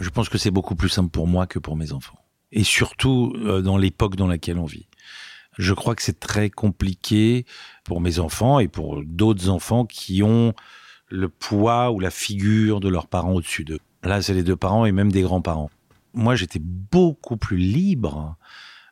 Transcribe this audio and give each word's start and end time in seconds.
Je 0.00 0.10
pense 0.10 0.28
que 0.28 0.38
c'est 0.38 0.50
beaucoup 0.50 0.74
plus 0.74 0.88
simple 0.88 1.10
pour 1.10 1.26
moi 1.26 1.46
que 1.46 1.58
pour 1.58 1.76
mes 1.76 1.92
enfants. 1.92 2.18
Et 2.52 2.64
surtout 2.64 3.34
euh, 3.36 3.62
dans 3.62 3.76
l'époque 3.76 4.16
dans 4.16 4.26
laquelle 4.26 4.58
on 4.58 4.64
vit. 4.64 4.86
Je 5.58 5.72
crois 5.72 5.94
que 5.94 6.02
c'est 6.02 6.20
très 6.20 6.50
compliqué 6.50 7.46
pour 7.84 8.00
mes 8.00 8.18
enfants 8.18 8.58
et 8.58 8.68
pour 8.68 9.02
d'autres 9.04 9.48
enfants 9.48 9.86
qui 9.86 10.22
ont 10.22 10.52
le 11.08 11.28
poids 11.28 11.90
ou 11.92 12.00
la 12.00 12.10
figure 12.10 12.80
de 12.80 12.88
leurs 12.88 13.06
parents 13.06 13.32
au-dessus 13.32 13.64
d'eux. 13.64 13.80
Là, 14.02 14.20
c'est 14.22 14.34
les 14.34 14.42
deux 14.42 14.56
parents 14.56 14.84
et 14.84 14.92
même 14.92 15.10
des 15.10 15.22
grands-parents. 15.22 15.70
Moi, 16.12 16.36
j'étais 16.36 16.60
beaucoup 16.60 17.36
plus 17.36 17.56
libre 17.56 18.36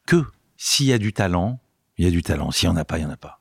que 0.07 0.25
s'il 0.57 0.86
y 0.86 0.93
a 0.93 0.98
du 0.98 1.12
talent, 1.12 1.61
il 1.98 2.05
y 2.05 2.09
a 2.09 2.11
du 2.11 2.23
talent. 2.23 2.50
S'il 2.50 2.68
n'y 2.68 2.75
en 2.75 2.79
a 2.79 2.84
pas, 2.84 2.98
il 2.98 3.02
n'y 3.02 3.11
en 3.11 3.12
a 3.12 3.16
pas. 3.16 3.41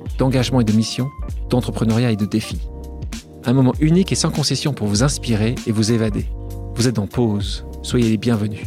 d'engagement 0.21 0.61
et 0.61 0.63
de 0.63 0.73
mission, 0.73 1.09
d'entrepreneuriat 1.49 2.11
et 2.11 2.15
de 2.15 2.25
défis. 2.25 2.61
Un 3.43 3.53
moment 3.53 3.73
unique 3.79 4.11
et 4.11 4.15
sans 4.15 4.29
concession 4.29 4.71
pour 4.71 4.85
vous 4.85 5.01
inspirer 5.01 5.55
et 5.65 5.71
vous 5.71 5.93
évader. 5.93 6.27
Vous 6.75 6.87
êtes 6.87 6.99
en 6.99 7.07
pause, 7.07 7.65
soyez 7.81 8.07
les 8.07 8.17
bienvenus. 8.17 8.61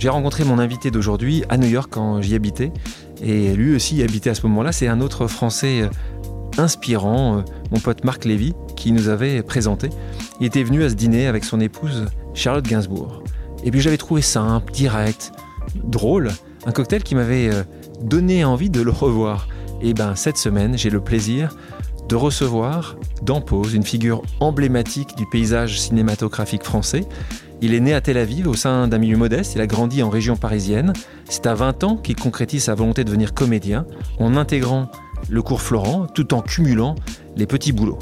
J'ai 0.00 0.08
rencontré 0.08 0.42
mon 0.42 0.58
invité 0.58 0.90
d'aujourd'hui 0.90 1.44
à 1.48 1.56
New 1.56 1.68
York 1.68 1.88
quand 1.92 2.20
j'y 2.20 2.34
habitais, 2.34 2.72
et 3.22 3.54
lui 3.54 3.76
aussi 3.76 3.94
y 3.94 4.02
habitait 4.02 4.30
à 4.30 4.34
ce 4.34 4.44
moment-là. 4.48 4.72
C'est 4.72 4.88
un 4.88 5.00
autre 5.00 5.28
Français 5.28 5.82
euh, 5.82 5.88
inspirant, 6.60 7.38
euh, 7.38 7.42
mon 7.70 7.78
pote 7.78 8.02
Marc 8.02 8.24
Lévy, 8.24 8.54
qui 8.74 8.90
nous 8.90 9.06
avait 9.06 9.44
présenté. 9.44 9.88
Il 10.40 10.46
était 10.48 10.64
venu 10.64 10.82
à 10.82 10.90
ce 10.90 10.96
dîner 10.96 11.28
avec 11.28 11.44
son 11.44 11.60
épouse 11.60 12.06
Charlotte 12.34 12.66
Gainsbourg. 12.66 13.22
Et 13.62 13.70
puis 13.70 13.80
j'avais 13.80 13.98
trouvé 13.98 14.22
simple, 14.22 14.72
direct, 14.72 15.30
drôle, 15.76 16.32
un 16.66 16.72
cocktail 16.72 17.04
qui 17.04 17.14
m'avait 17.14 17.54
euh, 17.54 17.62
donné 18.02 18.44
envie 18.44 18.68
de 18.68 18.80
le 18.80 18.90
revoir. 18.90 19.46
Et 19.80 19.94
ben 19.94 20.14
cette 20.14 20.38
semaine, 20.38 20.76
j'ai 20.76 20.90
le 20.90 21.00
plaisir 21.00 21.54
de 22.08 22.16
recevoir 22.16 22.96
dans 23.22 23.40
Pause 23.40 23.74
une 23.74 23.84
figure 23.84 24.22
emblématique 24.40 25.16
du 25.16 25.26
paysage 25.26 25.80
cinématographique 25.80 26.64
français. 26.64 27.04
Il 27.60 27.74
est 27.74 27.80
né 27.80 27.92
à 27.92 28.00
Tel 28.00 28.16
Aviv 28.16 28.48
au 28.48 28.54
sein 28.54 28.88
d'un 28.88 28.98
milieu 28.98 29.16
modeste, 29.16 29.54
il 29.54 29.60
a 29.60 29.66
grandi 29.66 30.02
en 30.02 30.08
région 30.08 30.36
parisienne. 30.36 30.92
C'est 31.28 31.46
à 31.46 31.54
20 31.54 31.84
ans 31.84 31.96
qu'il 31.96 32.16
concrétise 32.16 32.64
sa 32.64 32.74
volonté 32.74 33.04
de 33.04 33.08
devenir 33.08 33.34
comédien 33.34 33.84
en 34.18 34.36
intégrant 34.36 34.90
le 35.28 35.42
cours 35.42 35.60
Florent 35.60 36.06
tout 36.06 36.34
en 36.34 36.40
cumulant 36.40 36.94
les 37.36 37.46
petits 37.46 37.72
boulots. 37.72 37.98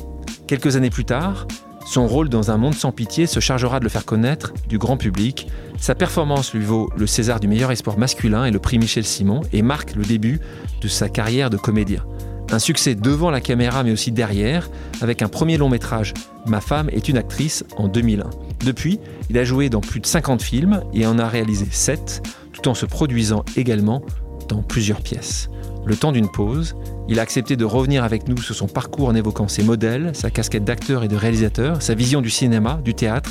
Quelques 0.47 0.77
années 0.77 0.91
plus 0.91 1.05
tard, 1.05 1.47
son 1.87 2.09
rôle 2.09 2.29
dans 2.29 2.51
un 2.51 2.57
monde 2.57 2.75
sans 2.75 2.91
pitié 2.91 3.27
se 3.27 3.39
chargera 3.39 3.79
de 3.79 3.85
le 3.85 3.91
faire 3.91 4.05
connaître 4.05 4.53
du 4.69 4.77
grand 4.77 4.97
public. 4.97 5.47
Sa 5.79 5.95
performance 5.95 6.53
lui 6.53 6.65
vaut 6.65 6.91
le 6.97 7.07
César 7.07 7.39
du 7.39 7.47
meilleur 7.47 7.71
espoir 7.71 7.97
masculin 7.97 8.45
et 8.45 8.51
le 8.51 8.59
prix 8.59 8.79
Michel 8.79 9.05
Simon 9.05 9.43
et 9.53 9.63
marque 9.63 9.95
le 9.95 10.03
début 10.03 10.41
de 10.81 10.89
sa 10.89 11.09
carrière 11.09 11.49
de 11.49 11.57
comédien. 11.57 12.05
Un 12.51 12.59
succès 12.59 12.97
devant 12.97 13.31
la 13.31 13.41
caméra 13.41 13.85
mais 13.85 13.93
aussi 13.93 14.11
derrière, 14.11 14.69
avec 15.01 15.23
un 15.23 15.29
premier 15.29 15.59
long 15.59 15.69
métrage, 15.69 16.13
Ma 16.47 16.61
femme 16.61 16.89
est 16.91 17.09
une 17.09 17.19
actrice, 17.19 17.65
en 17.77 17.89
2001. 17.89 18.31
Depuis, 18.65 19.01
il 19.31 19.39
a 19.39 19.45
joué 19.45 19.69
dans 19.69 19.81
plus 19.81 20.01
de 20.01 20.07
50 20.07 20.43
films 20.43 20.83
et 20.93 21.07
en 21.07 21.19
a 21.19 21.29
réalisé 21.29 21.67
7, 21.71 22.23
tout 22.53 22.69
en 22.69 22.75
se 22.75 22.87
produisant 22.87 23.45
également 23.57 24.03
dans 24.49 24.63
plusieurs 24.63 25.01
pièces. 25.01 25.51
Le 25.87 25.95
temps 25.97 26.11
d'une 26.11 26.29
pause, 26.29 26.75
il 27.09 27.21
a 27.21 27.23
accepté 27.23 27.55
de 27.55 27.65
revenir 27.65 28.03
avec 28.03 28.27
nous 28.27 28.37
sur 28.39 28.57
son 28.57 28.67
parcours 28.67 29.07
en 29.07 29.15
évoquant 29.15 29.47
ses 29.47 29.63
modèles, 29.63 30.11
sa 30.15 30.31
casquette 30.31 30.65
d'acteur 30.65 31.05
et 31.05 31.09
de 31.09 31.15
réalisateur, 31.15 31.81
sa 31.81 31.95
vision 31.95 32.21
du 32.21 32.29
cinéma, 32.29 32.81
du 32.85 32.93
théâtre 32.93 33.31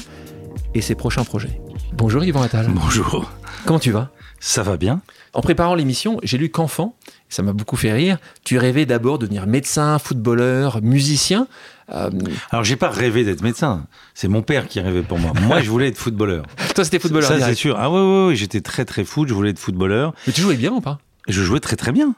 et 0.73 0.79
ses 0.79 0.95
prochains 0.95 1.25
projets. 1.25 1.59
Bonjour 1.91 2.23
Yvan 2.23 2.43
Attal. 2.43 2.67
Bonjour. 2.73 3.29
Comment 3.65 3.79
tu 3.79 3.91
vas? 3.91 4.09
Ça 4.39 4.63
va 4.63 4.77
bien 4.77 5.01
En 5.33 5.41
préparant 5.41 5.75
l'émission, 5.75 6.17
j'ai 6.23 6.37
lu 6.37 6.47
qu'enfant, 6.49 6.95
ça 7.27 7.43
m'a 7.43 7.51
beaucoup 7.51 7.75
fait 7.75 7.91
rire, 7.91 8.19
tu 8.45 8.57
rêvais 8.57 8.85
d'abord 8.85 9.19
de 9.19 9.25
devenir 9.25 9.47
médecin, 9.47 9.99
footballeur, 9.99 10.81
musicien. 10.81 11.47
Euh, 11.89 12.09
Alors 12.51 12.63
j'ai 12.63 12.77
pas 12.77 12.89
rêvé 12.89 13.25
d'être 13.25 13.41
médecin, 13.41 13.85
c'est 14.13 14.29
mon 14.29 14.43
père 14.43 14.69
qui 14.69 14.79
rêvait 14.79 15.01
pour 15.01 15.19
moi. 15.19 15.33
moi 15.41 15.59
je 15.59 15.69
voulais 15.69 15.89
être 15.89 15.97
footballeur. 15.97 16.45
Toi 16.73 16.85
c'était 16.85 16.99
footballeur 16.99 17.27
Ça 17.27 17.37
c'est 17.41 17.53
sûr. 17.55 17.75
Ah 17.77 17.91
ouais, 17.91 17.99
ouais, 17.99 18.27
ouais 18.27 18.35
j'étais 18.35 18.61
très 18.61 18.85
très 18.85 19.03
foot, 19.03 19.27
je 19.27 19.33
voulais 19.33 19.49
être 19.49 19.59
footballeur. 19.59 20.13
Mais 20.25 20.31
tu 20.31 20.39
jouais 20.39 20.55
bien 20.55 20.71
ou 20.71 20.79
pas? 20.79 20.99
Je 21.27 21.43
jouais 21.43 21.59
très 21.59 21.75
très 21.75 21.91
bien. 21.91 22.15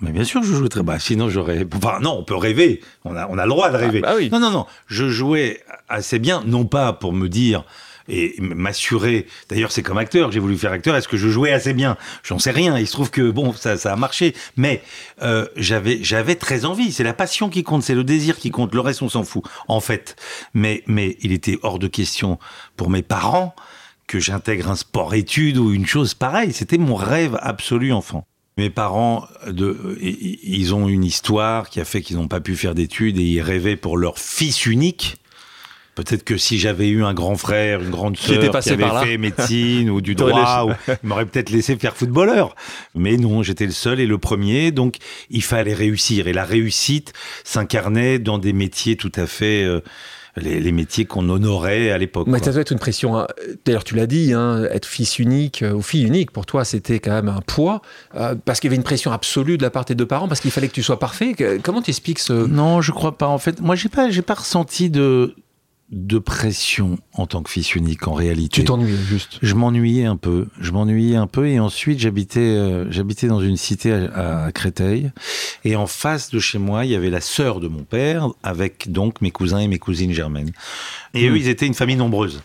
Mais 0.00 0.12
bien 0.12 0.24
sûr, 0.24 0.42
je 0.42 0.52
jouais 0.52 0.68
très 0.68 0.82
bien. 0.82 0.98
Sinon, 0.98 1.30
j'aurais. 1.30 1.66
Enfin, 1.74 2.00
non, 2.00 2.18
on 2.18 2.24
peut 2.24 2.36
rêver. 2.36 2.82
On 3.04 3.16
a, 3.16 3.26
on 3.28 3.38
a 3.38 3.44
le 3.44 3.50
droit 3.50 3.70
de 3.70 3.76
rêver. 3.76 4.00
Ah, 4.04 4.10
bah 4.10 4.14
oui. 4.18 4.28
Non, 4.30 4.40
non, 4.40 4.50
non. 4.50 4.66
Je 4.86 5.08
jouais 5.08 5.62
assez 5.88 6.18
bien, 6.18 6.42
non 6.46 6.66
pas 6.66 6.92
pour 6.92 7.12
me 7.12 7.28
dire 7.28 7.64
et 8.08 8.34
m'assurer. 8.38 9.26
D'ailleurs, 9.48 9.72
c'est 9.72 9.82
comme 9.82 9.98
acteur. 9.98 10.30
J'ai 10.30 10.38
voulu 10.38 10.56
faire 10.56 10.72
acteur. 10.72 10.94
Est-ce 10.96 11.08
que 11.08 11.16
je 11.16 11.28
jouais 11.28 11.52
assez 11.52 11.72
bien? 11.72 11.96
J'en 12.22 12.38
sais 12.38 12.50
rien. 12.50 12.78
Il 12.78 12.86
se 12.86 12.92
trouve 12.92 13.10
que 13.10 13.30
bon, 13.30 13.52
ça, 13.52 13.76
ça 13.76 13.92
a 13.92 13.96
marché. 13.96 14.34
Mais 14.56 14.82
euh, 15.22 15.46
j'avais, 15.56 16.02
j'avais 16.02 16.34
très 16.34 16.66
envie. 16.66 16.92
C'est 16.92 17.02
la 17.04 17.14
passion 17.14 17.48
qui 17.48 17.62
compte. 17.62 17.82
C'est 17.82 17.94
le 17.94 18.04
désir 18.04 18.36
qui 18.36 18.50
compte. 18.50 18.74
Le 18.74 18.80
reste, 18.80 19.02
on 19.02 19.08
s'en 19.08 19.24
fout. 19.24 19.44
En 19.66 19.80
fait. 19.80 20.16
Mais, 20.54 20.82
mais 20.86 21.16
il 21.20 21.32
était 21.32 21.58
hors 21.62 21.78
de 21.78 21.88
question 21.88 22.38
pour 22.76 22.90
mes 22.90 23.02
parents 23.02 23.54
que 24.06 24.20
j'intègre 24.20 24.70
un 24.70 24.76
sport-études 24.76 25.56
ou 25.56 25.72
une 25.72 25.86
chose 25.86 26.14
pareille. 26.14 26.52
C'était 26.52 26.78
mon 26.78 26.94
rêve 26.94 27.38
absolu 27.40 27.92
enfant. 27.92 28.26
Mes 28.58 28.70
parents, 28.70 29.28
de, 29.46 29.98
ils 30.00 30.74
ont 30.74 30.88
une 30.88 31.04
histoire 31.04 31.68
qui 31.68 31.78
a 31.78 31.84
fait 31.84 32.00
qu'ils 32.00 32.16
n'ont 32.16 32.28
pas 32.28 32.40
pu 32.40 32.56
faire 32.56 32.74
d'études 32.74 33.18
et 33.18 33.22
ils 33.22 33.42
rêvaient 33.42 33.76
pour 33.76 33.98
leur 33.98 34.18
fils 34.18 34.64
unique. 34.64 35.16
Peut-être 35.94 36.24
que 36.24 36.38
si 36.38 36.58
j'avais 36.58 36.88
eu 36.88 37.04
un 37.04 37.12
grand 37.12 37.36
frère, 37.36 37.82
une 37.82 37.90
grande 37.90 38.16
sœur 38.16 38.38
qui 38.60 38.70
avait 38.70 39.06
fait 39.06 39.18
médecine 39.18 39.90
ou 39.90 40.00
du 40.00 40.14
droit, 40.16 40.66
ou, 40.66 40.92
il 41.02 41.08
m'aurait 41.08 41.26
peut-être 41.26 41.50
laissé 41.50 41.76
faire 41.76 41.96
footballeur. 41.96 42.54
Mais 42.94 43.18
non, 43.18 43.42
j'étais 43.42 43.66
le 43.66 43.72
seul 43.72 44.00
et 44.00 44.06
le 44.06 44.16
premier, 44.16 44.70
donc 44.72 44.96
il 45.28 45.42
fallait 45.42 45.74
réussir. 45.74 46.26
Et 46.26 46.32
la 46.32 46.44
réussite 46.44 47.12
s'incarnait 47.44 48.18
dans 48.18 48.38
des 48.38 48.52
métiers 48.52 48.96
tout 48.96 49.12
à 49.16 49.26
fait... 49.26 49.64
Euh, 49.64 49.82
les, 50.36 50.72
métiers 50.72 51.04
qu'on 51.04 51.28
honorait 51.28 51.90
à 51.90 51.98
l'époque. 51.98 52.26
Mais 52.28 52.38
ça 52.38 52.52
doit 52.52 52.60
être 52.60 52.70
une 52.70 52.78
pression. 52.78 53.18
Hein. 53.18 53.26
D'ailleurs, 53.64 53.84
tu 53.84 53.94
l'as 53.94 54.06
dit, 54.06 54.32
hein, 54.32 54.64
être 54.70 54.86
fils 54.86 55.18
unique 55.18 55.62
euh, 55.62 55.72
ou 55.72 55.82
fille 55.82 56.04
unique, 56.04 56.30
pour 56.30 56.46
toi, 56.46 56.64
c'était 56.64 56.98
quand 56.98 57.12
même 57.12 57.28
un 57.28 57.40
poids, 57.40 57.80
euh, 58.14 58.34
parce 58.44 58.60
qu'il 58.60 58.68
y 58.68 58.70
avait 58.70 58.76
une 58.76 58.82
pression 58.82 59.12
absolue 59.12 59.56
de 59.58 59.62
la 59.62 59.70
part 59.70 59.84
de 59.84 59.88
tes 59.88 59.94
deux 59.94 60.06
parents, 60.06 60.28
parce 60.28 60.40
qu'il 60.40 60.50
fallait 60.50 60.68
que 60.68 60.74
tu 60.74 60.82
sois 60.82 60.98
parfait. 60.98 61.34
Comment 61.62 61.82
t'expliques 61.82 62.18
ce... 62.18 62.32
Non, 62.32 62.80
je 62.80 62.92
crois 62.92 63.16
pas. 63.16 63.28
En 63.28 63.38
fait, 63.38 63.60
moi, 63.60 63.74
j'ai 63.74 63.88
pas, 63.88 64.10
j'ai 64.10 64.22
pas 64.22 64.34
ressenti 64.34 64.90
de 64.90 65.34
de 65.90 66.18
pression 66.18 66.98
en 67.12 67.26
tant 67.26 67.42
que 67.42 67.50
fils 67.50 67.76
unique 67.76 68.08
en 68.08 68.12
réalité. 68.12 68.60
Tu 68.60 68.64
t'ennuyais 68.64 68.96
juste. 68.96 69.38
Je 69.40 69.54
m'ennuyais 69.54 70.04
un 70.04 70.16
peu. 70.16 70.48
Je 70.60 70.72
m'ennuyais 70.72 71.14
un 71.14 71.28
peu 71.28 71.46
et 71.46 71.60
ensuite 71.60 72.00
j'habitais 72.00 72.40
euh, 72.40 72.90
j'habitais 72.90 73.28
dans 73.28 73.40
une 73.40 73.56
cité 73.56 73.92
à, 73.92 74.50
Créteil 74.52 75.12
et 75.64 75.76
en 75.76 75.86
face 75.86 76.30
de 76.30 76.40
chez 76.40 76.58
moi 76.58 76.84
il 76.84 76.90
y 76.90 76.96
avait 76.96 77.10
la 77.10 77.20
sœur 77.20 77.60
de 77.60 77.68
mon 77.68 77.84
père 77.84 78.28
avec 78.42 78.90
donc 78.90 79.20
mes 79.20 79.30
cousins 79.30 79.60
et 79.60 79.68
mes 79.68 79.78
cousines 79.78 80.12
germaines. 80.12 80.50
Et 81.14 81.28
eux 81.28 81.32
hmm. 81.32 81.36
ils 81.36 81.48
étaient 81.48 81.66
une 81.66 81.74
famille 81.74 81.96
nombreuse. 81.96 82.42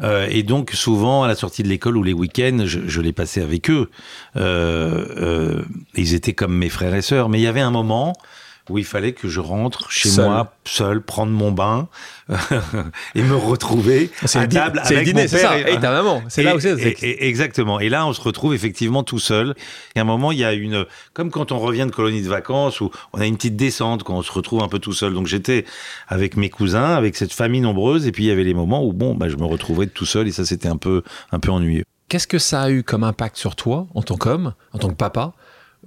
Euh, 0.00 0.28
et 0.30 0.44
donc 0.44 0.70
souvent 0.70 1.24
à 1.24 1.28
la 1.28 1.34
sortie 1.34 1.64
de 1.64 1.68
l'école 1.68 1.96
ou 1.96 2.04
les 2.04 2.12
week-ends, 2.12 2.62
je, 2.64 2.80
je 2.86 3.00
les 3.00 3.12
passais 3.12 3.42
avec 3.42 3.68
eux. 3.70 3.90
Euh, 4.36 5.64
ils 5.96 6.14
étaient 6.14 6.34
comme 6.34 6.54
mes 6.54 6.68
frères 6.68 6.94
et 6.94 7.02
sœurs. 7.02 7.28
Mais 7.28 7.40
il 7.40 7.42
y 7.42 7.48
avait 7.48 7.60
un 7.60 7.72
moment 7.72 8.14
où 8.68 8.78
il 8.78 8.84
fallait 8.84 9.12
que 9.12 9.28
je 9.28 9.40
rentre 9.40 9.90
chez 9.90 10.10
moi 10.12 10.54
seul, 10.64 11.00
prendre 11.00 11.32
mon 11.32 11.52
bain 11.52 11.88
et 13.14 13.22
me 13.22 13.34
retrouver 13.34 14.10
à 14.34 14.46
table 14.46 14.80
avec 14.84 15.04
dîner, 15.04 15.22
mon 15.22 15.28
père 15.28 15.68
et, 15.68 15.80
ta 15.80 15.90
maman. 15.90 16.22
C'est 16.28 16.42
là 16.42 16.54
où 16.54 16.60
c'est. 16.60 16.76
Exactement. 17.02 17.80
Et 17.80 17.88
là, 17.88 18.06
on 18.06 18.12
se 18.12 18.20
retrouve 18.20 18.54
effectivement 18.54 19.02
tout 19.02 19.18
seul. 19.18 19.54
Et 19.94 19.98
à 19.98 20.02
un 20.02 20.04
moment, 20.04 20.32
il 20.32 20.38
y 20.38 20.44
a 20.44 20.52
une, 20.52 20.84
comme 21.14 21.30
quand 21.30 21.52
on 21.52 21.58
revient 21.58 21.86
de 21.86 21.90
colonie 21.90 22.22
de 22.22 22.28
vacances 22.28 22.80
où 22.80 22.90
on 23.12 23.20
a 23.20 23.26
une 23.26 23.36
petite 23.36 23.56
descente 23.56 24.02
quand 24.02 24.14
on 24.14 24.22
se 24.22 24.32
retrouve 24.32 24.62
un 24.62 24.68
peu 24.68 24.78
tout 24.78 24.92
seul. 24.92 25.14
Donc 25.14 25.26
j'étais 25.26 25.64
avec 26.06 26.36
mes 26.36 26.50
cousins, 26.50 26.94
avec 26.94 27.16
cette 27.16 27.32
famille 27.32 27.60
nombreuse, 27.60 28.06
et 28.06 28.12
puis 28.12 28.24
il 28.24 28.28
y 28.28 28.30
avait 28.30 28.44
les 28.44 28.54
moments 28.54 28.84
où 28.84 28.92
bon, 28.92 29.14
bah, 29.14 29.28
je 29.28 29.36
me 29.36 29.44
retrouvais 29.44 29.86
tout 29.86 30.06
seul 30.06 30.28
et 30.28 30.32
ça 30.32 30.44
c'était 30.44 30.68
un 30.68 30.76
peu, 30.76 31.02
un 31.32 31.40
peu 31.40 31.50
ennuyeux. 31.50 31.84
Qu'est-ce 32.08 32.26
que 32.26 32.38
ça 32.38 32.62
a 32.62 32.70
eu 32.70 32.82
comme 32.82 33.04
impact 33.04 33.36
sur 33.36 33.54
toi 33.54 33.86
en 33.94 34.02
tant 34.02 34.16
qu'homme, 34.16 34.54
en 34.72 34.78
tant 34.78 34.88
que 34.88 34.94
papa, 34.94 35.34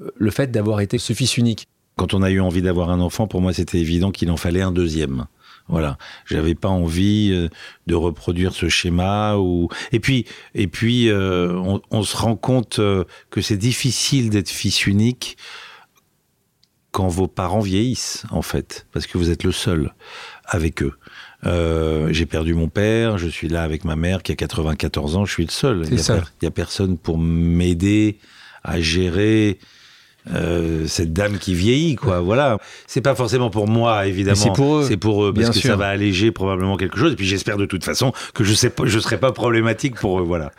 euh, 0.02 0.12
le 0.16 0.32
fait 0.32 0.52
d'avoir 0.52 0.82
été 0.82 0.98
ce 1.00 1.14
fils 1.14 1.38
unique? 1.38 1.68
Quand 2.02 2.16
on 2.16 2.24
a 2.24 2.32
eu 2.32 2.40
envie 2.40 2.64
d'avoir 2.64 2.90
un 2.90 3.00
enfant, 3.00 3.28
pour 3.28 3.42
moi, 3.42 3.54
c'était 3.54 3.78
évident 3.78 4.10
qu'il 4.10 4.32
en 4.32 4.36
fallait 4.36 4.64
un 4.64 4.72
deuxième. 4.72 5.28
Voilà, 5.68 6.00
j'avais 6.26 6.56
pas 6.56 6.68
envie 6.68 7.30
euh, 7.32 7.48
de 7.86 7.94
reproduire 7.94 8.54
ce 8.56 8.70
schéma 8.70 9.36
ou 9.38 9.70
et 9.92 10.00
puis 10.00 10.26
et 10.56 10.66
puis 10.66 11.10
euh, 11.10 11.54
on, 11.92 12.02
se 12.02 12.18
rend 12.18 12.36
compte 12.36 12.80
euh, 12.80 13.04
que 13.30 13.40
c'est 13.40 13.56
difficile 13.56 14.32
d'être 14.32 14.50
fils 14.50 14.88
unique 14.88 15.38
quand 16.90 17.08
vos 17.08 17.28
parents 17.28 17.60
vieillissent 17.60 18.24
en 18.32 18.42
fait 18.42 18.88
parce 18.92 19.06
que 19.06 19.20
vous 19.20 19.30
êtes 19.30 19.44
le 19.44 19.52
seul 19.52 19.94
avec 20.46 20.82
eux. 20.82 20.94
Euh, 21.46 22.12
j'ai 22.12 22.26
perdu 22.26 22.56
mon 22.56 22.68
père, 22.68 23.20
je 23.20 23.28
suis 23.28 23.48
là 23.48 23.62
avec 23.62 23.86
ma 23.86 23.96
mère 23.96 24.24
qui 24.24 24.32
a 24.32 24.36
94 24.36 25.18
ans, 25.18 25.26
je 25.26 25.34
suis 25.34 25.46
le 25.46 25.52
seul. 25.52 25.86
Il 25.92 25.98
n'y 26.42 26.48
a, 26.48 26.52
personne 26.52 26.98
pour 26.98 27.20
m'aider 27.20 28.18
à 28.64 28.82
gérer 28.82 29.60
euh, 30.34 30.86
cette 30.88 31.14
dame 31.14 31.38
qui 31.38 31.56
vieillit, 31.56 31.96
quoi. 31.96 32.20
Voilà. 32.20 32.58
C'est 32.88 33.02
pas 33.02 33.16
forcément 33.16 33.50
pour 33.50 33.68
moi, 33.68 34.06
évidemment. 34.06 34.36
C'est 34.36 34.54
pour 34.54 34.78
eux. 34.78 34.86
C'est 34.88 34.98
pour 34.98 35.26
eux, 35.26 35.34
parce 35.34 35.50
que 35.50 35.68
ça 35.68 35.76
va 35.76 35.88
alléger 35.88 36.32
probablement 36.32 36.78
quelque 36.78 36.98
chose. 36.98 37.14
Et 37.14 37.16
puis 37.16 37.26
j'espère 37.26 37.58
de 37.58 37.66
toute 37.66 37.84
façon 37.84 38.14
que 38.34 38.44
je 38.44 38.54
sais 38.54 38.70
pas, 38.70 38.84
je 38.86 39.00
serai 39.00 39.20
pas 39.20 39.32
problématique 39.32 39.96
pour 39.96 40.20
eux, 40.20 40.24
voilà. 40.24 40.52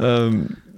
Euh, 0.00 0.30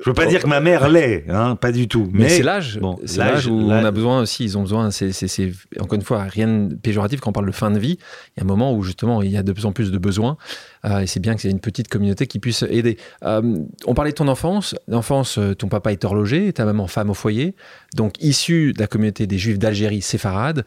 je 0.02 0.08
veux 0.08 0.14
pas 0.14 0.26
dire 0.26 0.42
que 0.42 0.48
ma 0.48 0.60
mère 0.60 0.88
l'est, 0.88 1.24
hein, 1.28 1.56
pas 1.56 1.72
du 1.72 1.88
tout. 1.88 2.08
Mais, 2.12 2.28
c'est 2.28 2.42
l'âge. 2.42 2.78
Bon, 2.80 2.98
c'est 3.04 3.18
l'âge 3.18 3.46
où 3.46 3.52
on 3.52 3.70
a 3.70 3.90
besoin 3.90 4.20
aussi. 4.20 4.44
Ils 4.44 4.56
ont 4.56 4.62
besoin. 4.62 4.90
C'est, 4.90 5.52
encore 5.78 5.94
une 5.94 6.02
fois 6.02 6.22
rien 6.22 6.66
de 6.66 6.74
péjoratif 6.74 7.20
quand 7.20 7.30
on 7.30 7.32
parle 7.32 7.46
de 7.46 7.52
fin 7.52 7.70
de 7.70 7.78
vie. 7.78 7.98
Il 8.36 8.40
y 8.40 8.40
a 8.40 8.44
un 8.44 8.46
moment 8.46 8.74
où 8.74 8.82
justement 8.82 9.22
il 9.22 9.30
y 9.30 9.36
a 9.36 9.42
de 9.42 9.52
plus 9.52 9.66
en 9.66 9.72
plus 9.72 9.90
de 9.90 9.98
besoins. 9.98 10.36
Euh, 10.84 11.00
et 11.00 11.06
c'est 11.06 11.20
bien 11.20 11.34
qu'il 11.34 11.48
y 11.48 11.52
ait 11.52 11.54
une 11.54 11.60
petite 11.60 11.88
communauté 11.88 12.26
qui 12.26 12.38
puisse 12.38 12.64
aider. 12.68 12.96
Euh, 13.24 13.58
on 13.86 13.94
parlait 13.94 14.12
de 14.12 14.16
ton 14.16 14.28
enfance. 14.28 14.74
L'enfance, 14.88 15.38
euh, 15.38 15.54
ton 15.54 15.68
papa 15.68 15.92
est 15.92 16.04
horloger, 16.04 16.52
ta 16.52 16.64
maman 16.64 16.86
femme 16.86 17.10
au 17.10 17.14
foyer, 17.14 17.54
donc 17.94 18.14
issue 18.22 18.72
de 18.72 18.80
la 18.80 18.86
communauté 18.86 19.26
des 19.26 19.38
Juifs 19.38 19.58
d'Algérie 19.58 20.00
séfarade, 20.00 20.64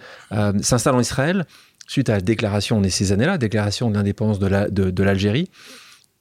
s'installe 0.61 0.95
en 0.95 0.99
Israël 0.99 1.45
suite 1.87 2.09
à 2.09 2.13
la 2.13 2.21
déclaration, 2.21 2.77
on 2.77 2.83
est 2.83 2.89
ces 2.89 3.11
années-là, 3.11 3.37
déclaration 3.37 3.89
de 3.89 3.95
l'indépendance 3.95 4.39
de 4.39 5.03
l'Algérie 5.03 5.49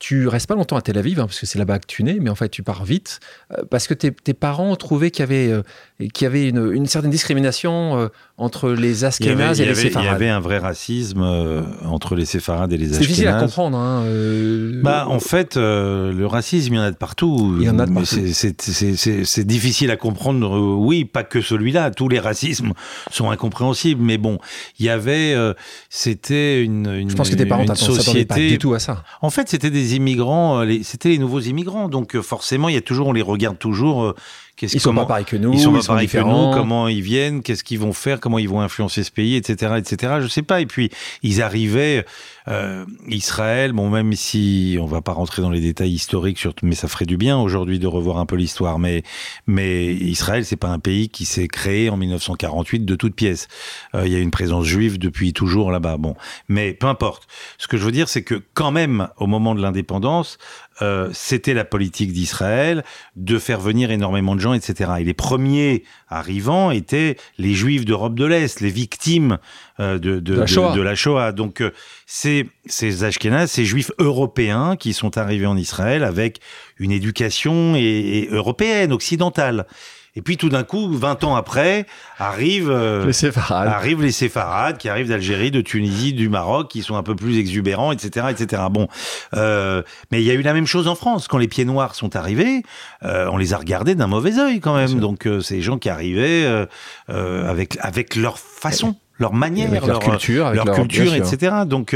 tu 0.02 0.26
restes 0.26 0.48
pas 0.48 0.56
longtemps 0.56 0.76
à 0.76 0.82
Tel 0.82 0.98
Aviv, 0.98 1.20
hein, 1.20 1.26
parce 1.26 1.38
que 1.38 1.46
c'est 1.46 1.60
là-bas 1.60 1.78
que 1.78 1.86
tu 1.86 2.02
nais, 2.02 2.18
mais 2.20 2.28
en 2.28 2.34
fait, 2.34 2.48
tu 2.48 2.64
pars 2.64 2.84
vite, 2.84 3.20
euh, 3.52 3.62
parce 3.70 3.86
que 3.86 3.94
tes, 3.94 4.34
parents 4.34 4.74
trouvaient 4.74 5.12
qu'il 5.12 5.20
y 5.20 5.22
avait, 5.22 5.52
euh, 5.52 5.62
qu'il 6.08 6.24
y 6.24 6.26
avait 6.26 6.48
une, 6.48 6.86
certaine 6.86 7.10
discrimination 7.10 7.98
euh, 7.98 8.08
entre 8.36 8.70
les 8.70 9.04
Askénazes 9.04 9.60
et 9.60 9.66
les 9.66 9.74
Séfarades. 9.74 10.04
Il 10.04 10.10
y 10.10 10.14
avait 10.14 10.28
un 10.28 10.40
vrai 10.40 10.58
racisme 10.58 11.22
entre 11.86 12.14
les 12.14 12.24
Séfarades 12.24 12.72
et 12.72 12.76
les 12.76 12.86
Askénazes. 12.86 13.02
C'est 13.02 13.06
difficile 13.06 13.28
à 13.28 13.40
comprendre. 13.40 13.78
Hein, 13.78 14.04
bah, 14.82 15.06
en 15.08 15.20
fait, 15.20 15.56
le 15.56 16.24
racisme, 16.26 16.74
il 16.74 16.76
y 16.76 16.80
en 16.80 16.84
a 16.84 16.90
de 16.90 16.96
partout. 16.96 17.56
Il 17.60 17.66
y 17.66 17.70
en 17.70 17.78
a 17.78 17.86
de 17.86 17.92
partout. 17.92 18.16
C'est 18.32 19.46
difficile 19.46 19.90
à 19.90 19.96
comprendre, 19.96 20.58
oui, 20.78 21.04
pas 21.04 21.24
que 21.24 21.40
celui-là. 21.40 21.90
Tous 21.90 22.08
les 22.08 22.18
racismes 22.18 22.72
sont 23.10 23.30
incompréhensibles, 23.30 24.02
mais 24.02 24.18
bon, 24.18 24.38
il 24.78 24.86
y 24.86 24.88
avait... 24.88 25.36
c'était 25.88 26.62
une, 26.62 26.86
une, 26.86 27.10
Je 27.10 27.16
pense 27.16 27.30
que 27.30 27.36
tes 27.36 27.46
parents 27.46 27.64
ne 27.64 27.74
société... 27.74 28.24
pas 28.24 28.36
du 28.36 28.58
tout 28.58 28.74
à 28.74 28.78
ça. 28.78 29.04
En 29.20 29.30
fait, 29.30 29.48
c'était 29.48 29.70
des 29.70 29.96
immigrants, 29.96 30.60
euh, 30.60 30.78
c'était 30.82 31.10
les 31.10 31.18
nouveaux 31.18 31.40
immigrants. 31.40 31.88
Donc 31.88 32.14
euh, 32.14 32.22
forcément, 32.22 32.68
il 32.68 32.74
y 32.74 32.78
a 32.78 32.80
toujours, 32.80 33.08
on 33.08 33.12
les 33.12 33.22
regarde 33.22 33.58
toujours. 33.58 34.14
Ils 34.60 34.80
sont 34.80 34.94
pas 34.94 35.06
pareils 35.06 35.24
que 35.24 35.36
nous. 35.36 35.54
Ils 35.54 35.60
sont 35.60 35.72
pas 35.72 35.82
pareils 35.82 36.08
que 36.08 36.18
nous. 36.18 36.50
Comment 36.52 36.88
ils 36.88 37.02
viennent 37.02 37.42
Qu'est-ce 37.42 37.64
qu'ils 37.64 37.80
vont 37.80 37.92
faire 37.92 38.20
Comment 38.20 38.38
ils 38.38 38.48
vont 38.48 38.60
influencer 38.60 39.02
ce 39.02 39.10
pays, 39.10 39.36
etc., 39.36 39.74
etc. 39.78 40.14
Je 40.20 40.28
sais 40.28 40.42
pas. 40.42 40.60
Et 40.60 40.66
puis 40.66 40.90
ils 41.22 41.42
arrivaient. 41.42 42.04
Euh, 42.48 42.84
Israël, 43.08 43.72
bon, 43.72 43.88
même 43.88 44.14
si 44.14 44.76
on 44.80 44.86
va 44.86 45.00
pas 45.00 45.12
rentrer 45.12 45.42
dans 45.42 45.50
les 45.50 45.60
détails 45.60 45.92
historiques, 45.92 46.44
mais 46.62 46.74
ça 46.74 46.88
ferait 46.88 47.04
du 47.04 47.16
bien 47.16 47.38
aujourd'hui 47.38 47.78
de 47.78 47.86
revoir 47.86 48.18
un 48.18 48.26
peu 48.26 48.36
l'histoire. 48.36 48.78
Mais, 48.78 49.02
mais 49.46 49.94
Israël, 49.94 50.44
c'est 50.44 50.56
pas 50.56 50.68
un 50.68 50.78
pays 50.78 51.08
qui 51.08 51.24
s'est 51.24 51.48
créé 51.48 51.88
en 51.88 51.96
1948 51.96 52.84
de 52.84 52.94
toutes 52.96 53.14
pièces. 53.14 53.48
Euh, 53.94 54.06
il 54.06 54.12
y 54.12 54.16
a 54.16 54.18
une 54.18 54.30
présence 54.30 54.64
juive 54.64 54.98
depuis 54.98 55.32
toujours 55.32 55.70
là-bas. 55.70 55.96
Bon, 55.98 56.16
mais 56.48 56.74
peu 56.74 56.86
importe. 56.86 57.28
Ce 57.58 57.68
que 57.68 57.76
je 57.76 57.84
veux 57.84 57.92
dire, 57.92 58.08
c'est 58.08 58.22
que 58.22 58.42
quand 58.54 58.72
même, 58.72 59.08
au 59.18 59.26
moment 59.26 59.54
de 59.54 59.62
l'indépendance, 59.62 60.38
euh, 60.80 61.10
c'était 61.12 61.54
la 61.54 61.64
politique 61.64 62.12
d'Israël 62.12 62.82
de 63.16 63.38
faire 63.38 63.60
venir 63.60 63.90
énormément 63.90 64.34
de 64.34 64.40
gens, 64.40 64.54
etc. 64.54 64.92
Et 65.00 65.04
les 65.04 65.14
premiers 65.14 65.84
arrivants 66.08 66.70
étaient 66.70 67.16
les 67.38 67.52
Juifs 67.52 67.84
d'Europe 67.84 68.14
de 68.14 68.24
l'Est, 68.24 68.60
les 68.60 68.70
victimes 68.70 69.38
euh, 69.80 69.98
de, 69.98 70.18
de, 70.18 70.34
la 70.80 70.94
Shoah. 70.94 71.32
Donc 71.32 71.60
euh, 71.60 71.72
c'est 72.06 72.46
ces 72.66 73.04
Ashkénazes, 73.04 73.50
ces 73.50 73.64
Juifs 73.64 73.90
européens 73.98 74.76
qui 74.76 74.92
sont 74.92 75.18
arrivés 75.18 75.46
en 75.46 75.56
Israël 75.56 76.04
avec 76.04 76.40
une 76.78 76.90
éducation 76.90 77.74
et 77.76 78.28
européenne, 78.30 78.92
occidentale. 78.92 79.66
Et 80.14 80.20
puis 80.20 80.36
tout 80.36 80.50
d'un 80.50 80.62
coup, 80.62 80.92
20 80.92 81.24
ans 81.24 81.36
après, 81.36 81.86
arrivent, 82.18 82.70
euh, 82.70 83.06
les 83.06 83.14
séfarades. 83.14 83.68
arrivent 83.68 84.02
les 84.02 84.12
séfarades 84.12 84.76
qui 84.76 84.90
arrivent 84.90 85.08
d'Algérie, 85.08 85.50
de 85.50 85.62
Tunisie, 85.62 86.12
du 86.12 86.28
Maroc, 86.28 86.68
qui 86.68 86.82
sont 86.82 86.96
un 86.96 87.02
peu 87.02 87.16
plus 87.16 87.38
exubérants, 87.38 87.92
etc., 87.92 88.26
etc. 88.30 88.62
Bon, 88.70 88.88
euh, 89.34 89.82
mais 90.10 90.20
il 90.22 90.26
y 90.26 90.30
a 90.30 90.34
eu 90.34 90.42
la 90.42 90.52
même 90.52 90.66
chose 90.66 90.86
en 90.86 90.94
France 90.94 91.28
quand 91.28 91.38
les 91.38 91.48
pieds 91.48 91.64
noirs 91.64 91.94
sont 91.94 92.14
arrivés. 92.14 92.62
Euh, 93.04 93.28
on 93.32 93.38
les 93.38 93.54
a 93.54 93.56
regardés 93.56 93.94
d'un 93.94 94.06
mauvais 94.06 94.38
œil 94.38 94.60
quand 94.60 94.74
même. 94.74 95.00
Donc 95.00 95.26
euh, 95.26 95.40
c'est 95.40 95.56
des 95.56 95.62
gens 95.62 95.78
qui 95.78 95.88
arrivaient 95.88 96.44
euh, 96.44 97.50
avec 97.50 97.78
avec 97.80 98.14
leur 98.16 98.38
façon 98.38 98.96
leur 99.18 99.34
manière, 99.34 99.70
leur, 99.70 100.00
culture, 100.00 100.52
leur, 100.52 100.72
culture, 100.72 101.14
etc. 101.14 101.58
Donc, 101.64 101.94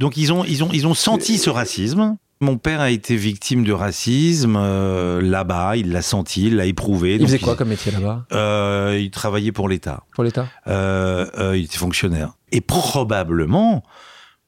donc 0.00 0.16
ils 0.16 0.32
ont, 0.32 0.44
ils 0.44 0.64
ont, 0.64 0.68
ils 0.72 0.86
ont 0.88 0.94
senti 0.94 1.38
ce 1.38 1.48
racisme. 1.48 2.16
Mon 2.40 2.58
père 2.58 2.80
a 2.80 2.90
été 2.90 3.16
victime 3.16 3.64
de 3.64 3.72
racisme 3.72 4.56
euh, 4.58 5.22
là-bas, 5.22 5.76
il 5.76 5.90
l'a 5.90 6.02
senti, 6.02 6.48
il 6.48 6.56
l'a 6.56 6.66
éprouvé. 6.66 7.14
Il 7.14 7.22
faisait 7.22 7.38
quoi 7.38 7.56
comme 7.56 7.70
métier 7.70 7.92
là-bas 7.92 8.26
euh, 8.32 8.98
Il 9.00 9.10
travaillait 9.10 9.52
pour 9.52 9.70
l'État. 9.70 10.04
Pour 10.14 10.22
l'État 10.22 10.46
euh, 10.66 11.54
Il 11.56 11.64
était 11.64 11.78
fonctionnaire. 11.78 12.34
Et 12.52 12.60
probablement 12.60 13.82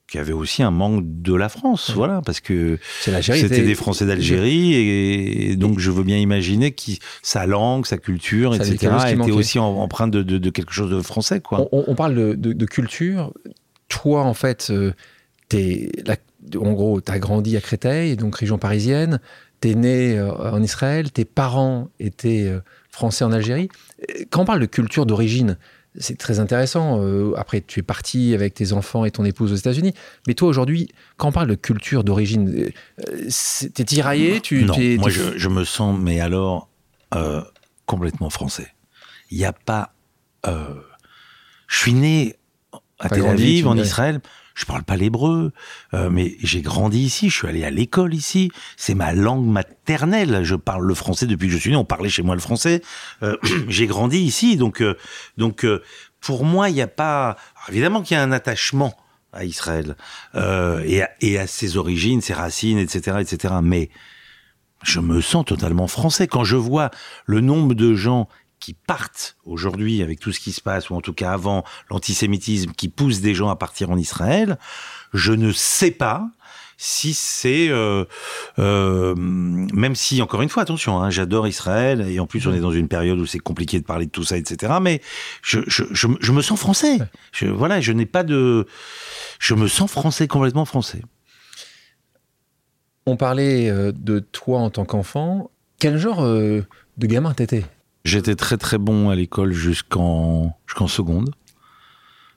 qu'il 0.07 0.19
y 0.19 0.21
avait 0.21 0.35
aussi 0.35 0.63
un 0.63 0.71
manque 0.71 1.03
de 1.05 1.35
la 1.35 1.49
France, 1.49 1.91
voilà, 1.95 2.23
parce 2.25 2.41
que 2.41 2.79
c'était 3.03 3.63
des 3.63 3.75
Français 3.75 4.07
d'Algérie, 4.07 4.75
et, 4.75 5.57
donc 5.57 5.79
je 5.79 5.91
veux 5.91 6.03
bien 6.03 6.17
imaginer 6.17 6.73
que 6.73 6.93
sa 7.23 7.47
langue, 7.47 7.85
sa 7.85 7.99
culture, 7.99 8.55
etc., 8.55 8.93
était 9.11 9.33
aussi 9.33 9.59
empreinte 9.59 10.11
de, 10.11 10.23
de, 10.23 10.39
de, 10.39 10.51
quelque 10.51 10.73
chose 10.73 10.91
de 10.91 11.01
français, 11.03 11.41
quoi. 11.41 11.69
On, 11.73 11.85
on 11.87 11.95
parle 11.95 12.15
de, 12.15 12.35
de, 12.35 12.65
culture. 12.65 13.35
Toi, 13.89 14.23
en 14.23 14.33
fait, 14.33 14.73
t'es 15.49 15.91
la 16.07 16.17
en 16.57 16.73
gros, 16.73 17.01
tu 17.01 17.13
as 17.13 17.19
grandi 17.19 17.57
à 17.57 17.61
Créteil, 17.61 18.17
donc 18.17 18.37
région 18.37 18.59
parisienne, 18.59 19.21
tu 19.61 19.71
es 19.71 19.75
né 19.75 20.19
euh, 20.19 20.33
en 20.53 20.63
Israël, 20.63 21.11
tes 21.11 21.25
parents 21.25 21.89
étaient 21.99 22.45
euh, 22.47 22.61
français 22.91 23.25
en 23.25 23.33
Algérie. 23.33 23.69
Quand 24.31 24.43
on 24.43 24.45
parle 24.45 24.61
de 24.61 24.67
culture 24.67 25.07
d'origine, 25.07 25.59
c'est 25.99 26.17
très 26.17 26.39
intéressant. 26.39 27.03
Euh, 27.03 27.33
après, 27.37 27.61
tu 27.61 27.81
es 27.81 27.83
parti 27.83 28.35
avec 28.35 28.55
tes 28.55 28.73
enfants 28.73 29.05
et 29.05 29.11
ton 29.11 29.25
épouse 29.25 29.53
aux 29.53 29.57
États-Unis. 29.57 29.95
Mais 30.27 30.35
toi, 30.35 30.49
aujourd'hui, 30.49 30.89
quand 31.17 31.29
on 31.29 31.33
parle 31.33 31.49
de 31.49 31.55
culture 31.55 32.05
d'origine, 32.05 32.71
t'es 33.75 33.85
tiraillé 33.85 34.41
tu, 34.41 34.65
Non, 34.65 34.75
moi, 34.99 35.11
je, 35.11 35.49
me 35.49 35.65
sens, 35.65 35.99
mais 35.99 36.21
alors, 36.21 36.69
complètement 37.87 38.31
français. 38.31 38.69
Il 39.31 39.39
n'y 39.39 39.45
a 39.45 39.53
pas... 39.53 39.93
je 40.45 41.77
suis 41.77 41.95
né 41.95 42.37
à 43.01 43.09
Tel 43.09 43.27
Aviv, 43.27 43.67
en 43.67 43.77
Israël 43.77 44.21
je 44.59 44.65
parle 44.65 44.83
pas 44.83 44.97
l'hébreu, 44.97 45.53
euh, 45.95 46.11
mais 46.11 46.37
j'ai 46.43 46.63
grandi 46.63 46.99
ici, 46.99 47.31
je 47.31 47.37
suis 47.37 47.47
allé 47.47 47.63
à 47.63 47.71
l'école 47.71 48.13
ici, 48.13 48.51
c'est 48.77 48.95
ma 48.95 49.13
langue 49.13 49.47
maternelle, 49.47 50.41
je 50.43 50.57
parle 50.57 50.85
le 50.85 50.95
français 50.95 51.27
depuis 51.27 51.47
que 51.47 51.53
je 51.53 51.59
suis 51.59 51.71
né, 51.71 51.77
on 51.77 51.85
parlait 51.85 52.09
chez 52.09 52.23
moi 52.23 52.35
le 52.35 52.41
français, 52.41 52.83
euh, 53.23 53.37
j'ai 53.69 53.87
grandi 53.87 54.19
ici, 54.19 54.57
donc 54.57 54.83
euh, 54.83 54.97
donc 55.37 55.65
pour 56.21 56.45
moi 56.45 56.71
il 56.71 56.75
n'y 56.75 56.83
a 56.83 56.89
pas, 56.89 57.37
évidemment 57.69 58.03
qu'il 58.03 58.17
y 58.17 58.21
a 58.21 58.23
un 58.23 58.33
attachement 58.33 58.97
à 59.33 59.45
Israël 59.45 59.95
et 60.35 61.03
à, 61.03 61.11
et, 61.21 61.39
à, 61.39 61.47
ses 61.47 61.77
origines, 61.77 62.21
ses 62.21 62.33
racines, 62.33 62.79
etc., 62.79 63.19
etc. 63.21 63.55
Mais 63.63 63.91
je 64.83 64.99
me 64.99 65.21
sens 65.21 65.45
totalement 65.45 65.87
français 65.87 66.27
quand 66.27 66.43
je 66.43 66.57
vois 66.57 66.91
le 67.27 67.41
nombre 67.41 67.75
de 67.75 67.95
gens 67.95 68.29
qui 68.61 68.75
partent 68.75 69.37
aujourd'hui 69.45 70.03
avec 70.03 70.21
tout 70.21 70.33
ce 70.33 70.41
qui 70.41 70.53
se 70.53 70.61
passe, 70.61 70.91
ou 70.91 70.95
en 70.95 71.01
tout 71.01 71.13
cas 71.13 71.33
avant 71.33 71.65
l'antisémitisme 71.91 72.73
qui 72.73 72.89
pousse 72.89 73.21
des 73.21 73.35
gens 73.35 73.49
à 73.49 73.57
partir 73.57 73.91
en 73.91 73.97
Israël, 73.97 74.59
je 75.13 75.33
ne 75.33 75.53
sais 75.53 75.91
pas 75.91 76.31
si 76.81 77.13
c'est 77.13 77.69
euh, 77.71 78.05
euh, 78.61 79.15
même 79.17 79.97
si 79.97 80.23
encore 80.23 80.43
une 80.43 80.49
fois 80.49 80.63
attention 80.63 81.03
hein, 81.03 81.11
j'adore 81.11 81.49
Israël 81.49 82.07
et 82.09 82.21
en 82.21 82.27
plus 82.27 82.47
on 82.47 82.55
est 82.55 82.61
dans 82.61 82.71
une 82.71 82.87
période 82.87 83.19
où 83.19 83.27
c'est 83.27 83.41
compliqué 83.41 83.81
de 83.81 83.85
parler 83.85 84.07
de 84.07 84.13
tout 84.13 84.23
ça 84.23 84.37
etc 84.39 84.75
mais 84.81 85.03
je, 85.43 85.59
je, 85.67 85.83
je, 85.91 86.33
me 86.33 86.41
sens 86.41 86.59
français. 86.59 86.99
Je, 87.33 87.47
voilà 87.47 87.81
je 87.81 87.93
n'ai 87.93 88.07
pas 88.07 88.23
de 88.23 88.65
je 89.41 89.55
me 89.55 89.67
sens 89.67 89.91
français 89.91 90.29
complètement 90.29 90.65
français. 90.65 91.03
On 93.07 93.17
parlait 93.17 93.69
euh, 93.69 93.91
de 93.93 94.21
toi 94.21 94.61
en 94.61 94.71
tant 94.71 94.85
qu'enfant. 94.85 95.51
Quel 95.81 95.99
genre 95.99 96.23
de 96.23 96.65
gamin 96.99 97.35
t'étais? 97.35 97.65
J'étais 98.05 98.35
très 98.35 98.57
très 98.57 98.79
bon 98.79 99.11
à 99.11 99.15
l'école 99.15 99.53
jusqu'en 99.53 100.57
jusqu'en 100.67 100.89
seconde. 100.89 101.31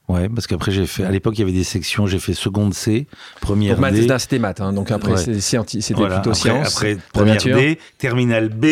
Ouais, 0.08 0.28
parce 0.28 0.48
qu'après 0.48 0.72
j'ai 0.72 0.88
fait. 0.88 1.06
À 1.06 1.12
l'époque, 1.12 1.38
il 1.38 1.40
y 1.40 1.44
avait 1.44 1.54
des 1.54 1.64
sections. 1.64 2.06
J'ai 2.06 2.20
fait 2.20 2.34
seconde 2.34 2.74
C, 2.74 3.08
première 3.40 3.78
donc, 3.78 3.92
D. 3.92 4.08
C'était 4.20 4.40
maths, 4.40 4.60
hein, 4.60 4.74
donc 4.74 4.92
après 4.92 5.16
c'était 5.18 5.64
plutôt 5.94 6.04
après, 6.04 6.34
sciences. 6.34 6.68
Après 6.68 6.98
première 7.14 7.38
D, 7.38 7.80
terminale 7.98 8.50
B, 8.50 8.66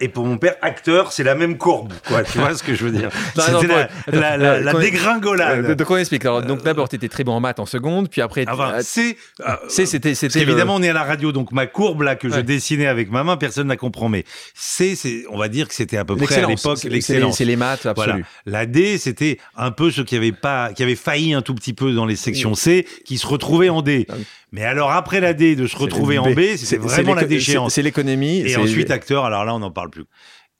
et 0.00 0.08
pour 0.08 0.24
mon 0.26 0.38
père, 0.38 0.56
acteur, 0.62 1.12
c'est 1.12 1.22
la 1.22 1.34
même 1.34 1.56
courbe, 1.56 1.92
quoi. 2.08 2.22
tu 2.24 2.38
vois 2.38 2.54
ce 2.54 2.62
que 2.62 2.74
je 2.74 2.84
veux 2.84 2.90
dire 2.90 3.10
C'était 3.36 3.50
la, 3.52 3.58
attends, 3.58 3.88
la- 4.12 4.36
la- 4.36 4.52
euh, 4.54 4.60
la 4.60 4.72
qu'on- 4.72 4.80
dégringolade. 4.80 5.64
Euh, 5.66 5.74
donc 5.74 5.90
on 5.90 5.96
explique. 5.96 6.24
Alors, 6.24 6.42
donc 6.42 6.62
d'abord, 6.62 6.88
tu 6.88 6.96
étais 6.96 7.08
très 7.08 7.24
bon 7.24 7.32
en 7.32 7.40
maths 7.40 7.60
en 7.60 7.66
seconde, 7.66 8.08
puis 8.10 8.20
après, 8.20 8.44
Enfin, 8.48 8.74
euh, 8.74 8.80
c'est. 8.82 9.16
euh, 9.46 9.54
c'est 9.68 9.86
c'était 9.86 10.14
c'était 10.14 10.40
qu'évidemment, 10.40 10.74
on 10.76 10.82
est 10.82 10.88
à 10.88 10.92
la 10.92 11.04
radio, 11.04 11.32
donc 11.32 11.52
ma 11.52 11.66
courbe 11.66 12.02
là 12.02 12.16
que 12.16 12.28
je 12.28 12.40
dessinais 12.40 12.86
avec 12.86 13.10
ma 13.10 13.24
main, 13.24 13.36
personne 13.36 13.64
ne 13.66 13.72
la 13.72 13.76
comprend. 13.76 14.08
Mais 14.08 14.24
c'est, 14.54 14.94
c'est, 14.96 15.24
on 15.30 15.38
va 15.38 15.48
dire 15.48 15.68
que 15.68 15.74
c'était 15.74 15.96
à 15.96 16.04
peu 16.04 16.16
près 16.16 16.42
à 16.42 16.46
l'époque 16.46 16.82
l'excellence. 16.84 17.36
C'est 17.38 17.44
les 17.44 17.56
maths 17.56 17.86
Voilà. 17.94 18.14
absolues. 18.14 18.24
La 18.46 18.66
D, 18.66 18.98
c'était 18.98 19.38
un 19.56 19.70
peu 19.70 19.90
ceux 19.90 20.04
qui 20.04 20.16
avaient 20.16 20.32
pas, 20.32 20.72
qui 20.72 20.82
avaient 20.82 20.96
failli 20.96 21.34
un 21.34 21.42
tout 21.42 21.54
petit 21.54 21.72
peu 21.72 21.92
dans 21.92 22.06
les 22.06 22.16
sections 22.16 22.54
C, 22.54 22.86
qui 23.04 23.18
se 23.18 23.26
retrouvaient 23.26 23.68
en 23.70 23.82
D. 23.82 24.06
Ah 24.10 24.14
oui. 24.18 24.24
Mais 24.54 24.64
alors 24.64 24.92
après 24.92 25.20
la 25.20 25.34
D, 25.34 25.56
de 25.56 25.66
se 25.66 25.76
retrouver 25.76 26.16
en 26.16 26.32
B, 26.32 26.54
C'est- 26.56 26.76
vraiment 26.76 27.14
la 27.14 27.24
déchéance. 27.24 27.74
C'est 27.74 27.82
l'économie. 27.82 28.38
Et 28.38 28.56
ensuite 28.56 28.92
acteur, 28.92 29.24
alors 29.24 29.44
là 29.44 29.52
on 29.52 29.58
n'en 29.58 29.72
parle 29.72 29.90
plus. 29.90 30.04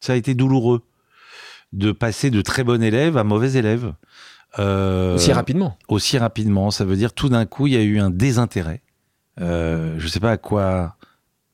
Ça 0.01 0.15
a 0.15 0.17
été 0.17 0.35
douloureux 0.35 0.83
de 1.73 1.93
passer 1.93 2.31
de 2.31 2.41
très 2.43 2.65
bon 2.65 2.83
élève 2.83 3.17
à 3.17 3.23
mauvais 3.23 3.53
élève. 3.53 3.95
Euh, 4.59 5.15
aussi 5.15 5.33
rapidement. 5.33 5.79
aussi 5.87 6.19
rapidement. 6.19 6.73
Ça 6.73 6.85
veut 6.85 6.97
dire 6.97 7.13
tout 7.13 7.29
d'un 7.29 7.47
coup, 7.47 7.69
il 7.69 7.75
y 7.75 7.77
a 7.77 7.83
eu 7.83 8.01
un 8.01 8.11
désintérêt. 8.11 8.83
Euh, 9.41 9.95
je 9.99 10.09
sais 10.09 10.19
pas 10.21 10.33
à 10.33 10.37
quoi 10.39 10.97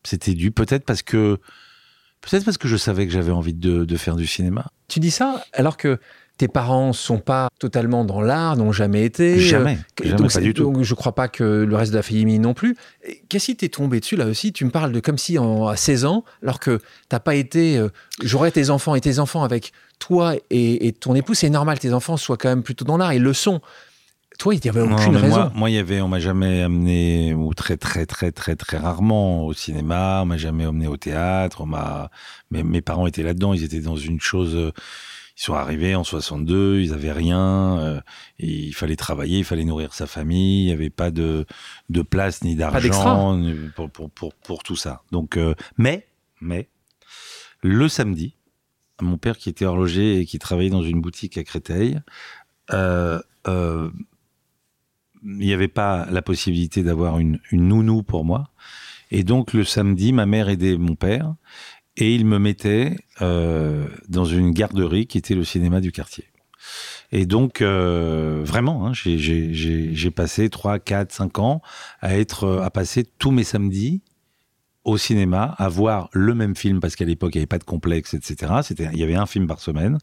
c'était 0.02 0.32
dû. 0.32 0.50
Peut-être 0.50 0.87
parce 0.87 1.02
que 1.02 1.38
peut-être 2.23 2.47
parce 2.47 2.56
que 2.56 2.68
je 2.68 2.78
savais 2.78 3.06
que 3.06 3.12
j'avais 3.12 3.32
envie 3.32 3.52
de, 3.54 3.85
de 3.85 3.97
faire 3.99 4.16
du 4.16 4.26
cinéma. 4.26 4.64
Tu 4.88 4.99
dis 4.99 5.11
ça 5.11 5.44
alors 5.52 5.76
que 5.76 5.99
tes 6.40 6.49
parents 6.49 6.94
sont 6.94 7.18
pas 7.18 7.49
totalement 7.59 8.04
dans 8.06 8.23
l'art, 8.23 8.56
n'ont 8.56 8.73
jamais 8.73 9.04
été. 9.04 9.38
Jamais, 9.38 9.78
Euh, 10.00 10.04
jamais, 10.04 10.16
donc, 10.16 10.32
pas 10.32 10.40
du 10.40 10.54
tout. 10.54 10.64
donc 10.64 10.82
je 10.82 10.94
crois 10.94 11.14
pas 11.14 11.28
que 11.28 11.44
le 11.44 11.76
reste 11.76 11.92
de 11.92 11.97
la 11.99 12.02
famille 12.02 12.38
non 12.38 12.54
plus. 12.54 12.76
Qu'est-ce 13.28 13.47
qui 13.47 13.56
t'est 13.56 13.68
tombé 13.68 14.00
dessus 14.00 14.16
là 14.16 14.25
aussi? 14.26 14.50
Tu 14.52 14.64
me 14.64 14.70
parles 14.70 14.92
de 14.92 15.00
comme 15.00 15.18
si 15.18 15.38
en, 15.38 15.66
à 15.66 15.76
16 15.76 16.06
ans, 16.06 16.25
alors 16.42 16.59
que 16.59 16.80
t'as 17.11 17.20
pas 17.20 17.35
été. 17.35 17.76
euh, 17.76 17.88
J'aurais 18.23 18.50
tes 18.50 18.70
enfants 18.70 18.94
et 18.94 19.00
tes 19.02 19.18
enfants 19.18 19.42
avec 19.42 19.73
toi 19.99 20.35
et, 20.49 20.87
et 20.87 20.92
ton 20.92 21.14
épouse. 21.14 21.37
C'est 21.38 21.50
normal, 21.50 21.78
tes 21.78 21.92
enfants 21.92 22.16
soient 22.16 22.38
quand 22.38 22.49
même 22.49 22.62
plutôt 22.62 22.87
dans 22.87 22.97
l'art. 22.97 23.12
Ils 23.12 23.23
le 23.23 23.35
sont. 23.35 23.61
Toi, 24.38 24.54
il 24.54 24.61
n'y 24.64 24.70
avait 24.70 24.80
aucune 24.80 25.16
raison. 25.18 25.37
Moi, 25.37 25.52
moi, 25.54 25.68
il 25.70 25.75
y 25.75 25.78
avait, 25.78 26.00
on 26.00 26.09
m'a 26.09 26.18
jamais 26.20 26.62
amené, 26.62 27.35
ou 27.35 27.52
très, 27.52 27.76
très, 27.76 28.06
très, 28.06 28.32
très, 28.32 28.56
très 28.56 28.78
rarement 28.78 29.44
au 29.44 29.52
cinéma. 29.52 30.20
On 30.23 30.25
m'a 30.25 30.38
jamais 30.38 30.64
emmené 30.64 30.87
au 30.87 30.97
théâtre. 30.97 31.61
On 31.61 31.66
m'a, 31.66 32.11
mes, 32.50 32.62
mes 32.62 32.80
parents 32.80 33.06
étaient 33.06 33.23
là-dedans. 33.23 33.52
Ils 33.52 33.64
étaient 33.64 33.80
dans 33.80 33.97
une 33.99 34.18
chose. 34.18 34.73
Ils 35.40 35.44
sont 35.44 35.54
arrivés 35.54 35.94
en 35.94 36.04
62. 36.04 36.80
Ils 36.80 36.92
avaient 36.92 37.12
rien. 37.12 37.78
euh, 37.78 38.00
et 38.38 38.47
il 38.47 38.75
fallait 38.75 38.97
travailler. 38.97 39.38
Il 39.38 39.44
fallait 39.44 39.64
nourrir 39.64 39.94
sa 39.94 40.06
famille. 40.06 40.64
Il 40.64 40.66
n'y 40.66 40.73
avait 40.73 40.90
pas 40.90 41.11
de, 41.11 41.47
de 41.88 42.02
place 42.02 42.44
ni 42.44 42.56
d'argent 42.56 43.40
pour, 43.75 43.90
pour, 43.90 44.11
pour, 44.11 44.35
pour 44.35 44.62
tout 44.62 44.76
ça. 44.76 45.02
Donc, 45.12 45.38
euh, 45.38 45.54
mais, 45.78 46.06
mais, 46.42 46.68
le 47.62 47.88
samedi, 47.88 48.35
mon 49.00 49.16
père 49.16 49.38
qui 49.38 49.49
était 49.49 49.64
horloger 49.64 50.18
et 50.20 50.26
qui 50.26 50.38
travaillait 50.38 50.68
dans 50.68 50.82
une 50.82 51.00
boutique 51.00 51.38
à 51.38 51.44
Créteil. 51.44 51.99
Euh, 52.73 53.18
il 55.23 55.38
n'y 55.38 55.54
avait 55.54 55.68
pas 55.68 56.06
la 56.11 56.20
possibilité 56.20 56.82
d'avoir 56.82 57.18
une, 57.18 57.40
une 57.50 57.66
nounou 57.66 58.02
pour 58.02 58.26
moi. 58.26 58.50
Et 59.11 59.25
donc 59.25 59.54
le 59.54 59.64
samedi, 59.64 60.12
ma 60.12 60.26
mère 60.26 60.49
aidait 60.49 60.76
mon 60.76 60.94
père 60.94 61.35
et 61.97 62.14
il 62.14 62.25
me 62.25 62.38
mettait 62.38 62.97
euh, 63.20 63.87
dans 64.09 64.25
une 64.25 64.52
garderie 64.52 65.06
qui 65.06 65.18
était 65.18 65.35
le 65.35 65.44
cinéma 65.44 65.80
du 65.80 65.92
quartier. 65.92 66.25
Et 67.12 67.26
donc, 67.26 67.61
euh, 67.62 68.42
vraiment, 68.44 68.87
hein, 68.87 68.92
j'ai- 68.94 70.11
passé 70.11 70.49
3, 70.50 70.78
4, 70.78 71.12
5 71.12 71.38
ans 71.38 71.62
à, 72.00 72.16
être, 72.16 72.44
euh, 72.44 72.62
à 72.62 72.70
passer 72.70 73.04
tous 73.18 73.30
mes 73.30 73.44
samedis 73.44 74.02
au 74.85 74.97
cinéma, 74.97 75.54
à 75.59 75.68
voir 75.68 76.09
le 76.12 76.35
même 76.35 76.56
film, 76.56 76.80
parce 76.80 76.97
qu'à 76.97 77.04
l'époque, 77.04 77.35
il 77.35 77.38
n'y 77.38 77.42
avait 77.42 77.47
pas 77.47 77.59
de 77.59 77.64
complexe, 77.64 78.14
etc. 78.14 78.52
Il 78.92 78.99
y 78.99 79.02
avait 79.02 79.14
un 79.14 79.26
film 79.26 79.47
par 79.47 79.61
semaine. 79.61 79.99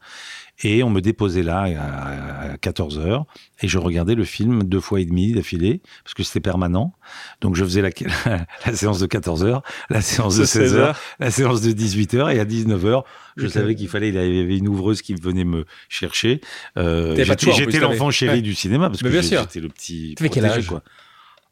Et 0.63 0.81
on 0.81 0.89
me 0.89 1.01
déposait 1.01 1.43
là 1.43 1.65
à, 1.77 2.53
à 2.53 2.57
14 2.57 2.97
heures 2.97 3.25
et 3.61 3.67
je 3.67 3.77
regardais 3.77 4.15
le 4.15 4.23
film 4.23 4.63
deux 4.63 4.79
fois 4.79 4.99
et 4.99 5.05
demi 5.05 5.31
d'affilée 5.33 5.81
parce 6.03 6.13
que 6.15 6.23
c'était 6.23 6.39
permanent. 6.39 6.93
Donc 7.41 7.55
je 7.55 7.63
faisais 7.63 7.81
la, 7.81 7.89
la, 8.65 8.73
séance 8.75 8.99
de 8.99 9.05
14 9.05 9.43
heures, 9.43 9.61
la 9.89 10.01
séance 10.01 10.37
de 10.37 10.45
16 10.45 10.75
heures, 10.75 10.99
la 11.19 11.29
séance 11.29 11.61
de 11.61 11.71
18 11.71 12.13
heures 12.15 12.29
et 12.31 12.39
à 12.39 12.45
19 12.45 12.85
heures, 12.85 13.05
je 13.35 13.47
savais 13.47 13.75
qu'il 13.75 13.87
fallait, 13.87 14.09
il 14.09 14.15
y 14.15 14.17
avait 14.17 14.57
une 14.57 14.67
ouvreuse 14.67 15.03
qui 15.03 15.13
venait 15.13 15.43
me 15.43 15.65
chercher. 15.89 16.41
Euh, 16.77 17.15
j'étais 17.15 17.79
l'enfant 17.79 18.09
chéri 18.09 18.37
ouais. 18.37 18.41
du 18.41 18.55
cinéma 18.55 18.89
parce 18.89 19.03
Mais 19.03 19.11
que 19.11 19.21
j'étais 19.21 19.59
le 19.59 19.69
petit 19.69 20.15
T'avais 20.15 20.29
quel 20.29 20.45
âge? 20.45 20.67
quoi. 20.67 20.81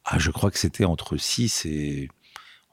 Ah, 0.04 0.18
je 0.20 0.32
crois 0.32 0.52
que 0.52 0.60
c'était 0.60 0.86
entre 0.86 1.18
6 1.18 1.66
et 1.66 2.10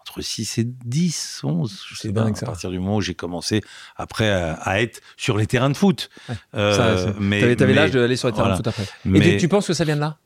entre 0.02 0.20
6 0.20 0.58
et 0.58 0.64
10, 0.64 1.40
11. 1.44 1.82
je 1.88 1.94
C'est 1.96 2.12
dingue, 2.12 2.36
ça. 2.36 2.44
À 2.44 2.50
partir 2.50 2.70
du 2.70 2.78
moment 2.78 2.96
où 2.96 3.00
j'ai 3.00 3.14
commencé 3.14 3.62
après 3.96 4.30
à, 4.30 4.54
à 4.54 4.80
être 4.80 5.00
sur 5.16 5.36
les 5.38 5.46
terrains 5.46 5.70
de 5.70 5.76
foot. 5.76 6.10
Ouais. 6.28 6.34
Euh, 6.54 6.76
Ça, 6.76 6.96
c'est- 7.12 7.20
mais 7.20 7.40
T'avais 7.40 7.56
t'avais 7.56 7.72
mais- 7.72 7.80
l'âge 7.80 7.90
d'aller 7.92 8.16
sur 8.16 8.28
les 8.28 8.34
terrains 8.34 8.50
de 8.50 8.56
foot 8.56 8.66
après. 8.66 8.82
Et 8.82 8.86
mais- 9.04 9.20
tu, 9.20 9.36
tu 9.38 9.48
penses 9.48 9.66
que 9.66 9.74
ça 9.74 9.84
vient 9.84 9.96
de 9.96 10.00
là? 10.00 10.18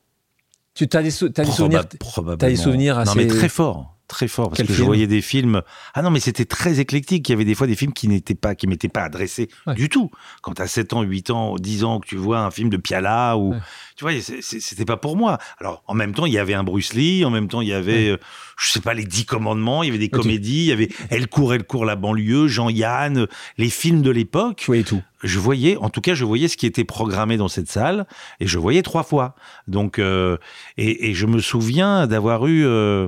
Tu 0.73 0.87
as 0.93 1.01
des, 1.01 1.11
sou- 1.11 1.29
t'as 1.29 1.43
des 1.43 1.49
Proba- 1.49 1.55
souvenirs 1.55 1.83
probablement. 1.99 2.37
t'as 2.37 2.49
des 2.49 2.55
souvenirs 2.55 2.95
Non, 2.95 3.01
assez- 3.01 3.15
mais 3.17 3.27
très 3.27 3.49
fort. 3.49 3.96
Très 4.07 4.27
fort. 4.29 4.47
Parce 4.49 4.57
Quel 4.59 4.67
que 4.67 4.73
je 4.73 4.83
voyais 4.83 5.05
des 5.07 5.21
films. 5.21 5.61
Ah 5.93 6.01
non, 6.01 6.11
mais 6.11 6.21
c'était 6.21 6.45
très 6.45 6.79
éclectique. 6.79 7.27
Il 7.27 7.31
y 7.31 7.35
avait 7.35 7.43
des 7.43 7.55
fois 7.55 7.67
des 7.67 7.75
films 7.75 7.91
qui 7.91 8.07
n'étaient 8.07 8.35
pas, 8.35 8.55
qui 8.55 8.65
m'étaient 8.65 8.87
pas 8.87 9.03
adressés 9.03 9.49
Ouais. 9.65 9.73
du 9.75 9.89
tout. 9.89 10.09
Quand 10.41 10.53
tu 10.53 10.61
as 10.61 10.67
7 10.67 10.93
ans, 10.93 11.01
8 11.01 11.29
ans, 11.29 11.55
10 11.55 11.83
ans, 11.83 11.99
que 11.99 12.07
tu 12.07 12.15
vois 12.15 12.39
un 12.39 12.49
film 12.51 12.69
de 12.69 12.77
Piala 12.77 13.35
ou. 13.37 13.51
Ouais. 13.51 13.59
Tu 13.97 14.05
vois, 14.05 14.13
c'était 14.41 14.85
pas 14.85 14.95
pour 14.97 15.17
moi. 15.17 15.39
Alors, 15.59 15.83
en 15.87 15.93
même 15.93 16.13
temps, 16.13 16.25
il 16.25 16.31
y 16.33 16.37
avait 16.37 16.53
un 16.53 16.63
Bruce 16.63 16.93
Lee. 16.93 17.25
En 17.25 17.31
même 17.31 17.47
temps, 17.49 17.59
il 17.61 17.67
y 17.67 17.73
avait, 17.73 18.09
euh, 18.11 18.17
je 18.57 18.69
sais 18.71 18.79
pas, 18.79 18.93
les 18.93 19.03
10 19.03 19.25
commandements. 19.25 19.83
Il 19.83 19.87
y 19.87 19.89
avait 19.89 19.97
des 19.99 20.09
comédies. 20.09 20.61
Il 20.61 20.67
y 20.67 20.71
avait 20.71 20.89
Elle 21.09 21.27
court, 21.27 21.53
elle 21.53 21.63
court 21.65 21.83
la 21.83 21.95
banlieue, 21.97 22.47
Jean-Yann, 22.47 23.27
les 23.57 23.69
films 23.69 24.01
de 24.03 24.11
l'époque 24.11 24.63
voyais 24.67 24.83
tout. 24.83 25.01
je 25.23 25.39
voyais, 25.39 25.75
en 25.77 25.89
tout 25.89 25.99
cas, 26.01 26.13
je 26.13 26.23
voyais 26.23 26.47
ce 26.47 26.55
qui 26.57 26.65
était 26.65 26.83
programmé 26.85 27.35
dans 27.37 27.47
cette 27.49 27.69
salle, 27.69 28.05
et 28.39 28.47
je 28.47 28.57
voyais 28.59 28.83
trois 28.83 29.03
fois. 29.03 29.35
Donc, 29.67 29.99
euh, 29.99 30.37
et, 30.77 31.09
et 31.09 31.13
je 31.13 31.25
me 31.25 31.39
souviens 31.39 32.07
d'avoir 32.07 32.47
eu, 32.47 32.65
euh, 32.65 33.07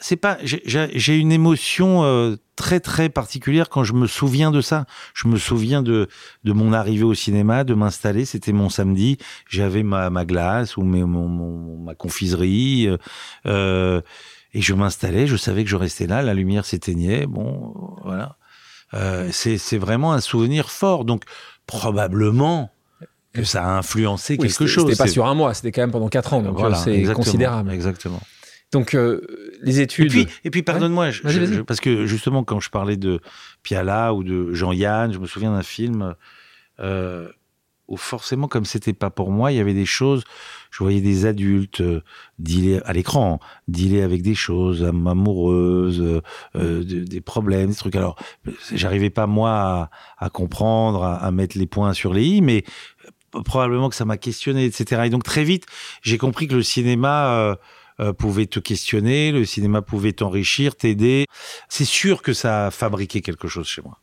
c'est 0.00 0.16
pas, 0.16 0.38
j'ai- 0.42 1.16
une 1.16 1.30
émotion 1.32 2.02
euh, 2.04 2.36
très 2.56 2.80
très 2.80 3.08
particulière 3.08 3.68
quand 3.68 3.84
je 3.84 3.92
me 3.92 4.06
souviens 4.06 4.50
de 4.50 4.60
ça. 4.60 4.86
Je 5.14 5.28
me 5.28 5.36
souviens 5.36 5.82
de 5.82 6.08
de 6.44 6.52
mon 6.52 6.72
arrivée 6.72 7.04
au 7.04 7.14
cinéma, 7.14 7.64
de 7.64 7.74
m'installer. 7.74 8.24
C'était 8.24 8.52
mon 8.52 8.68
samedi. 8.68 9.18
J'avais 9.48 9.82
ma, 9.82 10.10
ma 10.10 10.24
glace 10.24 10.76
ou 10.76 10.82
mes, 10.82 11.04
mon, 11.04 11.28
mon- 11.28 11.78
ma 11.78 11.94
confiserie. 11.94 12.86
euh, 12.88 12.96
euh, 13.46 14.00
et 14.52 14.60
je 14.62 14.74
m'installais, 14.74 15.26
je 15.28 15.36
savais 15.36 15.62
que 15.64 15.70
je 15.70 15.76
restais 15.76 16.06
là, 16.08 16.22
la 16.22 16.34
lumière 16.34 16.64
s'éteignait, 16.66 17.26
bon, 17.26 17.72
voilà. 18.04 18.36
Euh, 18.94 19.28
c'est 19.30 19.58
c'est 19.58 19.78
vraiment 19.78 20.12
un 20.12 20.20
souvenir 20.20 20.70
fort. 20.72 21.04
Donc, 21.04 21.22
probablement 21.66 22.70
que 23.32 23.44
ça 23.44 23.64
a 23.64 23.68
influencé 23.78 24.32
Oui, 24.38 24.48
quelque 24.48 24.66
chose. 24.66 24.86
C'était 24.90 25.04
pas 25.04 25.06
sur 25.08 25.26
un 25.26 25.34
mois, 25.34 25.54
c'était 25.54 25.70
quand 25.70 25.82
même 25.82 25.92
pendant 25.92 26.08
4 26.08 26.32
ans, 26.34 26.42
donc 26.42 26.58
Voilà, 26.58 26.76
euh, 26.78 26.84
c'est 27.06 27.12
considérable. 27.14 27.70
Exactement. 27.72 28.20
Donc 28.72 28.94
euh, 28.94 29.20
les 29.62 29.80
Et 29.80 29.82
études. 29.82 30.10
puis, 30.10 30.26
et 30.44 30.50
puis 30.50 30.62
pardonne-moi, 30.62 31.10
je- 31.10 31.22
Vas-y, 31.22 31.32
je- 31.34 31.40
vas-y. 31.40 31.54
je- 31.54 31.60
parce 31.62 31.80
que 31.80 32.06
justement, 32.06 32.44
quand 32.44 32.60
je 32.60 32.70
parlais 32.70 32.96
de 32.96 33.20
Piala 33.62 34.14
ou 34.14 34.22
de 34.22 34.52
Jean-Yann, 34.54 35.12
je 35.12 35.18
me 35.18 35.26
souviens 35.26 35.50
d'un 35.52 35.62
film 35.64 36.14
euh, 36.78 37.28
où 37.88 37.96
forcément, 37.96 38.46
comme 38.46 38.64
c'était 38.64 38.92
pas 38.92 39.10
pour 39.10 39.32
moi, 39.32 39.50
il 39.50 39.56
y 39.56 39.60
avait 39.60 39.74
des 39.74 39.84
choses. 39.86 40.22
Je 40.70 40.78
voyais 40.84 41.00
des 41.00 41.26
adultes 41.26 41.80
euh, 41.80 42.00
dealer 42.38 42.80
à 42.84 42.92
l'écran, 42.92 43.40
dealer 43.66 44.02
avec 44.02 44.22
des 44.22 44.36
choses 44.36 44.84
am- 44.84 45.08
amoureuses, 45.08 46.00
euh, 46.00 46.84
de- 46.84 47.02
des 47.02 47.20
problèmes, 47.20 47.70
des 47.70 47.74
trucs. 47.74 47.96
Alors, 47.96 48.14
j'arrivais 48.72 49.10
pas 49.10 49.26
moi 49.26 49.50
à, 49.50 49.90
à 50.24 50.30
comprendre, 50.30 51.02
à, 51.02 51.16
à 51.16 51.30
mettre 51.32 51.58
les 51.58 51.66
points 51.66 51.92
sur 51.92 52.14
les 52.14 52.24
i, 52.24 52.40
mais 52.40 52.62
probablement 53.44 53.88
que 53.88 53.96
ça 53.96 54.04
m'a 54.04 54.16
questionné, 54.16 54.64
etc. 54.64 55.02
Et 55.06 55.10
donc 55.10 55.24
très 55.24 55.42
vite, 55.42 55.66
j'ai 56.02 56.18
compris 56.18 56.46
que 56.46 56.54
le 56.54 56.62
cinéma 56.62 57.34
euh, 57.34 57.56
euh, 58.00 58.12
pouvait 58.12 58.46
te 58.46 58.58
questionner, 58.58 59.30
le 59.30 59.44
cinéma 59.44 59.82
pouvait 59.82 60.12
t'enrichir, 60.12 60.74
t'aider. 60.74 61.26
C'est 61.68 61.84
sûr 61.84 62.22
que 62.22 62.32
ça 62.32 62.66
a 62.66 62.70
fabriqué 62.70 63.20
quelque 63.20 63.46
chose 63.48 63.66
chez 63.66 63.82
moi. 63.82 63.98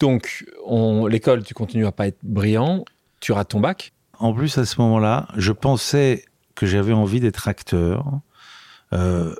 Donc 0.00 0.44
on- 0.66 1.06
l'école, 1.06 1.42
tu 1.44 1.54
continues 1.54 1.86
à 1.86 1.92
pas 1.92 2.08
être 2.08 2.18
brillant, 2.22 2.84
tu 3.20 3.32
rates 3.32 3.50
ton 3.50 3.60
bac? 3.60 3.92
En 4.18 4.32
plus, 4.32 4.58
à 4.58 4.64
ce 4.66 4.80
moment-là, 4.80 5.28
je 5.36 5.52
pensais 5.52 6.24
que 6.54 6.66
j'avais 6.66 6.92
envie 6.92 7.20
d'être 7.20 7.48
acteur. 7.48 8.20
Euh, 8.92 9.34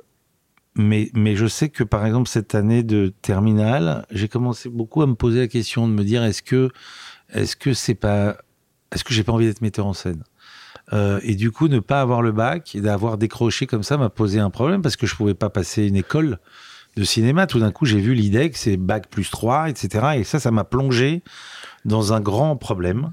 mais, 0.75 1.09
mais 1.13 1.35
je 1.35 1.47
sais 1.47 1.69
que, 1.69 1.83
par 1.83 2.05
exemple, 2.05 2.29
cette 2.29 2.53
année 2.53 2.83
de 2.83 3.13
terminale, 3.21 4.05
j'ai 4.11 4.27
commencé 4.27 4.69
beaucoup 4.69 5.01
à 5.01 5.07
me 5.07 5.15
poser 5.15 5.39
la 5.39 5.47
question 5.47 5.87
de 5.87 5.93
me 5.93 6.03
dire 6.03 6.23
est-ce 6.23 6.43
que, 6.43 6.69
est-ce 7.33 7.55
que 7.55 7.73
c'est 7.73 7.95
pas, 7.95 8.37
est-ce 8.93 9.03
que 9.03 9.13
j'ai 9.13 9.23
pas 9.23 9.31
envie 9.31 9.47
d'être 9.47 9.61
metteur 9.61 9.87
en 9.87 9.93
scène? 9.93 10.23
Euh, 10.93 11.19
Et 11.23 11.35
du 11.35 11.51
coup, 11.51 11.67
ne 11.67 11.79
pas 11.79 12.01
avoir 12.01 12.21
le 12.21 12.31
bac 12.31 12.75
et 12.75 12.81
d'avoir 12.81 13.17
décroché 13.17 13.67
comme 13.67 13.83
ça 13.83 13.97
m'a 13.97 14.09
posé 14.09 14.39
un 14.39 14.49
problème 14.49 14.81
parce 14.81 14.95
que 14.95 15.05
je 15.05 15.15
pouvais 15.15 15.33
pas 15.33 15.49
passer 15.49 15.85
une 15.85 15.95
école 15.97 16.39
de 16.95 17.03
cinéma. 17.03 17.45
Tout 17.45 17.59
d'un 17.59 17.71
coup, 17.71 17.85
j'ai 17.85 17.99
vu 17.99 18.13
l'IDEC, 18.13 18.55
c'est 18.55 18.77
bac 18.77 19.07
plus 19.09 19.29
3, 19.29 19.69
etc. 19.69 20.07
Et 20.15 20.23
ça, 20.23 20.39
ça 20.39 20.51
m'a 20.51 20.63
plongé 20.63 21.23
dans 21.85 22.13
un 22.13 22.21
grand 22.21 22.55
problème. 22.55 23.11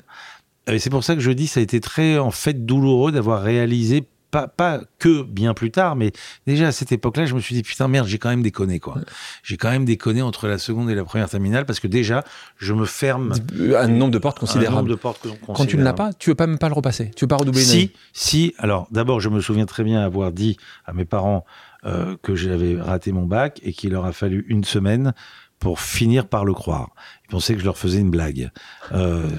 Et 0.66 0.78
c'est 0.78 0.90
pour 0.90 1.04
ça 1.04 1.14
que 1.14 1.20
je 1.20 1.30
dis, 1.30 1.46
ça 1.46 1.60
a 1.60 1.62
été 1.62 1.80
très, 1.80 2.18
en 2.18 2.30
fait, 2.30 2.64
douloureux 2.64 3.12
d'avoir 3.12 3.42
réalisé 3.42 4.04
pas, 4.34 4.48
pas 4.48 4.80
que 4.98 5.22
bien 5.22 5.54
plus 5.54 5.70
tard, 5.70 5.94
mais 5.94 6.10
déjà 6.44 6.66
à 6.66 6.72
cette 6.72 6.90
époque-là, 6.90 7.24
je 7.24 7.36
me 7.36 7.40
suis 7.40 7.54
dit 7.54 7.62
putain 7.62 7.86
merde, 7.86 8.08
j'ai 8.08 8.18
quand 8.18 8.30
même 8.30 8.42
déconné 8.42 8.80
quoi. 8.80 8.96
J'ai 9.44 9.56
quand 9.56 9.70
même 9.70 9.84
déconné 9.84 10.22
entre 10.22 10.48
la 10.48 10.58
seconde 10.58 10.90
et 10.90 10.96
la 10.96 11.04
première 11.04 11.30
terminale 11.30 11.66
parce 11.66 11.78
que 11.78 11.86
déjà, 11.86 12.24
je 12.56 12.72
me 12.72 12.84
ferme 12.84 13.32
un 13.76 13.86
nombre 13.86 14.10
de 14.10 14.18
portes 14.18 14.38
un 14.38 14.40
considérable. 14.40 14.76
nombre 14.78 14.88
de 14.88 14.94
portes 14.96 15.28
Quand 15.46 15.66
tu 15.66 15.76
ne 15.76 15.84
l'as 15.84 15.92
pas, 15.92 16.12
tu 16.14 16.30
veux 16.30 16.34
pas 16.34 16.48
même 16.48 16.58
pas 16.58 16.68
le 16.68 16.74
repasser. 16.74 17.12
Tu 17.14 17.24
veux 17.24 17.28
pas 17.28 17.36
redoubler 17.36 17.62
Si, 17.62 17.92
si. 18.12 18.54
Alors, 18.58 18.88
d'abord, 18.90 19.20
je 19.20 19.28
me 19.28 19.40
souviens 19.40 19.66
très 19.66 19.84
bien 19.84 20.00
avoir 20.02 20.32
dit 20.32 20.56
à 20.84 20.92
mes 20.92 21.04
parents 21.04 21.44
euh, 21.86 22.16
que 22.20 22.34
j'avais 22.34 22.80
raté 22.80 23.12
mon 23.12 23.26
bac 23.26 23.60
et 23.62 23.72
qu'il 23.72 23.92
leur 23.92 24.04
a 24.04 24.12
fallu 24.12 24.44
une 24.48 24.64
semaine 24.64 25.14
pour 25.60 25.80
finir 25.80 26.26
par 26.26 26.44
le 26.44 26.52
croire. 26.52 26.90
Ils 27.24 27.30
pensaient 27.30 27.54
que 27.54 27.60
je 27.60 27.64
leur 27.64 27.78
faisais 27.78 27.98
une 28.00 28.10
blague. 28.10 28.50
Euh, 28.92 29.30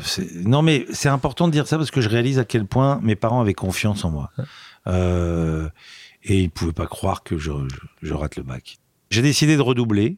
non, 0.44 0.62
mais 0.62 0.86
c'est 0.92 1.10
important 1.10 1.48
de 1.48 1.52
dire 1.52 1.68
ça 1.68 1.78
parce 1.78 1.92
que 1.92 2.02
je 2.02 2.10
réalise 2.10 2.40
à 2.40 2.46
quel 2.46 2.66
point 2.66 3.00
mes 3.04 3.16
parents 3.16 3.42
avaient 3.42 3.54
confiance 3.54 4.06
en 4.06 4.12
moi. 4.12 4.32
Euh, 4.88 5.70
et 6.24 6.42
ils 6.42 6.50
pouvaient 6.50 6.74
pas 6.74 6.88
croire 6.88 7.24
que 7.24 7.38
je, 7.38 7.52
je- 7.52 8.08
je 8.08 8.14
rate 8.14 8.36
le 8.36 8.44
bac. 8.44 8.78
J'ai 9.10 9.22
décidé 9.22 9.56
de 9.58 9.62
redoubler. 9.62 10.18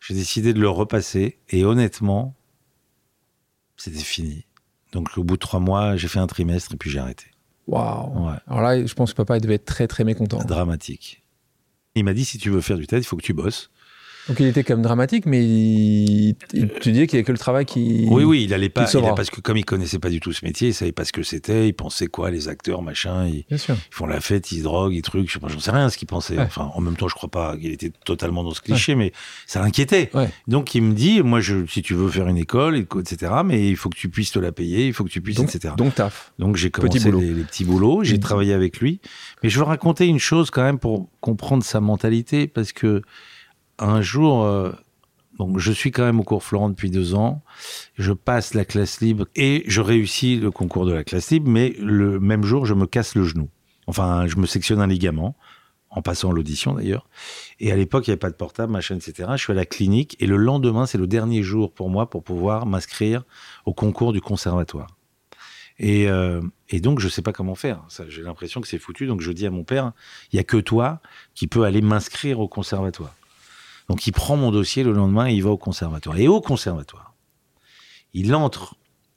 J'ai 0.00 0.14
décidé 0.14 0.52
de 0.52 0.60
le 0.60 0.68
repasser. 0.68 1.38
Et 1.50 1.64
honnêtement, 1.64 2.34
c'était 3.76 3.98
fini. 3.98 4.44
Donc, 4.92 5.16
au 5.18 5.24
bout 5.24 5.34
de 5.34 5.40
trois 5.40 5.60
mois, 5.60 5.96
j'ai 5.96 6.08
fait 6.08 6.18
un 6.18 6.26
trimestre 6.26 6.74
et 6.74 6.76
puis 6.76 6.90
j'ai 6.90 6.98
arrêté. 6.98 7.26
Waouh. 7.66 8.26
Ouais. 8.28 8.36
Alors 8.46 8.60
là, 8.62 8.84
je 8.86 8.94
pense 8.94 9.12
que 9.12 9.16
papa 9.16 9.36
il 9.36 9.40
devait 9.40 9.54
être 9.54 9.64
très 9.64 9.86
très 9.88 10.04
mécontent. 10.04 10.38
dramatique. 10.44 11.22
Il 11.96 12.04
m'a 12.04 12.14
dit 12.14 12.24
si 12.24 12.38
tu 12.38 12.50
veux 12.50 12.60
faire 12.60 12.76
du 12.78 12.86
théâtre, 12.86 13.04
il 13.04 13.08
faut 13.08 13.16
que 13.16 13.22
tu 13.24 13.32
bosses. 13.34 13.70
Donc 14.28 14.40
il 14.40 14.46
était 14.46 14.64
quand 14.64 14.74
même 14.74 14.82
dramatique, 14.82 15.24
mais 15.26 15.44
il, 15.44 16.34
il- 16.52 16.68
tu 16.80 16.90
disais 16.92 17.06
qu'il 17.06 17.16
y 17.16 17.18
avait 17.20 17.24
que 17.24 17.32
le 17.32 17.38
travail 17.38 17.64
qui. 17.64 18.06
Oui, 18.10 18.24
oui, 18.24 18.44
il 18.44 18.52
allait 18.54 18.68
pas, 18.68 18.86
il 18.92 19.00
parce 19.14 19.30
que 19.30 19.40
comme 19.40 19.56
il 19.56 19.64
connaissait 19.64 19.98
pas 19.98 20.10
du 20.10 20.18
tout 20.20 20.32
ce 20.32 20.44
métier, 20.44 20.68
il 20.68 20.74
savait 20.74 20.92
pas 20.92 21.04
ce 21.04 21.12
que 21.12 21.22
c'était, 21.22 21.68
il 21.68 21.72
pensait 21.74 22.08
quoi, 22.08 22.30
les 22.30 22.48
acteurs, 22.48 22.82
machin, 22.82 23.26
ils, 23.26 23.44
Bien 23.48 23.58
sûr. 23.58 23.74
ils 23.76 23.94
font 23.94 24.06
la 24.06 24.20
fête, 24.20 24.50
ils 24.52 24.58
se 24.58 24.62
droguent, 24.64 24.94
ils 24.94 25.02
trucs, 25.02 25.30
je 25.30 25.38
j'en 25.46 25.60
sais 25.60 25.70
rien 25.70 25.88
ce 25.90 25.96
qu'il 25.96 26.08
pensait. 26.08 26.36
Ouais. 26.36 26.42
Enfin, 26.42 26.70
en 26.74 26.80
même 26.80 26.96
temps, 26.96 27.08
je 27.08 27.14
crois 27.14 27.30
pas 27.30 27.56
qu'il 27.56 27.70
était 27.72 27.92
totalement 28.04 28.42
dans 28.42 28.52
ce 28.54 28.60
cliché, 28.60 28.94
mais 28.96 29.12
ça 29.46 29.60
l'inquiétait. 29.60 30.10
Ouais. 30.14 30.28
Donc 30.48 30.74
il 30.74 30.82
me 30.82 30.92
dit, 30.92 31.22
moi, 31.22 31.40
je, 31.40 31.64
si 31.66 31.82
tu 31.82 31.94
veux 31.94 32.08
faire 32.08 32.26
une 32.26 32.38
école, 32.38 32.76
etc., 32.76 33.32
mais 33.44 33.68
il 33.68 33.76
faut 33.76 33.88
que 33.90 33.96
tu 33.98 34.08
puisses 34.08 34.32
te 34.32 34.38
la 34.40 34.50
payer, 34.52 34.86
il 34.88 34.92
faut 34.92 35.04
que 35.04 35.10
tu 35.10 35.20
puisses, 35.20 35.36
Donc, 35.36 35.54
etc. 35.54 35.74
donc 35.76 35.94
taf. 35.94 36.32
Donc 36.38 36.56
j'ai 36.56 36.70
commencé 36.70 37.10
les, 37.12 37.32
les 37.32 37.44
petits 37.44 37.64
boulots, 37.64 38.02
j'ai 38.02 38.16
Mm. 38.16 38.20
travaillé 38.20 38.52
avec 38.54 38.80
lui. 38.80 39.00
Mais 39.42 39.48
je 39.50 39.58
veux 39.58 39.64
raconter 39.64 40.06
une 40.06 40.18
chose 40.18 40.50
quand 40.50 40.62
même 40.64 40.78
pour 40.78 41.08
comprendre 41.20 41.62
sa 41.62 41.80
mentalité, 41.80 42.46
parce 42.48 42.72
que 42.72 43.02
un 43.78 44.00
jour, 44.02 44.44
euh, 44.44 44.72
donc 45.38 45.58
je 45.58 45.72
suis 45.72 45.90
quand 45.90 46.04
même 46.04 46.20
au 46.20 46.24
cours 46.24 46.42
Florent 46.42 46.68
depuis 46.68 46.90
deux 46.90 47.14
ans, 47.14 47.42
je 47.96 48.12
passe 48.12 48.54
la 48.54 48.64
classe 48.64 49.00
libre 49.00 49.26
et 49.34 49.64
je 49.66 49.80
réussis 49.80 50.36
le 50.36 50.50
concours 50.50 50.86
de 50.86 50.92
la 50.92 51.04
classe 51.04 51.30
libre, 51.30 51.50
mais 51.50 51.74
le 51.80 52.20
même 52.20 52.44
jour, 52.44 52.66
je 52.66 52.74
me 52.74 52.86
casse 52.86 53.14
le 53.14 53.24
genou. 53.24 53.48
Enfin, 53.86 54.26
je 54.26 54.36
me 54.36 54.46
sectionne 54.46 54.80
un 54.80 54.86
ligament, 54.86 55.36
en 55.96 56.02
passant 56.02 56.30
l'audition 56.30 56.74
d'ailleurs. 56.74 57.08
Et 57.58 57.72
à 57.72 57.76
l'époque, 57.76 58.06
il 58.06 58.10
n'y 58.10 58.12
avait 58.12 58.18
pas 58.18 58.30
de 58.30 58.36
portable, 58.36 58.72
machin, 58.72 58.96
etc. 58.96 59.30
Je 59.32 59.42
suis 59.42 59.52
à 59.52 59.56
la 59.56 59.64
clinique 59.64 60.16
et 60.20 60.26
le 60.26 60.36
lendemain, 60.36 60.86
c'est 60.86 60.98
le 60.98 61.06
dernier 61.06 61.42
jour 61.42 61.72
pour 61.72 61.88
moi 61.88 62.10
pour 62.10 62.22
pouvoir 62.22 62.66
m'inscrire 62.66 63.24
au 63.64 63.72
concours 63.72 64.12
du 64.12 64.20
conservatoire. 64.20 64.96
Et, 65.78 66.08
euh, 66.08 66.40
et 66.68 66.80
donc, 66.80 67.00
je 67.00 67.08
sais 67.08 67.22
pas 67.22 67.32
comment 67.32 67.54
faire. 67.54 67.82
J'ai 68.08 68.22
l'impression 68.22 68.60
que 68.60 68.68
c'est 68.68 68.78
foutu. 68.78 69.06
Donc, 69.06 69.20
je 69.20 69.32
dis 69.32 69.46
à 69.46 69.50
mon 69.50 69.64
père, 69.64 69.92
il 70.32 70.36
y 70.36 70.38
a 70.38 70.44
que 70.44 70.56
toi 70.58 71.00
qui 71.34 71.46
peux 71.46 71.64
aller 71.64 71.82
m'inscrire 71.82 72.40
au 72.40 72.48
conservatoire. 72.48 73.14
Donc, 73.88 74.06
il 74.06 74.12
prend 74.12 74.36
mon 74.36 74.50
dossier 74.50 74.82
le 74.82 74.92
lendemain 74.92 75.28
et 75.28 75.34
il 75.34 75.42
va 75.42 75.50
au 75.50 75.58
conservatoire. 75.58 76.18
Et 76.18 76.28
au 76.28 76.40
conservatoire, 76.40 77.14
il 78.14 78.34
entre 78.34 78.76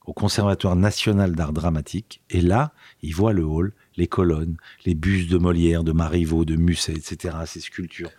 au 0.09 0.13
Conservatoire 0.13 0.75
national 0.75 1.35
d'art 1.35 1.53
dramatique. 1.53 2.21
Et 2.31 2.41
là, 2.41 2.73
il 3.03 3.13
voit 3.13 3.31
le 3.31 3.43
hall, 3.43 3.73
les 3.95 4.07
colonnes, 4.07 4.57
les 4.85 4.95
bustes 4.95 5.29
de 5.29 5.37
Molière, 5.37 5.83
de 5.83 5.91
Marivaux, 5.91 6.45
de 6.45 6.55
Musset, 6.55 6.93
etc., 6.93 7.37
ces 7.45 7.59
sculptures. 7.59 8.09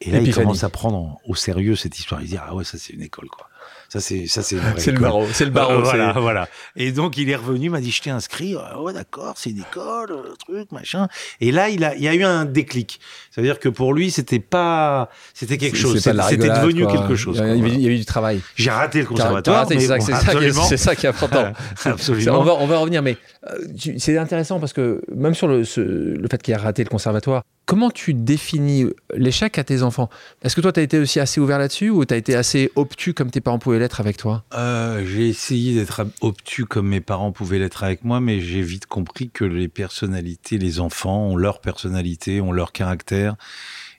Et 0.00 0.12
là, 0.12 0.20
il 0.20 0.32
commence 0.32 0.62
à 0.62 0.70
prendre 0.70 1.18
au 1.26 1.34
sérieux 1.34 1.74
cette 1.74 1.98
histoire. 1.98 2.22
Il 2.22 2.28
dit, 2.28 2.36
ah 2.36 2.54
ouais, 2.54 2.62
ça, 2.62 2.78
c'est 2.78 2.92
une 2.92 3.02
école, 3.02 3.28
quoi. 3.28 3.48
Ça, 3.88 3.98
c'est, 4.00 4.26
ça, 4.26 4.42
c'est 4.42 4.56
C'est 4.76 4.92
le 4.92 5.00
barreau. 5.00 5.26
C'est 5.32 5.44
le 5.44 5.50
barreau. 5.50 5.72
Euh, 5.72 5.82
voilà, 5.82 6.12
voilà. 6.12 6.48
Et 6.76 6.92
donc 6.92 7.16
il 7.16 7.28
est 7.28 7.34
revenu, 7.34 7.64
il 7.66 7.70
m'a 7.70 7.80
dit 7.80 7.90
je 7.90 8.00
t'ai 8.02 8.10
inscrit. 8.10 8.54
Ah 8.58 8.80
ouais, 8.80 8.92
d'accord, 8.92 9.34
c'est 9.36 9.50
une 9.50 9.58
école, 9.60 10.12
euh, 10.12 10.34
truc, 10.46 10.70
machin. 10.70 11.08
Et 11.40 11.50
là, 11.50 11.68
il 11.70 11.82
a, 11.84 11.94
il 11.96 12.02
y 12.02 12.08
a 12.08 12.14
eu 12.14 12.22
un 12.22 12.44
déclic. 12.44 13.00
C'est-à-dire 13.32 13.58
que 13.58 13.68
pour 13.68 13.92
lui, 13.92 14.10
c'était 14.12 14.38
pas, 14.38 15.08
c'était 15.34 15.58
quelque 15.58 15.76
c'est- 15.76 15.82
chose. 15.82 15.98
C'était 16.00 16.48
devenu 16.48 16.84
quoi. 16.84 16.92
quelque 16.92 17.16
chose. 17.16 17.36
Il 17.36 17.38
y 17.38 17.42
quoi, 17.42 17.50
avait, 17.50 17.58
voilà. 17.60 17.74
il 17.74 17.80
y 17.82 17.86
avait 17.86 17.96
du 17.98 18.04
travail. 18.04 18.40
J'ai 18.54 18.70
raté 18.70 19.00
le 19.00 19.06
conservatoire. 19.06 19.56
t'as 19.56 19.62
raté, 19.62 19.74
mais 19.74 19.80
C'est 19.80 19.86
ça, 19.88 19.96
bon, 19.98 20.62
c'est 20.68 20.76
ça 20.76 20.84
ça 20.90 20.96
qui 20.96 21.06
est 21.06 21.08
important. 21.08 21.52
absolument. 21.84 22.38
On 22.40 22.44
va, 22.44 22.54
on 22.54 22.66
va 22.66 22.78
revenir, 22.78 23.02
mais 23.02 23.16
euh, 23.48 23.58
tu- 23.78 23.98
c'est 23.98 24.16
intéressant 24.18 24.60
parce 24.60 24.72
que 24.72 25.02
même 25.14 25.34
sur 25.34 25.48
le, 25.48 25.64
ce- 25.64 25.80
le 25.80 26.28
fait 26.30 26.40
qu'il 26.42 26.54
a 26.54 26.58
raté 26.58 26.84
le 26.84 26.88
conservatoire, 26.90 27.42
comment 27.66 27.90
tu 27.90 28.14
définis 28.14 28.86
l'échec 29.14 29.56
à 29.58 29.64
tes 29.64 29.82
enfants? 29.82 30.10
Est-ce 30.42 30.56
que 30.56 30.60
toi, 30.60 30.72
tu 30.72 30.80
as 30.80 30.82
été 30.82 30.98
aussi 30.98 31.20
assez 31.20 31.40
ouvert 31.40 31.58
là-dessus 31.58 31.90
ou 31.90 32.04
tu 32.04 32.12
as 32.14 32.16
été 32.16 32.34
assez 32.34 32.70
obtus 32.74 33.14
comme 33.14 33.30
tes 33.30 33.40
parents 33.40 33.58
pouvaient 33.60 33.78
l'être 33.78 34.00
avec 34.00 34.16
toi? 34.16 34.44
Euh, 34.54 35.04
j'ai 35.06 35.28
essayé 35.28 35.74
d'être 35.74 36.04
obtus 36.20 36.64
comme 36.64 36.88
mes 36.88 37.00
parents 37.00 37.30
pouvaient 37.30 37.60
l'être 37.60 37.84
avec 37.84 38.02
moi, 38.02 38.20
mais 38.20 38.40
j'ai 38.40 38.62
vite 38.62 38.86
compris 38.86 39.30
que 39.30 39.44
les 39.44 39.68
personnalités, 39.68 40.58
les 40.58 40.80
enfants 40.80 41.28
ont 41.28 41.36
leur 41.36 41.60
personnalité, 41.60 42.40
ont 42.40 42.50
leur 42.50 42.72
caractère, 42.72 43.36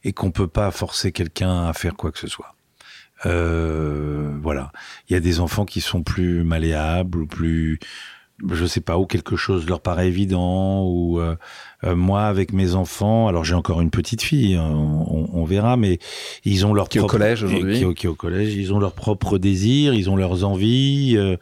et 0.04 0.12
qu'on 0.12 0.32
peut 0.32 0.48
pas 0.48 0.70
forcer 0.72 1.14
quelqu'un 1.14 1.68
à 1.68 1.74
faire 1.74 1.96
quoi 1.96 2.12
que 2.12 2.20
ce 2.20 2.28
soit. 2.28 2.56
Euh, 3.26 4.32
voilà. 4.42 4.72
Il 5.08 5.14
y 5.14 5.16
a 5.16 5.20
des 5.20 5.40
enfants 5.40 5.66
qui 5.66 5.80
sont 5.80 6.04
plus 6.04 6.44
malléables, 6.44 7.20
ou 7.20 7.28
plus, 7.28 7.80
je 8.52 8.66
sais 8.66 8.82
pas, 8.82 8.98
ou 8.98 9.06
quelque 9.06 9.36
chose 9.36 9.68
leur 9.68 9.82
paraît 9.82 10.08
évident, 10.08 10.84
ou 10.86 11.20
euh, 11.20 11.36
euh, 11.84 11.96
moi 11.96 12.24
avec 12.24 12.54
mes 12.54 12.76
enfants, 12.76 13.28
alors 13.28 13.44
j'ai 13.44 13.54
encore 13.56 13.82
une 13.82 13.90
petite 13.92 14.22
fille, 14.22 14.56
hein, 14.56 14.70
on, 14.74 15.06
on- 15.10 15.30
on 15.34 15.44
verra, 15.46 15.78
mais 15.78 16.00
ils 16.46 16.66
ont 16.66 16.74
leur 16.74 16.90
Qui 16.90 16.98
est 16.98 17.02
au 17.02 17.06
propre- 17.08 17.20
collège 17.20 17.44
aujourd'hui. 17.44 17.76
qui 17.78 17.82
est 17.84 17.86
au- 17.86 17.94
qui 17.94 18.08
au 18.08 18.16
collège, 18.16 18.54
ils 18.56 18.74
ont 18.74 18.80
leurs 18.80 18.94
propres 18.94 19.38
désirs, 19.38 19.94
ils 19.94 20.10
ont 20.10 20.16
leurs 20.16 20.44
envies. 20.44 21.16
euh, 21.18 21.38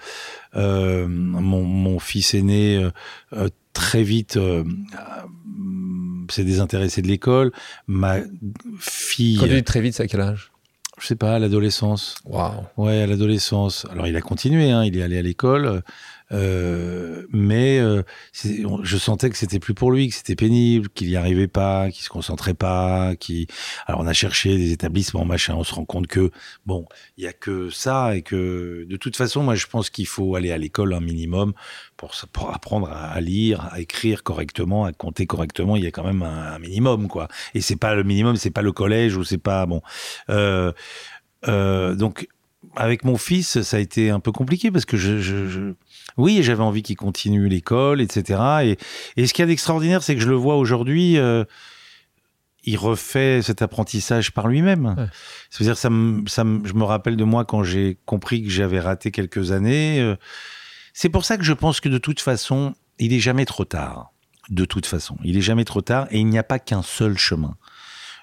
euh, 0.56 1.08
mon, 1.08 1.64
mon 1.64 2.00
fils 2.00 2.34
aîné 2.34 2.84
très 3.74 4.02
vite 4.04 4.38
s'est 6.30 6.44
désintéressé 6.44 7.02
de 7.02 7.08
l'école. 7.08 7.52
Ma 7.88 8.18
fille, 8.80 9.38
Quand 9.38 9.48
tu 9.48 9.54
dis 9.56 9.64
très 9.64 9.82
vite, 9.82 9.94
c'est 9.96 10.04
à 10.04 10.08
quel 10.08 10.22
âge? 10.22 10.52
Je 11.00 11.08
sais 11.08 11.16
pas, 11.16 11.36
à 11.36 11.40
l'adolescence. 11.40 12.16
Waouh 12.26 12.52
Ouais, 12.78 13.02
à 13.02 13.08
l'adolescence. 13.08 13.86
Alors 13.90 14.08
il 14.08 14.16
a 14.18 14.22
continué, 14.22 14.70
hein, 14.72 14.84
il 14.84 14.98
est 14.98 15.02
allé 15.02 15.18
à 15.18 15.22
l'école, 15.22 15.82
euh, 16.32 17.26
mais 17.32 17.80
euh, 17.80 18.04
je 18.34 18.98
sentais 18.98 19.30
que 19.30 19.38
c'était 19.38 19.60
plus 19.60 19.74
pour 19.74 19.92
lui, 19.92 20.10
que 20.10 20.16
c'était 20.16 20.36
pénible, 20.36 20.90
qu'il 20.90 21.10
y 21.10 21.16
arrivait 21.16 21.48
pas, 21.48 21.90
qu'il 21.92 22.04
se 22.04 22.10
concentrait 22.10 22.54
pas. 22.54 23.14
Alors 23.88 24.02
on 24.02 24.08
a 24.08 24.14
cherché 24.14 24.58
des 24.58 24.72
établissements, 24.72 25.26
machin. 25.26 25.56
On 25.56 25.64
se 25.64 25.74
rend 25.74 25.86
compte 25.86 26.08
que 26.08 26.32
bon, 26.66 26.86
il 27.18 27.24
y 27.24 27.28
a 27.28 27.34
que 27.34 27.70
ça 27.70 28.16
et 28.16 28.22
que 28.22 28.86
de 28.88 28.98
toute 28.98 29.16
façon, 29.16 29.44
moi 29.44 29.56
je 29.56 29.68
pense 29.68 29.90
qu'il 29.90 30.08
faut 30.08 30.36
aller 30.36 30.52
à 30.52 30.58
l'école 30.58 30.94
un 30.94 31.00
minimum 31.00 31.54
pour, 31.98 32.54
apprendre 32.54 32.90
à, 32.90 33.20
lire, 33.20 33.68
à 33.72 33.80
écrire 33.80 34.24
correctement, 34.24 34.86
à 34.86 34.94
compter 34.94 35.26
correctement. 35.26 35.76
Il 35.76 35.84
y 35.84 35.88
a 35.88 35.92
quand 35.92 36.06
même 36.06 36.24
un, 36.24 36.60
minimum, 36.60 37.08
quoi. 37.08 37.28
Et 37.54 37.62
c'est 37.62 37.76
pas 37.76 37.96
le 37.96 38.04
minimum, 38.04 38.36
c'est 38.36 38.52
pas 38.52 38.62
le 38.62 38.72
collège 38.72 39.18
ou 39.18 39.24
c'est 39.24 39.38
pas 39.38 39.66
bon. 39.66 39.82
Euh, 40.30 41.96
donc 41.96 42.28
avec 42.76 43.04
mon 43.04 43.18
fils, 43.18 43.62
ça 43.62 43.78
a 43.78 43.80
été 43.80 44.10
un 44.10 44.20
peu 44.20 44.32
compliqué 44.32 44.72
parce 44.72 44.86
que 44.86 44.98
je- 44.98 45.74
oui, 46.20 46.44
j'avais 46.44 46.62
envie 46.64 46.84
qu'il 46.84 46.96
continue 46.98 47.48
l'école, 47.50 48.02
etc. 48.02 48.40
Et, 48.64 48.78
et 49.18 49.26
ce 49.28 49.34
qu'il 49.34 49.42
y 49.44 49.46
a 49.46 49.48
d'extraordinaire, 49.48 50.04
c'est 50.04 50.16
que 50.16 50.22
je 50.22 50.30
le 50.30 50.36
vois 50.36 50.56
aujourd'hui. 50.58 51.18
euh, 51.18 51.44
il 52.66 52.78
refait 52.78 53.42
cet 53.42 53.62
apprentissage 53.62 54.32
par 54.34 54.48
lui-même. 54.50 54.86
Ouais. 54.98 55.06
C'est-à-dire, 55.50 55.78
ça 55.78 55.90
me, 55.90 56.28
ça 56.28 56.44
me- 56.44 56.68
je 56.68 56.74
me 56.74 56.84
rappelle 56.84 57.16
de 57.16 57.24
moi 57.24 57.46
quand 57.46 57.64
j'ai 57.64 57.98
compris 58.06 58.44
que 58.44 58.50
j'avais 58.50 58.80
raté 58.82 59.12
quelques 59.12 59.52
années. 59.52 60.00
euh, 60.02 60.16
c'est 60.94 61.10
pour 61.10 61.24
ça 61.24 61.38
que 61.38 61.44
je 61.44 61.54
pense 61.54 61.80
que 61.80 61.88
de 61.88 61.98
toute 61.98 62.20
façon, 62.20 62.76
il 63.00 63.14
est 63.14 63.20
jamais 63.22 63.46
trop 63.46 63.64
tard. 63.64 64.12
De 64.50 64.66
toute 64.66 64.86
façon, 64.88 65.16
il 65.24 65.38
est 65.38 65.42
jamais 65.42 65.64
trop 65.64 65.82
tard 65.82 66.08
et 66.12 66.20
il 66.20 66.28
n'y 66.28 66.38
a 66.38 66.44
pas 66.44 66.60
qu'un 66.60 66.82
seul 66.82 67.18
chemin. 67.18 67.56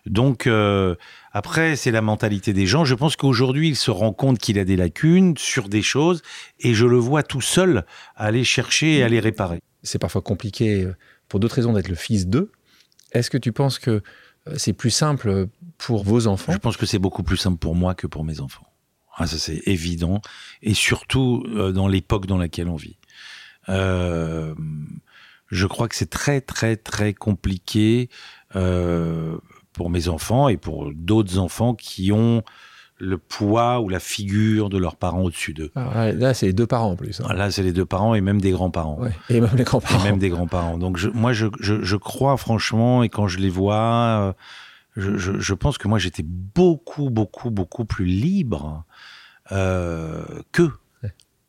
Donc 0.05 0.47
euh, 0.47 0.95
après, 1.37 1.77
c'est 1.77 1.91
la 1.91 2.01
mentalité 2.01 2.55
des 2.55 2.67
gens. 2.67 2.87
Je 2.87 2.95
pense 2.95 3.15
qu'aujourd'hui, 3.15 3.69
il 3.69 3.77
se 3.77 3.91
rend 3.91 4.15
compte 4.15 4.39
qu'il 4.39 4.59
a 4.59 4.65
des 4.65 4.75
lacunes 4.75 5.37
sur 5.37 5.69
des 5.69 5.83
choses 5.83 6.23
et 6.61 6.73
je 6.73 6.87
le 6.87 6.97
vois 6.97 7.23
tout 7.23 7.43
seul 7.43 7.85
aller 8.15 8.43
chercher 8.43 8.97
et 8.97 9.03
aller 9.03 9.21
réparer. 9.21 9.61
C'est 9.83 9.99
parfois 9.99 10.23
compliqué 10.23 10.85
euh, 10.85 10.97
pour 11.29 11.39
d'autres 11.39 11.57
raisons 11.57 11.75
d'être 11.75 11.91
le 11.91 11.95
fils 11.95 12.27
d'eux. 12.27 12.53
Est-ce 13.13 13.29
que 13.29 13.37
tu 13.37 13.53
penses 13.53 13.79
que 13.79 14.03
euh, 14.49 14.55
c'est 14.57 14.73
plus 14.73 14.89
simple 14.89 15.49
pour 15.77 16.05
vos 16.05 16.27
enfants? 16.27 16.53
Je 16.53 16.59
pense 16.59 16.79
que 16.79 16.87
c'est 16.87 16.99
beaucoup 16.99 17.23
plus 17.23 17.37
simple 17.37 17.59
pour 17.59 17.75
moi 17.75 17.95
que 17.95 18.07
pour 18.07 18.25
mes 18.25 18.41
enfants. 18.41 18.73
Ah, 19.19 19.27
ça 19.27 19.37
c'est 19.37 19.61
évident 19.67 20.23
et 20.63 20.73
surtout 20.73 21.45
euh, 21.49 21.71
dans 21.71 21.87
l'époque 21.87 22.25
dans 22.25 22.39
laquelle 22.39 22.69
on 22.69 22.77
vit. 22.77 22.97
Euh, 23.69 24.55
je 25.49 25.67
crois 25.67 25.87
que 25.89 25.97
c'est 25.97 26.09
très 26.09 26.41
très 26.41 26.77
très 26.77 27.13
compliqué 27.13 28.09
euh, 28.55 29.37
pour 29.77 29.91
mes 29.91 30.09
enfants 30.09 30.49
et 30.49 30.57
pour 30.57 30.91
d'autres 30.95 31.39
enfants 31.39 31.75
qui 31.75 32.11
ont 32.13 32.43
le 32.99 33.19
poids 33.19 33.81
ou 33.81 33.91
la 33.91 34.01
figure 34.01 34.71
de 34.71 34.79
leurs 34.79 34.97
parents 34.97 35.21
au-dessus 35.21 35.53
d'eux. 35.53 35.71
Ah, 35.77 36.13
là, 36.13 36.33
c'est 36.33 36.47
les 36.47 36.55
deux 36.55 36.67
parents 36.67 36.93
en 36.93 36.97
plus. 36.97 37.21
hein. 37.21 37.33
Là, 37.35 37.51
c'est 37.51 37.63
les 37.63 37.73
deux 37.73 37.85
parents 37.85 38.15
et 38.15 38.23
même 38.23 38.41
des 38.41 38.53
grands-parents. 38.53 38.99
Ouais. 38.99 39.11
Et 39.29 39.39
même 39.41 39.51
les 39.55 39.61
Et 39.61 39.65
grands-parents. 39.65 40.03
même 40.03 40.19
des 40.19 40.31
grands-parents. 40.31 40.79
Donc 40.79 40.97
je, 40.97 41.09
moi, 41.11 41.35
je, 41.35 41.49
je, 41.61 41.83
je 41.83 41.97
crois 41.97 42.39
franchement, 42.39 43.03
et 43.03 43.11
quand 43.11 43.29
je 43.29 43.39
les 43.39 43.51
vois, 43.51 44.35
euh, 44.97 45.13
je, 45.19 45.53
pense 45.53 45.77
que 45.77 45.89
moi, 45.89 45.99
j'étais 45.99 46.23
beaucoup, 46.25 47.11
beaucoup, 47.11 47.51
beaucoup 47.51 47.85
plus 47.85 48.07
libre 48.07 48.85
euh, 49.53 50.23
qu'eux. 50.53 50.73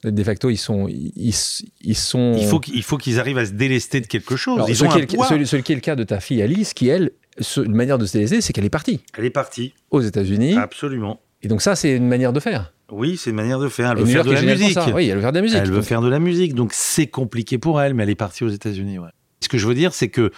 De 0.03 0.23
facto, 0.23 0.49
ils 0.49 0.57
sont, 0.57 0.87
ils, 0.89 1.33
ils 1.81 1.95
sont. 1.95 2.35
Il 2.37 2.45
faut 2.45 2.59
qu'il 2.59 2.75
il 2.75 2.83
faut 2.83 2.97
qu'ils 2.97 3.19
arrivent 3.19 3.39
à 3.39 3.45
se 3.47 3.51
délester 3.53 3.99
de 3.99 4.05
quelque 4.05 4.35
chose. 4.35 4.55
Alors, 4.57 4.69
Ils 4.69 4.75
ce, 4.75 4.83
ont 4.85 4.89
qui 4.89 4.95
un 4.95 4.97
est, 4.99 5.11
le- 5.11 5.15
poids. 5.17 5.27
ce- 5.27 5.43
ce 5.45 5.55
qui 5.57 5.71
est 5.71 5.75
le 5.75 5.81
cas 5.81 5.95
de 5.95 6.03
ta 6.03 6.19
fille 6.19 6.41
Alice, 6.41 6.73
qui 6.75 6.87
elle, 6.87 7.11
ce- 7.39 7.61
une 7.61 7.75
manière 7.75 7.97
de 7.97 8.05
se 8.05 8.13
délaisser, 8.13 8.41
c'est 8.41 8.53
qu'elle 8.53 8.65
est 8.65 8.69
partie 8.69 9.01
Elle 9.17 9.25
est 9.25 9.29
partie. 9.29 9.73
aux 9.91 10.01
États-Unis. 10.01 10.55
Absolument. 10.57 11.19
Et 11.43 11.47
donc 11.47 11.61
ça, 11.61 11.75
c'est 11.75 11.95
une 11.95 12.07
manière 12.07 12.33
de 12.33 12.39
faire. 12.39 12.73
Oui, 12.91 13.17
c'est 13.17 13.29
une 13.31 13.35
manière 13.35 13.59
de 13.59 13.67
faire. 13.69 13.91
Elle 13.91 13.97
Et 13.99 14.01
veut 14.01 14.07
New 14.07 14.13
faire 14.13 14.25
York 14.25 14.29
de 14.41 14.45
la 14.47 14.53
musique. 14.55 14.77
Oui, 14.95 15.07
elle 15.07 15.15
veut 15.17 15.21
faire 15.21 15.31
de 15.31 15.37
la 15.37 15.41
musique. 15.43 15.57
Elle 15.59 15.69
veut 15.69 15.75
Donc, 15.75 15.83
faire 15.85 16.01
de 16.01 16.07
la 16.09 16.19
musique, 16.19 16.53
donc 16.55 16.71
c'est 16.73 17.07
compliqué 17.07 17.57
pour 17.57 17.81
elle, 17.81 17.93
mais 17.93 18.03
elle 18.03 18.09
est 18.09 18.15
partie 18.15 18.43
aux 18.43 18.49
États-Unis. 18.49 18.97
ouais. 18.99 19.09
Ce 19.41 19.49
que 19.49 19.57
je 19.57 19.67
veux 19.67 19.75
dire, 19.75 19.93
c'est 19.93 20.09
que 20.09 20.31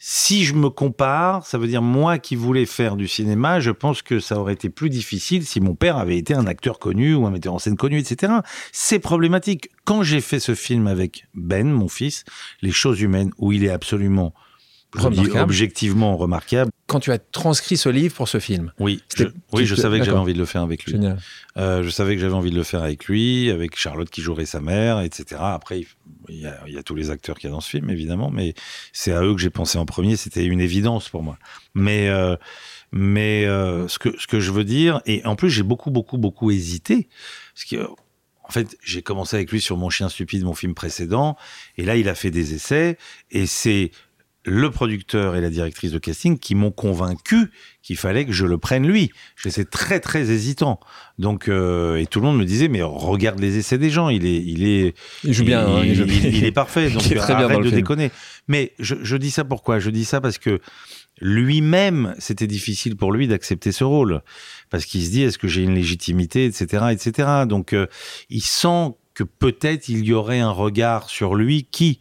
si 0.00 0.44
je 0.44 0.54
me 0.54 0.70
compare, 0.70 1.44
ça 1.44 1.58
veut 1.58 1.66
dire 1.66 1.82
moi 1.82 2.18
qui 2.18 2.36
voulais 2.36 2.66
faire 2.66 2.94
du 2.96 3.08
cinéma, 3.08 3.58
je 3.58 3.72
pense 3.72 4.00
que 4.00 4.20
ça 4.20 4.38
aurait 4.38 4.52
été 4.52 4.70
plus 4.70 4.90
difficile 4.90 5.44
si 5.44 5.60
mon 5.60 5.74
père 5.74 5.96
avait 5.96 6.16
été 6.16 6.34
un 6.34 6.46
acteur 6.46 6.78
connu 6.78 7.14
ou 7.14 7.26
un 7.26 7.30
metteur 7.32 7.52
en 7.52 7.58
scène 7.58 7.76
connu, 7.76 7.98
etc. 7.98 8.32
C'est 8.72 9.00
problématique. 9.00 9.68
Quand 9.84 10.02
j'ai 10.04 10.20
fait 10.20 10.38
ce 10.38 10.54
film 10.54 10.86
avec 10.86 11.26
Ben, 11.34 11.66
mon 11.68 11.88
fils, 11.88 12.24
Les 12.62 12.70
choses 12.70 13.00
humaines, 13.00 13.32
où 13.38 13.50
il 13.52 13.64
est 13.64 13.70
absolument, 13.70 14.32
je 14.94 15.00
dis 15.00 15.06
Remarquable. 15.20 15.42
objectivement 15.42 16.16
remarquable. 16.16 16.70
Quand 16.86 17.00
tu 17.00 17.12
as 17.12 17.18
transcrit 17.18 17.76
ce 17.76 17.90
livre 17.90 18.14
pour 18.14 18.28
ce 18.28 18.40
film, 18.40 18.72
Oui, 18.78 19.02
je, 19.14 19.24
oui, 19.52 19.66
je 19.66 19.74
savais 19.74 19.98
que 19.98 20.06
j'avais 20.06 20.16
envie 20.16 20.32
de 20.32 20.38
le 20.38 20.46
faire 20.46 20.62
avec 20.62 20.86
lui. 20.86 20.98
Euh, 21.58 21.82
je 21.82 21.90
savais 21.90 22.14
que 22.14 22.20
j'avais 22.22 22.34
envie 22.34 22.50
de 22.50 22.56
le 22.56 22.62
faire 22.62 22.82
avec 22.82 23.04
lui, 23.04 23.50
avec 23.50 23.76
Charlotte 23.76 24.08
qui 24.08 24.22
jouerait 24.22 24.46
sa 24.46 24.60
mère, 24.60 25.00
etc. 25.00 25.40
Après, 25.44 25.84
il 26.30 26.40
y 26.40 26.46
a, 26.46 26.58
il 26.66 26.72
y 26.72 26.78
a 26.78 26.82
tous 26.82 26.94
les 26.94 27.10
acteurs 27.10 27.36
qu'il 27.38 27.50
y 27.50 27.52
a 27.52 27.54
dans 27.54 27.60
ce 27.60 27.68
film, 27.68 27.90
évidemment, 27.90 28.30
mais 28.30 28.54
c'est 28.92 29.12
à 29.12 29.22
eux 29.22 29.34
que 29.34 29.40
j'ai 29.40 29.50
pensé 29.50 29.76
en 29.76 29.84
premier. 29.84 30.16
C'était 30.16 30.46
une 30.46 30.60
évidence 30.60 31.10
pour 31.10 31.22
moi. 31.22 31.38
Mais, 31.74 32.08
euh, 32.08 32.36
mais 32.90 33.44
euh, 33.44 33.88
ce, 33.88 33.98
que, 33.98 34.18
ce 34.18 34.26
que 34.26 34.40
je 34.40 34.50
veux 34.50 34.64
dire, 34.64 35.02
et 35.04 35.22
en 35.26 35.36
plus, 35.36 35.50
j'ai 35.50 35.62
beaucoup, 35.62 35.90
beaucoup, 35.90 36.16
beaucoup 36.16 36.50
hésité. 36.50 37.08
Parce 37.54 37.66
que, 37.66 37.86
en 38.44 38.50
fait, 38.50 38.78
j'ai 38.82 39.02
commencé 39.02 39.36
avec 39.36 39.52
lui 39.52 39.60
sur 39.60 39.76
Mon 39.76 39.90
chien 39.90 40.08
stupide, 40.08 40.42
mon 40.44 40.54
film 40.54 40.72
précédent, 40.74 41.36
et 41.76 41.84
là, 41.84 41.96
il 41.96 42.08
a 42.08 42.14
fait 42.14 42.30
des 42.30 42.54
essais, 42.54 42.96
et 43.30 43.44
c'est 43.44 43.90
le 44.48 44.70
producteur 44.70 45.36
et 45.36 45.40
la 45.40 45.50
directrice 45.50 45.92
de 45.92 45.98
casting 45.98 46.38
qui 46.38 46.54
m'ont 46.54 46.70
convaincu 46.70 47.50
qu'il 47.82 47.96
fallait 47.96 48.24
que 48.26 48.32
je 48.32 48.44
le 48.46 48.58
prenne 48.58 48.86
lui. 48.86 49.10
J'étais 49.36 49.64
très 49.64 50.00
très 50.00 50.30
hésitant. 50.30 50.80
Donc 51.18 51.48
euh, 51.48 51.96
et 51.96 52.06
tout 52.06 52.20
le 52.20 52.26
monde 52.26 52.38
me 52.38 52.44
disait 52.44 52.68
mais 52.68 52.82
regarde 52.82 53.38
les 53.40 53.56
essais 53.58 53.78
des 53.78 53.90
gens, 53.90 54.08
il 54.08 54.26
est 54.26 54.42
il 54.44 54.66
est 54.68 54.94
Il 55.24 55.32
joue 55.34 55.44
bien. 55.44 55.66
hein, 55.66 55.82
il, 55.84 55.94
joue 55.94 56.04
bien. 56.04 56.20
il- 56.24 56.44
est 56.44 56.52
parfait. 56.52 56.90
Donc 56.90 57.04
Il 57.06 57.12
est 57.12 57.16
très 57.16 57.34
bien 57.34 57.44
arrête 57.44 57.52
dans 57.56 57.58
le 57.60 57.64
de 57.66 57.70
film. 57.70 57.80
déconner. 57.82 58.10
Mais 58.48 58.72
je, 58.78 58.94
je 59.02 59.16
dis 59.16 59.30
ça 59.30 59.44
pourquoi? 59.44 59.78
Je 59.78 59.90
dis 59.90 60.04
ça 60.04 60.20
parce 60.20 60.38
que 60.38 60.60
lui-même 61.20 62.14
c'était 62.18 62.46
difficile 62.46 62.96
pour 62.96 63.12
lui 63.12 63.26
d'accepter 63.28 63.72
ce 63.72 63.84
rôle 63.84 64.22
parce 64.70 64.84
qu'il 64.84 65.04
se 65.04 65.10
dit 65.10 65.22
est-ce 65.22 65.38
que 65.38 65.48
j'ai 65.48 65.62
une 65.62 65.74
légitimité, 65.74 66.44
etc., 66.44 66.84
etc. 66.92 67.28
Donc 67.48 67.72
euh, 67.72 67.86
il 68.30 68.40
sent 68.42 68.94
que 69.14 69.24
peut-être 69.24 69.88
il 69.88 70.04
y 70.04 70.12
aurait 70.12 70.38
un 70.38 70.50
regard 70.52 71.10
sur 71.10 71.34
lui 71.34 71.64
qui 71.64 71.98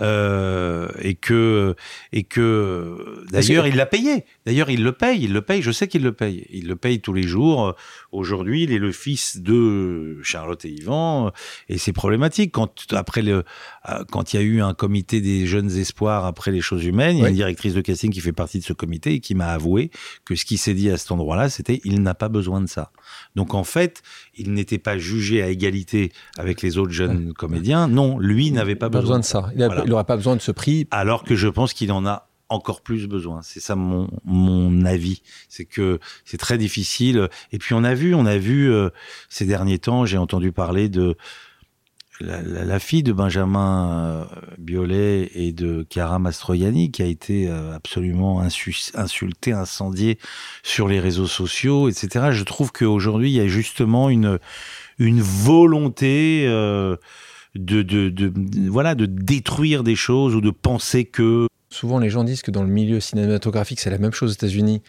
euh, 0.00 0.88
et 1.00 1.14
que 1.14 1.74
et 2.12 2.24
que 2.24 3.24
d'ailleurs 3.30 3.66
il 3.66 3.76
l'a 3.76 3.86
payé. 3.86 4.24
D'ailleurs 4.44 4.70
il 4.70 4.82
le 4.82 4.92
paye, 4.92 5.24
il 5.24 5.32
le 5.32 5.42
paye. 5.42 5.62
Je 5.62 5.70
sais 5.72 5.88
qu'il 5.88 6.02
le 6.02 6.12
paye. 6.12 6.46
Il 6.50 6.68
le 6.68 6.76
paye 6.76 7.00
tous 7.00 7.12
les 7.12 7.22
jours. 7.22 7.74
Aujourd'hui, 8.12 8.64
il 8.64 8.72
est 8.72 8.78
le 8.78 8.92
fils 8.92 9.38
de 9.38 10.18
Charlotte 10.22 10.64
et 10.64 10.70
Yvan 10.70 11.32
et 11.68 11.78
c'est 11.78 11.92
problématique 11.92 12.52
quand 12.52 12.92
après 12.92 13.22
le 13.22 13.44
euh, 13.88 14.04
quand 14.10 14.32
il 14.32 14.36
y 14.36 14.38
a 14.38 14.42
eu 14.42 14.62
un 14.62 14.74
comité 14.74 15.20
des 15.20 15.46
jeunes 15.46 15.70
espoirs 15.70 16.24
après 16.24 16.50
les 16.50 16.60
choses 16.60 16.84
humaines, 16.84 17.16
il 17.16 17.22
y 17.22 17.24
a 17.24 17.28
une 17.28 17.34
directrice 17.34 17.74
de 17.74 17.80
casting 17.80 18.12
qui 18.12 18.20
fait 18.20 18.32
partie 18.32 18.58
de 18.58 18.64
ce 18.64 18.72
comité 18.72 19.14
et 19.14 19.20
qui 19.20 19.34
m'a 19.34 19.48
avoué 19.48 19.90
que 20.24 20.34
ce 20.34 20.44
qui 20.44 20.58
s'est 20.58 20.74
dit 20.74 20.90
à 20.90 20.96
cet 20.96 21.12
endroit-là, 21.12 21.48
c'était 21.48 21.80
il 21.84 22.02
n'a 22.02 22.14
pas 22.14 22.28
besoin 22.28 22.60
de 22.60 22.66
ça. 22.66 22.90
Donc 23.34 23.54
en 23.54 23.64
fait, 23.64 24.02
il 24.34 24.52
n'était 24.52 24.78
pas 24.78 24.98
jugé 24.98 25.42
à 25.42 25.48
égalité 25.48 26.12
avec 26.36 26.62
les 26.62 26.78
autres 26.78 26.92
jeunes 26.92 27.32
comédiens. 27.32 27.88
Non, 27.88 28.18
lui 28.18 28.50
n'avait 28.50 28.76
pas, 28.76 28.90
Pas 28.90 29.00
besoin 29.00 29.18
de 29.18 29.24
ça. 29.24 29.50
Il 29.54 29.64
Voilà. 29.64 29.85
N'aurait 29.88 30.04
pas 30.04 30.16
besoin 30.16 30.36
de 30.36 30.40
ce 30.40 30.52
prix. 30.52 30.86
alors 30.90 31.24
que 31.24 31.34
je 31.34 31.48
pense 31.48 31.72
qu'il 31.72 31.92
en 31.92 32.06
a 32.06 32.28
encore 32.48 32.80
plus 32.80 33.06
besoin. 33.06 33.40
C'est 33.42 33.60
ça 33.60 33.74
mon, 33.74 34.08
mon 34.24 34.84
avis. 34.84 35.22
C'est 35.48 35.64
que 35.64 35.98
c'est 36.24 36.38
très 36.38 36.58
difficile. 36.58 37.28
Et 37.52 37.58
puis 37.58 37.74
on 37.74 37.84
a 37.84 37.94
vu, 37.94 38.14
on 38.14 38.26
a 38.26 38.38
vu 38.38 38.70
euh, 38.70 38.90
ces 39.28 39.46
derniers 39.46 39.78
temps, 39.78 40.06
j'ai 40.06 40.18
entendu 40.18 40.52
parler 40.52 40.88
de 40.88 41.16
la, 42.20 42.78
fille 42.78 43.02
de 43.02 43.12
Benjamin 43.12 43.90
euh, 43.90 44.24
Biolay 44.56 45.30
et 45.34 45.52
de 45.52 45.86
Chiara 45.90 46.18
Mastroianni 46.18 46.90
qui 46.90 47.02
a 47.02 47.06
été 47.06 47.46
euh, 47.48 47.74
absolument 47.74 48.42
insu- 48.42 48.90
insultée, 48.94 49.52
incendiée 49.52 50.18
sur 50.62 50.88
les 50.88 50.98
réseaux 50.98 51.26
sociaux, 51.26 51.90
etc. 51.90 52.28
Je 52.30 52.44
trouve 52.44 52.72
qu'aujourd'hui, 52.72 53.30
il 53.30 53.34
y 53.34 53.40
a 53.40 53.48
justement 53.48 54.08
une, 54.08 54.38
une 54.98 55.20
volonté 55.20 56.46
de, 57.56 57.82
de, 57.82 58.08
de, 58.08 58.28
de- 58.28 58.70
voilà, 58.70 58.94
de 58.94 59.06
détruire 59.06 59.82
des 59.82 59.96
choses 59.96 60.34
ou 60.34 60.40
de 60.40 60.50
penser 60.50 61.04
que 61.04 61.46
Souvent, 61.68 61.98
les 61.98 62.10
gens 62.10 62.24
disent 62.24 62.42
que 62.42 62.50
dans 62.52 62.62
le 62.62 62.68
milieu 62.70 63.00
cinématographique, 63.00 63.80
c'est 63.80 63.90
la 63.90 63.98
même 63.98 64.12
chose 64.12 64.30
aux 64.30 64.34
États-Unis. 64.34 64.82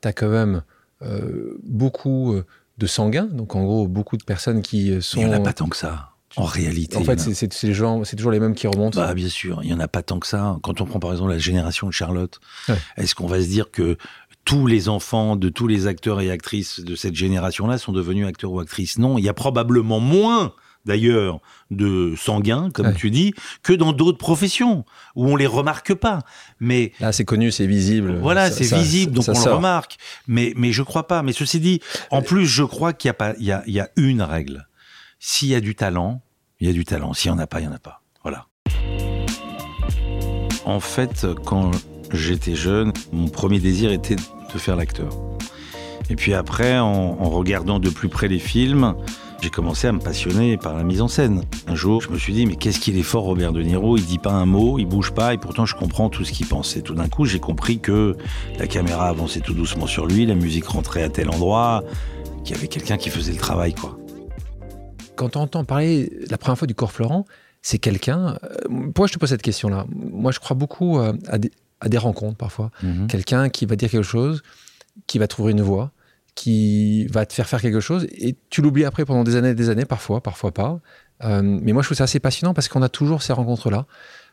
Tu 0.00 0.08
as 0.08 0.12
quand 0.12 0.30
même 0.30 0.62
euh, 1.02 1.58
beaucoup 1.62 2.32
euh, 2.32 2.44
de 2.78 2.86
sanguins, 2.86 3.26
donc 3.26 3.54
en 3.54 3.62
gros, 3.64 3.86
beaucoup 3.86 4.16
de 4.16 4.24
personnes 4.24 4.62
qui 4.62 4.90
euh, 4.90 5.00
sont. 5.00 5.20
il 5.20 5.26
n'y 5.26 5.30
en 5.34 5.36
a 5.36 5.40
pas 5.40 5.52
tant 5.52 5.68
que 5.68 5.76
ça. 5.76 6.08
En 6.36 6.44
réalité, 6.44 6.96
En 6.96 7.04
fait, 7.04 7.20
c'est- 7.20 7.48
toujours 8.16 8.32
les 8.32 8.40
mêmes 8.40 8.54
qui 8.54 8.66
remontent. 8.66 8.98
Bah, 8.98 9.12
bien 9.12 9.28
sûr, 9.28 9.60
il 9.62 9.70
y 9.70 9.74
en 9.74 9.80
a 9.80 9.88
pas 9.88 10.02
tant 10.02 10.18
que 10.18 10.26
ça. 10.26 10.56
Quand 10.62 10.80
on 10.80 10.86
prend 10.86 10.98
par 10.98 11.12
exemple 11.12 11.30
la 11.30 11.38
génération 11.38 11.86
de 11.86 11.92
Charlotte, 11.92 12.40
Ouais. 12.70 12.76
est-ce 12.96 13.14
qu'on 13.14 13.26
va 13.26 13.40
se 13.42 13.48
dire 13.48 13.70
que 13.70 13.98
tous 14.46 14.66
les 14.66 14.88
enfants 14.88 15.36
de 15.36 15.50
tous 15.50 15.66
les 15.68 15.86
acteurs 15.86 16.20
et 16.22 16.30
actrices 16.30 16.80
de 16.80 16.96
cette 16.96 17.14
génération-là 17.14 17.76
sont 17.76 17.92
devenus 17.92 18.26
acteurs 18.26 18.50
ou 18.52 18.60
actrices? 18.60 18.98
Non, 18.98 19.18
il 19.18 19.24
y 19.24 19.28
a 19.28 19.34
probablement 19.34 20.00
moins 20.00 20.54
d'ailleurs 20.84 21.40
de 21.70 22.14
sanguins, 22.16 22.70
comme 22.72 22.88
Ouais. 22.88 22.94
tu 22.94 23.10
dis, 23.10 23.32
que 23.62 23.72
dans 23.72 23.92
d'autres 23.92 24.18
professions 24.18 24.84
où 25.16 25.26
on 25.28 25.36
les 25.36 25.46
remarque 25.46 25.94
pas. 25.94 26.18
Mais 26.60 26.92
Là, 27.00 27.12
c'est 27.12 27.24
connu, 27.24 27.50
c'est 27.50 27.66
visible. 27.66 28.18
voilà, 28.20 28.50
c'est 28.50 28.64
visible, 28.74 29.12
donc 29.12 29.24
ça 29.24 29.32
on 29.34 29.44
le 29.44 29.52
remarque. 29.54 29.96
Mais, 30.26 30.52
mais 30.56 30.72
je 30.72 30.82
crois 30.82 31.06
pas. 31.06 31.22
Mais 31.22 31.32
ceci 31.32 31.60
dit, 31.60 31.80
en 32.10 32.22
plus, 32.22 32.46
je 32.46 32.62
crois 32.64 32.92
qu'il 32.92 33.08
y 33.08 33.10
a 33.10 33.14
pas, 33.14 33.34
il 33.38 33.44
y 33.44 33.52
a, 33.52 33.62
il 33.66 33.72
y 33.74 33.80
a 33.80 33.88
une 33.96 34.22
règle. 34.22 34.66
S'il 35.18 35.48
y 35.48 35.54
a 35.54 35.60
du 35.60 35.74
talent, 35.74 36.22
il 36.60 36.66
y 36.66 36.70
a 36.70 36.72
du 36.72 36.84
talent. 36.84 37.12
S'il 37.14 37.30
y 37.30 37.34
en 37.34 37.38
a 37.38 37.46
pas, 37.46 37.60
il 37.60 37.64
y 37.64 37.68
en 37.68 37.72
a 37.72 37.78
pas. 37.78 38.02
Voilà. 38.22 38.46
En 40.64 40.80
fait, 40.80 41.26
quand 41.44 41.70
j'étais 42.12 42.54
jeune, 42.54 42.92
mon 43.12 43.28
premier 43.28 43.58
désir 43.58 43.90
était 43.92 44.16
de 44.16 44.58
faire 44.58 44.76
l'acteur. 44.76 45.10
Et 46.10 46.16
puis 46.16 46.34
après, 46.34 46.78
en, 46.78 46.86
en 46.86 47.30
regardant 47.30 47.78
de 47.78 47.88
plus 47.88 48.08
près 48.08 48.28
les 48.28 48.38
films, 48.38 48.94
j'ai 49.42 49.50
commencé 49.50 49.88
à 49.88 49.92
me 49.92 49.98
passionner 49.98 50.56
par 50.56 50.76
la 50.76 50.84
mise 50.84 51.00
en 51.00 51.08
scène. 51.08 51.42
Un 51.66 51.74
jour, 51.74 52.00
je 52.00 52.10
me 52.10 52.16
suis 52.16 52.32
dit, 52.32 52.46
mais 52.46 52.54
qu'est-ce 52.54 52.78
qu'il 52.78 52.96
est 52.96 53.02
fort, 53.02 53.24
Robert 53.24 53.52
De 53.52 53.60
Niro? 53.60 53.96
Il 53.96 54.06
dit 54.06 54.18
pas 54.20 54.30
un 54.30 54.46
mot, 54.46 54.78
il 54.78 54.86
bouge 54.86 55.10
pas, 55.12 55.34
et 55.34 55.38
pourtant 55.38 55.66
je 55.66 55.74
comprends 55.74 56.08
tout 56.08 56.24
ce 56.24 56.30
qu'il 56.30 56.46
pense. 56.46 56.76
Et 56.76 56.82
tout 56.82 56.94
d'un 56.94 57.08
coup, 57.08 57.24
j'ai 57.24 57.40
compris 57.40 57.80
que 57.80 58.16
la 58.56 58.68
caméra 58.68 59.08
avançait 59.08 59.40
tout 59.40 59.52
doucement 59.52 59.88
sur 59.88 60.06
lui, 60.06 60.26
la 60.26 60.36
musique 60.36 60.66
rentrait 60.66 61.02
à 61.02 61.08
tel 61.08 61.28
endroit, 61.28 61.82
qu'il 62.44 62.54
y 62.54 62.58
avait 62.58 62.68
quelqu'un 62.68 62.96
qui 62.96 63.10
faisait 63.10 63.32
le 63.32 63.38
travail, 63.38 63.74
quoi. 63.74 63.98
Quand 65.16 65.30
tu 65.30 65.38
entends 65.38 65.64
parler 65.64 66.12
la 66.30 66.38
première 66.38 66.56
fois 66.56 66.68
du 66.68 66.76
corps 66.76 66.92
Florent, 66.92 67.24
c'est 67.62 67.78
quelqu'un. 67.78 68.38
euh, 68.44 68.68
pourquoi 68.94 69.08
je 69.08 69.14
te 69.14 69.18
pose 69.18 69.28
cette 69.28 69.42
question-là? 69.42 69.86
Moi, 69.90 70.30
je 70.30 70.38
crois 70.38 70.56
beaucoup 70.56 70.98
euh, 70.98 71.14
à, 71.26 71.38
des, 71.38 71.50
à 71.80 71.88
des 71.88 71.98
rencontres 71.98 72.36
parfois. 72.36 72.70
Mhm. 72.82 73.08
Quelqu'un 73.08 73.48
qui 73.48 73.66
va 73.66 73.74
dire 73.74 73.90
quelque 73.90 74.02
chose, 74.04 74.42
qui 75.08 75.18
va 75.18 75.26
trouver 75.26 75.50
une 75.52 75.62
voix, 75.62 75.90
qui 76.34 77.06
va 77.06 77.26
te 77.26 77.32
faire 77.32 77.48
faire 77.48 77.60
quelque 77.60 77.80
chose, 77.80 78.06
et 78.12 78.36
tu 78.50 78.62
l'oublies 78.62 78.84
après 78.84 79.04
pendant 79.04 79.24
des 79.24 79.36
années 79.36 79.50
et 79.50 79.54
des 79.54 79.68
années, 79.68 79.84
parfois, 79.84 80.22
parfois 80.22 80.52
pas. 80.52 80.80
Euh, 81.24 81.42
mais 81.42 81.72
moi, 81.72 81.82
je 81.82 81.88
trouve 81.88 81.98
ça 81.98 82.04
assez 82.04 82.20
passionnant 82.20 82.54
parce 82.54 82.68
qu'on 82.68 82.82
a 82.82 82.88
toujours 82.88 83.22
ces 83.22 83.32
rencontres-là 83.32 83.86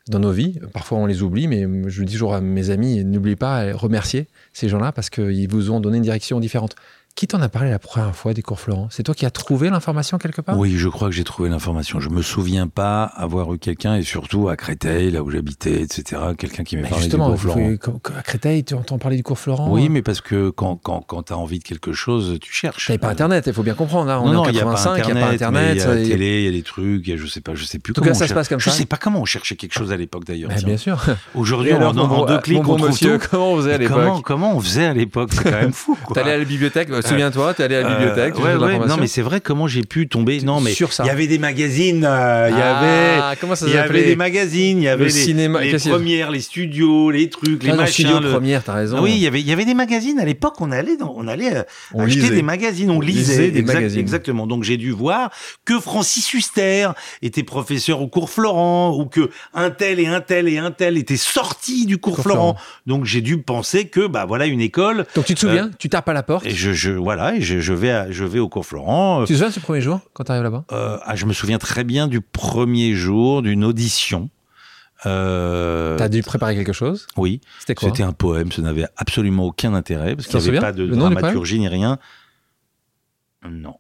dans 0.08 0.20
nos 0.20 0.32
vies. 0.32 0.60
Parfois, 0.74 0.98
on 0.98 1.06
les 1.06 1.22
oublie, 1.22 1.48
mais 1.48 1.68
je 1.88 2.04
dis 2.04 2.14
toujours 2.14 2.34
à 2.34 2.42
mes 2.42 2.70
amis, 2.70 3.04
n'oubliez 3.04 3.36
pas 3.36 3.74
remercier 3.74 4.28
ces 4.54 4.70
gens-là 4.70 4.92
parce 4.92 5.10
qu'ils 5.10 5.50
vous 5.50 5.72
ont 5.72 5.80
donné 5.80 5.98
une 5.98 6.04
direction 6.04 6.40
différente. 6.40 6.76
Qui 7.20 7.28
t'en 7.28 7.42
a 7.42 7.50
parlé 7.50 7.70
la 7.70 7.80
première 7.80 8.16
fois 8.16 8.34
des 8.34 8.42
cours 8.42 8.62
Florent? 8.62 8.88
C'est 8.92 9.04
toi 9.04 9.14
qui 9.14 9.26
as 9.26 9.30
trouvé 9.30 9.70
l'information 9.70 10.18
quelque 10.18 10.40
part? 10.40 10.58
Oui, 10.58 10.76
je 10.78 10.88
crois 10.88 11.10
que 11.10 11.14
j'ai 11.16 11.26
trouvé 11.26 11.50
l'information. 11.50 12.00
Je 12.00 12.08
me 12.08 12.22
souviens 12.22 12.68
pas 12.68 13.04
avoir 13.04 13.54
eu 13.54 13.58
quelqu'un, 13.58 13.98
et 13.98 14.04
surtout 14.04 14.48
à 14.48 14.56
Créteil, 14.56 15.12
là 15.12 15.22
où 15.22 15.30
j'habitais, 15.30 15.82
etc., 15.82 16.22
quelqu'un 16.38 16.64
qui 16.64 16.78
m'ait 16.78 16.84
Mais 16.84 16.88
parlé 16.88 17.04
justement, 17.04 17.26
du 17.26 17.32
cours 17.34 17.42
Florent. 17.56 17.72
faut- 17.84 18.02
à 18.18 18.22
Créteil, 18.22 18.64
tu 18.64 18.74
entends 18.74 18.98
parler 19.00 19.18
du 19.18 19.24
cours 19.24 19.38
Florent 19.38 19.70
Oui, 19.70 19.90
mais 19.90 20.02
parce 20.02 20.22
que 20.22 20.50
quand, 20.50 20.78
quand, 20.78 21.02
quand 21.02 21.24
tu 21.24 21.34
as 21.34 21.38
envie 21.38 21.60
de 21.60 21.66
quelque 21.66 21.92
chose, 21.92 22.38
tu 22.40 22.54
cherches. 22.54 22.88
T'avais 22.88 23.00
pas 23.00 23.10
Internet, 23.10 23.44
il 23.48 23.54
faut 23.54 23.64
bien 23.64 23.74
comprendre. 23.74 24.10
hein. 24.10 24.22
On 24.24 24.28
non, 24.28 24.32
est 24.32 24.36
en 24.38 24.44
non, 24.44 24.50
il 24.52 24.54
n'y 24.54 24.62
a 24.62 24.64
pas 24.64 24.72
85, 24.76 24.90
il 24.92 24.96
n'y 24.96 25.02
Internet, 25.02 25.24
a 25.24 25.28
pas 25.28 25.34
Internet. 25.34 25.76
il 25.76 25.78
y 25.78 25.82
a 25.84 25.88
la 25.96 26.02
télé, 26.02 26.40
il 26.40 26.46
y 26.46 26.48
a 26.48 26.52
des 26.52 26.64
trucs, 26.64 27.06
il 27.06 27.10
y 27.10 27.14
a, 27.14 27.18
je 27.18 27.26
sais 27.28 27.42
pas, 27.42 27.54
je 27.54 27.66
sais 27.66 27.80
plus 27.80 27.92
En 27.92 27.96
tout 27.96 28.00
comment. 28.00 28.14
cas, 28.14 28.18
ça 28.20 28.28
se 28.30 28.34
passe 28.34 28.48
comme 28.48 28.62
je 28.62 28.70
ça. 28.70 28.78
sais 28.78 28.86
pas 28.86 28.96
comment 28.96 29.20
on 29.20 29.26
cherchait 29.26 29.58
quelque 29.58 29.74
chose 29.74 29.92
à 29.92 29.98
l'époque 29.98 30.24
d'ailleurs. 30.24 30.52
Bah, 30.52 30.56
bien 30.64 30.78
sûr. 30.78 31.04
Aujourd'hui, 31.36 31.74
en, 31.74 32.24
deux 32.24 32.38
clics, 32.40 32.60
on 32.60 32.78
trouve 32.78 33.20
comment 33.30 33.52
on 33.52 33.58
faisait 33.58 33.74
à 33.74 33.78
l'époque? 33.78 34.24
comment 34.24 34.56
on 34.56 34.62
faisait 34.62 34.86
à 34.86 34.94
l'époque? 34.94 35.32
C'est 35.34 35.44
quand 35.44 35.52
même 35.52 35.74
fou. 35.74 35.98
T'allais 36.14 36.32
à 36.32 36.38
la 36.38 36.46
bibliothèque, 36.46 36.88
Souviens-toi, 37.10 37.54
t'es 37.54 37.64
allé 37.64 37.76
à 37.76 37.82
la 37.82 37.90
bibliothèque. 37.90 38.34
Euh, 38.38 38.58
ouais, 38.58 38.78
ouais, 38.80 38.88
non, 38.88 38.98
mais 38.98 39.08
c'est 39.08 39.22
vrai. 39.22 39.42
Comment 39.42 39.68
j'ai 39.68 39.82
pu 39.84 40.08
tomber 40.08 40.40
Non, 40.42 40.62
mais 40.62 40.72
Sur 40.72 40.94
ça. 40.94 41.04
il 41.04 41.08
y 41.08 41.10
avait 41.10 41.28
des 41.28 41.40
magazines. 41.40 42.06
euh, 42.06 42.48
Il 42.52 42.58
y 42.58 42.62
avait. 42.62 43.20
Ah, 43.22 43.34
comment 43.40 43.56
ça 43.56 43.66
Il 43.68 43.74
y 43.74 43.78
avait 43.78 44.04
des 44.04 44.16
magazines, 44.16 44.78
il 44.80 44.84
y 44.84 44.88
avait 44.88 45.06
les, 45.06 45.10
cinéma- 45.12 45.62
les 45.62 45.78
premières, 45.78 46.32
les 46.32 46.42
studios, 46.42 47.12
les 47.12 47.30
trucs, 47.30 47.64
les 47.64 47.72
Ah 47.72 47.76
machins. 47.76 48.06
Studio 48.06 48.20
le- 48.20 48.32
Première, 48.32 48.64
t'as 48.64 48.74
raison. 48.74 48.98
Ah 49.00 49.02
oui, 49.02 49.12
il 49.16 49.20
y 49.22 49.28
avait, 49.28 49.42
il 49.42 49.48
y 49.48 49.52
avait 49.52 49.66
des 49.66 49.74
magazines 49.74 50.20
à 50.20 50.26
l'époque. 50.26 50.56
On 50.62 50.72
allait, 50.72 50.98
dans, 50.98 51.14
on 51.18 51.28
allait 51.28 51.56
euh, 51.56 51.64
On 51.94 52.04
acheter 52.06 52.20
lisait. 52.22 52.36
des 52.36 52.42
magazines, 52.42 52.90
on 52.92 52.98
On 52.98 53.00
lisait, 53.02 53.20
lisait 53.34 53.52
des 53.52 53.60
exact- 53.60 53.74
magazines. 53.76 54.00
Exactement. 54.00 54.48
Donc 54.48 54.64
j'ai 54.64 54.78
dû 54.78 54.92
voir 54.92 55.32
que 55.66 55.80
Francis 55.80 56.34
Huster 56.34 56.90
était 57.22 57.44
professeur 57.44 58.02
au 58.02 58.08
cours 58.08 58.30
Florent, 58.30 58.96
ou 58.98 59.06
que 59.06 59.30
un 59.54 59.70
tel 59.72 60.00
et 60.00 60.08
un 60.08 60.22
tel 60.22 60.48
et 60.48 60.58
un 60.58 60.72
tel 60.72 60.98
étaient 60.98 61.18
sortis 61.18 61.86
du 61.86 61.98
cours 61.98 62.16
Cours 62.16 62.24
Florent. 62.24 62.54
Florent. 62.56 62.58
Donc 62.88 63.06
j'ai 63.06 63.22
dû 63.22 63.38
penser 63.38 63.86
que 63.88 64.08
bah 64.08 64.26
voilà 64.28 64.46
une 64.46 64.62
école. 64.62 65.06
Donc 65.16 65.26
tu 65.26 65.36
te 65.36 65.40
souviens, 65.40 65.70
tu 65.80 65.90
tapes 65.90 66.10
à 66.10 66.14
la 66.14 66.24
porte. 66.24 66.46
Et 66.46 66.52
je, 66.52 66.72
je 66.74 66.92
voilà, 67.00 67.36
et 67.36 67.42
je, 67.42 67.60
je 67.60 67.74
vais 67.74 67.92
à- 67.92 68.12
je 68.12 68.24
vais 68.24 68.40
au 68.40 68.50
cours 68.50 68.66
Florent. 68.66 69.22
Tu 69.26 69.34
te 69.34 69.38
souviens 69.38 69.52
ce 69.52 69.60
premier 69.60 69.82
jour 69.82 70.00
quand 70.14 70.24
t'arrives 70.26 70.44
là-bas? 70.44 70.66
Euh, 70.72 70.98
ah, 71.04 71.16
je 71.16 71.26
me 71.26 71.34
souviens 71.34 71.58
très 71.58 71.84
bien 71.84 72.08
du 72.08 72.22
premier 72.22 72.94
jour 72.94 73.42
d'une 73.42 73.64
audition. 73.66 74.30
Euh, 75.06 75.98
T'as 75.98 76.10
dû 76.10 76.22
préparer 76.24 76.56
quelque 76.56 76.74
chose? 76.74 77.08
Oui, 77.16 77.40
C'était 77.60 77.74
quoi? 77.76 77.88
C'était 77.90 78.04
un 78.04 78.12
poème, 78.12 78.52
ça 78.52 78.62
n'avait 78.62 78.86
absolument 78.98 79.46
aucun 79.46 79.74
intérêt 79.74 80.16
parce 80.16 80.28
Tu 80.28 80.38
qu'il 80.38 80.42
n'y 80.52 80.58
avait 80.58 80.60
pas 80.60 80.74
de 80.74 80.86
dramaturgie 80.88 81.60
ni 81.60 81.68
rien. 81.70 81.98
Non, 83.50 83.76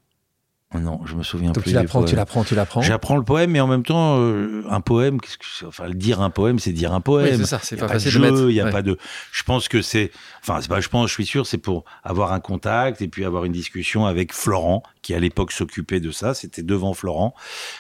non, 0.76 1.02
je 1.06 1.16
me 1.16 1.24
souviens 1.24 1.52
Donc 1.52 1.64
plus. 1.64 1.72
tu 1.72 1.76
l'apprends, 1.76 2.04
tu 2.04 2.16
l'apprends, 2.16 2.44
tu 2.44 2.54
l'apprends. 2.54 2.82
J'apprends 2.84 3.18
le 3.18 3.24
poème, 3.24 3.50
mais 3.50 3.60
en 3.60 3.66
même 3.66 3.82
temps, 3.84 4.20
euh, 4.20 4.64
un 4.70 4.82
poème, 4.82 5.20
qu'est-ce 5.20 5.40
que 5.40 5.46
c'est? 5.52 5.66
Enfin, 5.66 5.90
dire 5.90 6.22
un 6.22 6.30
poème, 6.30 6.60
c'est 6.60 6.72
dire 6.72 6.94
un 6.94 6.98
Oui, 6.98 7.04
poème. 7.04 7.38
c'est 7.38 7.46
ça, 7.48 7.60
c'est 7.64 7.76
pas 7.76 7.88
pas 7.88 7.94
facile 7.94 8.22
de 8.22 8.28
jeu, 8.36 8.50
il 8.52 8.56
y 8.56 8.62
a 8.62 8.66
Ouais. 8.66 8.72
pas 8.72 8.84
de. 8.84 8.98
Je 9.32 9.42
pense 9.42 9.68
que 9.68 9.82
c'est. 9.82 10.12
Enfin, 10.42 10.60
c'est 10.62 10.68
pas. 10.68 10.80
Je 10.80 10.90
pense, 10.90 11.08
je 11.10 11.14
suis 11.16 11.26
sûr, 11.26 11.48
c'est 11.48 11.58
pour 11.58 11.86
avoir 12.04 12.34
un 12.34 12.40
contact 12.40 13.02
et 13.02 13.08
puis 13.08 13.26
avoir 13.26 13.46
une 13.46 13.52
discussion 13.52 14.06
avec 14.06 14.32
Florent, 14.32 14.84
qui 15.02 15.16
à 15.16 15.20
l'époque 15.20 15.52
s'occupait 15.54 16.00
de 16.00 16.12
ça. 16.12 16.36
C'était 16.36 16.62
devant 16.62 16.94
Florent. 16.94 17.34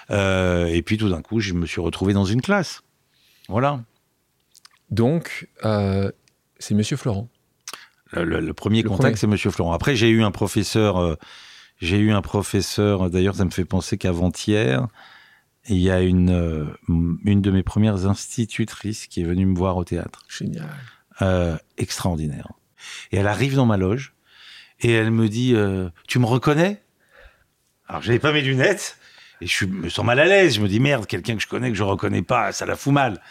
Euh, 0.09 0.65
et 0.65 0.81
puis 0.81 0.97
tout 0.97 1.09
d'un 1.09 1.21
coup, 1.21 1.39
je 1.41 1.53
me 1.53 1.67
suis 1.67 1.81
retrouvé 1.81 2.13
dans 2.13 2.25
une 2.25 2.41
classe. 2.41 2.81
Voilà. 3.49 3.81
Donc, 4.89 5.47
euh, 5.63 6.11
c'est 6.57 6.73
Monsieur 6.73 6.97
Florent. 6.97 7.27
Le, 8.13 8.23
le- 8.23 8.39
le 8.39 8.53
premier 8.53 8.81
Le 8.81 8.89
contact, 8.89 9.01
premier. 9.03 9.15
c'est 9.17 9.27
Monsieur 9.27 9.51
Florent. 9.51 9.73
Après, 9.73 9.95
j'ai 9.95 10.09
eu 10.09 10.23
un 10.23 10.31
professeur. 10.31 10.97
J'ai 11.79 11.97
eu 11.97 12.11
un 12.11 12.21
professeur. 12.21 13.09
D'ailleurs, 13.09 13.35
ça 13.35 13.45
me 13.45 13.49
fait 13.51 13.65
penser 13.65 13.97
qu'avant-hier, 13.97 14.87
il 15.67 15.77
y 15.77 15.89
a 15.91 16.01
une 16.01 16.29
euh, 16.31 16.65
une 16.87 17.41
de 17.41 17.51
mes 17.51 17.63
premières 17.63 18.05
institutrices 18.07 19.07
qui 19.07 19.21
est 19.21 19.25
venue 19.25 19.45
me 19.45 19.55
voir 19.57 19.77
au 19.77 19.83
théâtre. 19.83 20.23
Génial. 20.29 20.67
euh, 21.21 21.57
extraordinaire. 21.77 22.47
Et 23.11 23.17
elle 23.17 23.27
arrive 23.27 23.55
dans 23.55 23.65
ma 23.65 23.77
loge 23.77 24.13
et 24.81 24.91
elle 24.91 25.11
me 25.11 25.27
dit 25.29 25.53
euh, 25.55 25.89
Tu 26.07 26.17
me 26.19 26.25
reconnais? 26.25 26.81
Alors, 27.87 28.01
j'avais 28.01 28.19
pas 28.19 28.31
mes 28.31 28.41
lunettes 28.41 28.97
et 29.41 29.47
je 29.47 29.65
me 29.65 29.89
sens 29.89 30.05
mal 30.05 30.19
à 30.19 30.25
l'aise. 30.25 30.55
Je 30.55 30.61
me 30.61 30.67
dis 30.67 30.79
Merde, 30.79 31.05
quelqu'un 31.07 31.35
que 31.35 31.41
je 31.41 31.47
connais 31.47 31.69
que 31.69 31.75
je 31.77 31.83
reconnais 31.83 32.21
pas, 32.21 32.51
ça 32.51 32.65
la 32.65 32.75
fout 32.75 32.93
mal. 32.93 33.21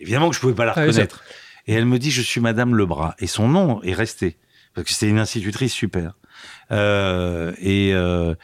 Évidemment 0.00 0.28
que 0.30 0.34
je 0.36 0.40
pouvais 0.40 0.54
pas 0.54 0.64
la 0.64 0.72
Ah 0.76 0.80
oui, 0.82 0.86
reconnaître. 0.88 1.22
et 1.66 1.74
elle 1.74 1.86
me 1.86 1.98
dit 1.98 2.10
Je 2.10 2.22
suis 2.22 2.40
Madame 2.40 2.74
Lebras. 2.74 3.14
Et 3.18 3.26
son 3.26 3.48
nom 3.48 3.82
est 3.82 3.94
resté 3.94 4.36
parce 4.74 4.86
que 4.86 4.92
c'était 4.92 5.08
une 5.08 5.18
institutrice 5.18 5.72
super. 5.72 6.14
Euh, 6.70 7.52
et. 7.60 7.92
euh, 7.94 8.34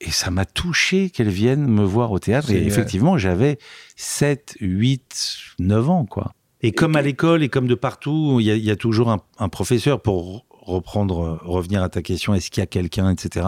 et 0.00 0.10
ça 0.10 0.30
m'a 0.30 0.44
touché 0.44 1.08
qu'elle 1.08 1.30
vienne 1.30 1.66
me 1.66 1.82
voir 1.82 2.12
au 2.12 2.18
théâtre. 2.18 2.50
Et 2.50 2.54
Génial. 2.54 2.68
effectivement, 2.68 3.16
j'avais 3.16 3.56
7, 3.96 4.56
8, 4.60 5.36
9 5.60 5.88
ans, 5.88 6.04
quoi. 6.04 6.32
Et 6.60 6.72
comme 6.72 6.94
à 6.96 7.00
l'école 7.00 7.42
et 7.42 7.48
comme 7.48 7.66
de 7.66 7.74
partout, 7.74 8.36
il 8.38 8.44
y 8.46 8.50
a, 8.50 8.54
il 8.56 8.64
y 8.64 8.70
a 8.70 8.76
toujours 8.76 9.10
un, 9.10 9.20
un 9.38 9.48
professeur 9.48 10.02
pour 10.02 10.44
reprendre, 10.60 11.20
euh, 11.20 11.38
revenir 11.44 11.82
à 11.82 11.88
ta 11.88 12.02
question, 12.02 12.34
est-ce 12.34 12.50
qu'il 12.50 12.60
y 12.60 12.64
a 12.64 12.66
quelqu'un, 12.66 13.08
etc. 13.10 13.46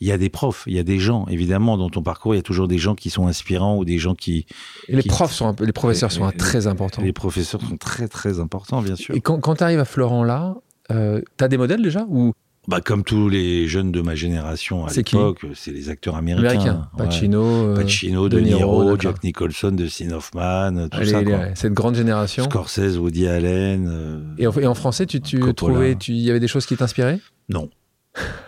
Il 0.00 0.08
y 0.08 0.12
a 0.12 0.16
des 0.16 0.30
profs, 0.30 0.62
il 0.66 0.74
y 0.74 0.78
a 0.78 0.84
des 0.84 0.98
gens, 0.98 1.26
évidemment, 1.28 1.76
dans 1.76 1.90
ton 1.90 2.02
parcours, 2.02 2.34
il 2.34 2.38
y 2.38 2.40
a 2.40 2.42
toujours 2.42 2.68
des 2.68 2.78
gens 2.78 2.94
qui 2.94 3.10
sont 3.10 3.26
inspirants 3.26 3.76
ou 3.76 3.84
des 3.84 3.98
gens 3.98 4.14
qui... 4.14 4.46
Et 4.88 4.96
les 4.96 5.02
Qui- 5.02 5.08
profs 5.08 5.32
sont, 5.32 5.54
les 5.60 5.72
professeurs 5.72 6.12
sont 6.12 6.30
très 6.30 6.66
importants. 6.66 7.02
Les 7.02 7.12
professeurs 7.12 7.60
sont 7.60 7.76
très, 7.76 8.08
très 8.08 8.40
importants, 8.40 8.80
bien 8.80 8.96
sûr. 8.96 9.14
Et 9.14 9.20
quand, 9.20 9.38
quand 9.40 9.56
tu 9.56 9.64
arrives 9.64 9.80
à 9.80 9.84
Florent 9.84 10.24
là, 10.24 10.54
euh, 10.90 11.20
t'as 11.36 11.48
des 11.48 11.56
modèles 11.58 11.82
déjà 11.82 12.06
ou 12.08 12.32
Bah, 12.66 12.80
comme 12.80 13.04
tous 13.04 13.28
les 13.28 13.68
jeunes 13.68 13.92
de 13.92 14.00
ma 14.00 14.14
génération 14.14 14.86
à 14.86 14.92
l'époque, 14.92 15.40
c'est 15.54 15.70
les 15.70 15.90
acteurs 15.90 16.16
américains. 16.16 16.48
américains 16.48 16.88
Ouais. 16.98 17.04
Pacino, 17.04 17.42
euh, 17.44 17.74
Pacino, 17.76 18.28
De 18.30 18.38
De 18.38 18.44
Niro. 18.44 18.98
Jack 18.98 19.22
Nicholson, 19.22 19.72
Dustin 19.72 20.12
Hoffman, 20.12 20.88
tout 20.88 20.96
allez, 20.96 21.10
ça, 21.10 21.22
quoi. 21.22 21.38
cette 21.54 21.74
grande 21.74 21.94
génération. 21.94 22.44
Scorsese, 22.44 22.96
Woody 22.96 23.28
Allen. 23.28 23.86
euh, 23.90 24.20
Et 24.38 24.46
en, 24.46 24.52
et 24.52 24.66
en 24.66 24.74
français, 24.74 25.04
tu, 25.04 25.20
tu 25.20 25.40
trouvais, 25.54 25.92
il 26.08 26.16
y 26.16 26.30
avait 26.30 26.40
des 26.40 26.48
choses 26.48 26.64
qui 26.64 26.76
t'inspiraient? 26.76 27.20
Non. 27.50 27.68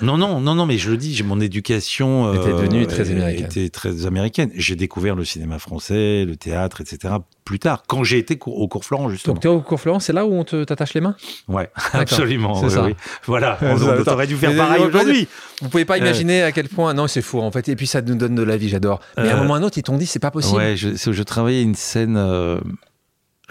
Non, 0.01 0.17
non, 0.17 0.41
non, 0.41 0.55
non, 0.55 0.65
mais 0.67 0.79
je 0.79 0.91
le 0.91 0.97
dis, 0.97 1.15
j'ai- 1.15 1.25
mon 1.25 1.41
éducation 1.41 2.33
Était 2.35 2.53
devenue 2.53 2.87
très 2.87 3.11
américaine. 3.11 3.47
était 3.47 3.69
très 3.69 4.07
américaine. 4.07 4.51
J'ai 4.55 4.77
découvert 4.77 5.17
le 5.17 5.25
cinéma 5.25 5.59
français, 5.59 6.25
le 6.25 6.37
théâtre, 6.37 6.81
etc. 6.81 7.15
plus 7.45 7.59
tard, 7.59 7.83
quand 7.89 8.05
j'ai 8.05 8.19
été 8.19 8.39
au 8.47 8.69
cours 8.69 8.85
Florent, 8.85 9.09
justement. 9.09 9.35
Donc 9.35 9.43
tu 9.43 9.49
es 9.49 9.51
au 9.51 9.61
cours 9.61 9.81
Florent, 9.81 9.99
c'est 9.99 10.13
là 10.13 10.25
où 10.27 10.35
on 10.35 10.45
te 10.45 10.63
t'attache 10.65 10.95
les 10.95 11.01
mains? 11.01 11.17
Ouais, 11.49 11.71
absolument. 11.93 12.55
c'est 12.57 12.67
oui, 12.67 12.71
ça. 12.73 12.85
oui. 12.85 12.95
Voilà, 13.27 13.59
on, 13.63 13.81
aurait 14.09 14.27
dû 14.27 14.37
faire 14.37 14.51
Mais- 14.51 14.57
pareil 14.57 14.83
aujourd'hui. 14.85 15.27
Vous 15.63 15.69
pouvez 15.69 15.85
pas 15.85 15.95
Euh. 15.95 15.99
imaginer 15.99 16.43
à 16.43 16.53
quel 16.53 16.69
point. 16.69 16.95
Non, 16.95 17.07
c'est 17.09 17.23
fou 17.23 17.41
en 17.41 17.51
fait. 17.51 17.69
Et 17.69 17.75
puis 17.77 17.87
ça 17.89 18.03
nous 18.03 18.15
donne 18.15 18.35
de 18.35 18.43
la 18.43 18.57
vie, 18.57 18.69
j'adore. 18.69 19.01
Mais 19.17 19.29
à 19.31 19.35
un 19.35 19.39
Euh, 19.39 19.41
moment 19.43 19.53
ou 19.53 19.55
à 19.55 19.59
un 19.59 19.63
autre, 19.63 19.79
ils 19.79 19.83
t'ont 19.83 19.97
dit 19.97 20.07
c'est 20.07 20.19
pas 20.21 20.31
possible. 20.31 20.57
Ouais, 20.59 20.77
je, 20.77 20.91
je 20.95 21.23
travaillais 21.23 21.63
une 21.63 21.75
scène, 21.75 22.17
euh, 22.17 22.59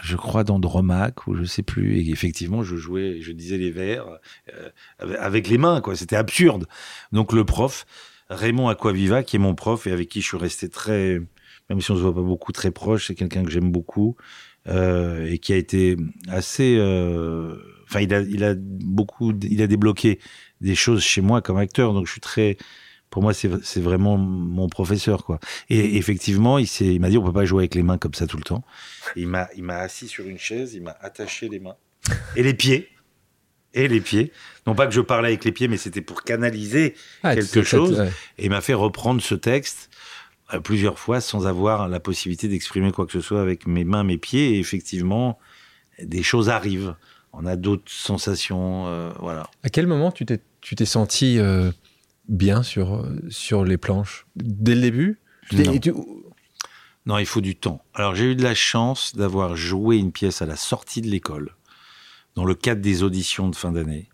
je 0.01 0.15
crois, 0.17 0.43
d'Andromaque, 0.43 1.27
ou 1.27 1.35
je 1.35 1.43
sais 1.45 1.63
plus, 1.63 1.97
et 1.97 2.09
effectivement, 2.09 2.63
je 2.63 2.75
jouais, 2.75 3.21
je 3.21 3.31
disais 3.31 3.57
les 3.57 3.71
vers 3.71 4.05
euh, 4.53 4.69
avec- 4.99 5.17
avec 5.19 5.47
les 5.47 5.57
mains, 5.57 5.81
quoi. 5.81 5.95
C'était 5.95 6.15
absurde. 6.17 6.67
Donc 7.11 7.31
le 7.33 7.45
prof, 7.45 7.85
Raymond 8.29 8.67
Aquaviva, 8.69 9.23
qui 9.23 9.37
est 9.37 9.39
mon 9.39 9.55
prof 9.55 9.87
et 9.87 9.91
avec 9.91 10.09
qui 10.09 10.21
je 10.21 10.27
suis 10.27 10.37
resté 10.37 10.69
très, 10.69 11.19
même 11.69 11.81
si 11.81 11.91
on 11.91 11.95
se 11.95 12.01
voit 12.01 12.13
pas 12.13 12.21
beaucoup, 12.21 12.51
très 12.51 12.71
proche, 12.71 13.07
c'est 13.07 13.15
quelqu'un 13.15 13.43
que 13.43 13.51
j'aime 13.51 13.71
beaucoup 13.71 14.15
euh, 14.67 15.25
et 15.25 15.37
qui 15.37 15.53
a 15.53 15.57
été 15.57 15.95
assez, 16.27 16.75
euh, 16.77 17.55
enfin, 17.87 18.01
il 18.01 18.13
a, 18.13 18.21
il 18.21 18.43
a 18.43 18.55
beaucoup, 18.57 19.31
il 19.43 19.61
a 19.61 19.67
débloqué 19.67 20.19
des 20.61 20.75
choses 20.75 21.03
chez 21.03 21.21
moi 21.21 21.41
comme 21.41 21.57
acteur, 21.57 21.93
donc 21.93 22.07
je 22.07 22.11
suis 22.11 22.21
très 22.21 22.57
pour 23.09 23.21
moi, 23.21 23.33
c'est 23.33 23.79
vraiment 23.79 24.17
mon 24.17 24.67
professeur, 24.67 25.23
quoi. 25.23 25.39
Et 25.69 25.97
effectivement, 25.97 26.57
il 26.57 26.99
m'a 26.99 27.09
dit, 27.09 27.17
on 27.17 27.23
peut 27.23 27.31
pas 27.31 27.45
jouer 27.45 27.61
avec 27.61 27.75
les 27.75 27.83
mains 27.83 27.97
comme 27.97 28.13
ça 28.13 28.27
tout 28.27 28.37
le 28.37 28.43
temps. 28.43 28.63
Il 29.15 29.27
m'a, 29.27 29.47
il 29.55 29.63
m'a 29.63 29.77
assis 29.77 30.07
sur 30.07 30.27
une 30.27 30.37
chaise, 30.37 30.73
il 30.73 30.83
m'a 30.83 30.97
attaché 30.99 31.47
les 31.47 31.59
mains 31.59 31.77
et 32.35 32.43
les 32.43 32.53
pieds 32.53 32.89
et 33.73 33.87
les 33.87 34.01
pieds. 34.01 34.31
Non 34.67 34.75
pas 34.75 34.87
que 34.87 34.93
je 34.93 35.01
parlais 35.01 35.29
avec 35.29 35.45
les 35.45 35.51
pieds, 35.51 35.67
mais 35.67 35.77
c'était 35.77 36.01
pour 36.01 36.23
canaliser. 36.23 36.95
Ah, 37.23 37.35
quelque 37.35 37.63
chose. 37.63 37.99
ouais. 37.99 38.11
Et 38.37 38.45
il 38.45 38.49
m'a 38.49 38.61
fait 38.61 38.73
reprendre 38.73 39.21
ce 39.21 39.35
texte 39.35 39.89
euh, 40.53 40.59
plusieurs 40.59 40.99
fois 40.99 41.21
sans 41.21 41.47
avoir 41.47 41.87
la 41.87 41.99
possibilité 41.99 42.47
d'exprimer 42.47 42.91
quoi 42.91 43.05
que 43.05 43.11
ce 43.11 43.21
soit 43.21 43.41
avec 43.41 43.67
mes 43.67 43.83
mains, 43.83 44.03
mes 44.03 44.17
pieds. 44.17 44.55
Et 44.55 44.59
effectivement, 44.59 45.39
des 46.01 46.23
choses 46.23 46.49
arrivent. 46.49 46.95
On 47.33 47.45
a 47.45 47.55
d'autres 47.55 47.91
sensations, 47.91 48.87
euh, 48.87 49.11
voilà. 49.19 49.49
À 49.63 49.69
quel 49.69 49.87
moment 49.87 50.11
tu 50.11 50.25
t'es 50.25 50.39
tu 50.61 50.75
t'es 50.75 50.85
senti 50.85 51.37
euh, 51.37 51.71
bien 52.29 52.63
sur 52.63 52.95
euh, 52.95 53.19
sur 53.29 53.63
les 53.65 53.77
planches 53.77 54.25
dès 54.35 54.75
le 54.75 54.81
début? 54.81 55.19
Non. 55.53 55.73
et 55.73 55.79
tu- 55.79 55.93
Non, 57.05 57.17
il 57.19 57.25
faut 57.25 57.41
du 57.41 57.55
temps. 57.55 57.83
Alors, 57.93 58.15
j'ai 58.15 58.25
eu 58.31 58.35
de 58.35 58.41
la 58.43 58.55
chance 58.55 59.15
d'avoir 59.15 59.55
joué 59.55 59.97
une 59.97 60.11
pièce 60.11 60.41
à 60.41 60.45
la 60.47 60.55
sortie 60.55 61.01
de 61.01 61.07
l'école, 61.07 61.51
dans 62.35 62.45
le 62.45 62.55
cadre 62.55 62.81
des 62.81 63.03
auditions 63.03 63.47
de 63.49 63.55
fin 63.55 63.71
d'année. 63.71 64.09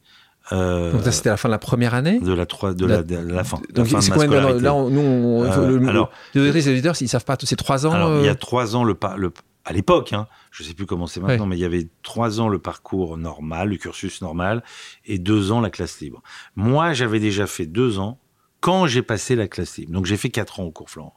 Euh, 0.52 0.92
Donc 0.92 1.04
ça 1.04 1.12
c'était 1.14 1.30
à 1.30 1.34
la 1.34 1.38
fin 1.38 1.48
de 1.48 1.52
la 1.52 1.60
première 1.60 1.94
année? 1.94 2.20
de 2.20 2.34
la, 2.34 2.46
trois- 2.46 2.74
de 2.74 2.86
La- 2.86 2.98
la, 2.98 3.04
de 3.04 3.16
la 3.16 3.44
fin. 3.46 3.58
Donc 3.74 3.78
la 3.78 3.86
fin 3.86 3.98
de 4.00 4.04
c'est 4.04 4.10
ma 4.10 4.16
combien 4.16 4.30
de- 4.30 4.36
scolarité. 4.36 4.64
Là, 4.64 4.74
on- 4.74 4.90
nous, 4.90 5.00
on- 5.00 5.44
Euh, 5.46 5.78
le- 5.80 5.88
alors- 5.88 6.12
les 6.36 6.68
auditeurs, 6.68 6.96
ils 7.00 7.08
savent 7.08 7.24
pas. 7.24 7.38
C'est 7.42 7.56
trois 7.56 7.86
ans. 7.86 7.92
Alors, 7.94 8.20
il 8.20 8.26
y 8.26 8.28
euh, 8.28 8.32
a 8.32 8.36
trois 8.36 8.76
ans, 8.76 8.84
le, 8.84 8.98
le 9.18 9.32
à 9.66 9.74
l'époque, 9.74 10.14
hein, 10.14 10.28
je 10.52 10.64
sais 10.64 10.74
plus 10.74 10.86
comment 10.86 11.08
c'est 11.08 11.20
maintenant, 11.20 11.46
mais 11.46 11.58
il 11.58 11.62
y 11.62 11.66
avait 11.66 11.88
trois 12.04 12.42
ans 12.42 12.50
le 12.50 12.60
parcours 12.60 13.18
normal, 13.18 13.70
le 13.70 13.78
cursus 13.78 14.22
normal, 14.22 14.64
et 15.06 15.20
deux 15.20 15.52
ans 15.52 15.62
la 15.62 15.70
classe 15.70 16.00
libre. 16.00 16.24
Moi, 16.56 16.94
j'avais 16.94 17.20
déjà 17.20 17.46
fait 17.48 17.68
deux 17.68 18.00
ans 18.00 18.20
quand 18.60 18.86
j'ai 18.88 19.02
passé 19.02 19.36
la 19.36 19.48
classe 19.48 19.78
libre. 19.78 19.92
Donc, 19.92 20.06
j'ai 20.06 20.18
fait 20.18 20.30
quatre 20.30 20.60
ans 20.60 20.64
au 20.64 20.72
cours 20.72 20.90
Florent. 20.90 21.16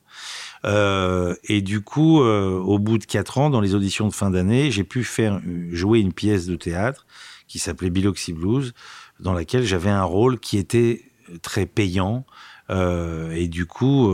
Euh, 0.65 1.35
et 1.45 1.63
du 1.63 1.83
coup, 1.83 2.23
euh, 2.23 2.59
au 2.59 2.79
bout 2.79 2.99
de 2.99 3.05
quatre 3.05 3.39
ans, 3.39 3.51
dans 3.51 3.61
les 3.61 3.75
auditions 3.75 4.09
de 4.09 4.15
fin 4.15 4.31
d'année, 4.31 4.71
j'ai 4.71 4.85
pu 4.85 5.05
faire 5.05 5.41
jouer 5.71 6.01
une 6.01 6.13
pièce 6.13 6.47
de 6.47 6.57
théâtre 6.57 7.07
qui 7.47 7.59
s'appelait 7.59 7.91
Biloxi 7.91 8.33
Blues, 8.33 8.73
dans 9.21 9.33
laquelle 9.33 9.65
j'avais 9.65 9.91
un 9.91 10.05
rôle 10.05 10.39
qui 10.39 10.59
était 10.59 11.03
très 11.43 11.67
payant. 11.67 12.27
Euh, 12.71 13.31
et 13.33 13.49
du 13.49 13.67
coup, 13.67 14.11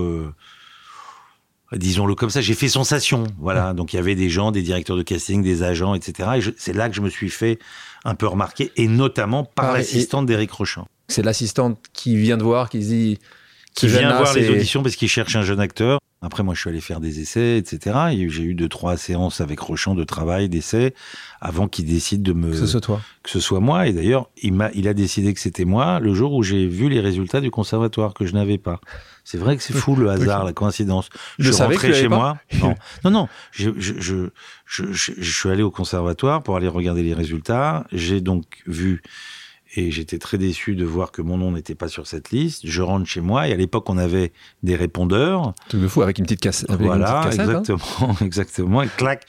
disons-le 1.77 2.15
comme 2.15 2.31
ça, 2.31 2.41
j'ai 2.41 2.55
fait 2.55 2.69
sensation. 2.69 3.25
Voilà. 3.39 3.73
Donc 3.75 3.93
il 3.93 3.97
y 3.97 3.99
avait 3.99 4.15
des 4.15 4.29
gens, 4.29 4.51
des 4.51 4.63
directeurs 4.63 4.97
de 4.97 5.03
casting, 5.03 5.43
des 5.43 5.63
agents, 5.63 5.95
etc. 5.95 6.29
Et 6.37 6.55
c'est 6.57 6.73
là 6.73 6.89
que 6.89 6.95
je 6.95 7.01
me 7.01 7.11
suis 7.11 7.31
fait 7.31 7.59
un 8.05 8.15
peu 8.15 8.27
remarquer, 8.27 8.73
et 8.77 8.89
notamment 8.89 9.45
par 9.45 9.71
Ah, 9.71 9.79
l'assistante 9.79 10.27
d'Éric 10.27 10.51
Rochant, 10.53 10.87
C'est 11.09 11.23
l'assistante 11.23 11.79
qui 11.93 12.17
vient 12.17 12.37
de 12.39 12.43
voir, 12.43 12.71
qui 12.71 12.79
dit. 12.79 13.19
qui 13.75 13.87
vient 13.87 14.01
jeune-là, 14.01 14.23
voir 14.23 14.35
les 14.35 14.49
auditions 14.49 14.83
parce 14.83 14.97
qu'il 14.97 15.09
cherche 15.09 15.37
un 15.37 15.43
jeune 15.43 15.61
acteur. 15.61 16.01
Après, 16.23 16.43
moi, 16.43 16.53
je 16.55 16.61
suis 16.61 16.69
allé 16.69 16.83
faire 16.83 17.01
des 17.01 17.21
essais, 17.21 17.57
etc. 17.57 17.97
Et 18.13 18.29
j'ai 18.29 18.43
eu 18.43 18.53
deux, 18.55 18.69
trois 18.69 18.99
séances 18.99 19.41
avec 19.41 19.59
Rochon 19.59 19.95
de 19.95 20.05
travail, 20.05 20.51
d'essais, 20.51 20.93
avant 21.41 21.67
qu'il 21.67 21.87
décide 21.87 22.23
de 22.23 22.35
me. 22.35 22.51
Que 22.51 22.57
ce 22.59 22.67
soit 22.67 22.83
toi. 22.83 23.01
Que 23.23 23.31
ce 23.31 23.41
soit 23.41 23.61
moi. 23.61 23.87
Et 23.89 23.95
d'ailleurs, 23.95 24.29
il, 24.43 24.53
m'a, 24.53 24.71
il 24.75 24.87
a 24.87 24.93
décidé 24.93 25.33
que 25.33 25.41
c'était 25.41 25.65
moi 25.65 25.99
le 25.99 26.13
jour 26.13 26.35
où 26.35 26.43
j'ai 26.43 26.67
vu 26.67 26.91
les 26.91 27.01
résultats 27.01 27.41
du 27.41 27.51
conservatoire 27.51 28.13
que 28.13 28.27
je 28.27 28.35
n'avais 28.35 28.59
pas. 28.59 28.81
C'est 29.25 29.39
vrai 29.39 29.57
que 29.57 29.63
c'est 29.63 29.73
fou 29.73 29.97
le 29.97 30.11
hasard, 30.11 30.45
la 30.45 30.53
coïncidence. 30.53 31.09
Je 31.39 31.45
Je 31.45 31.53
suis 31.53 31.63
rentré 31.63 31.95
chez 31.95 32.09
moi. 32.09 32.37
Non, 32.61 32.75
non, 33.05 33.11
non. 33.11 33.29
Je, 33.53 33.71
je- 33.79 34.29
je 34.67 35.31
suis 35.39 35.49
allé 35.49 35.63
au 35.63 35.71
conservatoire 35.71 36.43
pour 36.43 36.55
aller 36.57 36.69
regarder 36.69 37.03
les 37.03 37.15
résultats. 37.15 37.87
J'ai 37.93 38.21
donc 38.21 38.45
vu 38.67 39.01
et 39.77 39.91
j'étais 39.91 40.19
très 40.19 40.37
déçu 40.39 40.75
de 40.75 40.85
voir 40.85 41.13
que 41.13 41.23
mon 41.23 41.39
nom 41.39 41.53
n'était 41.53 41.75
pas 41.75 41.89
sur 41.89 42.07
cette 42.07 42.31
liste. 42.31 42.63
Je 42.67 42.83
rentre 42.83 43.07
chez 43.07 43.21
moi 43.21 43.47
et 43.49 43.53
à 43.53 43.57
l'époque 43.57 43.89
on 43.89 43.99
avait 43.99 44.33
des 44.63 44.75
répondeurs. 44.77 45.55
Truc 45.69 45.83
de 45.83 45.89
fou 45.89 46.03
avec 46.03 46.19
une 46.19 46.25
petite 46.25 46.41
casse- 46.41 46.65
avec 46.69 46.81
une 46.81 46.87
Voilà, 46.87 47.23
petite 47.27 47.39
cassette. 47.39 47.55
hein. 47.55 47.59
exactement, 47.61 48.17
exactement. 48.21 48.83
Et 48.83 48.89
clac, 48.89 49.25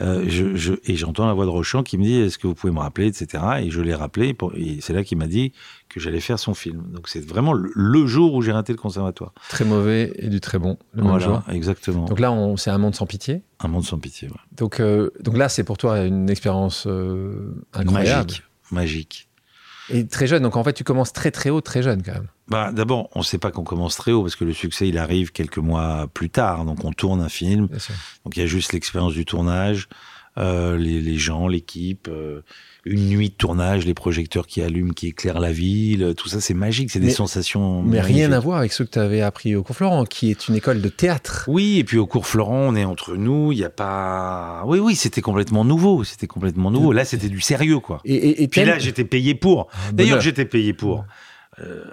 euh, 0.00 0.24
je, 0.26 0.56
je, 0.56 0.72
et 0.86 0.96
j'entends 0.96 1.26
la 1.26 1.34
voix 1.34 1.44
de 1.44 1.50
Rochon 1.50 1.82
qui 1.82 1.98
me 1.98 2.04
dit 2.04 2.14
Est-ce 2.14 2.38
que 2.38 2.46
vous 2.46 2.54
pouvez 2.54 2.72
me 2.72 2.78
rappeler, 2.78 3.06
etc. 3.06 3.42
Et 3.60 3.70
je 3.70 3.80
l'ai 3.82 3.94
rappelé. 3.94 4.32
Pour, 4.32 4.54
et 4.54 4.78
c'est 4.80 4.94
là 4.94 5.04
qu'il 5.04 5.18
m'a 5.18 5.26
dit 5.26 5.52
que 5.90 6.00
j'allais 6.00 6.20
faire 6.20 6.38
son 6.38 6.54
film. 6.54 6.82
Donc 6.90 7.08
c'est 7.08 7.22
vraiment 7.24 7.52
le, 7.52 7.70
le 7.74 8.06
jour 8.06 8.32
où 8.32 8.40
j'ai 8.40 8.52
raté 8.52 8.72
le 8.72 8.78
conservatoire. 8.78 9.32
Très 9.50 9.66
mauvais 9.66 10.12
et 10.16 10.28
du 10.28 10.40
très 10.40 10.58
bon 10.58 10.78
le 10.94 11.02
même 11.02 11.10
voilà, 11.10 11.24
jour. 11.26 11.42
exactement. 11.50 12.06
Donc 12.06 12.18
là, 12.18 12.32
on, 12.32 12.56
c'est 12.56 12.70
un 12.70 12.78
monde 12.78 12.94
sans 12.94 13.04
pitié. 13.06 13.42
Un 13.60 13.68
monde 13.68 13.84
sans 13.84 13.98
pitié. 13.98 14.28
ouais. 14.28 14.34
Donc, 14.56 14.80
euh, 14.80 15.10
donc 15.20 15.36
là, 15.36 15.50
c'est 15.50 15.64
pour 15.64 15.76
toi 15.76 16.00
une 16.06 16.30
expérience 16.30 16.84
euh, 16.86 17.54
incroyable. 17.74 18.30
Magique, 18.30 18.42
magique. 18.70 19.28
Et 19.90 20.06
très 20.06 20.26
jeune. 20.26 20.42
Donc 20.42 20.56
en 20.56 20.64
fait, 20.64 20.72
tu 20.72 20.84
commences 20.84 21.12
très 21.12 21.30
très 21.30 21.50
haut, 21.50 21.60
très 21.60 21.82
jeune 21.82 22.02
quand 22.02 22.12
même. 22.12 22.28
Bah, 22.48 22.70
d'abord, 22.72 23.08
on 23.14 23.20
ne 23.20 23.24
sait 23.24 23.38
pas 23.38 23.50
qu'on 23.50 23.64
commence 23.64 23.96
très 23.96 24.12
haut 24.12 24.22
parce 24.22 24.36
que 24.36 24.44
le 24.44 24.52
succès, 24.52 24.88
il 24.88 24.98
arrive 24.98 25.32
quelques 25.32 25.58
mois 25.58 26.06
plus 26.12 26.28
tard. 26.28 26.64
Donc, 26.66 26.84
on 26.84 26.92
tourne 26.92 27.22
un 27.22 27.28
film. 27.30 27.68
Donc, 28.24 28.36
il 28.36 28.40
y 28.40 28.42
a 28.42 28.46
juste 28.46 28.74
l'expérience 28.74 29.14
du 29.14 29.24
tournage, 29.24 29.88
euh, 30.36 30.76
les, 30.76 31.00
les 31.00 31.16
gens, 31.16 31.48
l'équipe, 31.48 32.08
euh, 32.08 32.42
une 32.84 33.08
nuit 33.10 33.28
de 33.30 33.34
tournage, 33.34 33.86
les 33.86 33.94
projecteurs 33.94 34.46
qui 34.46 34.60
allument, 34.60 34.92
qui 34.92 35.06
éclairent 35.08 35.38
la 35.38 35.52
ville. 35.52 36.14
Tout 36.16 36.28
ça, 36.28 36.40
c'est 36.40 36.54
magique. 36.54 36.90
C'est 36.90 36.98
des 36.98 37.06
Mais- 37.06 37.12
sensations. 37.12 37.82
Mais 37.82 38.00
rien 38.00 38.32
à 38.32 38.40
voir 38.40 38.58
avec 38.58 38.72
ce 38.72 38.82
que 38.82 38.90
tu 38.90 38.98
avais 38.98 39.20
appris 39.20 39.54
au 39.54 39.62
cours 39.62 39.76
Florent, 39.76 40.04
qui 40.04 40.30
est 40.30 40.48
une 40.48 40.56
école 40.56 40.80
de 40.80 40.88
théâtre. 40.88 41.44
Oui, 41.46 41.78
et 41.78 41.84
puis 41.84 41.98
au 41.98 42.06
cours 42.06 42.26
Florent, 42.26 42.58
on 42.58 42.74
est 42.74 42.84
entre 42.84 43.14
nous. 43.16 43.52
Il 43.52 43.58
n'y 43.58 43.64
a 43.64 43.70
pas. 43.70 44.64
Oui, 44.66 44.80
oui, 44.80 44.96
c'était 44.96 45.20
complètement 45.20 45.64
nouveau. 45.64 46.02
C'était 46.02 46.26
complètement 46.26 46.70
nouveau. 46.72 46.92
Là, 46.92 47.04
c'était 47.04 47.28
du 47.28 47.40
sérieux, 47.40 47.78
quoi. 47.78 48.00
Et, 48.04 48.14
et, 48.14 48.42
et 48.42 48.48
Puis 48.48 48.64
là, 48.64 48.78
j'étais 48.80 49.04
payé 49.04 49.34
pour. 49.36 49.68
D'ailleurs, 49.92 50.20
j'étais 50.20 50.44
payé 50.44 50.72
pour. 50.72 51.04
Euh. 51.60 51.84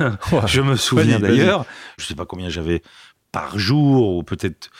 Je 0.46 0.60
me 0.60 0.76
souviens 0.76 1.18
d'ailleurs, 1.20 1.66
je 1.98 2.06
sais 2.06 2.14
pas 2.14 2.24
combien 2.26 2.48
j'avais 2.48 2.82
par 3.32 3.58
jour, 3.58 4.16
ou 4.16 4.22
peut-être, 4.22 4.70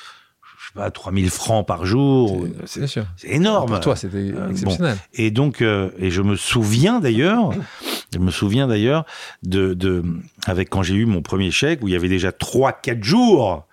je 0.74 0.80
sais 0.80 0.84
pas, 0.84 0.90
3000 0.90 1.30
francs 1.30 1.66
par 1.66 1.86
jour. 1.86 2.46
C'est- 2.66 2.86
C'est 2.86 3.06
énorme. 3.28 3.70
Pour 3.70 3.80
toi, 3.80 3.96
c'était 3.96 4.16
Euh, 4.32 4.50
exceptionnel. 4.50 4.96
Et 5.14 5.30
donc, 5.30 5.62
euh, 5.62 5.90
et 5.98 6.10
je 6.10 6.22
me 6.22 6.36
souviens 6.36 7.00
d'ailleurs, 7.00 7.52
je 8.12 8.18
me 8.18 8.30
souviens 8.30 8.66
d'ailleurs 8.68 9.04
de, 9.42 9.74
de, 9.74 10.02
avec 10.46 10.68
quand 10.70 10.82
j'ai 10.82 10.94
eu 10.94 11.06
mon 11.06 11.22
premier 11.22 11.50
chèque 11.50 11.82
où 11.82 11.88
il 11.88 11.92
y 11.92 11.96
avait 11.96 12.08
déjà 12.08 12.30
3-4 12.32 13.02
jours. 13.02 13.64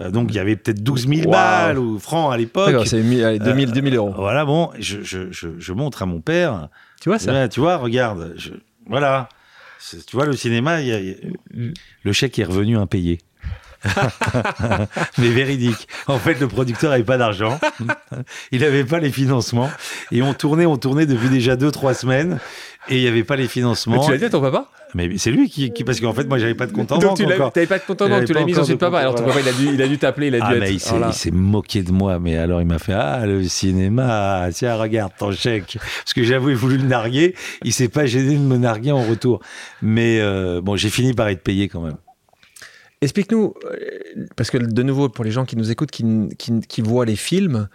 Euh, 0.00 0.10
donc, 0.10 0.28
il 0.30 0.36
y 0.36 0.38
avait 0.38 0.56
peut-être 0.56 0.82
12 0.82 1.06
000 1.08 1.20
Waouh. 1.22 1.30
balles 1.30 1.78
ou 1.78 1.98
francs 1.98 2.32
à 2.32 2.36
l'époque. 2.36 2.86
C'est 2.86 3.02
mi- 3.02 3.22
allez, 3.22 3.38
2000, 3.38 3.68
Euh, 3.68 3.72
2000 3.72 3.94
euros. 3.96 4.14
Voilà, 4.16 4.44
bon, 4.44 4.70
je, 4.78 5.02
je, 5.02 5.30
je, 5.32 5.48
je 5.58 5.72
montre 5.72 6.02
à 6.02 6.06
mon 6.06 6.20
père. 6.20 6.68
Tu 7.02 7.08
vois 7.08 7.18
ça 7.18 7.48
tu 7.48 7.60
vois, 7.60 7.76
regarde, 7.76 8.34
voilà. 8.86 9.28
Tu 10.06 10.14
vois, 10.14 10.26
le 10.26 10.34
cinéma, 10.36 10.80
y 10.82 10.92
a- 10.92 11.00
y 11.00 11.10
a- 11.10 11.70
le 12.04 12.12
chèque 12.12 12.38
est 12.38 12.44
revenu 12.44 12.76
impayé. 12.76 13.18
Mais 15.18 15.28
véridique. 15.28 15.88
En 16.06 16.18
fait, 16.18 16.38
le 16.40 16.48
producteur 16.48 16.90
n'avait 16.90 17.04
pas 17.04 17.18
d'argent. 17.18 17.58
Il 18.52 18.60
n'avait 18.60 18.84
pas 18.84 18.98
les 18.98 19.10
financements. 19.10 19.70
Et 20.12 20.22
on 20.22 20.34
tournait, 20.34 20.66
on 20.66 20.76
tournait 20.76 21.06
depuis 21.06 21.28
déjà 21.28 21.56
deux, 21.56 21.70
trois 21.70 21.94
semaines. 21.94 22.38
Et 22.88 22.96
il 22.96 23.02
n'y 23.02 23.08
avait 23.08 23.24
pas 23.24 23.36
les 23.36 23.42
Mais 23.44 23.48
financements. 23.48 24.04
tu 24.04 24.10
l'as 24.10 24.16
dit 24.18 24.24
à 24.24 24.30
ton 24.30 24.40
papa? 24.40 24.66
Mais 24.94 25.08
c'est 25.18 25.30
lui 25.30 25.48
qui, 25.48 25.70
qui- 25.72 25.84
parce 25.84 26.00
qu'en 26.00 26.12
fait, 26.14 26.24
moi, 26.24 26.38
j'avais 26.38 26.54
pas 26.54 26.66
de 26.66 26.72
compte 26.72 26.90
en 26.90 26.96
Donc 26.98 27.10
banque 27.10 27.16
tu 27.18 27.26
l'as- 27.26 27.34
encore. 27.36 27.52
t'avais 27.52 27.66
pas 27.66 27.78
de 27.78 27.84
compte 27.84 28.02
en 28.02 28.08
banque, 28.08 28.24
tu 28.24 28.32
l'as 28.32 28.44
mis 28.44 28.52
de 28.54 28.74
papa. 28.74 28.98
Alors 28.98 29.14
ton 29.14 29.24
papa, 29.24 29.38
il 29.40 29.48
a 29.48 29.52
dû, 29.52 29.68
il 29.74 29.82
a 29.82 29.86
dû 29.86 29.98
t'appeler, 29.98 30.28
il 30.28 30.34
a 30.34 30.38
dû 30.38 30.44
Ah, 30.48 30.54
être. 30.54 30.60
mais 30.60 30.72
il 30.72 30.80
s'est, 30.80 30.90
voilà. 30.90 31.08
il 31.08 31.12
s'est 31.14 31.30
moqué 31.30 31.82
de 31.82 31.92
moi, 31.92 32.18
mais 32.18 32.36
alors 32.36 32.60
il 32.60 32.66
m'a 32.66 32.78
fait 32.80 32.94
Ah, 32.94 33.24
le 33.26 33.44
cinéma, 33.44 34.48
tiens, 34.52 34.74
regarde 34.76 35.12
ton 35.16 35.30
chèque. 35.30 35.76
Parce 36.02 36.14
que 36.14 36.24
j'avoue, 36.24 36.50
il 36.50 36.56
voulu 36.56 36.78
le 36.78 36.84
narguer, 36.88 37.36
il 37.62 37.72
s'est 37.72 37.88
pas 37.88 38.06
gêné 38.06 38.34
de 38.34 38.40
me 38.40 38.56
narguer 38.56 38.90
en 38.90 39.02
retour. 39.02 39.40
Mais 39.82 40.18
euh, 40.20 40.60
bon, 40.60 40.74
j'ai 40.74 40.88
fini 40.90 41.12
par 41.12 41.28
être 41.28 41.42
payé 41.42 41.68
quand 41.68 41.82
même. 41.82 41.96
Explique-nous, 43.02 43.54
euh, 43.64 44.26
parce 44.36 44.50
que 44.50 44.58
de 44.58 44.82
nouveau, 44.82 45.08
pour 45.08 45.24
les 45.24 45.30
gens 45.30 45.44
qui 45.46 45.56
nous 45.56 45.70
écoutent, 45.70 45.90
qui, 45.90 46.04
qui, 46.38 46.60
qui 46.60 46.80
voient 46.82 47.06
les 47.06 47.16
films, 47.16 47.68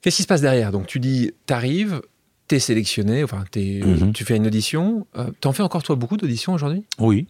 qu'est-ce 0.00 0.16
qui 0.16 0.22
se 0.22 0.28
passe 0.28 0.40
derrière? 0.42 0.70
Donc 0.70 0.86
tu 0.86 1.00
dis, 1.00 1.32
t'arrives, 1.46 2.00
t'es 2.46 2.60
sélectionné, 2.60 3.24
enfin 3.24 3.44
t'es- 3.50 3.80
Mhm. 3.84 4.12
tu 4.12 4.24
fais 4.24 4.36
une 4.36 4.46
audition. 4.46 5.06
Euh, 5.16 5.30
T'en 5.40 5.52
fais 5.52 5.62
encore 5.64 5.82
toi 5.82 5.96
beaucoup 5.96 6.16
d'auditions 6.16 6.52
aujourd'hui? 6.54 6.84
Oui. 7.00 7.26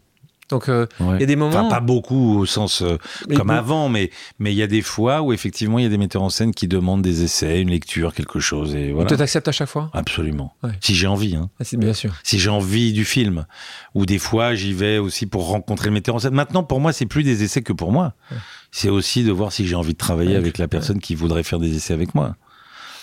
Donc 0.48 0.68
euh, 0.68 0.86
il 1.00 1.06
ouais. 1.06 1.20
y 1.20 1.22
a 1.22 1.26
des 1.26 1.36
moments. 1.36 1.58
Enfin, 1.58 1.68
pas 1.68 1.80
beaucoup 1.80 2.38
au 2.38 2.46
sens 2.46 2.82
euh, 2.82 2.96
comme 3.36 3.48
bon, 3.48 3.54
avant, 3.54 3.88
mais 3.88 4.10
mais 4.38 4.52
il 4.52 4.56
y 4.56 4.62
a 4.62 4.66
des 4.66 4.82
fois 4.82 5.20
où 5.22 5.32
effectivement 5.32 5.78
il 5.78 5.82
y 5.82 5.86
a 5.86 5.90
des 5.90 5.98
metteurs 5.98 6.22
en 6.22 6.30
scène 6.30 6.52
qui 6.54 6.68
demandent 6.68 7.02
des 7.02 7.22
essais, 7.22 7.60
une 7.60 7.70
lecture, 7.70 8.14
quelque 8.14 8.40
chose, 8.40 8.74
et 8.74 8.92
voilà. 8.92 9.08
Toi 9.08 9.18
t'acceptes 9.18 9.48
à 9.48 9.52
chaque 9.52 9.68
fois? 9.68 9.90
Absolument. 9.92 10.54
Ouais. 10.62 10.70
Si 10.80 10.94
j'ai 10.94 11.06
envie, 11.06 11.36
hein. 11.36 11.50
Ah, 11.60 11.64
Bien 11.76 11.92
sûr. 11.92 12.14
si 12.22 12.38
j'ai 12.38 12.50
envie 12.50 12.92
du 12.92 13.04
film. 13.04 13.46
Ou 13.94 14.06
des 14.06 14.18
fois, 14.18 14.54
j'y 14.54 14.72
vais 14.74 14.98
aussi 14.98 15.26
pour 15.26 15.48
rencontrer 15.48 15.86
le 15.88 15.94
metteur 15.94 16.14
en 16.14 16.18
scène. 16.18 16.34
Maintenant, 16.34 16.62
pour 16.62 16.78
moi, 16.80 16.92
c'est 16.92 17.06
plus 17.06 17.24
des 17.24 17.42
essais 17.42 17.62
que 17.62 17.72
pour 17.72 17.90
moi. 17.90 18.14
Ouais. 18.30 18.36
C'est 18.70 18.90
aussi 18.90 19.24
de 19.24 19.32
voir 19.32 19.50
si 19.50 19.66
j'ai 19.66 19.74
envie 19.74 19.92
de 19.94 19.98
travailler 19.98 20.36
avec 20.36 20.56
la 20.58 20.68
personne 20.68 21.00
qui 21.00 21.14
voudrait 21.14 21.42
faire 21.42 21.58
des 21.58 21.74
essais 21.74 21.94
avec 21.94 22.14
moi. 22.14 22.36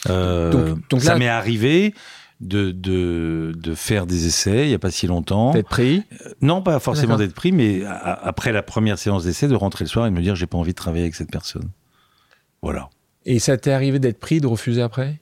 Euh, 0.09 0.51
Donc- 0.51 0.89
donc 0.89 1.01
ça 1.01 1.13
là- 1.13 1.19
m'est 1.19 1.27
arrivé 1.27 1.93
de, 2.41 2.71
de, 2.71 3.53
de 3.55 3.75
faire 3.75 4.05
des 4.05 4.27
essais 4.27 4.65
il 4.65 4.69
n'y 4.69 4.73
a 4.73 4.79
pas 4.79 4.91
si 4.91 5.07
longtemps. 5.07 5.51
D'être 5.51 5.69
pris? 5.69 6.03
Non, 6.41 6.61
pas 6.61 6.79
forcément 6.79 7.15
d'être 7.17 7.33
pris, 7.33 7.51
mais 7.51 7.83
a- 7.85 8.13
après 8.27 8.51
la 8.51 8.61
première 8.63 8.97
séance 8.99 9.23
d'essai, 9.23 9.47
de 9.47 9.55
rentrer 9.55 9.85
le 9.85 9.89
soir 9.89 10.05
et 10.05 10.09
de 10.09 10.15
me 10.15 10.21
dire 10.21 10.35
j'ai 10.35 10.45
pas 10.47 10.57
envie 10.57 10.71
de 10.71 10.75
travailler 10.75 11.03
avec 11.03 11.15
cette 11.15 11.31
personne. 11.31 11.69
Voilà. 12.61 12.89
Et 13.25 13.39
ça 13.39 13.57
t'est 13.57 13.71
arrivé 13.71 13.99
d'être 13.99 14.19
pris, 14.19 14.41
de 14.41 14.47
refuser 14.47 14.81
après? 14.81 15.19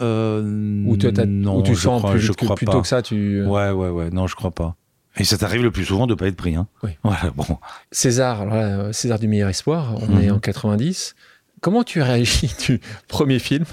Ou, 0.00 0.96
toi, 0.98 1.12
t'as- 1.12 1.26
non, 1.26 1.58
ou 1.58 1.62
tu 1.62 1.74
je 1.74 1.80
sens 1.80 2.00
crois, 2.00 2.12
plus 2.12 2.20
je 2.20 2.32
crois 2.32 2.54
plutôt 2.56 2.72
pas. 2.72 2.80
que 2.80 2.88
ça 2.88 3.02
tu... 3.02 3.44
Ouais, 3.44 3.70
ouais, 3.70 3.88
ouais. 3.90 4.10
Non, 4.10 4.26
je 4.26 4.34
crois 4.34 4.50
pas. 4.50 4.76
Et 5.16 5.24
ça 5.24 5.36
t'arrive 5.36 5.62
le 5.62 5.70
plus 5.70 5.84
souvent 5.84 6.06
de 6.06 6.14
pas 6.14 6.28
être 6.28 6.36
pris. 6.36 6.54
Hein. 6.54 6.68
Oui. 6.82 6.92
Voilà, 7.02 7.30
bon. 7.34 7.44
César, 7.92 8.40
alors 8.42 8.54
là, 8.54 8.78
euh, 8.78 8.92
César 8.92 9.18
du 9.18 9.28
meilleur 9.28 9.48
espoir, 9.50 9.94
on 10.00 10.06
Mhm. 10.14 10.20
est 10.22 10.30
en 10.30 10.38
90. 10.38 11.14
Comment 11.60 11.82
tu 11.84 12.00
réagis 12.00 12.50
du 12.66 12.80
premier 13.08 13.38
film, 13.40 13.64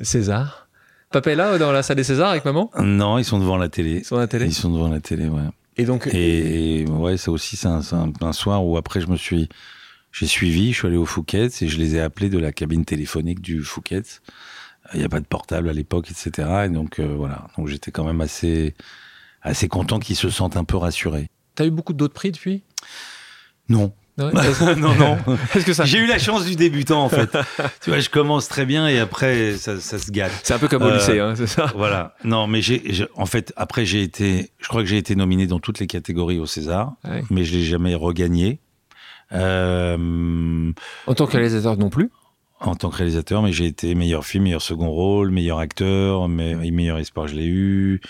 César? 0.00 0.68
Papa 1.10 1.32
est 1.32 1.36
là 1.36 1.58
dans 1.58 1.72
la 1.72 1.82
salle 1.82 1.96
des 1.96 2.04
Césars 2.04 2.30
avec 2.30 2.44
maman? 2.44 2.70
Non, 2.78 3.18
ils 3.18 3.24
sont 3.24 3.38
devant 3.40 3.56
la 3.56 3.68
télé. 3.68 4.04
sur 4.04 4.16
la 4.16 4.28
télé? 4.28 4.46
Ils 4.46 4.54
sont 4.54 4.70
devant 4.70 4.88
la 4.88 5.00
télé, 5.00 5.28
ouais. 5.28 5.42
Et 5.76 5.84
donc, 5.84 6.06
Et, 6.12 6.82
et 6.82 6.86
ouais, 6.86 7.16
ça 7.16 7.32
aussi, 7.32 7.56
c'est 7.56 7.66
un, 7.66 7.80
un- 7.92 8.12
un 8.20 8.32
soir 8.32 8.64
où 8.64 8.76
après, 8.76 9.00
je 9.00 9.08
me 9.08 9.16
suis, 9.16 9.48
j'ai 10.12 10.26
suivi, 10.26 10.72
je 10.72 10.78
suis 10.78 10.86
allé 10.86 10.96
au 10.96 11.06
Fouquet's 11.06 11.62
et 11.62 11.68
je 11.68 11.78
les 11.78 11.96
ai 11.96 12.00
appelés 12.00 12.28
de 12.28 12.38
la 12.38 12.52
cabine 12.52 12.84
téléphonique 12.84 13.40
du 13.40 13.62
Fouquet's. 13.64 14.22
Il 14.94 15.00
n'y 15.00 15.04
a 15.04 15.08
pas 15.08 15.20
de 15.20 15.26
portable 15.26 15.68
à 15.68 15.72
l'époque, 15.72 16.10
etc. 16.10 16.48
Et 16.66 16.68
donc 16.68 17.00
euh, 17.00 17.14
voilà, 17.16 17.46
donc 17.56 17.66
j'étais 17.68 17.90
quand 17.90 18.04
même 18.04 18.20
assez, 18.20 18.74
assez 19.42 19.66
content 19.68 19.98
qu'ils 19.98 20.16
se 20.16 20.30
sentent 20.30 20.56
un 20.56 20.64
peu 20.64 20.76
rassurés. 20.76 21.28
t'as 21.56 21.66
eu 21.66 21.70
beaucoup 21.70 21.92
d'autres 21.92 22.14
prix 22.14 22.30
depuis? 22.30 22.62
Non, 23.68 23.92
Non, 24.76 24.94
non. 24.94 25.16
est-ce 25.54 25.64
que 25.64 25.72
ça 25.72 25.84
J'ai 25.84 25.98
eu 25.98 26.06
la 26.06 26.18
chance 26.18 26.44
du 26.44 26.56
débutant 26.56 27.02
en 27.04 27.08
fait. 27.08 27.30
tu 27.82 27.90
vois, 27.90 27.98
je 28.00 28.08
commence 28.10 28.48
très 28.48 28.66
bien 28.66 28.86
et 28.88 28.98
après 28.98 29.54
ça, 29.56 29.80
ça 29.80 29.98
se 29.98 30.10
gâte. 30.10 30.32
C'est 30.42 30.54
un 30.54 30.58
peu 30.58 30.68
comme 30.68 30.82
au 30.82 30.86
Euh, 30.88 30.96
lycée, 30.96 31.18
hein, 31.20 31.34
c'est 31.36 31.46
ça? 31.46 31.72
Voilà. 31.74 32.14
Non, 32.24 32.46
mais 32.46 32.60
j'ai, 32.62 32.82
j'ai- 32.86 33.08
en 33.16 33.26
fait, 33.26 33.52
après 33.56 33.84
j'ai 33.86 34.02
été, 34.02 34.50
je 34.58 34.68
crois 34.68 34.82
que 34.82 34.88
j'ai 34.88 34.98
été 34.98 35.14
nominé 35.16 35.46
dans 35.46 35.58
toutes 35.58 35.78
les 35.80 35.86
catégories 35.86 36.38
au 36.38 36.46
César, 36.46 36.94
Ouais. 37.04 37.22
mais 37.30 37.44
je 37.44 37.52
l'ai 37.54 37.64
jamais 37.64 37.94
regagné. 37.94 38.60
Euh, 39.32 40.72
En 41.06 41.14
tant 41.14 41.26
que 41.26 41.32
réalisateur 41.36 41.76
non 41.76 41.90
plus? 41.90 42.10
en 42.62 42.74
tant 42.74 42.90
que 42.90 42.96
réalisateur, 42.96 43.40
mais 43.42 43.52
j'ai 43.52 43.64
été 43.64 43.94
meilleur 43.94 44.26
film, 44.26 44.44
meilleur 44.44 44.60
second 44.60 44.90
rôle, 44.90 45.30
meilleur 45.30 45.60
acteur, 45.60 46.28
me- 46.28 46.56
meilleur 46.70 46.98
espoir, 46.98 47.26
je 47.26 47.34
l'ai 47.34 47.46
eu. 47.46 48.02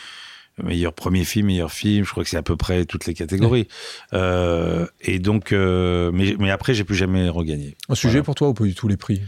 Meilleur 0.65 0.93
premier 0.93 1.25
film, 1.25 1.47
meilleur 1.47 1.71
film, 1.73 2.05
je 2.05 2.11
crois 2.11 2.23
que 2.25 2.31
c'est 2.31 2.37
à 2.37 2.43
peu 2.43 2.57
près 2.57 2.85
toutes 2.85 3.07
les 3.07 3.15
catégories. 3.15 3.69
Euh, 4.13 4.87
et 5.01 5.19
donc, 5.19 5.53
euh, 5.53 6.11
mais, 6.13 6.37
mais 6.39 6.51
après, 6.51 6.75
j'ai 6.75 6.85
plus 6.85 6.95
jamais 6.97 7.29
regagné. 7.29 7.77
Un 7.89 7.95
sujet 7.95 8.15
Voilà. 8.15 8.25
pour 8.25 8.35
toi 8.35 8.49
ou 8.49 8.55
pas 8.55 8.65
du 8.65 8.75
tout 8.75 8.89
les 8.89 8.97
prix 8.97 9.23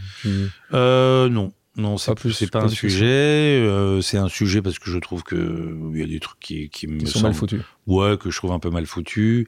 Euh, 0.73 1.29
non. 1.29 1.53
Non, 1.75 1.97
c'est 1.97 2.11
Pas 2.11 2.15
plus, 2.15 2.29
plus, 2.29 2.33
c'est 2.33 2.51
pas 2.51 2.59
pas 2.59 2.65
un 2.65 2.69
sujet. 2.69 3.05
euh, 3.07 3.99
c'est 4.01 4.19
un 4.19 4.29
sujet 4.29 4.61
parce 4.61 4.77
que 4.77 4.91
je 4.91 4.99
trouve 4.99 5.23
que 5.23 5.75
il 5.93 5.99
y 5.99 6.03
a 6.03 6.05
des 6.05 6.19
trucs 6.19 6.39
qui, 6.39 6.69
qui 6.69 6.85
me 6.85 7.03
sont 7.07 7.21
mal 7.21 7.33
foutus. 7.33 7.61
Ouais, 7.87 8.15
que 8.15 8.29
je 8.29 8.37
trouve 8.37 8.51
un 8.51 8.59
peu 8.59 8.69
mal 8.69 8.85
foutus. 8.85 9.47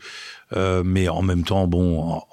Euh, 0.53 0.81
mais 0.83 1.07
en 1.07 1.21
même 1.21 1.43
temps, 1.43 1.67
bon, 1.67 2.23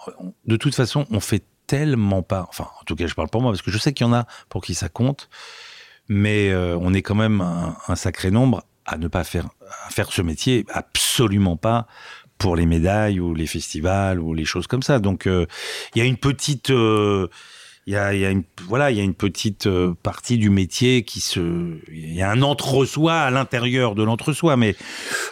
de 0.47 0.57
toute 0.57 0.75
façon, 0.75 1.05
on 1.11 1.21
fait 1.21 1.45
tellement 1.67 2.23
pas. 2.23 2.47
Enfin, 2.49 2.69
en 2.81 2.85
tout 2.85 2.97
cas, 2.97 3.07
je 3.07 3.15
parle 3.15 3.29
pour 3.29 3.43
moi 3.43 3.51
parce 3.53 3.61
que 3.61 3.71
je 3.71 3.77
sais 3.77 3.93
qu'il 3.93 4.07
y 4.07 4.09
en 4.09 4.15
a 4.15 4.27
pour 4.49 4.65
qui 4.65 4.75
ça 4.75 4.89
compte. 4.89 5.29
Mais 6.09 6.51
euh, 6.51 6.75
on 6.81 6.95
est 6.95 7.03
quand 7.03 7.15
même 7.15 7.43
un, 7.43 7.77
un 7.87 7.95
sacré 7.95 8.31
nombre 8.31 8.65
à 8.87 8.99
ne 8.99 9.09
pas 9.09 9.25
faire, 9.25 9.49
à 9.87 9.91
faire 9.91 10.13
ce 10.13 10.23
métier, 10.23 10.65
absolument 10.73 11.57
pas 11.57 11.87
pour 12.39 12.57
les 12.57 12.67
médailles 12.67 13.21
ou 13.21 13.35
les 13.35 13.47
festivals 13.47 14.21
ou 14.21 14.35
les 14.35 14.45
choses 14.45 14.67
comme 14.67 14.83
ça. 14.83 14.99
Donc 14.99 15.27
il 15.27 15.99
y 15.99 16.01
a 16.01 16.05
une 16.05 16.17
petite 16.17 16.71
il 16.71 17.93
y 17.93 17.97
a, 17.97 18.15
y 18.15 18.25
a, 18.25 18.31
une 18.31 18.45
voilà 18.67 18.91
il 18.91 18.97
y 18.97 19.01
a 19.01 19.05
une 19.05 19.15
petite 19.15 19.69
partie 20.03 20.39
du 20.39 20.51
métier 20.51 21.03
qui 21.03 21.21
se 21.21 21.79
il 21.93 22.15
y 22.15 22.23
a 22.23 22.31
un 22.31 22.43
entre-soi 22.43 23.15
à 23.15 23.31
l'intérieur 23.31 23.95
de 23.95 24.03
l'entre-soi 24.03 24.57
mais 24.57 24.77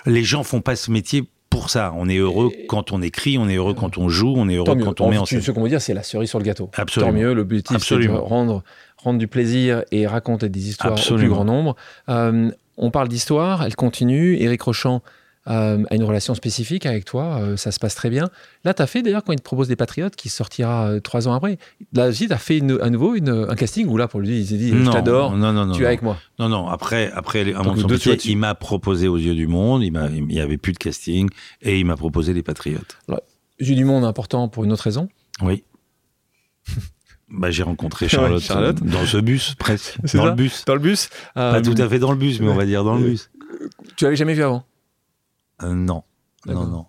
les 0.07 0.25
gens 0.25 0.43
font 0.43 0.61
pas 0.61 0.77
ce 0.77 0.91
métier 0.91 1.29
pour 1.51 1.69
ça. 1.69 1.93
On 1.97 2.09
est 2.09 2.17
heureux 2.17 2.51
quand 2.69 2.93
on 2.93 3.03
écrit, 3.03 3.37
on 3.37 3.49
est 3.49 3.57
heureux 3.57 3.75
quand 3.75 3.99
on 3.99 4.09
joue, 4.09 4.33
on 4.37 4.49
est 4.49 4.55
heureux 4.55 4.77
quand 4.77 5.01
on 5.01 5.11
met 5.11 5.19
en 5.19 5.27
scène. 5.27 5.43
Ce 5.43 5.51
qu'on 5.51 5.63
veut 5.63 5.69
dire, 5.69 5.83
c'est 5.83 5.95
la 5.95 6.05
cerise 6.05 6.31
sur 6.31 6.39
le 6.39 6.45
gâteau. 6.45 6.71
Absolument. 6.75 7.13
Tant 7.13 7.19
mieux, 7.19 7.33
l'objectif, 7.35 7.79
c'est 7.79 7.99
de 7.99 8.09
rendre, 8.09 8.63
rendre 8.97 9.19
du 9.19 9.27
plaisir 9.27 9.83
et 9.91 10.07
raconter 10.07 10.49
des 10.49 10.69
histoires 10.69 10.95
au 10.95 11.17
plus 11.17 11.29
grand 11.29 11.45
nombre. 11.45 11.77
Euh, 12.09 12.51
on 12.81 12.91
parle 12.91 13.09
d'histoire, 13.09 13.63
elle 13.63 13.77
continue. 13.77 14.37
Éric 14.37 14.63
Rochant 14.63 15.03
euh, 15.47 15.85
a 15.89 15.95
une 15.95 16.05
relation 16.05 16.35
spécifique 16.35 16.85
avec 16.87 17.05
toi, 17.05 17.41
euh, 17.41 17.57
ça 17.57 17.73
se 17.73 17.79
passe 17.79 17.95
très 17.95 18.11
bien. 18.11 18.29
Là, 18.65 18.75
tu 18.75 18.83
as 18.83 18.87
fait 18.87 19.03
d'ailleurs 19.03 19.23
quand 19.23 19.33
il 19.33 19.39
te 19.39 19.45
propose 19.45 19.69
des 19.69 19.77
Patriotes 19.77 20.17
qui 20.17 20.29
sortira 20.29 20.89
euh, 20.89 21.01
trois 21.01 21.29
ans 21.29 21.33
après. 21.33 21.59
Là 21.93 22.09
aussi, 22.09 22.27
tu 22.27 22.33
as 22.33 22.39
fait 22.39 22.61
à 22.81 22.91
nouveau 22.91 23.15
un 23.15 23.55
casting 23.55 23.87
où 23.87 23.97
là, 23.97 24.09
pour 24.09 24.21
lui, 24.21 24.41
il 24.41 24.47
s'est 24.47 24.57
dit 24.57 24.71
Je 24.71 24.91
t'adore, 24.91 25.35
tu 25.75 25.83
es 25.83 25.87
avec 25.87 26.03
moi. 26.03 26.19
Non, 26.39 26.49
non, 26.49 26.69
après, 26.69 27.11
après 27.13 27.55
à 27.55 27.63
mon 27.63 27.75
il 27.75 28.37
m'a 28.37 28.55
proposé 28.55 29.09
aux 29.09 29.19
yeux 29.19 29.35
du 29.35 29.47
monde, 29.47 29.83
il 29.83 29.93
n'y 30.27 30.41
avait 30.41 30.59
plus 30.59 30.73
de 30.73 30.79
casting 30.79 31.29
et 31.63 31.79
il 31.79 31.87
m'a 31.87 31.97
proposé 31.97 32.33
les 32.33 32.43
Patriotes. 32.43 32.99
yeux 33.59 33.77
du 33.77 33.85
monde 33.85 34.05
important 34.05 34.49
pour 34.49 34.65
une 34.65 34.73
autre 34.73 34.85
raison 34.85 35.09
Oui. 35.43 35.65
Bah, 37.31 37.51
j'ai 37.51 37.63
rencontré 37.63 38.09
Charlotte, 38.41 38.83
dans 38.83 39.07
ce 39.07 39.19
bus, 39.19 39.55
presque. 39.59 39.99
Dans 40.15 40.27
le 40.27 40.33
bus. 40.33 40.65
Dans 40.67 40.75
le 40.75 40.81
bus. 40.81 41.11
Pas 41.35 41.61
tout 41.61 41.75
à 41.79 41.89
fait 41.89 41.99
dans 41.99 42.13
le 42.13 42.19
bus, 42.19 42.41
mais 42.41 42.49
on 42.49 42.55
va 42.55 42.67
dire 42.67 42.85
dans 42.85 42.97
le 42.97 43.05
bus. 43.05 43.31
Tu 43.97 44.05
l'avais 44.05 44.17
jamais 44.17 44.35
vu 44.35 44.43
avant? 44.43 44.65
Euh, 45.63 45.75
non. 45.75 46.03
Non, 46.47 46.67
non. 46.67 46.87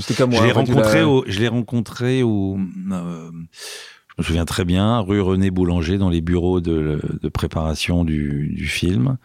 C'était 0.00 0.14
comme 0.14 0.30
moi. 0.30 0.40
Je 0.40 0.46
l'ai 0.46 0.52
rencontré, 0.52 1.02
au, 1.02 1.24
je 1.26 1.40
l'ai 1.40 1.48
rencontré 1.48 2.22
au, 2.22 2.56
euh, 2.56 3.30
je 3.30 4.14
me 4.18 4.22
souviens 4.22 4.44
très 4.44 4.64
bien, 4.64 5.00
rue 5.00 5.20
René 5.20 5.50
Boulanger, 5.50 5.98
dans 5.98 6.08
les 6.08 6.20
bureaux 6.20 6.60
de, 6.60 7.00
de 7.20 7.28
préparation 7.28 8.04
du, 8.04 8.52
du 8.54 8.66
film. 8.66 9.18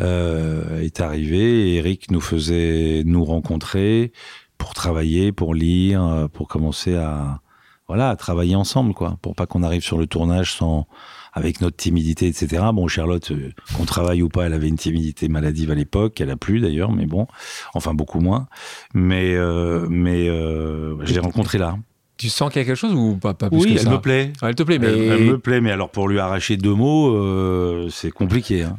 Euh, 0.00 0.80
est 0.80 1.00
arrivé 1.00 1.38
et 1.38 1.76
Eric 1.76 2.10
nous 2.10 2.20
faisait 2.20 3.02
nous 3.06 3.24
rencontrer 3.24 4.12
pour 4.58 4.74
travailler, 4.74 5.30
pour 5.30 5.54
lire, 5.54 6.28
pour 6.32 6.48
commencer 6.48 6.96
à, 6.96 7.42
voilà, 7.88 8.10
à 8.10 8.16
travailler 8.16 8.54
ensemble, 8.54 8.94
quoi, 8.94 9.18
pour 9.22 9.34
pas 9.34 9.46
qu'on 9.46 9.62
arrive 9.62 9.82
sur 9.82 9.98
le 9.98 10.06
tournage 10.06 10.54
sans, 10.54 10.86
avec 11.32 11.60
notre 11.60 11.76
timidité, 11.76 12.26
etc. 12.26 12.62
Bon, 12.72 12.86
Charlotte, 12.88 13.30
euh, 13.30 13.52
qu'on 13.76 13.84
travaille 13.84 14.22
ou 14.22 14.28
pas, 14.28 14.44
elle 14.44 14.52
avait 14.52 14.68
une 14.68 14.76
timidité 14.76 15.28
maladive 15.28 15.70
à 15.70 15.74
l'époque, 15.74 16.20
elle 16.20 16.30
a 16.30 16.36
plus 16.36 16.60
d'ailleurs, 16.60 16.92
mais 16.92 17.06
bon, 17.06 17.26
enfin 17.74 17.94
beaucoup 17.94 18.20
moins. 18.20 18.48
Mais, 18.94 19.34
euh, 19.34 19.86
mais 19.88 20.28
euh, 20.28 20.96
je 21.04 21.14
l'ai 21.14 21.20
rencontrée 21.20 21.58
là. 21.58 21.76
Tu 22.18 22.28
sens 22.28 22.52
qu'il 22.52 22.60
y 22.60 22.64
a 22.64 22.66
quelque 22.66 22.76
chose 22.76 22.94
ou 22.94 23.16
pas, 23.16 23.34
pas 23.34 23.48
plus 23.48 23.58
Oui, 23.58 23.74
que 23.74 23.80
elle 23.80 23.88
me 23.88 24.00
plaît. 24.00 24.32
elle 24.42 24.54
te 24.54 24.62
plaît, 24.62 24.78
mais 24.78 24.86
elle, 24.86 25.24
me 25.24 25.38
plaît, 25.38 25.60
mais 25.60 25.72
alors 25.72 25.90
pour 25.90 26.06
lui 26.06 26.20
arracher 26.20 26.56
deux 26.56 26.74
mots, 26.74 27.88
c'est 27.90 28.10
compliqué. 28.10 28.62
Hein. 28.62 28.76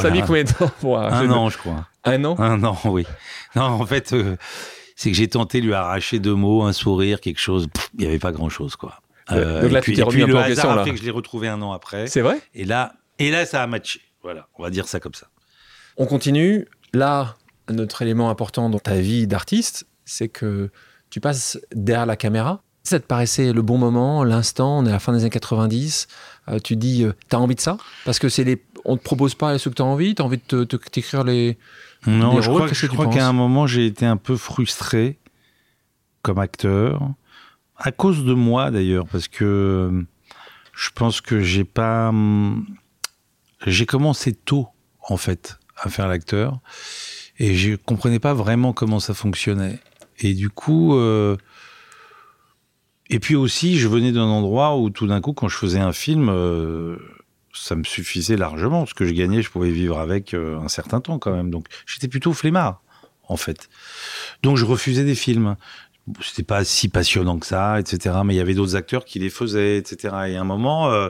Ça 0.00 0.08
a 0.08 0.10
mis 0.10 0.20
combien 0.20 0.44
de 0.44 0.50
temps 0.50 0.70
pour 0.80 0.98
Un 0.98 1.30
an, 1.30 1.48
je 1.48 1.56
crois. 1.56 1.86
Un 2.04 2.24
an 2.24 2.34
Un 2.38 2.62
an, 2.64 2.76
oui. 2.84 3.06
Non, 3.56 3.62
en 3.62 3.86
fait, 3.86 4.14
c'est 4.96 5.10
que 5.10 5.16
j'ai 5.16 5.28
tenté 5.28 5.60
de 5.60 5.66
lui 5.66 5.74
arracher 5.74 6.18
deux 6.18 6.34
mots, 6.34 6.62
un 6.62 6.72
sourire, 6.72 7.20
quelque 7.20 7.40
chose. 7.40 7.68
Il 7.94 8.00
n'y 8.00 8.06
avait 8.06 8.18
pas 8.18 8.32
grand-chose, 8.32 8.76
quoi. 8.76 9.00
Euh, 9.30 9.62
Donc 9.62 9.70
là, 9.70 9.80
tu 9.80 9.92
t'es 9.92 10.02
remis 10.02 10.22
un 10.22 10.26
peu 10.26 10.38
en 10.38 10.44
question. 10.44 10.74
Là. 10.74 10.84
fait 10.84 10.90
que 10.90 10.96
je 10.96 11.04
l'ai 11.04 11.10
retrouvé 11.10 11.48
un 11.48 11.60
an 11.62 11.72
après. 11.72 12.06
C'est 12.06 12.20
vrai? 12.20 12.40
Et 12.54 12.64
là, 12.64 12.94
et 13.18 13.30
là, 13.30 13.46
ça 13.46 13.62
a 13.62 13.66
matché. 13.66 14.00
Voilà, 14.22 14.48
on 14.56 14.62
va 14.62 14.70
dire 14.70 14.88
ça 14.88 15.00
comme 15.00 15.14
ça. 15.14 15.28
On 15.96 16.06
continue. 16.06 16.66
Là, 16.92 17.36
notre 17.70 18.02
élément 18.02 18.30
important 18.30 18.68
dans 18.70 18.78
ta 18.78 18.96
vie 18.96 19.26
d'artiste, 19.26 19.86
c'est 20.04 20.28
que 20.28 20.70
tu 21.10 21.20
passes 21.20 21.58
derrière 21.74 22.06
la 22.06 22.16
caméra. 22.16 22.62
Ça 22.84 22.98
te 22.98 23.06
paraissait 23.06 23.52
le 23.52 23.62
bon 23.62 23.78
moment, 23.78 24.24
l'instant, 24.24 24.78
on 24.78 24.86
est 24.86 24.88
à 24.88 24.92
la 24.92 24.98
fin 24.98 25.12
des 25.12 25.20
années 25.20 25.30
90. 25.30 26.08
Euh, 26.48 26.58
tu 26.58 26.74
dis, 26.74 27.04
euh, 27.04 27.12
t'as 27.28 27.36
envie 27.36 27.54
de 27.54 27.60
ça? 27.60 27.76
Parce 28.04 28.18
que 28.18 28.28
c'est 28.28 28.42
les, 28.42 28.60
on 28.84 28.96
te 28.96 29.02
propose 29.04 29.36
pas 29.36 29.56
ce 29.58 29.68
que 29.68 29.74
t'as 29.74 29.84
envie, 29.84 30.16
t'as 30.16 30.24
envie 30.24 30.40
de 30.48 30.64
t'écrire 30.64 31.22
les, 31.22 31.58
non, 32.06 32.40
je 32.40 32.48
crois, 32.48 32.66
je 32.72 32.86
crois 32.86 33.06
qu'à 33.08 33.26
un 33.26 33.32
moment 33.32 33.66
j'ai 33.66 33.86
été 33.86 34.06
un 34.06 34.16
peu 34.16 34.36
frustré 34.36 35.18
comme 36.22 36.38
acteur 36.38 37.14
à 37.82 37.92
cause 37.92 38.24
de 38.24 38.32
moi 38.32 38.70
d'ailleurs, 38.70 39.06
parce 39.06 39.28
que 39.28 40.04
je 40.72 40.90
pense 40.94 41.20
que 41.20 41.40
j'ai 41.40 41.64
pas. 41.64 42.12
J'ai 43.66 43.86
commencé 43.86 44.32
tôt, 44.32 44.68
en 45.08 45.16
fait, 45.16 45.58
à 45.76 45.88
faire 45.88 46.08
l'acteur, 46.08 46.60
et 47.38 47.54
je 47.54 47.74
comprenais 47.74 48.18
pas 48.18 48.34
vraiment 48.34 48.72
comment 48.72 49.00
ça 49.00 49.14
fonctionnait. 49.14 49.78
Et 50.20 50.34
du 50.34 50.48
coup. 50.48 50.96
Euh, 50.96 51.36
et 53.10 53.18
puis 53.18 53.34
aussi, 53.34 53.78
je 53.78 53.88
venais 53.88 54.10
d'un 54.10 54.22
endroit 54.22 54.78
où 54.78 54.88
tout 54.88 55.06
d'un 55.06 55.20
coup, 55.20 55.34
quand 55.34 55.48
je 55.48 55.56
faisais 55.56 55.80
un 55.80 55.92
film, 55.92 56.30
euh, 56.30 56.96
ça 57.52 57.76
me 57.76 57.84
suffisait 57.84 58.36
largement. 58.36 58.86
Ce 58.86 58.94
que 58.94 59.04
je 59.04 59.12
gagnais, 59.12 59.42
je 59.42 59.50
pouvais 59.50 59.70
vivre 59.70 59.98
avec 59.98 60.34
euh, 60.34 60.58
un 60.58 60.68
certain 60.68 61.00
temps 61.00 61.18
quand 61.18 61.34
même. 61.34 61.50
Donc 61.50 61.66
j'étais 61.86 62.08
plutôt 62.08 62.32
flemmard, 62.32 62.82
en 63.28 63.36
fait. 63.36 63.68
Donc 64.42 64.56
je 64.56 64.64
refusais 64.64 65.04
des 65.04 65.14
films 65.14 65.56
c'était 66.20 66.42
pas 66.42 66.64
si 66.64 66.88
passionnant 66.88 67.38
que 67.38 67.46
ça, 67.46 67.78
etc. 67.78 68.16
Mais 68.24 68.34
il 68.34 68.36
y 68.36 68.40
avait 68.40 68.54
d'autres 68.54 68.76
acteurs 68.76 69.04
qui 69.04 69.18
les 69.18 69.30
faisaient, 69.30 69.78
etc. 69.78 70.14
Et 70.28 70.36
à 70.36 70.40
un 70.40 70.44
moment, 70.44 70.90
euh, 70.90 71.08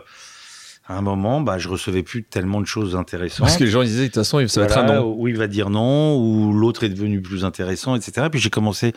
à 0.86 0.96
un 0.96 1.00
moment, 1.00 1.40
bah, 1.40 1.58
je 1.58 1.68
recevais 1.68 2.02
plus 2.02 2.24
tellement 2.24 2.60
de 2.60 2.66
choses 2.66 2.96
intéressantes. 2.96 3.46
Parce 3.46 3.56
que 3.56 3.64
les 3.64 3.70
gens 3.70 3.82
disaient, 3.82 4.02
de 4.02 4.06
toute 4.06 4.16
façon, 4.16 4.46
ça 4.48 4.60
va 4.60 4.66
être 4.66 4.78
un 4.78 5.00
non. 5.00 5.14
Ou 5.16 5.28
il 5.28 5.36
va 5.36 5.46
dire 5.46 5.70
non, 5.70 6.16
ou 6.18 6.52
l'autre 6.52 6.84
est 6.84 6.88
devenu 6.88 7.22
plus 7.22 7.44
intéressant, 7.44 7.94
etc. 7.94 8.28
Puis 8.30 8.40
j'ai 8.40 8.50
commencé 8.50 8.92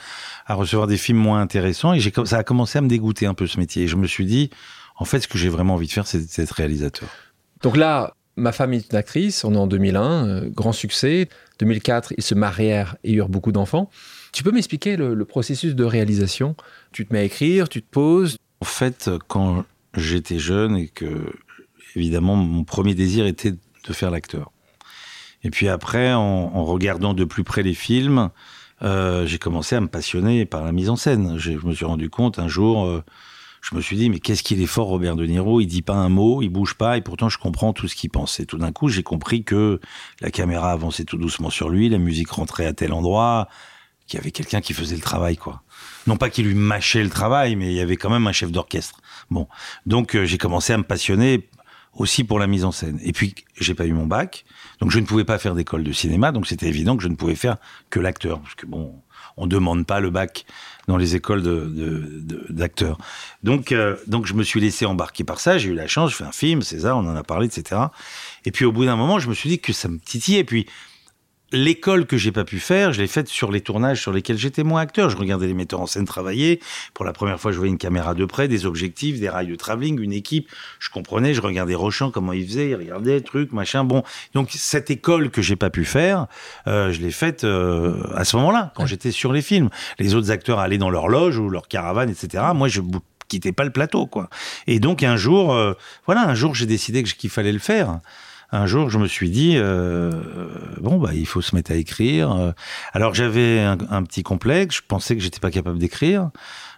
à 0.46 0.56
recevoir 0.56 0.88
des 0.88 0.98
films 0.98 1.20
moins 1.20 1.42
intéressants 1.42 1.94
et 1.94 2.02
ça 2.26 2.38
a 2.38 2.44
commencé 2.44 2.78
à 2.78 2.82
me 2.82 2.88
dégoûter 2.88 3.26
un 3.26 3.34
peu 3.34 3.48
ce 3.48 3.60
métier. 3.60 3.84
Et 3.84 3.88
je 3.88 3.96
me 3.96 4.08
suis 4.08 4.26
dit, 4.26 4.50
en 4.98 5.06
fait, 5.06 5.22
ce 5.22 5.28
que 5.28 5.38
j'ai 5.38 5.50
vraiment 5.50 5.76
envie 5.76 5.88
de 5.88 5.92
faire, 5.92 6.08
c'est 6.08 6.38
d'être 6.38 6.52
réalisateur. 6.52 7.08
Donc 7.66 7.78
là, 7.78 8.14
ma 8.36 8.52
femme 8.52 8.74
est 8.74 8.92
une 8.92 8.96
actrice, 8.96 9.44
on 9.44 9.56
est 9.56 9.58
en 9.58 9.66
2001, 9.66 10.28
euh, 10.28 10.50
grand 10.52 10.72
succès. 10.72 11.30
2004, 11.58 12.14
ils 12.16 12.24
se 12.24 12.36
marièrent 12.36 12.96
et 13.04 13.14
eurent 13.14 13.28
beaucoup 13.28 13.52
d'enfants. 13.52 13.90
Tu 14.34 14.44
peux 14.44 14.52
m'expliquer 14.52 14.98
le, 14.98 15.26
processus 15.26 15.74
de 15.74 15.84
réalisation? 15.84 16.56
Tu 16.92 17.08
te 17.08 17.12
mets 17.12 17.22
à 17.22 17.24
écrire, 17.24 17.68
tu 17.68 17.82
te 17.82 17.90
poses? 17.90 18.38
En 18.62 18.66
fait, 18.66 19.10
quand 19.28 19.66
j'étais 19.98 20.38
jeune 20.38 20.78
et 20.78 20.90
que, 20.90 21.34
évidemment, 21.96 22.36
mon 22.36 22.64
premier 22.64 22.94
désir 22.94 23.26
était 23.26 23.54
de 23.54 23.94
faire 23.94 24.12
l'acteur. 24.12 24.52
Et 25.44 25.50
puis 25.50 25.68
après, 25.68 26.14
en, 26.14 26.64
regardant 26.66 27.16
de 27.16 27.26
plus 27.26 27.44
près 27.44 27.64
les 27.64 27.74
films, 27.74 28.30
euh, 28.84 29.26
j'ai 29.26 29.40
commencé 29.40 29.76
à 29.76 29.82
me 29.82 29.88
passionner 29.88 30.46
par 30.46 30.64
la 30.64 30.72
mise 30.72 30.92
en 30.92 30.98
scène. 30.98 31.40
Je 31.40 31.54
me 31.66 31.74
suis 31.74 31.86
rendu 31.86 32.12
compte 32.12 32.38
un 32.38 32.48
jour, 32.48 32.86
euh, 32.86 33.04
je 33.68 33.76
me 33.76 33.82
suis 33.82 33.96
dit, 33.96 34.12
mais 34.12 34.20
qu'est-ce 34.20 34.44
qu'il 34.44 34.62
est 34.62 34.68
fort, 34.68 34.88
Robert 34.88 35.16
De 35.16 35.26
Niro? 35.26 35.60
Il 35.60 35.66
dit 35.66 35.82
pas 35.82 35.96
un 35.96 36.10
mot, 36.10 36.44
il 36.44 36.50
bouge 36.50 36.76
pas, 36.76 36.98
et 36.98 37.02
pourtant 37.02 37.30
je 37.30 37.40
comprends 37.40 37.74
tout 37.74 37.88
ce 37.88 37.96
qu'il 37.96 38.12
pense. 38.12 38.40
Et 38.40 38.46
tout 38.46 38.60
d'un 38.60 38.72
coup, 38.72 38.90
j'ai 38.90 39.02
compris 39.02 39.44
que 39.44 39.80
la 40.22 40.30
caméra 40.30 40.72
avançait 40.72 41.04
tout 41.04 41.18
doucement 41.18 41.50
sur 41.50 41.70
lui, 41.70 41.90
la 41.90 41.98
musique 41.98 42.30
rentrait 42.30 42.68
à 42.68 42.74
tel 42.74 42.94
endroit, 42.94 43.50
qu'il 44.06 44.20
y 44.20 44.22
avait 44.22 44.30
quelqu'un 44.30 44.62
qui 44.62 44.74
faisait 44.74 44.96
le 44.96 45.02
travail, 45.02 45.36
quoi. 45.36 45.64
Non 46.06 46.16
pas 46.16 46.30
qu'il 46.30 46.46
lui 46.46 46.54
mâchait 46.54 47.04
le 47.04 47.10
travail, 47.10 47.56
mais 47.56 47.72
il 47.72 47.76
y 47.76 47.82
avait 47.82 47.98
quand 47.98 48.12
même 48.12 48.28
un 48.28 48.32
chef 48.32 48.52
d'orchestre. 48.52 49.02
Bon, 49.32 49.48
donc 49.88 50.16
euh, 50.16 50.26
j'ai 50.26 50.38
commencé 50.38 50.72
à 50.72 50.78
me 50.78 50.84
passionner 50.84 51.50
aussi 51.94 52.24
pour 52.24 52.38
la 52.38 52.46
mise 52.46 52.66
en 52.66 52.72
scène. 52.72 53.00
Et 53.02 53.14
puis 53.14 53.34
j'ai 53.60 53.74
pas 53.74 53.88
eu 53.88 53.94
mon 53.94 54.06
bac, 54.06 54.46
donc 54.80 54.92
je 54.92 55.00
ne 55.00 55.06
pouvais 55.06 55.24
pas 55.24 55.40
faire 55.40 55.56
d'école 55.56 55.84
de 55.84 55.92
cinéma, 55.92 56.32
donc 56.32 56.46
c'était 56.46 56.68
évident 56.68 56.98
que 56.98 57.02
je 57.02 57.08
ne 57.08 57.16
pouvais 57.16 57.36
faire 57.36 57.58
que 57.90 58.00
l'acteur, 58.00 58.42
parce 58.42 58.54
que 58.54 58.68
bon, 58.68 58.94
on 59.38 59.48
demande 59.48 59.86
pas 59.86 60.00
le 60.00 60.10
bac 60.10 60.46
dans 60.88 60.98
les 60.98 61.16
écoles 61.16 61.42
d'acteurs. 62.50 62.98
De, 62.98 63.50
donc, 63.50 63.72
euh, 63.72 63.96
donc 64.08 64.26
je 64.26 64.34
me 64.34 64.44
suis 64.44 64.60
laissé 64.60 64.86
embarquer 64.86 65.24
par 65.24 65.40
ça. 65.40 65.58
J'ai 65.58 65.70
eu 65.70 65.74
la 65.74 65.88
chance, 65.88 66.12
je 66.12 66.16
fais 66.16 66.24
un 66.24 66.32
film, 66.32 66.62
César, 66.62 66.98
on 66.98 67.08
en 67.08 67.16
a 67.16 67.24
parlé, 67.24 67.48
etc. 67.48 67.82
Et 68.46 68.52
puis 68.52 68.66
au 68.66 68.72
bout 68.72 68.86
d'un 68.86 68.96
moment, 68.96 69.20
je 69.20 69.28
me 69.30 69.34
suis 69.34 69.50
dit 69.50 69.60
que 69.60 69.74
ça 69.74 69.88
me 69.88 69.98
titillait. 69.98 70.40
Et 70.40 70.44
puis 70.44 70.68
l'école 71.52 72.06
que 72.06 72.18
j'ai 72.18 72.32
pas 72.32 72.44
pu 72.44 72.60
faire, 72.60 72.94
je 72.94 73.02
l'ai 73.02 73.08
faite 73.08 73.28
sur 73.28 73.52
les 73.52 73.62
tournages 73.62 74.02
sur 74.02 74.12
lesquels 74.12 74.38
j'étais 74.38 74.64
moins 74.64 74.82
acteur. 74.82 75.10
Je 75.10 75.18
regardais 75.18 75.48
les 75.48 75.54
metteurs 75.54 75.82
en 75.82 75.86
scène 75.88 76.06
travailler. 76.06 76.60
Pour 76.94 77.06
la 77.06 77.14
première 77.14 77.40
fois, 77.40 77.52
je 77.52 77.58
voyais 77.58 77.72
une 77.72 77.78
caméra 77.78 78.14
de 78.14 78.26
près, 78.26 78.48
des 78.48 78.66
objectifs, 78.66 79.20
des 79.20 79.30
rails 79.30 79.48
de 79.48 79.56
travelling, 79.56 80.00
une 80.00 80.14
équipe. 80.14 80.50
Je 80.80 80.90
comprenais, 80.90 81.34
je 81.34 81.42
regardais 81.42 81.76
Rochant, 81.76 82.12
comment 82.12 82.34
il 82.34 82.46
faisait, 82.46 82.70
il 82.70 82.76
regardait, 82.76 83.22
truc, 83.22 83.52
machin. 83.52 83.84
Bon, 83.84 84.04
donc 84.34 84.50
cette 84.52 84.90
école 84.90 85.30
que 85.30 85.42
j'ai 85.42 85.56
pas 85.56 85.70
pu 85.70 85.86
faire, 85.86 86.28
euh, 86.68 86.92
je 86.92 87.02
l'ai 87.02 87.12
faite 87.12 87.44
euh, 87.44 88.04
à 88.16 88.26
ce 88.26 88.36
moment-là, 88.38 88.74
quand 88.76 88.86
j'étais 88.86 89.12
sur 89.12 89.32
les 89.32 89.42
films. 89.42 89.70
Les 90.00 90.16
autres 90.16 90.32
acteurs 90.32 90.60
allaient 90.60 90.78
dans 90.78 90.90
leur 90.90 91.08
loge 91.08 91.38
ou 91.38 91.50
leur 91.50 91.68
caravane, 91.68 92.10
etc. 92.10 92.44
Moi, 92.54 92.68
je 92.68 92.82
quittais 93.28 93.52
pas 93.52 93.64
le 93.64 93.72
plateau, 93.72 94.06
quoi. 94.06 94.30
Et 94.68 94.80
donc 94.80 95.04
un 95.04 95.18
jour, 95.18 95.54
euh, 95.54 95.74
voilà, 96.06 96.28
un 96.28 96.36
jour, 96.36 96.56
j'ai 96.56 96.66
décidé 96.66 97.04
qu'il 97.04 97.30
fallait 97.30 97.52
le 97.52 97.60
faire. 97.60 98.00
Un 98.52 98.66
jour, 98.66 98.90
je 98.90 98.98
me 98.98 99.08
suis 99.08 99.30
dit, 99.30 99.54
euh, 99.56 100.12
bon, 100.80 100.98
bah, 100.98 101.12
il 101.14 101.26
faut 101.26 101.42
se 101.42 101.56
mettre 101.56 101.72
à 101.72 101.76
écrire. 101.76 102.54
Alors, 102.94 103.14
j'avais 103.14 103.60
un, 103.62 104.04
petit 104.04 104.24
complexe, 104.24 104.78
je 104.78 104.82
pensais 104.88 105.16
que 105.16 105.22
j'étais 105.22 105.40
pas 105.40 105.52
capable 105.52 105.80
d'écrire. 105.80 106.30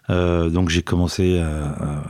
Euh, 0.10 0.50
donc 0.50 0.70
j'ai 0.70 0.84
commencé 0.84 1.44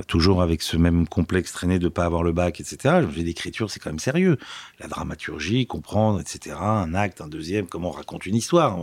toujours 0.08 0.44
avec 0.44 0.62
ce 0.62 0.78
même 0.78 1.08
complexe 1.08 1.52
traîné 1.52 1.80
de 1.80 1.88
pas 1.88 2.06
avoir 2.06 2.22
le 2.24 2.32
bac, 2.32 2.60
etc. 2.60 2.98
Je 3.02 3.08
me 3.08 3.12
suis 3.12 3.22
dit, 3.22 3.28
l'écriture, 3.28 3.72
c'est 3.72 3.80
quand 3.80 3.90
même 3.90 4.00
sérieux. 4.00 4.38
La 4.80 4.88
dramaturgie, 4.88 5.66
comprendre, 5.66 6.20
etc. 6.20 6.56
Un 6.60 6.94
acte, 6.94 7.22
un 7.22 7.28
deuxième, 7.28 7.68
comment 7.68 7.90
on 7.90 7.92
raconte 7.92 8.26
une 8.26 8.36
histoire. 8.36 8.78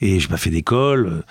Et 0.00 0.20
j'ai 0.20 0.28
pas 0.28 0.36
fait 0.36 0.50
d'école, 0.50 1.24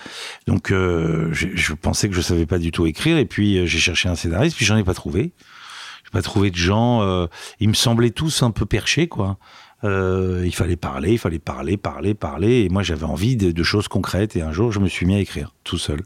donc 0.48 0.72
euh, 0.72 1.30
je, 1.32 1.48
je, 1.54 1.74
pensais 1.74 2.10
que 2.10 2.16
je 2.16 2.22
savais 2.22 2.46
pas 2.46 2.58
du 2.58 2.72
tout 2.72 2.86
écrire. 2.86 3.18
Et 3.18 3.26
puis 3.26 3.58
euh, 3.58 3.66
j'ai 3.66 3.80
cherché 3.80 4.10
un 4.10 4.16
scénariste, 4.16 4.56
puis 4.56 4.66
j'en 4.66 4.78
ai 4.78 4.84
pas 4.84 4.94
trouvé. 4.94 5.34
Pas 6.12 6.22
trouvé 6.22 6.52
de 6.52 6.56
gens. 6.56 7.02
Euh, 7.02 7.28
ils 7.60 7.70
me 7.70 7.74
semblaient 7.74 8.12
tous 8.12 8.44
un 8.44 8.52
peu 8.52 8.66
perchés, 8.66 9.08
quoi. 9.08 9.38
Euh, 9.84 10.44
il 10.46 10.54
fallait 10.54 10.76
parler, 10.76 11.14
il 11.14 11.18
fallait 11.18 11.40
parler, 11.40 11.78
parler, 11.78 12.14
parler. 12.14 12.64
Et 12.64 12.70
moi, 12.70 12.84
j'avais 12.84 13.06
envie 13.06 13.36
de, 13.36 13.52
de, 13.52 13.64
choses 13.64 13.88
concrètes. 13.88 14.36
Et 14.36 14.42
un 14.42 14.52
jour, 14.52 14.72
je 14.72 14.80
me 14.80 14.88
suis 14.88 15.06
mis 15.06 15.16
à 15.16 15.20
écrire 15.20 15.54
tout 15.64 15.78
seul. 15.78 16.02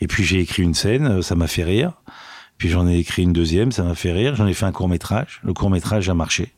Et 0.00 0.06
puis, 0.06 0.24
j'ai 0.24 0.40
écrit 0.40 0.62
une 0.62 0.74
scène, 0.74 1.06
euh, 1.06 1.22
ça 1.22 1.34
m'a 1.34 1.46
fait 1.46 1.64
rire. 1.64 1.92
Puis, 2.56 2.68
j'en 2.68 2.88
ai 2.88 2.98
écrit 2.98 3.22
une 3.22 3.32
deuxième, 3.32 3.72
ça 3.72 3.82
m'a 3.82 3.94
fait 3.94 4.12
rire. 4.12 4.36
J'en 4.36 4.46
ai 4.46 4.54
fait 4.54 4.66
un 4.66 4.72
court 4.72 4.88
métrage. 4.88 5.40
Le 5.44 5.52
court 5.52 5.70
métrage 5.70 6.08
a 6.08 6.14
marché. 6.14 6.54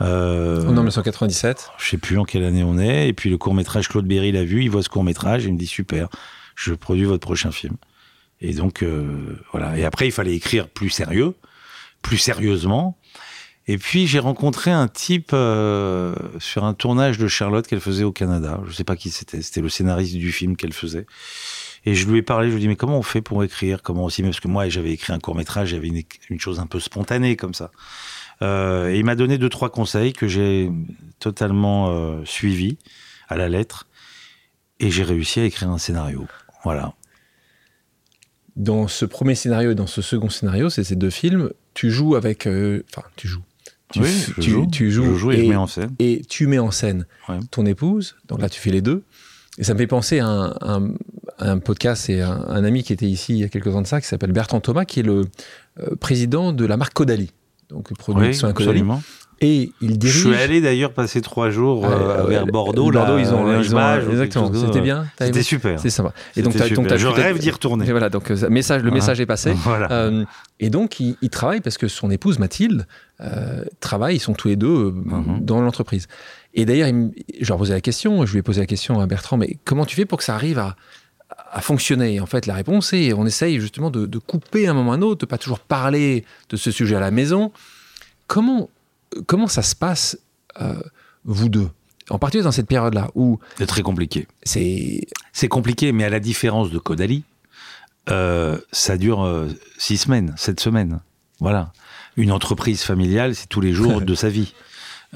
Euh, 0.00 0.62
en 0.62 0.72
1997 0.72 1.70
Je 1.78 1.90
sais 1.90 1.98
plus 1.98 2.18
en 2.18 2.24
quelle 2.24 2.44
année 2.44 2.64
on 2.64 2.78
est. 2.78 3.08
Et 3.08 3.12
puis, 3.12 3.28
le 3.28 3.36
court 3.36 3.54
métrage, 3.54 3.88
Claude 3.88 4.06
Berry 4.06 4.32
l'a 4.32 4.44
vu. 4.44 4.62
Il 4.62 4.70
voit 4.70 4.82
ce 4.82 4.88
court 4.88 5.04
métrage. 5.04 5.44
Il 5.44 5.52
me 5.52 5.58
dit 5.58 5.66
super, 5.66 6.08
je 6.54 6.72
produis 6.72 7.04
votre 7.04 7.26
prochain 7.26 7.52
film. 7.52 7.76
Et 8.40 8.54
donc, 8.54 8.82
euh, 8.82 9.38
voilà. 9.52 9.76
Et 9.78 9.84
après, 9.84 10.06
il 10.06 10.12
fallait 10.12 10.34
écrire 10.34 10.68
plus 10.68 10.90
sérieux, 10.90 11.34
plus 12.02 12.18
sérieusement. 12.18 12.98
Et 13.68 13.78
puis 13.78 14.08
j'ai 14.08 14.18
rencontré 14.18 14.72
un 14.72 14.88
type 14.88 15.30
euh, 15.32 16.14
sur 16.40 16.64
un 16.64 16.74
tournage 16.74 17.18
de 17.18 17.28
Charlotte 17.28 17.66
qu'elle 17.66 17.80
faisait 17.80 18.04
au 18.04 18.12
Canada. 18.12 18.60
Je 18.66 18.72
sais 18.72 18.84
pas 18.84 18.96
qui 18.96 19.10
c'était. 19.10 19.40
C'était 19.40 19.60
le 19.60 19.68
scénariste 19.68 20.14
du 20.16 20.32
film 20.32 20.56
qu'elle 20.56 20.72
faisait. 20.72 21.06
Et 21.84 21.94
je 21.94 22.08
lui 22.08 22.18
ai 22.18 22.22
parlé. 22.22 22.48
Je 22.48 22.54
lui 22.54 22.58
ai 22.58 22.60
dit 22.62 22.68
mais 22.68 22.76
comment 22.76 22.98
on 22.98 23.02
fait 23.02 23.22
pour 23.22 23.44
écrire? 23.44 23.82
Comment 23.82 24.04
aussi? 24.04 24.22
Parce 24.22 24.40
que 24.40 24.48
moi 24.48 24.68
j'avais 24.68 24.90
écrit 24.90 25.12
un 25.12 25.20
court 25.20 25.36
métrage. 25.36 25.68
J'avais 25.68 25.88
une, 25.88 26.02
une, 26.28 26.40
chose 26.40 26.58
un 26.58 26.66
peu 26.66 26.80
spontanée 26.80 27.36
comme 27.36 27.54
ça. 27.54 27.70
Euh, 28.42 28.90
et 28.90 28.98
il 28.98 29.04
m'a 29.04 29.14
donné 29.14 29.38
deux 29.38 29.48
trois 29.48 29.70
conseils 29.70 30.12
que 30.12 30.26
j'ai 30.26 30.70
totalement 31.20 31.90
euh, 31.90 32.24
suivis 32.24 32.78
à 33.28 33.36
la 33.36 33.48
lettre. 33.48 33.86
Et 34.80 34.90
j'ai 34.90 35.04
réussi 35.04 35.38
à 35.38 35.44
écrire 35.44 35.70
un 35.70 35.78
scénario. 35.78 36.26
Voilà. 36.64 36.94
Dans 38.56 38.88
ce 38.88 39.04
premier 39.04 39.36
scénario 39.36 39.70
et 39.70 39.74
dans 39.76 39.86
ce 39.86 40.02
second 40.02 40.28
scénario, 40.28 40.68
c'est 40.68 40.82
ces 40.82 40.96
deux 40.96 41.10
films, 41.10 41.50
tu 41.74 41.90
joues 41.90 42.14
avec. 42.16 42.46
euh, 42.46 42.82
Enfin, 42.90 43.06
tu 43.16 43.28
joues. 43.28 43.42
Tu, 43.92 44.00
Oui, 44.00 44.08
je 44.08 44.40
tu- 44.40 44.50
joue. 44.50 44.66
tu 44.72 44.90
joues 44.90 45.04
Je 45.04 45.14
joue 45.18 45.32
et 45.32 45.36
je 45.44 45.48
mets 45.50 45.56
en 45.56 45.66
scène. 45.66 45.94
et 45.98 46.22
tu 46.28 46.46
mets 46.46 46.58
en 46.58 46.70
scène 46.70 47.06
Ouais. 47.28 47.38
ton 47.50 47.66
épouse. 47.66 48.16
Donc 48.28 48.40
là, 48.40 48.48
tu 48.48 48.58
fais 48.58 48.70
les 48.70 48.80
deux. 48.80 49.02
Et 49.58 49.64
ça 49.64 49.74
me 49.74 49.78
fait 49.78 49.86
penser 49.86 50.18
à 50.20 50.26
un, 50.26 50.94
un- 51.38 51.58
podcast 51.58 52.08
et 52.08 52.22
un, 52.22 52.30
un 52.48 52.64
ami 52.64 52.82
qui 52.82 52.94
était 52.94 53.06
ici 53.06 53.34
il 53.34 53.38
y 53.40 53.44
a 53.44 53.48
quelques 53.50 53.74
ans 53.74 53.82
de 53.82 53.86
ça, 53.86 54.00
qui 54.00 54.06
s'appelle 54.06 54.32
Bertrand 54.32 54.60
Thomas, 54.60 54.86
qui 54.86 55.00
est 55.00 55.02
le 55.02 55.26
euh, 55.80 55.94
président 55.96 56.52
de 56.54 56.64
la 56.64 56.78
marque 56.78 56.94
Caudalie. 56.94 57.32
Donc, 57.68 57.90
le 57.90 57.96
produit 57.96 58.22
Oui, 58.22 58.28
de 58.28 58.32
soins 58.32 58.52
Caudalie. 58.54 58.82
Et 59.42 59.72
il 59.80 59.90
Je 59.90 59.96
dirige. 59.96 60.20
suis 60.20 60.34
allé 60.36 60.60
d'ailleurs 60.60 60.92
passer 60.92 61.20
trois 61.20 61.50
jours 61.50 61.84
euh, 61.84 62.22
Ouais, 62.24 62.30
vers 62.30 62.46
Bordeaux. 62.46 62.90
Bordeaux, 62.90 63.16
là, 63.16 63.20
ils 63.20 63.34
ont, 63.34 63.42
ou 63.44 63.62
quelque 63.62 64.10
exactement. 64.12 64.52
C'était 64.54 64.80
bien. 64.80 65.06
C'était 65.20 65.42
super. 65.42 65.78
C'est 65.80 65.90
sympa. 65.90 66.12
Et 66.36 66.42
donc, 66.42 66.56
donc, 66.56 66.96
Je 66.96 67.06
rêve 67.08 67.38
d'y 67.38 67.50
retourner. 67.50 67.86
Et 67.88 67.90
voilà, 67.90 68.08
donc 68.08 68.30
euh, 68.30 68.48
message, 68.48 68.82
le 68.82 68.90
message 68.92 69.20
est 69.20 69.26
passé. 69.26 69.52
Voilà. 69.64 69.90
Euh, 69.90 70.24
et 70.60 70.70
donc, 70.70 71.00
il, 71.00 71.16
il 71.22 71.28
travaille 71.30 71.60
parce 71.60 71.76
que 71.76 71.88
son 71.88 72.10
épouse 72.10 72.38
Mathilde 72.38 72.86
euh, 73.20 73.64
travaille, 73.80 74.16
ils 74.16 74.20
sont 74.20 74.32
tous 74.34 74.48
les 74.48 74.56
deux 74.56 74.68
euh, 74.68 74.90
Mhm. 74.92 75.40
dans 75.44 75.60
l'entreprise. 75.60 76.06
Et 76.54 76.64
d'ailleurs, 76.64 76.88
je 77.40 77.48
leur 77.48 77.58
posais 77.58 77.72
la 77.74 77.80
question, 77.80 78.24
je 78.26 78.32
lui 78.32 78.38
ai 78.38 78.42
posé 78.42 78.60
la 78.60 78.66
question 78.66 79.00
à 79.00 79.06
Bertrand, 79.06 79.36
mais 79.38 79.58
comment 79.64 79.86
tu 79.86 79.96
fais 79.96 80.04
pour 80.04 80.18
que 80.18 80.24
ça 80.24 80.34
arrive 80.34 80.58
à, 80.58 80.76
à 81.50 81.60
fonctionner? 81.62 82.20
En 82.20 82.26
fait, 82.26 82.46
la 82.46 82.54
réponse 82.54 82.92
est, 82.92 83.12
on 83.12 83.24
essaye 83.26 83.58
justement 83.58 83.90
de, 83.90 84.06
de 84.06 84.18
couper 84.18 84.68
un 84.68 84.74
moment 84.74 84.92
à 84.92 84.96
un 84.96 85.02
autre, 85.02 85.20
de 85.22 85.26
pas 85.26 85.38
toujours 85.38 85.58
parler 85.60 86.24
de 86.50 86.56
ce 86.56 86.70
sujet 86.70 86.94
à 86.94 87.00
la 87.00 87.10
maison. 87.10 87.50
Comment, 88.26 88.68
comment 89.26 89.48
ça 89.48 89.62
se 89.62 89.74
passe, 89.74 90.18
euh, 90.60 90.80
vous 91.24 91.48
deux 91.48 91.68
En 92.10 92.18
particulier 92.18 92.44
dans 92.44 92.52
cette 92.52 92.66
période-là, 92.66 93.10
où 93.14 93.38
C'est 93.58 93.66
très 93.66 93.82
compliqué. 93.82 94.26
c'est... 94.42 95.06
C'est 95.32 95.48
compliqué, 95.48 95.92
mais 95.92 96.04
à 96.04 96.10
la 96.10 96.20
différence 96.20 96.70
de 96.70 96.78
Caudalie, 96.78 97.24
euh, 98.10 98.58
ça 98.70 98.96
dure 98.96 99.24
euh, 99.24 99.48
six 99.78 99.96
semaines, 99.96 100.34
sept 100.36 100.60
semaines. 100.60 101.00
Voilà. 101.40 101.72
Une 102.16 102.32
entreprise 102.32 102.82
familiale, 102.82 103.34
c'est 103.34 103.48
tous 103.48 103.60
les 103.60 103.72
jours 103.72 104.00
de 104.02 104.14
sa 104.14 104.28
vie. 104.28 104.52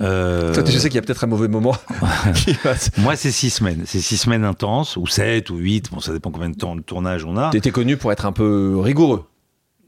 Euh, 0.01 0.53
Toi, 0.55 0.63
je 0.67 0.79
sais 0.79 0.89
qu'il 0.89 0.97
y 0.97 0.99
a 0.99 1.03
peut-être 1.03 1.25
un 1.25 1.27
mauvais 1.27 1.49
moment 1.49 1.75
moi, 2.99 3.17
c'est 3.17 3.33
six 3.33 3.51
semaines. 3.51 3.85
C'est 3.87 4.01
six 4.01 4.19
semaines 4.19 4.45
intenses, 4.45 4.97
ou 4.97 5.07
sept, 5.07 5.51
ou 5.51 5.57
huit. 5.57 5.91
Bon, 5.91 6.01
ça 6.01 6.13
dépend 6.13 6.31
combien 6.31 6.51
de 6.51 6.57
temps 6.57 6.77
de 6.77 6.83
tournage 6.83 7.25
on 7.25 7.37
a. 7.37 7.51
T'étais 7.51 7.71
connu 7.71 7.97
pour 7.97 8.13
être 8.13 8.27
un 8.27 8.33
peu 8.33 8.79
rigoureux. 8.79 9.27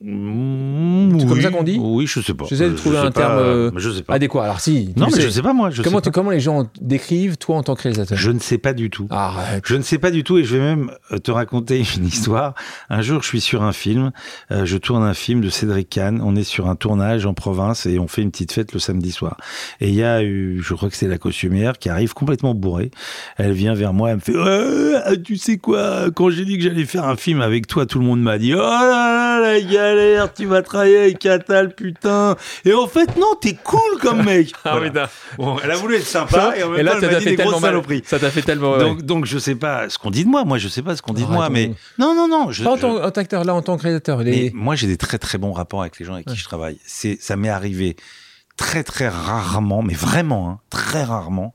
Mmh, 0.01 1.19
C'est 1.19 1.27
comme 1.27 1.41
ça 1.41 1.51
qu'on 1.51 1.65
dit 1.65 1.77
Oui, 1.81 2.07
je 2.07 2.21
sais 2.21 2.35
pas. 2.35 2.45
J'essaie 2.49 2.71
de 2.71 2.77
trouver 2.77 2.99
un 2.99 3.11
pas, 3.11 3.21
terme, 3.21 3.39
euh, 3.39 3.71
je 3.77 3.91
sais 3.91 4.03
pas. 4.03 4.15
Adéquat. 4.15 4.45
Alors 4.45 4.61
si. 4.61 4.93
non, 4.97 5.07
mais 5.07 5.13
sais. 5.13 5.23
je 5.23 5.29
sais 5.29 5.43
pas 5.43 5.53
moi. 5.53 5.71
Je 5.71 5.83
comment, 5.83 5.99
sais 5.99 6.05
pas. 6.05 6.11
comment 6.13 6.31
les 6.31 6.39
gens 6.39 6.71
décrivent, 6.81 7.37
toi, 7.37 7.57
en 7.57 7.63
tant 7.65 7.75
que 7.75 7.83
réalisateur 7.83 8.17
Je 8.17 8.31
ne 8.31 8.39
sais 8.39 8.59
pas 8.59 8.75
du 8.75 8.91
tout. 8.91 9.09
Arrête. 9.11 9.65
Je 9.67 9.75
ne 9.75 9.83
sais 9.83 9.99
pas 9.99 10.13
du 10.13 10.23
tout 10.23 10.39
et 10.39 10.45
je 10.45 10.57
vais 10.57 10.63
même 10.63 10.93
euh, 11.11 11.19
te 11.19 11.33
raconter 11.33 11.83
une 11.97 12.07
histoire. 12.07 12.55
Un 12.91 13.03
jour, 13.03 13.23
je 13.23 13.27
suis 13.27 13.41
sur 13.41 13.65
un 13.65 13.73
film, 13.73 14.13
euh, 14.53 14.65
je 14.67 14.77
tourne 14.77 15.03
un 15.03 15.15
film 15.15 15.41
de 15.41 15.51
Cédric 15.51 15.91
Kahn. 15.91 16.21
On 16.23 16.37
est 16.37 16.45
sur 16.45 16.69
un 16.69 16.77
tournage 16.77 17.27
en 17.27 17.35
province 17.35 17.85
et 17.87 17.99
on 17.99 18.07
fait 18.07 18.23
une 18.23 18.31
petite 18.31 18.53
fête 18.53 18.73
le 18.73 18.79
samedi 18.79 19.11
soir. 19.11 19.37
Et 19.81 19.89
il 19.89 19.95
y 19.95 20.05
a 20.05 20.23
eu, 20.23 20.61
je 20.63 20.75
crois 20.75 20.91
que 20.91 20.97
c'est 20.97 21.09
la 21.09 21.19
costumière 21.19 21.77
qui 21.77 21.89
arrive 21.89 22.15
complètement 22.15 22.55
bourrée. 22.55 22.93
Elle 23.37 23.53
vient 23.53 23.75
vers 23.75 23.93
moi, 23.93 24.11
elle 24.11 24.17
me 24.17 24.21
fait 24.21 24.37
Ouais, 24.37 25.19
Tu 25.25 25.37
sais 25.37 25.57
quoi 25.59 26.13
Quand 26.15 26.31
j'ai 26.31 26.45
dit 26.45 26.57
que 26.57 26.63
j'allais 26.63 26.85
faire 26.85 27.05
un 27.05 27.17
film 27.17 27.41
avec 27.41 27.67
toi, 27.67 27.85
tout 27.85 27.99
le 27.99 28.05
monde 28.05 28.23
m'a 28.23 28.39
dit 28.39 28.55
Oh 28.55 28.59
là 28.59 29.41
là, 29.41 29.41
la 29.41 29.88
galère, 29.89 30.33
tu 30.33 30.47
vas 30.47 30.63
travailler 30.63 30.99
avec 30.99 31.19
Catal, 31.19 31.75
putain. 31.75 32.37
Et 32.65 32.73
en 32.73 32.87
fait, 32.87 33.17
non, 33.17 33.35
t'es 33.41 33.55
cool 33.63 33.99
comme 34.01 34.25
mec. 34.25 34.53
Voilà. 34.65 35.11
Bon, 35.37 35.57
elle 35.63 35.71
a 35.71 35.77
voulu 35.77 35.97
être 35.97 36.07
sympa 36.07 36.55
et 36.57 36.63
en 36.63 36.71
même 36.71 36.81
Et 36.81 36.83
là, 36.83 36.93
temps, 36.93 37.01
ça 37.01 37.07
elle 37.07 37.13
m'a 37.13 37.13
t'a 37.15 37.19
dit 37.21 37.25
fait 37.25 37.31
des 37.31 37.37
grosses 37.37 37.47
tellement 37.47 37.61
mal. 37.61 37.71
saloperies. 37.71 38.03
Ça 38.07 38.19
t'a 38.19 38.31
fait 38.31 38.43
tellement. 38.43 38.73
ouais. 38.73 38.79
Donc, 38.81 39.03
donc 39.03 39.25
je 39.27 39.39
sais 39.39 39.55
pas 39.55 39.89
ce 39.89 39.99
qu'on 39.99 40.11
dit 40.11 40.25
de 40.25 40.29
moi. 40.31 40.45
Moi, 40.45 40.59
je 40.59 40.69
sais 40.69 40.83
pas 40.83 40.95
ce 40.97 41.03
qu'on 41.03 41.13
dit 41.15 41.25
de 41.25 41.29
moi, 41.31 41.45
Arrête, 41.47 41.53
mais 41.53 41.73
on- 41.99 42.03
non, 42.03 42.15
non, 42.15 42.29
non. 42.29 42.51
Je, 42.53 42.65
Pas 42.65 42.73
en 42.73 42.77
tant 42.79 43.11
qu'acteur, 43.11 43.45
là, 43.45 43.55
en 43.55 43.63
tant 43.63 43.77
que 43.77 43.87
mais 43.89 44.25
Les... 44.25 44.51
moi, 44.55 44.75
j'ai 44.75 44.87
des 44.87 44.97
très 44.97 45.19
très 45.19 45.39
bons 45.39 45.53
rapports 45.53 45.81
avec 45.81 45.99
les 45.99 46.05
gens 46.07 46.15
avec 46.15 46.27
qui 46.27 46.33
Ouais. 46.33 46.39
je 46.39 46.45
travaille. 46.45 46.79
C'est, 46.87 47.19
ça 47.21 47.37
m'est 47.37 47.49
arrivé 47.49 47.97
très 48.57 48.83
très 48.83 49.09
rarement, 49.09 49.83
mais 49.83 49.95
vraiment 49.95 50.51
hein, 50.51 50.61
très 50.71 51.05
rarement, 51.05 51.55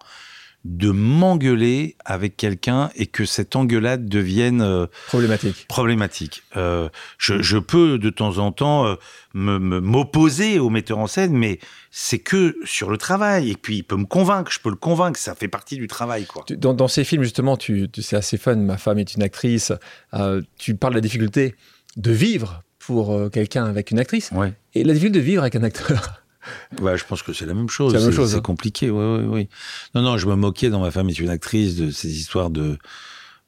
de 0.65 0.91
m'engueuler 0.91 1.97
avec 2.05 2.37
quelqu'un 2.37 2.89
et 2.95 3.05
que 3.07 3.25
cette 3.25 3.55
engueulade 3.55 4.07
devienne 4.07 4.61
euh, 4.61 4.87
Problématique. 5.07 5.65
problématique. 5.67 6.43
Euh, 6.55 6.87
je, 7.17 7.41
je 7.41 7.57
peux 7.57 7.97
de 7.97 8.09
temps 8.09 8.37
en 8.37 8.51
temps 8.53 8.85
euh, 8.85 8.95
me, 9.33 9.59
me- 9.59 9.81
m'opposer 9.81 10.59
au 10.59 10.69
metteur 10.69 10.99
en 10.99 11.07
scène, 11.07 11.33
mais 11.33 11.59
c'est 11.91 12.19
que 12.19 12.55
sur 12.63 12.89
le 12.89 12.97
travail. 12.97 13.51
Et 13.51 13.55
puis 13.55 13.77
il 13.77 13.83
peut 13.83 13.97
me 13.97 14.05
convaincre, 14.05 14.51
je 14.51 14.59
peux 14.59 14.69
le 14.69 14.75
convaincre, 14.77 15.19
ça 15.19 15.35
fait 15.35 15.49
partie 15.49 15.75
du 15.75 15.87
travail, 15.87 16.25
quoi. 16.25 16.45
Dans, 16.57 16.73
dans 16.73 16.87
ces 16.87 17.03
films, 17.03 17.23
justement, 17.23 17.57
tu, 17.57 17.89
tu- 17.91 18.01
c'est 18.01 18.15
assez 18.15 18.37
fun. 18.37 18.55
Ma 18.55 18.77
femme 18.77 18.99
est 18.99 19.15
une 19.15 19.23
actrice. 19.23 19.73
tu 20.57 20.75
parles 20.75 20.93
de 20.93 20.97
la 20.97 21.01
difficulté 21.01 21.55
de 21.97 22.11
vivre 22.11 22.63
pour 22.79 23.29
quelqu'un 23.31 23.65
avec 23.65 23.91
une 23.91 23.99
actrice 23.99 24.29
Ouais. 24.31 24.53
et 24.73 24.83
la 24.83 24.93
difficulté 24.93 25.19
de 25.19 25.23
vivre 25.25 25.41
avec 25.41 25.55
un 25.55 25.63
acteur. 25.63 26.22
Je 26.77 27.03
pense 27.05 27.23
que 27.23 27.33
c'est 27.33 27.45
la 27.45 27.53
même 27.53 27.69
chose. 27.69 27.93
C'est 27.97 28.11
chose, 28.11 28.35
hein. 28.35 28.41
compliqué, 28.41 28.89
oui, 28.89 29.03
oui, 29.19 29.25
oui. 29.27 29.49
Non, 29.95 30.01
non, 30.01 30.17
je 30.17 30.27
me 30.27 30.35
moquais 30.35 30.69
dans 30.69 30.81
ma 30.81 30.91
femme 30.91 31.09
est 31.09 31.19
une 31.19 31.29
actrice 31.29 31.75
de 31.75 31.91
ces 31.91 32.17
histoires 32.17 32.49
de, 32.49 32.77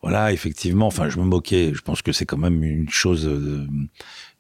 voilà, 0.02 0.32
effectivement. 0.32 0.88
Enfin, 0.88 1.10
je 1.10 1.18
me 1.20 1.24
moquais. 1.26 1.72
Je 1.74 1.82
pense 1.82 2.02
que 2.02 2.12
c'est 2.12 2.26
quand 2.26 2.38
même 2.38 2.64
une 2.64 2.90
chose 2.90 3.28
euh, 3.28 3.68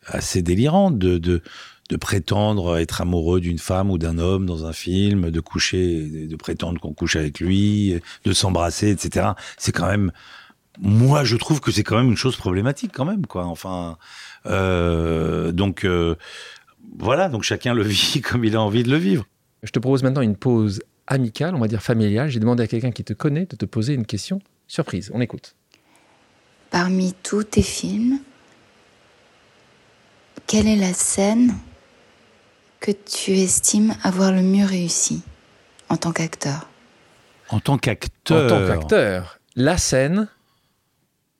assez 0.05 0.41
délirante 0.41 0.97
de, 0.97 1.17
de, 1.17 1.41
de 1.89 1.95
prétendre 1.97 2.77
être 2.77 3.01
amoureux 3.01 3.41
d'une 3.41 3.59
femme 3.59 3.89
ou 3.91 3.97
d'un 3.97 4.17
homme 4.17 4.45
dans 4.45 4.65
un 4.65 4.73
film, 4.73 5.31
de 5.31 5.39
coucher, 5.39 6.27
de 6.27 6.35
prétendre 6.35 6.79
qu'on 6.79 6.93
couche 6.93 7.15
avec 7.15 7.39
lui, 7.39 7.99
de 8.23 8.33
s'embrasser, 8.33 8.89
etc. 8.91 9.29
C'est 9.57 9.71
quand 9.71 9.87
même, 9.87 10.11
moi, 10.79 11.23
je 11.23 11.35
trouve 11.35 11.61
que 11.61 11.71
c'est 11.71 11.83
quand 11.83 11.97
même 11.97 12.09
une 12.09 12.17
chose 12.17 12.35
problématique, 12.37 12.91
quand 12.93 13.05
même, 13.05 13.25
quoi. 13.25 13.45
Enfin, 13.45 13.97
euh, 14.45 15.51
donc. 15.51 15.83
euh, 15.83 16.15
voilà, 16.97 17.29
donc 17.29 17.43
chacun 17.43 17.73
le 17.73 17.83
vit 17.83 18.21
comme 18.21 18.43
il 18.45 18.55
a 18.55 18.61
envie 18.61 18.83
de 18.83 18.89
le 18.89 18.97
vivre. 18.97 19.25
Je 19.63 19.71
te 19.71 19.79
propose 19.79 20.03
maintenant 20.03 20.21
une 20.21 20.35
pause 20.35 20.81
amicale, 21.07 21.55
on 21.55 21.59
va 21.59 21.67
dire 21.67 21.81
familiale. 21.81 22.29
J'ai 22.29 22.39
demandé 22.39 22.63
à 22.63 22.67
quelqu'un 22.67 22.91
qui 22.91 23.03
te 23.03 23.13
connaît 23.13 23.45
de 23.45 23.55
te 23.55 23.65
poser 23.65 23.93
une 23.93 24.05
question 24.05 24.39
surprise. 24.67 25.11
On 25.13 25.21
écoute. 25.21 25.55
Parmi 26.71 27.13
tous 27.23 27.43
tes 27.43 27.61
films, 27.61 28.19
quelle 30.47 30.67
est 30.67 30.75
la 30.75 30.93
scène 30.93 31.53
que 32.79 32.91
tu 32.91 33.31
estimes 33.31 33.95
avoir 34.03 34.31
le 34.31 34.41
mieux 34.41 34.65
réussi 34.65 35.21
en 35.89 35.97
tant 35.97 36.11
qu'acteur? 36.11 36.69
En 37.49 37.59
tant 37.59 37.73
En 37.73 37.77
qu'acteur. 37.77 38.47
tant 38.49 38.67
qu'acteur, 38.67 39.39
la 39.55 39.77
scène 39.77 40.27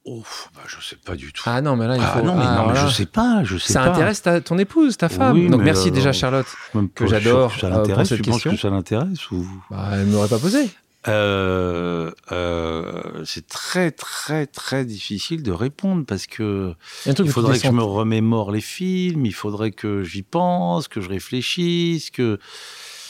Ouf, 0.05 0.49
bah, 0.55 0.61
je 0.67 0.75
sais 0.87 0.97
pas 0.97 1.15
du 1.15 1.33
tout. 1.33 1.41
Ah 1.47 1.61
non, 1.61 1.75
mais 1.75 1.87
là, 1.87 1.95
il 1.95 2.01
faut. 2.01 2.19
Ah 2.19 2.21
non, 2.21 2.35
mais, 2.35 2.45
ah, 2.47 2.63
non, 2.67 2.73
mais 2.73 2.79
je 2.79 2.93
sais 2.93 3.07
pas, 3.07 3.43
je 3.43 3.57
sais 3.57 3.73
Ça 3.73 3.81
pas. 3.83 3.89
intéresse 3.91 4.21
ta- 4.21 4.39
ton 4.39 4.57
épouse, 4.59 4.97
ta 4.97 5.09
femme. 5.09 5.35
Oui, 5.35 5.49
Donc 5.49 5.61
merci 5.61 5.87
euh, 5.87 5.91
déjà, 5.91 6.09
non. 6.09 6.13
Charlotte. 6.13 6.45
Même 6.75 6.89
que 6.89 7.07
j'adore, 7.07 7.49
que 7.49 7.57
euh, 7.57 7.59
Ça 7.61 7.69
pour 7.69 7.79
l'intéresse, 7.79 8.09
tu 8.09 8.21
penses 8.21 8.43
que 8.43 8.55
ça 8.55 8.69
l'intéresse 8.69 9.31
ou? 9.31 9.47
Bah, 9.71 9.89
elle 9.93 10.05
ne 10.07 10.11
m'aurait 10.11 10.27
pas 10.27 10.37
posé. 10.37 10.69
Euh, 11.07 12.11
euh, 12.31 13.23
C'est 13.25 13.47
très 13.47 13.91
très 13.91 14.45
très 14.47 14.85
difficile 14.85 15.43
de 15.43 15.51
répondre 15.51 16.03
parce 16.05 16.25
que 16.27 16.73
Il 17.07 17.29
faudrait 17.29 17.59
que 17.59 17.65
je 17.67 17.71
me 17.71 17.83
remémore 17.83 18.51
les 18.51 18.61
films, 18.61 19.25
il 19.25 19.33
faudrait 19.33 19.71
que 19.71 20.03
j'y 20.03 20.23
pense, 20.23 20.87
que 20.87 21.01
je 21.01 21.09
réfléchisse, 21.09 22.09
que 22.11 22.39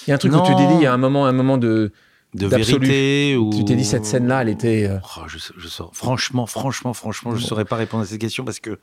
Il 0.07 0.09
y 0.09 0.11
a 0.11 0.15
un 0.15 0.17
truc 0.17 0.33
où 0.33 0.41
tu 0.45 0.51
Non. 0.51 0.67
dit, 0.69 0.75
il 0.75 0.81
y 0.83 0.85
a 0.85 0.93
un 0.93 0.97
moment, 0.97 1.25
un 1.25 1.31
moment 1.33 1.57
de. 1.57 1.91
De 2.36 2.47
vérité 2.47 3.36
ou 3.38 3.51
Tu 3.55 3.65
t'es 3.65 3.75
dit, 3.75 3.86
cette 3.86 4.05
scène-là, 4.05 4.41
elle 4.43 4.49
était. 4.49 4.88
euh, 4.89 4.97
Oh, 5.17 5.21
je, 5.27 5.38
sais- 5.38 5.53
je 5.57 5.67
sors. 5.67 5.89
Franchement, 5.93 6.45
franchement, 6.45 6.93
franchement, 6.93 7.36
je 7.36 7.41
Bon. 7.41 7.47
saurais 7.47 7.65
pas 7.65 7.75
répondre 7.77 8.03
à 8.03 8.05
cette 8.05 8.19
question 8.21 8.43
parce 8.45 8.59
que 8.59 8.79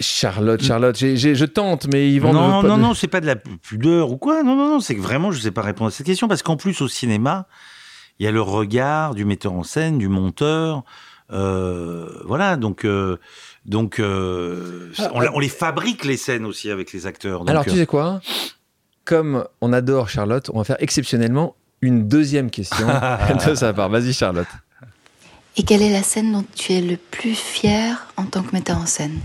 Charlotte, 0.00 0.62
Charlotte, 0.62 0.96
je 0.96 1.44
tente, 1.44 1.86
mais 1.92 2.10
ils 2.10 2.20
vont. 2.20 2.32
non, 2.32 2.62
non, 2.62 2.78
non, 2.78 2.94
c'est 2.94 3.08
pas 3.08 3.20
de 3.20 3.26
la 3.26 3.36
pudeur 3.36 4.10
ou 4.10 4.16
quoi. 4.16 4.42
Non, 4.42 4.56
non, 4.56 4.68
non, 4.68 4.80
c'est 4.80 4.94
que 4.94 5.00
vraiment, 5.02 5.30
je 5.32 5.40
sais 5.40 5.50
pas 5.50 5.62
répondre 5.62 5.88
à 5.88 5.90
cette 5.90 6.06
question 6.06 6.28
parce 6.28 6.42
qu'en 6.42 6.56
plus, 6.56 6.80
au 6.80 6.88
cinéma, 6.88 7.46
il 8.18 8.24
y 8.24 8.28
a 8.28 8.30
le 8.32 8.40
regard 8.42 9.14
du 9.14 9.24
metteur 9.24 9.52
en 9.52 9.62
scène, 9.64 9.98
du 9.98 10.08
monteur. 10.08 10.84
euh, 11.32 12.08
voilà, 12.26 12.56
donc, 12.56 12.84
euh, 12.84 13.16
donc, 13.64 13.98
euh, 14.00 14.90
Ah, 14.98 15.10
on, 15.14 15.22
on 15.34 15.38
les 15.38 15.48
fabrique 15.48 16.04
les 16.04 16.16
scènes 16.18 16.44
aussi 16.44 16.70
avec 16.70 16.92
les 16.92 17.06
acteurs. 17.06 17.40
Donc, 17.40 17.50
Alors, 17.50 17.64
tu 17.64 17.70
sais 17.70 17.86
quoi? 17.86 18.20
Comme 19.04 19.44
on 19.60 19.72
adore 19.72 20.08
Charlotte, 20.08 20.50
on 20.52 20.58
va 20.58 20.64
faire 20.64 20.76
exceptionnellement 20.80 21.56
une 21.82 22.08
deuxième 22.08 22.50
question 22.50 22.86
de 23.46 23.54
sa 23.54 23.72
part. 23.72 23.90
Vas-y, 23.90 24.14
Charlotte. 24.14 24.48
Et 25.56 25.64
quelle 25.64 25.82
est 25.82 25.92
la 25.92 26.02
scène 26.02 26.32
dont 26.32 26.44
tu 26.54 26.72
es 26.72 26.80
le 26.80 26.96
plus 26.96 27.34
fier 27.34 28.06
en 28.16 28.24
tant 28.24 28.42
que 28.42 28.52
metteur 28.52 28.78
en 28.78 28.86
scène? 28.86 29.18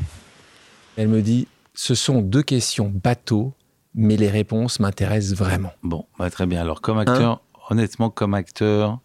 Elle 0.98 1.08
me 1.08 1.22
dit 1.22 1.48
ce 1.74 1.96
sont 1.96 2.22
deux 2.22 2.42
questions 2.42 2.92
bateau, 2.94 3.54
mais 3.94 4.18
les 4.18 4.30
réponses 4.30 4.80
m'intéressent 4.80 5.38
vraiment. 5.38 5.72
Bon, 5.84 6.06
bah, 6.18 6.30
très 6.30 6.48
bien. 6.48 6.60
Alors, 6.60 6.82
comme 6.82 6.98
acteur, 6.98 7.42
honnêtement, 7.70 8.10
comme 8.10 8.34
acteur, 8.34 9.00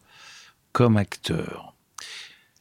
comme 0.73 0.97
acteur, 0.97 1.75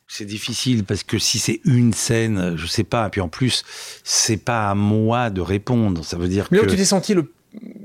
c'est 0.08 0.26
difficile 0.26 0.84
parce 0.84 1.04
que 1.04 1.18
si 1.18 1.40
c'est 1.40 1.62
une 1.64 1.94
scène, 1.94 2.58
je 2.58 2.68
sais 2.68 2.84
pas. 2.84 3.08
Et 3.08 3.10
puis 3.10 3.22
en 3.22 3.30
plus, 3.30 3.64
c'est 4.04 4.36
pas 4.36 4.70
à 4.70 4.76
moi 4.76 5.30
de 5.30 5.40
répondre. 5.40 6.04
Ça 6.04 6.18
veut 6.18 6.28
dire 6.28 6.50
Mais 6.52 6.60
que. 6.60 6.66
où 6.66 6.70
tu 6.70 6.76
t'es 6.76 6.84
senti 6.84 7.14
le. 7.14 7.32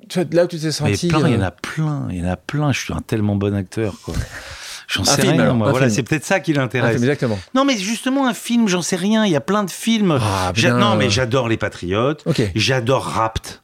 Tu 0.08 0.20
vois, 0.20 0.28
Là 0.32 0.44
où 0.44 0.46
tu 0.48 0.58
t'es 0.58 0.70
senti. 0.70 1.08
il 1.08 1.12
y 1.12 1.14
en 1.14 1.24
euh, 1.24 1.42
a 1.42 1.50
plein, 1.50 2.06
il 2.10 2.18
y 2.18 2.22
en 2.22 2.28
a 2.28 2.36
plein. 2.36 2.72
Je 2.72 2.80
suis 2.80 2.94
un 2.94 3.00
tellement 3.00 3.36
bon 3.36 3.54
acteur, 3.54 3.94
quoi. 4.02 4.14
J'en 4.88 5.02
sais 5.02 5.20
film, 5.20 5.32
rien, 5.32 5.42
alors, 5.42 5.56
moi. 5.56 5.70
Voilà, 5.70 5.90
c'est 5.90 6.04
peut-être 6.04 6.24
ça 6.24 6.38
qui 6.38 6.52
l'intéresse. 6.52 6.96
exactement. 6.96 7.38
Non, 7.54 7.64
mais 7.64 7.76
justement, 7.76 8.28
un 8.28 8.34
film, 8.34 8.68
j'en 8.68 8.82
sais 8.82 8.96
rien. 8.96 9.24
Il 9.26 9.32
y 9.32 9.36
a 9.36 9.40
plein 9.40 9.64
de 9.64 9.70
films. 9.70 10.18
Ah, 10.20 10.52
bien. 10.54 10.76
Non, 10.78 10.94
mais 10.94 11.10
j'adore 11.10 11.48
Les 11.48 11.56
Patriotes. 11.56 12.24
J'adore 12.54 13.04
Rapt 13.04 13.62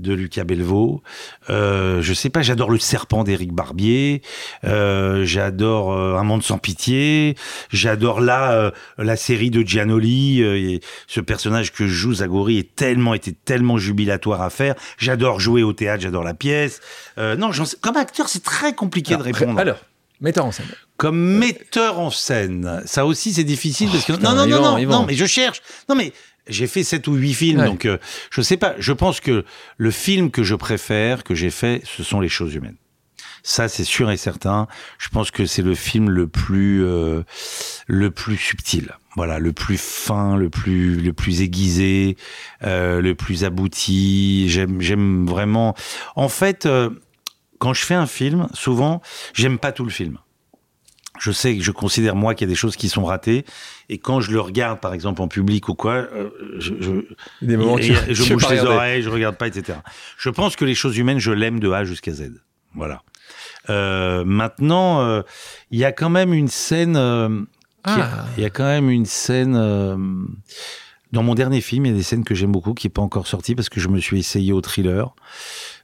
de 0.00 0.12
Lucas 0.14 0.44
Belvaux. 0.44 1.02
Euh, 1.48 2.02
je 2.02 2.12
sais 2.14 2.30
pas, 2.30 2.42
j'adore 2.42 2.70
Le 2.70 2.78
Serpent 2.78 3.24
d'Éric 3.24 3.52
Barbier. 3.52 4.22
Euh, 4.64 5.24
j'adore 5.24 5.92
euh, 5.92 6.16
Un 6.16 6.24
monde 6.24 6.42
sans 6.42 6.58
pitié. 6.58 7.36
J'adore 7.70 8.20
là 8.20 8.52
euh, 8.52 8.70
la 8.98 9.16
série 9.16 9.50
de 9.50 9.62
Giannoli. 9.62 10.42
euh, 10.42 10.56
et 10.56 10.80
ce 11.06 11.20
personnage 11.20 11.72
que 11.72 11.86
joue 11.86 12.14
Zagori 12.14 12.58
est 12.58 12.74
tellement 12.74 13.14
était 13.14 13.34
tellement 13.44 13.78
jubilatoire 13.78 14.42
à 14.42 14.50
faire. 14.50 14.74
J'adore 14.98 15.40
jouer 15.40 15.62
au 15.62 15.72
théâtre. 15.72 16.02
J'adore 16.02 16.24
la 16.24 16.34
pièce. 16.34 16.80
Euh, 17.18 17.36
non, 17.36 17.50
comme 17.80 17.96
acteur, 17.96 18.28
c'est 18.28 18.42
très 18.42 18.74
compliqué 18.74 19.16
de 19.16 19.22
répondre. 19.22 19.58
Alors, 19.58 19.78
metteur 20.20 20.44
en 20.46 20.52
scène. 20.52 20.66
Comme 20.96 21.18
metteur 21.18 21.98
en 21.98 22.10
scène, 22.10 22.82
ça 22.84 23.06
aussi 23.06 23.32
c'est 23.32 23.44
difficile 23.44 23.88
parce 23.90 24.04
que 24.04 24.12
Oh, 24.12 24.16
putain, 24.16 24.34
non 24.34 24.46
non 24.46 24.60
non 24.60 24.78
non, 24.78 24.86
non 24.86 25.04
mais 25.06 25.14
je 25.14 25.24
cherche. 25.24 25.62
Non 25.88 25.94
mais 25.94 26.12
j'ai 26.46 26.66
fait 26.66 26.82
sept 26.84 27.06
ou 27.08 27.14
huit 27.14 27.34
films 27.34 27.60
Ouais. 27.60 27.66
donc 27.66 27.84
euh, 27.86 27.98
je 28.30 28.40
sais 28.42 28.56
pas. 28.56 28.74
Je 28.78 28.92
pense 28.92 29.20
que 29.20 29.44
le 29.76 29.90
film 29.90 30.30
que 30.30 30.42
je 30.42 30.54
préfère 30.54 31.24
que 31.24 31.34
j'ai 31.34 31.50
fait, 31.50 31.82
ce 31.84 32.02
sont 32.02 32.20
les 32.20 32.28
choses 32.28 32.54
humaines. 32.54 32.76
Ça 33.42 33.68
c'est 33.68 33.84
sûr 33.84 34.10
et 34.10 34.16
certain. 34.18 34.66
Je 34.98 35.08
pense 35.08 35.30
que 35.30 35.46
c'est 35.46 35.62
le 35.62 35.74
film 35.74 36.10
le 36.10 36.26
plus 36.28 36.84
euh, 36.84 37.22
le 37.86 38.10
plus 38.10 38.36
subtil. 38.36 38.92
Voilà, 39.16 39.38
le 39.38 39.52
plus 39.52 39.80
fin, 39.80 40.36
le 40.36 40.50
plus 40.50 40.96
le 40.96 41.12
plus 41.12 41.40
aiguisé, 41.40 42.16
euh, 42.64 43.00
le 43.00 43.14
plus 43.14 43.44
abouti. 43.44 44.48
J'aime 44.48 44.80
j'aime 44.80 45.26
vraiment. 45.26 45.74
En 46.16 46.28
fait, 46.28 46.66
euh, 46.66 46.90
quand 47.58 47.72
je 47.74 47.84
fais 47.84 47.94
un 47.94 48.06
film, 48.06 48.48
souvent 48.52 49.00
j'aime 49.34 49.58
pas 49.58 49.72
tout 49.72 49.84
le 49.84 49.90
film 49.90 50.18
je 51.20 51.30
sais 51.32 51.56
que 51.56 51.62
je 51.62 51.70
considère 51.70 52.16
moi 52.16 52.34
qu'il 52.34 52.46
y 52.48 52.50
a 52.50 52.52
des 52.52 52.56
choses 52.56 52.76
qui 52.76 52.88
sont 52.88 53.04
ratées 53.04 53.44
et 53.88 53.98
quand 53.98 54.20
je 54.20 54.30
le 54.32 54.40
regarde 54.40 54.80
par 54.80 54.94
exemple 54.94 55.20
en 55.22 55.28
public 55.28 55.68
ou 55.68 55.74
quoi 55.74 55.92
euh, 55.94 56.30
je, 56.58 56.74
je, 56.80 56.90
Des 57.42 57.56
moments 57.56 57.78
et- 57.78 57.82
je 58.08 58.24
bouge 58.34 58.48
les 58.50 58.60
oreilles 58.64 59.02
je 59.02 59.10
regarde 59.10 59.36
pas 59.36 59.46
etc 59.48 59.78
je 60.18 60.30
pense 60.30 60.56
que 60.56 60.64
les 60.64 60.74
choses 60.74 60.96
humaines 60.98 61.18
je 61.18 61.30
l'aime 61.32 61.60
de 61.60 61.70
A 61.70 61.84
jusqu'à 61.84 62.12
Z 62.12 62.32
voilà 62.74 63.02
euh, 63.68 64.24
maintenant 64.24 65.00
euh, 65.02 65.22
il 65.70 65.78
y 65.78 65.84
a 65.84 65.92
quand 65.92 66.10
même 66.10 66.32
une 66.32 66.48
scène 66.48 66.96
euh, 66.96 67.28
Ah. 67.84 68.26
il 68.36 68.42
y 68.42 68.46
a 68.46 68.50
quand 68.50 68.64
même 68.64 68.90
une 68.90 69.06
scène 69.06 69.54
euh, 69.56 69.96
dans 71.12 71.24
mon 71.24 71.34
dernier 71.34 71.60
film, 71.60 71.86
il 71.86 71.90
y 71.90 71.94
a 71.94 71.96
des 71.96 72.04
scènes 72.04 72.22
que 72.22 72.36
j'aime 72.36 72.52
beaucoup, 72.52 72.72
qui 72.72 72.86
n'est 72.86 72.92
pas 72.92 73.02
encore 73.02 73.26
sortie 73.26 73.56
parce 73.56 73.68
que 73.68 73.80
je 73.80 73.88
me 73.88 73.98
suis 73.98 74.20
essayé 74.20 74.52
au 74.52 74.60
thriller. 74.60 75.12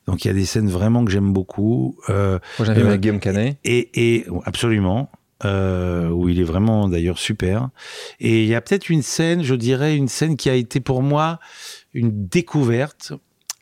Donc 0.07 0.25
il 0.25 0.29
y 0.29 0.31
a 0.31 0.35
des 0.35 0.45
scènes 0.45 0.69
vraiment 0.71 1.05
que 1.05 1.11
j'aime 1.11 1.33
beaucoup. 1.33 1.99
Euh, 2.11 2.39
Moi, 2.61 2.67
j'avais 2.67 2.83
Euh, 2.83 2.87
avec 2.87 3.01
Guillaume 3.01 3.19
Canet. 3.19 3.59
et, 3.65 3.91
et 4.15 4.27
absolument, 4.45 5.11
euh, 5.45 6.09
où 6.09 6.31
il 6.31 6.41
est 6.41 6.45
vraiment 6.45 6.89
d'ailleurs 6.89 7.19
super. 7.19 7.69
Et 8.21 8.43
il 8.45 8.49
y 8.49 8.55
a 8.55 8.61
peut-être 8.61 8.89
une 8.89 9.03
scène, 9.03 9.43
je 9.43 9.55
dirais, 9.55 9.95
une 9.95 10.09
scène 10.09 10.37
qui 10.37 10.49
a 10.49 10.55
été 10.55 10.81
pour 10.81 11.03
moi 11.03 11.41
une 11.93 12.27
découverte. 12.27 13.13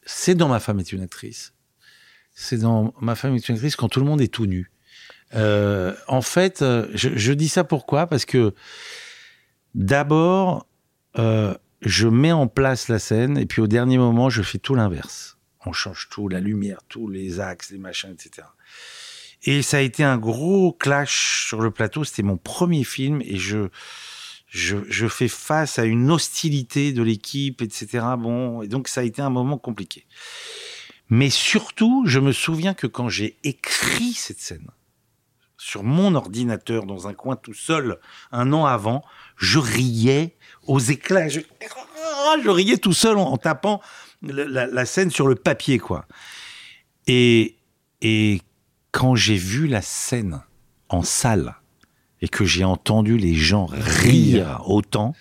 C'est 0.06 0.36
dans 0.36 0.48
Ma 0.48 0.60
femme 0.60 0.78
est 0.78 0.92
une 0.92 1.02
actrice. 1.02 1.52
C'est 2.32 2.58
dans 2.58 2.94
Ma 3.00 3.16
femme 3.16 3.34
est 3.34 3.48
une 3.48 3.56
actrice 3.56 3.74
quand 3.74 3.88
tout 3.88 4.00
le 4.00 4.06
monde 4.06 4.20
est 4.20 4.32
tout 4.32 4.46
nu. 4.46 4.70
Euh, 5.34 5.94
en 6.06 6.22
fait, 6.22 6.62
euh, 6.62 6.86
je, 6.94 7.32
dis 7.32 7.48
ça 7.48 7.64
pourquoi? 7.64 8.06
Parce 8.06 8.24
que 8.24 8.54
d'abord, 9.74 10.68
je 11.16 12.06
mets 12.06 12.32
en 12.32 12.46
place 12.46 12.88
la 12.88 13.00
scène 13.00 13.36
et 13.36 13.46
puis 13.46 13.60
au 13.60 13.66
dernier 13.66 13.98
moment, 13.98 14.30
je 14.30 14.42
fais 14.42 14.58
tout 14.58 14.76
l'inverse. 14.76 15.38
On 15.66 15.72
change 15.72 16.08
tout, 16.10 16.28
la 16.28 16.38
lumière, 16.38 16.78
tous 16.88 17.08
les 17.08 17.40
axes, 17.40 17.70
les 17.70 17.78
machins, 17.78 18.12
etc. 18.12 18.46
Et 19.44 19.62
ça 19.62 19.76
a 19.76 19.80
été 19.80 20.02
un 20.02 20.16
gros 20.18 20.72
clash 20.72 21.46
sur 21.48 21.60
le 21.60 21.70
plateau. 21.70 22.02
C'était 22.04 22.22
mon 22.22 22.38
premier 22.38 22.82
film 22.82 23.20
et 23.22 23.36
je, 23.36 23.68
je, 24.48 25.06
fais 25.08 25.28
face 25.28 25.78
à 25.78 25.84
une 25.84 26.10
hostilité 26.10 26.92
de 26.92 27.02
l'équipe, 27.02 27.60
etc. 27.60 28.04
Bon, 28.18 28.62
et 28.62 28.68
donc 28.68 28.88
ça 28.88 29.02
a 29.02 29.04
été 29.04 29.20
un 29.20 29.30
moment 29.30 29.58
compliqué. 29.58 30.06
Mais 31.10 31.28
surtout, 31.28 32.04
je 32.06 32.18
me 32.18 32.32
souviens 32.32 32.72
que 32.72 32.86
quand 32.86 33.08
j'ai 33.10 33.36
écrit 33.44 34.14
cette 34.14 34.40
scène 34.40 34.70
sur 35.58 35.82
mon 35.82 36.14
ordinateur 36.14 36.86
dans 36.86 37.06
un 37.08 37.14
coin 37.14 37.36
tout 37.36 37.54
seul 37.54 37.98
un 38.32 38.52
an 38.52 38.64
avant, 38.64 39.04
je 39.36 39.58
riais 39.58 40.36
aux 40.66 40.78
éclats. 40.78 41.28
Je, 41.28 41.40
riais 42.48 42.78
tout 42.78 42.94
seul 42.94 43.18
en, 43.18 43.36
tapant 43.36 43.82
la, 44.22 44.46
la- 44.46 44.66
la 44.66 44.86
scène 44.86 45.10
sur 45.10 45.26
le 45.28 45.34
papier, 45.34 45.78
quoi. 45.78 46.06
Et, 47.06 47.58
et 48.00 48.40
quand 48.94 49.16
j'ai 49.16 49.34
vu 49.34 49.66
la 49.66 49.82
scène 49.82 50.40
en 50.88 51.02
salle 51.02 51.56
et 52.22 52.28
que 52.28 52.44
j'ai 52.44 52.62
entendu 52.62 53.18
les 53.18 53.34
gens 53.34 53.66
rire 53.68 54.62
autant, 54.66 55.16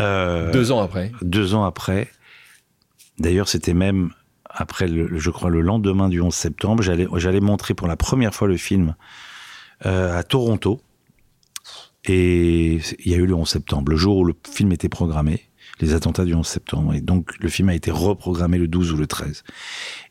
euh, 0.00 0.50
Deux 0.50 0.72
ans 0.72 0.80
après. 0.80 1.12
deux 1.20 1.54
ans 1.54 1.64
après. 1.64 2.10
D'ailleurs, 3.18 3.48
c'était 3.48 3.74
même 3.74 4.12
après, 4.46 4.88
le, 4.88 5.18
je 5.18 5.28
crois, 5.28 5.50
le 5.50 5.60
lendemain 5.60 6.08
du 6.08 6.22
11 6.22 6.34
septembre. 6.34 6.82
J'allais, 6.82 7.06
j'allais 7.16 7.40
montrer 7.40 7.74
pour 7.74 7.86
la 7.86 7.98
première 7.98 8.34
fois 8.34 8.48
le 8.48 8.56
film 8.56 8.96
euh, 9.84 10.18
à 10.18 10.22
Toronto. 10.22 10.80
Et 12.06 12.80
il 13.04 13.12
y 13.12 13.14
a 13.14 13.18
eu 13.18 13.26
le 13.26 13.34
11 13.34 13.46
septembre, 13.46 13.90
le 13.90 13.98
jour 13.98 14.16
où 14.16 14.24
le 14.24 14.34
film 14.50 14.72
était 14.72 14.88
programmé, 14.88 15.50
les 15.80 15.92
attentats 15.92 16.24
du 16.24 16.34
11 16.34 16.46
septembre. 16.46 16.94
Et 16.94 17.02
donc, 17.02 17.38
le 17.40 17.48
film 17.50 17.68
a 17.68 17.74
été 17.74 17.90
reprogrammé 17.90 18.56
le 18.56 18.68
12 18.68 18.92
ou 18.92 18.96
le 18.96 19.06
13. 19.06 19.44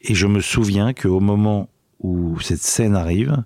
Et 0.02 0.14
je 0.14 0.28
me 0.28 0.40
souviens 0.40 0.94
qu'au 0.94 1.20
moment 1.20 1.70
où 2.04 2.40
cette 2.40 2.62
scène 2.62 2.96
arrive, 2.96 3.44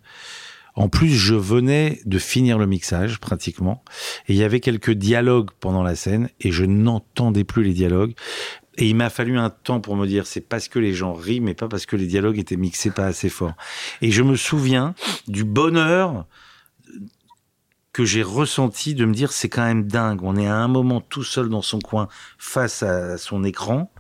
en 0.77 0.89
plus, 0.89 1.09
je 1.09 1.33
venais 1.33 2.01
de 2.05 2.19
finir 2.19 2.59
le 2.59 2.67
mixage, 2.67 3.19
pratiquement. 3.19 3.83
Et 4.27 4.33
il 4.33 4.35
y 4.37 4.43
avait 4.43 4.59
quelques 4.59 4.91
dialogues 4.91 5.49
pendant 5.59 5.81
la 5.81 5.95
scène 5.95 6.29
et 6.39 6.51
je 6.51 6.65
n'entendais 6.65 7.43
plus 7.43 7.63
les 7.63 7.73
dialogues. 7.73 8.13
Et 8.77 8.87
il 8.87 8.95
m'a 8.95 9.09
fallu 9.09 9.39
un 9.39 9.49
temps 9.49 9.81
pour 9.81 9.95
me 9.95 10.05
dire 10.05 10.27
c'est 10.27 10.41
parce 10.41 10.67
que 10.67 10.77
les 10.77 10.93
gens 10.93 11.13
rient, 11.13 11.39
mais 11.39 11.55
pas 11.55 11.67
parce 11.67 11.87
que 11.87 11.95
les 11.95 12.05
dialogues 12.05 12.37
étaient 12.37 12.57
mixés 12.57 12.91
pas 12.91 13.07
assez 13.07 13.29
fort. 13.29 13.53
Et 14.03 14.11
je 14.11 14.21
me 14.21 14.35
souviens 14.35 14.93
du 15.27 15.43
bonheur 15.43 16.27
que 17.91 18.05
j'ai 18.05 18.21
ressenti 18.21 18.93
de 18.93 19.05
me 19.05 19.13
dire 19.15 19.31
c'est 19.31 19.49
quand 19.49 19.65
même 19.65 19.87
dingue. 19.87 20.21
On 20.21 20.35
est 20.35 20.45
à 20.45 20.57
un 20.57 20.67
moment 20.67 21.01
tout 21.01 21.23
seul 21.23 21.49
dans 21.49 21.63
son 21.63 21.79
coin 21.79 22.07
face 22.37 22.83
à 22.83 23.17
son 23.17 23.43
écran 23.43 23.91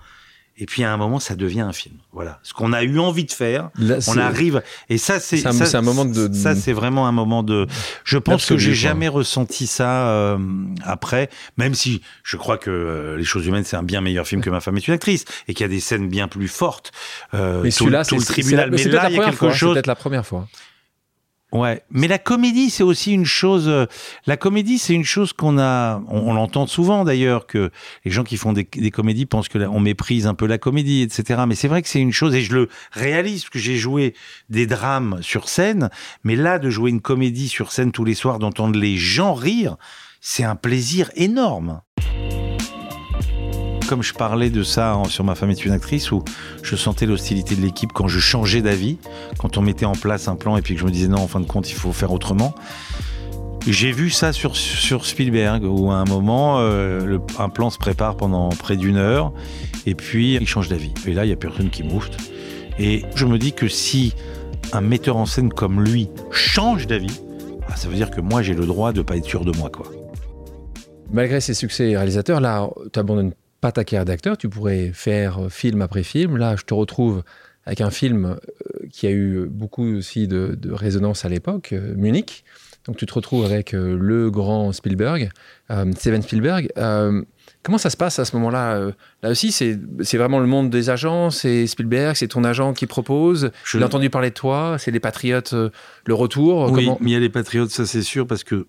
Et 0.59 0.65
puis 0.65 0.83
à 0.83 0.91
un 0.91 0.97
moment, 0.97 1.19
ça 1.19 1.35
devient 1.35 1.59
un 1.61 1.71
film. 1.73 1.95
Voilà, 2.13 2.39
ce 2.41 2.51
qu'on 2.53 2.73
a 2.73 2.81
eu 2.83 2.97
envie 2.97 3.25
de 3.25 3.31
faire, 3.31 3.69
Là, 3.77 3.97
on 4.07 4.17
arrive. 4.17 4.63
Et 4.89 4.97
ça, 4.97 5.19
c'est 5.19 5.45
un- 5.45 5.51
ça, 5.51 5.77
un 5.77 5.81
moment 5.81 6.03
de- 6.03 6.33
Ça, 6.33 6.55
c'est 6.55 6.73
vraiment 6.73 7.07
un 7.07 7.11
moment 7.11 7.43
de. 7.43 7.67
Je 8.03 8.17
pense 8.17 8.45
que 8.47 8.57
j'ai 8.57 8.73
jamais 8.73 9.07
ressenti 9.07 9.67
ça 9.67 10.09
euh, 10.09 10.37
après, 10.83 11.29
même 11.57 11.75
si 11.75 12.01
je 12.23 12.37
crois 12.37 12.57
que 12.57 12.71
euh, 12.71 13.17
Les 13.17 13.23
choses 13.23 13.45
humaines, 13.45 13.65
c'est 13.65 13.77
un 13.77 13.83
bien 13.83 14.01
meilleur 14.01 14.25
film 14.27 14.41
que 14.41 14.49
Ma 14.49 14.59
femme 14.61 14.77
est 14.77 14.87
une 14.87 14.93
actrice, 14.95 15.25
et 15.47 15.53
qu'il 15.53 15.63
y 15.63 15.69
a 15.69 15.71
des 15.71 15.79
scènes 15.79 16.09
bien 16.09 16.27
plus 16.27 16.47
fortes. 16.47 16.91
Euh, 17.33 17.61
Mais 17.63 17.71
celui-là, 17.71 18.03
c'est 18.03 18.15
le 18.15 18.23
tribunal. 18.23 18.71
Mais 18.71 18.83
là, 18.85 19.03
la 19.03 19.09
il 19.09 19.15
y 19.15 19.19
a 19.19 19.25
quelque 19.25 19.35
fois. 19.37 19.51
C'est 19.51 19.57
chose. 19.57 19.73
peut-être 19.75 19.87
la 19.87 19.95
première 19.95 20.25
fois. 20.25 20.47
Ouais, 21.53 21.81
mais 21.89 22.09
la 22.09 22.19
comédie, 22.19 22.69
c'est 22.69 22.83
aussi 22.83 23.13
une 23.13 23.25
chose. 23.25 23.69
euh, 23.69 23.85
La 24.25 24.35
comédie, 24.35 24.77
c'est 24.77 24.93
une 24.93 25.05
chose 25.05 25.31
qu'on 25.31 25.57
a. 25.57 26.01
On, 26.09 26.33
l'entend 26.33 26.67
souvent 26.67 27.05
d'ailleurs 27.05 27.47
que 27.47 27.71
les 28.03 28.11
gens 28.11 28.25
qui 28.25 28.35
font 28.35 28.51
des, 28.51 28.65
comédies 28.91 29.25
pensent 29.25 29.47
que 29.47 29.57
on 29.59 29.79
méprise 29.79 30.27
un 30.27 30.33
peu 30.33 30.45
la 30.45 30.57
comédie, 30.57 31.03
etc. 31.03 31.43
Mais 31.47 31.55
c'est 31.55 31.69
vrai 31.69 31.81
que 31.81 31.87
c'est 31.87 32.01
une 32.01 32.11
chose 32.11 32.35
et 32.35 32.41
je 32.41 32.53
le 32.53 32.69
réalise 32.91 33.43
parce 33.43 33.51
que 33.51 33.59
j'ai 33.59 33.77
joué 33.77 34.13
des 34.49 34.67
drames 34.67 35.19
sur 35.21 35.47
scène, 35.47 35.89
mais 36.25 36.35
là 36.35 36.59
de 36.59 36.69
jouer 36.69 36.89
une 36.89 37.01
comédie 37.01 37.47
sur 37.47 37.71
scène 37.71 37.93
tous 37.93 38.03
les 38.03 38.15
soirs, 38.15 38.39
d'entendre 38.39 38.77
les 38.77 38.97
gens 38.97 39.33
rire, 39.33 39.77
c'est 40.19 40.43
un 40.43 40.55
plaisir 40.57 41.11
énorme. 41.15 41.81
Comme 43.87 44.03
je 44.03 44.13
parlais 44.13 44.49
de 44.49 44.63
ça 44.63 45.01
sur 45.07 45.23
Ma 45.23 45.33
femme 45.35 45.49
est 45.49 45.63
une 45.63 45.71
actrice, 45.71 46.11
où 46.11 46.23
je 46.61 46.75
sentais 46.75 47.05
l'hostilité 47.05 47.55
de 47.55 47.61
l'équipe 47.61 47.93
quand 47.93 48.09
je 48.09 48.19
changeais 48.19 48.61
d'avis, 48.61 48.97
quand 49.37 49.57
on 49.57 49.61
mettait 49.61 49.85
en 49.85 49.93
place 49.93 50.27
un 50.27 50.35
plan 50.35 50.57
et 50.57 50.61
puis 50.61 50.73
que 50.73 50.81
je 50.81 50.85
me 50.85 50.91
disais 50.91 51.07
non, 51.07 51.19
en 51.19 51.27
fin 51.27 51.39
de 51.39 51.45
compte, 51.45 51.69
il 51.69 51.75
faut 51.75 51.93
faire 51.93 52.11
autrement. 52.11 52.53
J'ai 53.65 53.91
vu 53.91 54.09
ça 54.09 54.33
sur, 54.33 54.57
sur 54.57 55.05
Spielberg, 55.05 55.63
où 55.63 55.89
à 55.91 55.95
un 55.95 56.05
moment, 56.05 56.59
euh, 56.59 57.17
un 57.39 57.49
plan 57.49 57.69
se 57.69 57.77
prépare 57.77 58.17
pendant 58.17 58.49
près 58.49 58.75
d'une 58.75 58.97
heure, 58.97 59.31
et 59.85 59.95
puis 59.95 60.35
il 60.35 60.47
change 60.47 60.67
d'avis. 60.67 60.93
Et 61.05 61.13
là, 61.13 61.25
il 61.25 61.29
y 61.29 61.33
a 61.33 61.37
personne 61.37 61.69
qui 61.69 61.83
moufte. 61.83 62.17
Et 62.79 63.03
je 63.15 63.25
me 63.25 63.37
dis 63.37 63.53
que 63.53 63.69
si 63.69 64.13
un 64.73 64.81
metteur 64.81 65.15
en 65.15 65.25
scène 65.25 65.49
comme 65.49 65.81
lui 65.81 66.09
change 66.29 66.87
d'avis, 66.87 67.21
bah, 67.67 67.75
ça 67.77 67.87
veut 67.87 67.95
dire 67.95 68.11
que 68.11 68.19
moi, 68.19 68.41
j'ai 68.41 68.53
le 68.53 68.65
droit 68.65 68.91
de 68.91 69.01
pas 69.01 69.15
être 69.15 69.25
sûr 69.25 69.45
de 69.45 69.57
moi, 69.57 69.69
quoi. 69.69 69.87
Malgré 71.11 71.39
ses 71.39 71.53
succès 71.53 71.95
réalisateurs, 71.95 72.41
là, 72.41 72.69
tu 72.91 72.99
n'abandonnes 72.99 73.33
pas 73.61 73.71
ta 73.71 73.83
carrière 73.83 74.05
d'acteur. 74.05 74.37
Tu 74.37 74.49
pourrais 74.49 74.91
faire 74.93 75.45
euh, 75.45 75.49
film 75.49 75.81
après 75.81 76.03
film. 76.03 76.37
Là, 76.37 76.55
je 76.55 76.63
te 76.63 76.73
retrouve 76.73 77.23
avec 77.65 77.81
un 77.81 77.89
film 77.91 78.25
euh, 78.25 78.35
qui 78.91 79.07
a 79.07 79.11
eu 79.11 79.47
beaucoup 79.49 79.85
aussi 79.97 80.27
de, 80.27 80.55
de 80.59 80.71
résonance 80.71 81.25
à 81.25 81.29
l'époque, 81.29 81.73
euh, 81.73 81.93
Munich. 81.95 82.43
Donc, 82.85 82.95
tu 82.95 83.05
te 83.05 83.13
retrouves 83.13 83.43
avec 83.43 83.73
le 83.73 84.31
grand 84.31 84.71
Spielberg, 84.71 85.29
euh, 85.71 85.91
Steven 85.97 86.21
Spielberg. 86.21 86.69
Euh, 86.77 87.21
comment 87.61 87.77
ça 87.77 87.89
se 87.89 87.97
passe 87.97 88.17
à 88.17 88.23
ce 88.23 88.33
moment-là 88.37 88.91
Là 89.23 89.29
aussi, 89.31 89.51
c'est 89.51 89.77
vraiment 90.17 90.39
le 90.39 90.45
monde 90.47 90.69
des 90.69 90.89
agents. 90.89 91.29
C'est 91.29 91.67
Spielberg, 91.67 92.15
c'est 92.15 92.29
ton 92.29 92.45
agent 92.45 92.71
qui 92.71 92.85
propose. 92.87 93.51
Je- 93.65 93.77
J'ai 93.77 93.83
entendu 93.83 94.09
parler 94.09 94.29
de 94.29 94.35
toi. 94.35 94.77
C'est 94.79 94.91
les 94.91 95.01
Patriotes, 95.01 95.53
le 95.53 96.13
retour. 96.13 96.71
Oui, 96.71 96.85
Comment- 96.85 96.97
mais 97.01 97.09
il 97.09 97.13
y 97.13 97.17
a 97.17 97.19
les 97.19 97.27
Patriotes, 97.27 97.71
ça 97.71 97.85
c'est 97.85 98.03
sûr, 98.03 98.25
parce 98.25 98.45
que 98.45 98.67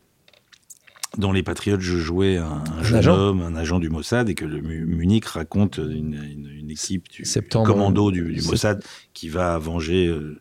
dans 1.17 1.33
les 1.33 1.43
Patriotes, 1.43 1.81
je 1.81 1.97
jouais 1.97 2.37
un, 2.37 2.63
un 2.77 2.83
jeune 2.83 2.99
agent. 2.99 3.15
homme, 3.17 3.41
un 3.41 3.57
agent 3.57 3.79
du 3.79 3.89
Mossad, 3.89 4.29
et 4.29 4.35
que 4.35 4.45
le 4.45 4.61
Mu- 4.61 4.85
Munich 4.85 5.25
raconte 5.25 5.79
une, 5.79 6.15
une- 6.15 6.51
une 6.51 6.71
équipe 6.71 7.09
du 7.11 7.25
commando 7.65 8.11
du, 8.11 8.41
Mossad 8.43 8.85
qui 9.15 9.29
va 9.31 9.57
venger 9.59 10.07
euh, 10.07 10.39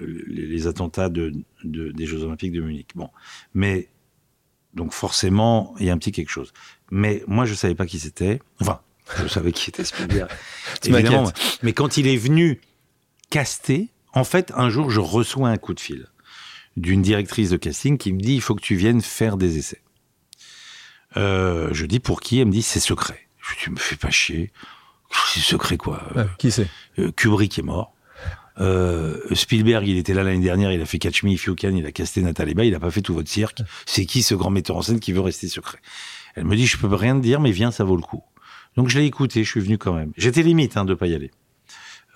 le- 0.00 0.24
les, 0.26 0.66
attentats 0.66 1.08
de, 1.08 1.32
de- 1.62 1.92
des 1.92 2.06
Jeux 2.06 2.22
Olympiques 2.24 2.52
de 2.52 2.60
Munich. 2.60 2.88
Bon, 2.96 3.08
mais 3.54 3.88
donc 4.74 4.92
forcément, 4.92 5.74
il 5.78 5.86
y 5.86 5.90
a 5.90 5.92
un 5.92 5.98
petit 5.98 6.10
quelque 6.12 6.30
chose. 6.30 6.52
Mais 6.90 7.22
moi, 7.28 7.44
je 7.44 7.54
savais 7.54 7.76
pas 7.76 7.86
qui 7.86 8.00
c'était. 8.00 8.40
Enfin, 8.60 8.80
je 9.22 9.28
savais 9.28 9.52
qui 9.52 9.70
était 9.70 9.84
Spielberg. 9.84 10.28
Évidemment. 10.84 11.30
Mais 11.62 11.72
quand 11.72 11.96
il 11.98 12.08
est 12.08 12.16
venu 12.16 12.60
caster, 13.30 13.90
en 14.12 14.24
fait, 14.24 14.52
un 14.56 14.70
jour, 14.70 14.90
je 14.90 15.00
reçois 15.00 15.48
un 15.50 15.56
coup 15.56 15.74
de 15.74 15.80
fil 15.80 16.06
d'une 16.76 17.02
directrice 17.02 17.50
de 17.50 17.56
casting 17.56 17.98
qui 17.98 18.12
me 18.12 18.20
dit 18.20 18.34
il 18.34 18.40
faut 18.40 18.54
que 18.54 18.62
tu 18.62 18.76
viennes 18.76 19.00
faire 19.00 19.36
des 19.36 19.58
essais. 19.58 19.82
Euh, 21.16 21.68
je 21.72 21.86
dis 21.86 22.00
pour 22.00 22.20
qui? 22.20 22.40
Elle 22.40 22.46
me 22.46 22.52
dit 22.52 22.62
c'est 22.62 22.80
secret. 22.80 23.28
Je 23.40 23.54
dis 23.54 23.60
tu 23.60 23.70
me 23.70 23.76
fais 23.76 23.96
pas 23.96 24.10
chier. 24.10 24.52
C'est 25.32 25.40
secret 25.40 25.76
quoi. 25.76 26.02
Qui 26.38 26.50
c'est? 26.50 26.68
Euh, 26.98 27.12
Kubrick 27.12 27.58
est 27.58 27.62
mort. 27.62 27.94
Euh, 28.60 29.18
Spielberg, 29.34 29.86
il 29.86 29.98
était 29.98 30.14
là 30.14 30.22
l'année 30.22 30.42
dernière, 30.42 30.70
il 30.72 30.80
a 30.80 30.86
fait 30.86 30.98
Catch 30.98 31.24
Me 31.24 31.30
If 31.30 31.44
You 31.46 31.56
Can, 31.56 31.74
il 31.74 31.86
a 31.86 31.92
casté 31.92 32.22
Nathalie 32.22 32.54
Baye, 32.54 32.68
il 32.68 32.74
a 32.74 32.80
pas 32.80 32.90
fait 32.90 33.02
tout 33.02 33.14
votre 33.14 33.28
cirque. 33.28 33.62
C'est 33.86 34.06
qui 34.06 34.22
ce 34.22 34.34
grand 34.34 34.50
metteur 34.50 34.76
en 34.76 34.82
scène 34.82 35.00
qui 35.00 35.12
veut 35.12 35.20
rester 35.20 35.48
secret? 35.48 35.78
Elle 36.36 36.44
me 36.44 36.56
dit, 36.56 36.66
je 36.66 36.76
peux 36.78 36.92
rien 36.92 37.16
te 37.16 37.22
dire, 37.22 37.40
mais 37.40 37.50
viens, 37.52 37.70
ça 37.70 37.84
vaut 37.84 37.96
le 37.96 38.02
coup. 38.02 38.22
Donc 38.76 38.88
je 38.88 38.98
l'ai 38.98 39.06
écouté, 39.06 39.44
je 39.44 39.50
suis 39.50 39.60
venu 39.60 39.78
quand 39.78 39.92
même. 39.92 40.12
J'étais 40.16 40.42
limite 40.42 40.76
hein, 40.76 40.84
de 40.84 40.94
pas 40.94 41.06
y 41.06 41.14
aller. 41.14 41.30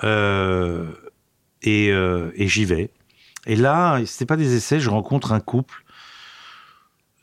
Euh, 0.04 0.92
et 1.62 1.90
euh, 1.90 2.30
et 2.34 2.48
j'y 2.48 2.64
vais. 2.64 2.90
Et 3.47 3.57
là, 3.57 4.01
c'était 4.07 4.26
pas 4.26 4.36
des 4.36 4.55
essais, 4.55 4.80
je 4.80 4.91
rencontre 4.91 5.32
un 5.32 5.41
couple 5.41 5.84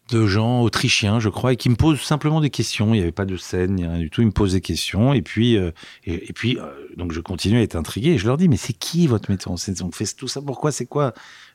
de 0.09 0.28
gens 0.28 0.61
autrichiens, 0.61 1.20
je 1.20 1.30
crois, 1.30 1.53
et 1.53 1.55
qui 1.55 1.70
me 1.70 1.76
posent 1.76 2.01
simplement 2.01 2.39
des 2.39 2.49
questions. 2.49 2.93
Il 2.93 2.97
n'y 2.97 3.01
avait 3.01 3.11
pas 3.11 3.26
de 3.26 3.38
scène, 3.38 3.78
rien 3.78 3.97
du 3.97 4.09
tout. 4.09 4.22
Ils 4.22 4.28
me 4.28 4.32
posent 4.32 4.53
des 4.53 4.61
questions, 4.61 5.13
et 5.13 5.22
puis, 5.22 5.57
euh, 5.57 5.72
et, 6.05 6.32
puis, 6.34 6.59
euh, 6.59 6.66
donc 6.95 7.11
je 7.11 7.20
continue 7.22 7.57
à 7.57 7.61
être 7.61 7.76
intrigué. 7.76 8.11
Et 8.11 8.18
je 8.18 8.28
leur 8.28 8.38
dis, 8.38 8.47
mais 8.47 8.57
c'est 8.57 8.74
qui 8.74 9.07
votre 9.07 9.32
metteur 9.32 9.51
en 9.51 9.57
scène? 9.57 9.76
On 9.84 9.91
fait 9.91 10.05
tout 10.16 10.28
ça 10.28 10.41
pourquoi 10.41 10.72
C'est 10.72 10.86
quoi 10.86 11.13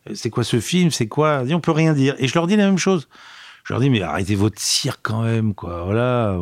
euh, 0.08 0.14
C'est 0.14 0.30
quoi 0.30 0.42
ce 0.42 0.58
film 0.58 0.90
C'est 0.90 1.06
quoi? 1.06 1.44
On 1.50 1.60
peut 1.60 1.70
rien 1.70 1.92
dire. 1.92 2.16
Et 2.18 2.26
je 2.26 2.34
leur 2.34 2.46
dis 2.46 2.56
la 2.56 2.66
même 2.66 2.78
chose. 2.78 3.08
Je 3.64 3.72
leur 3.72 3.80
dis, 3.80 3.90
mais 3.90 4.02
arrêtez 4.02 4.34
votre 4.34 4.60
cirque 4.60 5.00
quand 5.02 5.22
même, 5.22 5.54
quoi. 5.54 5.84
Voilà, 5.84 6.36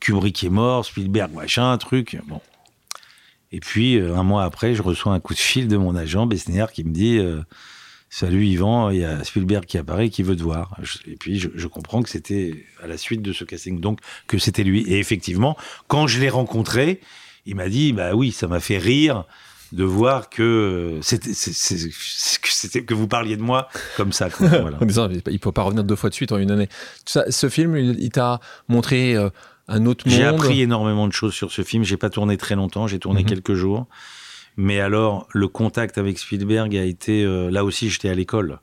Kubrick 0.00 0.42
est 0.44 0.50
mort, 0.50 0.84
Spielberg, 0.84 1.32
machin, 1.32 1.76
truc. 1.78 2.18
Bon. 2.26 2.40
Et 3.52 3.60
puis, 3.60 3.96
euh, 3.96 4.16
un 4.16 4.22
mois 4.22 4.44
après, 4.44 4.74
je 4.74 4.82
reçois 4.82 5.12
un 5.12 5.20
coup 5.20 5.34
de 5.34 5.38
fil 5.38 5.68
de 5.68 5.76
mon 5.76 5.94
agent, 5.94 6.26
Besnéer, 6.26 6.66
qui 6.72 6.84
me 6.84 6.90
dit 6.90 7.18
euh, 7.18 7.42
Salut 8.08 8.44
Yvan, 8.46 8.90
il 8.90 9.00
y 9.00 9.04
a 9.04 9.22
Spielberg 9.24 9.66
qui 9.66 9.78
apparaît, 9.78 10.08
qui 10.08 10.22
veut 10.22 10.36
te 10.36 10.42
voir. 10.42 10.76
Et 11.06 11.16
puis, 11.16 11.38
je, 11.38 11.48
je 11.54 11.66
comprends 11.66 12.02
que 12.02 12.08
c'était 12.08 12.64
à 12.82 12.86
la 12.86 12.96
suite 12.96 13.22
de 13.22 13.32
ce 13.32 13.44
casting, 13.44 13.80
donc 13.80 14.00
que 14.26 14.38
c'était 14.38 14.64
lui. 14.64 14.82
Et 14.82 14.98
effectivement, 14.98 15.56
quand 15.86 16.06
je 16.06 16.18
l'ai 16.18 16.30
rencontré, 16.30 17.00
il 17.46 17.56
m'a 17.56 17.68
dit 17.68 17.92
Bah 17.92 18.14
oui, 18.14 18.32
ça 18.32 18.48
m'a 18.48 18.60
fait 18.60 18.78
rire 18.78 19.24
de 19.72 19.84
voir 19.84 20.28
que 20.28 20.98
c'était 21.02 21.30
que 21.30 22.48
c'était 22.48 22.84
que 22.84 22.92
vous 22.94 23.08
parliez 23.08 23.36
de 23.36 23.42
moi 23.42 23.68
comme 23.96 24.12
ça. 24.12 24.28
quoi. 24.30 24.48
Voilà. 24.60 24.78
En 24.80 24.84
disant, 24.84 25.08
il 25.10 25.32
ne 25.32 25.38
peut 25.38 25.52
pas 25.52 25.62
revenir 25.62 25.82
deux 25.84 25.96
fois 25.96 26.10
de 26.10 26.14
suite 26.14 26.32
en 26.32 26.38
une 26.38 26.50
année. 26.50 26.68
Ça, 27.06 27.24
ce 27.30 27.48
film, 27.48 27.76
il, 27.76 27.98
il 27.98 28.10
t'a 28.10 28.40
montré 28.68 29.16
euh, 29.16 29.30
un 29.68 29.86
autre 29.86 30.06
monde. 30.08 30.16
J'ai 30.16 30.24
appris 30.24 30.60
énormément 30.60 31.06
de 31.08 31.12
choses 31.12 31.34
sur 31.34 31.50
ce 31.52 31.62
film. 31.62 31.84
J'ai 31.84 31.96
pas 31.96 32.10
tourné 32.10 32.36
très 32.36 32.54
longtemps, 32.56 32.86
j'ai 32.86 32.98
tourné 32.98 33.20
Mhm. 33.22 33.28
quelques 33.28 33.54
jours. 33.54 33.86
Mais 34.56 34.80
alors, 34.80 35.26
le 35.32 35.48
contact 35.48 35.96
avec 35.98 36.18
Spielberg 36.18 36.76
a 36.76 36.84
été. 36.84 37.24
euh, 37.24 37.50
là 37.50 37.64
aussi, 37.64 37.88
j'étais 37.90 38.08
à 38.10 38.14
l'école. 38.14 38.60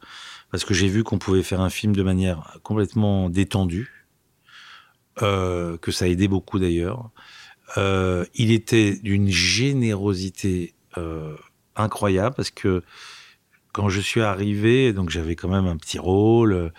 Parce 0.52 0.66
que 0.66 0.74
j'ai 0.74 0.88
vu 0.88 1.04
qu'on 1.04 1.18
pouvait 1.20 1.44
faire 1.44 1.62
un 1.62 1.70
film 1.70 1.96
de 1.96 2.04
manière 2.04 2.58
complètement 2.64 3.30
détendue. 3.30 4.06
euh, 5.22 5.76
que 5.78 5.92
ça 5.92 6.08
aidait 6.08 6.30
beaucoup 6.30 6.60
d'ailleurs. 6.60 7.10
Euh, 7.78 8.24
il 8.36 8.52
était 8.52 8.96
d'une 9.04 9.28
générosité 9.28 10.74
incroyable 11.76 12.36
parce 12.36 12.52
que 12.52 12.84
quand 13.74 13.90
je 13.90 14.00
suis 14.00 14.22
arrivé, 14.22 14.94
donc 14.94 15.10
j'avais 15.10 15.36
quand 15.36 15.50
même 15.50 15.66
un 15.68 15.76
petit 15.76 16.00
rôle. 16.00 16.72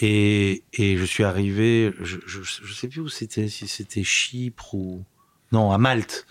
Et, 0.00 0.62
je 0.78 1.04
suis 1.04 1.24
arrivé, 1.24 1.92
je, 2.00 2.18
je, 2.26 2.42
je 2.42 2.72
sais 2.74 2.88
plus 2.88 3.00
où 3.00 3.08
c'était, 3.08 3.48
si 3.48 3.66
c'était 3.66 4.04
Chypre 4.04 4.74
ou 4.74 5.04
non 5.52 5.72
à 5.72 5.78
Malte. 5.78 6.26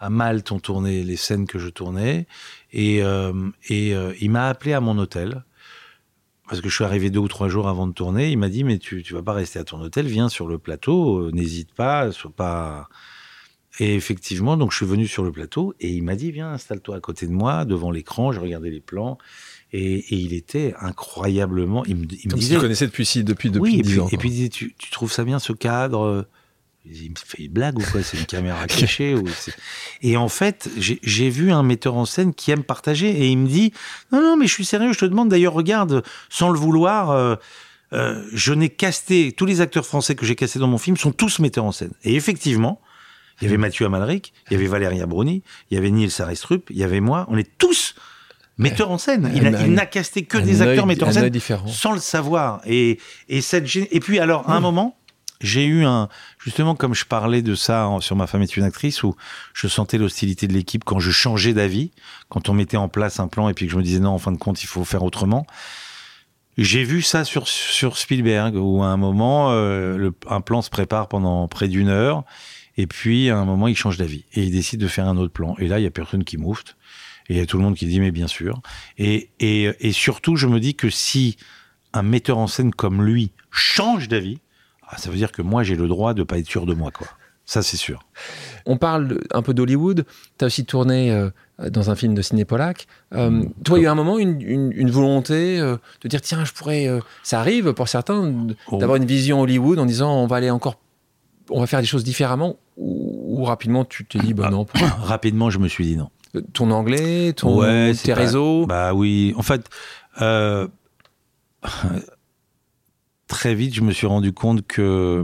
À 0.00 0.10
Malte, 0.10 0.52
on 0.52 0.60
tournait 0.60 1.02
les 1.02 1.16
scènes 1.16 1.46
que 1.46 1.58
je 1.58 1.68
tournais, 1.68 2.26
et, 2.72 3.02
euh, 3.02 3.32
euh, 3.70 4.14
il 4.20 4.30
m'a 4.30 4.48
appelé 4.48 4.72
à 4.72 4.80
mon 4.80 4.96
hôtel 4.98 5.44
parce 6.48 6.62
que 6.62 6.68
je 6.68 6.74
suis 6.74 6.84
arrivé 6.84 7.10
deux 7.10 7.20
ou 7.20 7.28
trois 7.28 7.48
jours 7.48 7.68
avant 7.68 7.86
de 7.86 7.92
tourner. 7.92 8.30
Il 8.30 8.38
m'a 8.38 8.48
dit 8.48 8.64
mais 8.64 8.78
tu 8.78 9.02
tu 9.02 9.12
vas 9.12 9.22
pas 9.22 9.34
rester 9.34 9.58
à 9.58 9.64
ton 9.64 9.80
hôtel, 9.80 10.06
viens 10.06 10.28
sur 10.28 10.46
le 10.46 10.58
plateau, 10.58 11.18
euh, 11.18 11.30
n'hésite 11.32 11.74
pas, 11.74 12.10
sois 12.12 12.32
pas. 12.34 12.88
Et 13.80 13.94
effectivement, 13.94 14.56
donc 14.56 14.72
je 14.72 14.78
suis 14.78 14.86
venu 14.86 15.06
sur 15.06 15.22
le 15.24 15.30
plateau 15.30 15.74
et 15.78 15.90
il 15.90 16.02
m'a 16.02 16.16
dit 16.16 16.32
viens 16.32 16.50
installe-toi 16.52 16.96
à 16.96 17.00
côté 17.00 17.26
de 17.26 17.32
moi 17.32 17.64
devant 17.64 17.90
l'écran. 17.90 18.32
Je 18.32 18.40
regardais 18.40 18.70
les 18.70 18.80
plans 18.80 19.18
et, 19.72 19.98
et 19.98 20.14
il 20.16 20.32
était 20.32 20.74
incroyablement. 20.80 21.84
Il 21.86 21.96
me, 21.96 22.02
il 22.10 22.26
me 22.26 22.30
Comme 22.30 22.38
disait 22.40 22.54
tu 22.56 22.60
connaissais 22.60 22.86
depuis, 22.86 23.04
si, 23.06 23.24
depuis, 23.24 23.50
depuis 23.50 23.72
oui, 23.74 23.78
et 23.80 23.82
10 23.82 23.90
puis, 23.90 24.00
ans. 24.00 24.08
et 24.10 24.16
puis 24.16 24.28
il 24.28 24.32
disait, 24.32 24.48
tu, 24.48 24.74
tu 24.78 24.90
trouves 24.90 25.12
ça 25.12 25.24
bien 25.24 25.38
ce 25.38 25.52
cadre? 25.52 26.26
Il 26.90 27.10
me 27.10 27.16
fait 27.16 27.42
une 27.44 27.52
blague 27.52 27.78
ou 27.78 27.82
quoi? 27.92 28.02
C'est 28.02 28.18
une 28.18 28.24
caméra 28.24 28.66
cachée 28.66 29.14
ou 29.14 29.24
Et 30.00 30.16
en 30.16 30.28
fait, 30.28 30.70
j'ai 30.78 31.28
vu 31.28 31.52
un 31.52 31.62
metteur 31.62 31.96
en 31.96 32.06
scène 32.06 32.32
qui 32.32 32.50
aime 32.50 32.62
partager 32.64 33.10
et 33.10 33.28
il 33.28 33.36
me 33.36 33.46
dit 33.46 33.72
non 34.10 34.22
non 34.22 34.36
mais 34.38 34.46
je 34.46 34.54
suis 34.54 34.64
sérieux, 34.64 34.92
je 34.94 34.98
te 35.00 35.04
demande 35.04 35.28
d'ailleurs 35.28 35.52
regarde 35.52 36.02
sans 36.30 36.48
le 36.50 36.58
vouloir. 36.58 37.10
euh, 37.10 37.36
euh, 37.94 38.22
je 38.32 38.52
n'ai 38.52 38.68
casté 38.68 39.32
tous 39.32 39.46
les 39.46 39.60
acteurs 39.62 39.86
français 39.86 40.14
que 40.14 40.24
j'ai 40.26 40.34
castés 40.34 40.58
dans 40.58 40.66
mon 40.68 40.76
film 40.78 40.96
sont 40.96 41.12
tous 41.12 41.38
metteurs 41.38 41.64
en 41.64 41.72
scène. 41.72 41.92
Et 42.04 42.14
effectivement, 42.16 42.80
il 43.40 43.44
y 43.44 43.48
avait 43.48 43.56
Mathieu 43.56 43.86
Amalric, 43.86 44.32
il 44.50 44.54
y 44.54 44.56
avait 44.56 44.66
Valéria 44.66 45.06
Bruni, 45.06 45.42
il 45.70 45.74
y 45.74 45.78
avait 45.78 45.90
Niels 45.90 46.10
Saristrup, 46.10 46.68
il 46.70 46.76
y 46.76 46.84
avait 46.84 47.00
moi. 47.00 47.26
On 47.30 47.36
est 47.38 47.48
tous 47.58 47.94
metteurs 48.58 48.90
en 48.90 48.98
scène. 48.98 49.30
Il 49.34 49.46
a- 49.46 49.50
Un- 49.58 49.64
il 49.66 49.72
n'a 49.72 49.86
casté 49.86 50.24
que 50.24 50.38
des 50.38 50.60
acteurs 50.62 50.86
metteurs 50.86 51.08
en 51.08 51.12
scène 51.22 51.32
sans 51.68 51.92
le 51.92 52.00
savoir. 52.00 52.60
Et, 52.66 52.98
et, 53.28 53.40
cette, 53.40 53.64
et 53.76 54.00
puis 54.00 54.18
alors, 54.18 54.48
à 54.50 54.54
un 54.54 54.60
moment, 54.60 54.96
j'ai 55.40 55.64
eu 55.66 55.84
un 55.84 56.08
justement 56.42 56.74
comme 56.74 56.94
je 56.94 57.04
parlais 57.04 57.42
de 57.42 57.54
ça 57.54 57.88
sur 58.00 58.16
ma 58.16 58.26
femme 58.26 58.42
est 58.42 58.56
une 58.56 58.64
actrice 58.64 59.04
où 59.04 59.14
je 59.54 59.68
sentais 59.68 59.96
l'hostilité 59.96 60.48
de 60.48 60.52
l'équipe 60.52 60.82
quand 60.84 60.98
je 60.98 61.12
changeais 61.12 61.52
d'avis, 61.54 61.92
quand 62.28 62.48
on 62.48 62.54
mettait 62.54 62.76
en 62.76 62.88
place 62.88 63.20
un 63.20 63.28
plan 63.28 63.48
et 63.48 63.54
puis 63.54 63.66
que 63.66 63.72
je 63.72 63.76
me 63.76 63.82
disais 63.84 64.00
non 64.00 64.10
en 64.10 64.18
fin 64.18 64.32
de 64.32 64.36
compte 64.38 64.60
il 64.64 64.66
faut 64.66 64.82
faire 64.84 65.04
autrement. 65.04 65.46
J'ai 66.56 66.82
vu 66.82 67.02
ça 67.02 67.24
sur 67.24 67.46
sur 67.46 67.96
Spielberg 67.98 68.56
où 68.56 68.82
à 68.82 68.86
un 68.88 68.96
moment 68.96 69.52
euh, 69.52 69.96
le- 69.96 70.14
un 70.28 70.40
plan 70.40 70.60
se 70.60 70.70
prépare 70.70 71.06
pendant 71.06 71.46
près 71.46 71.68
d'une 71.68 71.86
heure 71.88 72.24
et 72.76 72.88
puis 72.88 73.30
à 73.30 73.38
un 73.38 73.44
moment 73.44 73.68
il 73.68 73.76
change 73.76 73.96
d'avis 73.96 74.24
et 74.34 74.42
il 74.42 74.50
décide 74.50 74.80
de 74.80 74.88
faire 74.88 75.06
un 75.06 75.16
autre 75.18 75.32
plan 75.32 75.54
et 75.60 75.68
là 75.68 75.78
il 75.78 75.84
y 75.84 75.86
a 75.86 75.90
personne 75.92 76.24
qui 76.24 76.36
moufte 76.36 76.76
et 77.28 77.34
il 77.34 77.36
y 77.36 77.40
a 77.40 77.46
tout 77.46 77.56
le 77.58 77.62
monde 77.62 77.74
qui 77.76 77.86
dit 77.86 78.00
mais 78.00 78.10
bien 78.10 78.26
sûr 78.26 78.60
et 78.98 79.30
et 79.40 79.70
et 79.80 79.92
surtout 79.92 80.36
je 80.36 80.46
me 80.46 80.60
dis 80.60 80.74
que 80.74 80.90
si 80.90 81.36
un 81.92 82.02
metteur 82.02 82.38
en 82.38 82.46
scène 82.46 82.72
comme 82.72 83.02
lui 83.04 83.32
change 83.50 84.08
d'avis 84.08 84.38
ah, 84.90 84.96
ça 84.96 85.10
veut 85.10 85.16
dire 85.18 85.32
que 85.32 85.42
moi, 85.42 85.62
j'ai 85.64 85.76
le 85.76 85.86
droit 85.86 86.14
de 86.14 86.22
pas 86.22 86.38
être 86.38 86.46
sûr 86.46 86.64
de 86.64 86.72
moi, 86.72 86.90
quoi. 86.90 87.06
Ça, 87.44 87.62
c'est 87.62 87.76
sûr. 87.76 88.06
On 88.64 88.78
parle 88.78 89.20
un 89.34 89.42
peu 89.42 89.52
d'Hollywood. 89.52 90.06
Tu 90.38 90.44
as 90.44 90.46
aussi 90.46 90.64
tourné 90.64 91.12
euh, 91.12 91.28
dans 91.68 91.90
un 91.90 91.94
film 91.94 92.14
de 92.14 92.22
Ciné 92.22 92.46
Pollack. 92.46 92.86
Euh, 93.12 93.44
toi, 93.64 93.78
il 93.78 93.82
y 93.82 93.84
a 93.84 93.88
eu 93.90 93.92
un 93.92 93.94
moment, 93.94 94.18
une, 94.18 94.40
une- 94.40 94.72
une 94.74 94.90
volonté 94.90 95.60
euh, 95.60 95.76
de 96.00 96.08
dire 96.08 96.22
tiens, 96.22 96.42
je 96.46 96.54
pourrais. 96.54 96.88
ça 97.22 97.38
arrive 97.38 97.74
pour 97.74 97.86
certains 97.86 98.46
Oh. 98.68 98.78
d'avoir 98.78 98.96
une 98.96 99.04
vision 99.04 99.42
Hollywood 99.42 99.78
en 99.78 99.84
disant 99.84 100.10
on 100.22 100.26
va 100.26 100.36
aller 100.36 100.48
encore. 100.48 100.78
On 101.50 101.60
va 101.60 101.66
faire 101.66 101.80
des 101.82 101.86
choses 101.86 102.02
différemment. 102.02 102.56
Ou, 102.78 103.40
ou 103.40 103.44
rapidement, 103.44 103.84
tu 103.84 104.06
te 104.06 104.16
dis 104.16 104.32
bah 104.32 104.48
non. 104.50 104.64
pourquoi 104.64 104.88
Rapidement, 105.02 105.50
je 105.50 105.58
me 105.58 105.68
suis 105.68 105.84
dit 105.84 105.96
non. 105.98 106.08
Ton 106.52 106.70
anglais, 106.70 107.32
ton, 107.34 107.58
Ouais, 107.58 107.92
c'est 107.94 108.04
tes 108.04 108.12
pas- 108.14 108.20
réseaux. 108.20 108.66
Bah 108.66 108.92
oui. 108.94 109.32
En 109.36 109.42
fait, 109.42 109.68
euh, 110.20 110.68
très 113.26 113.54
vite, 113.54 113.74
je 113.74 113.82
me 113.82 113.92
suis 113.92 114.06
rendu 114.06 114.32
compte 114.32 114.66
que 114.66 115.22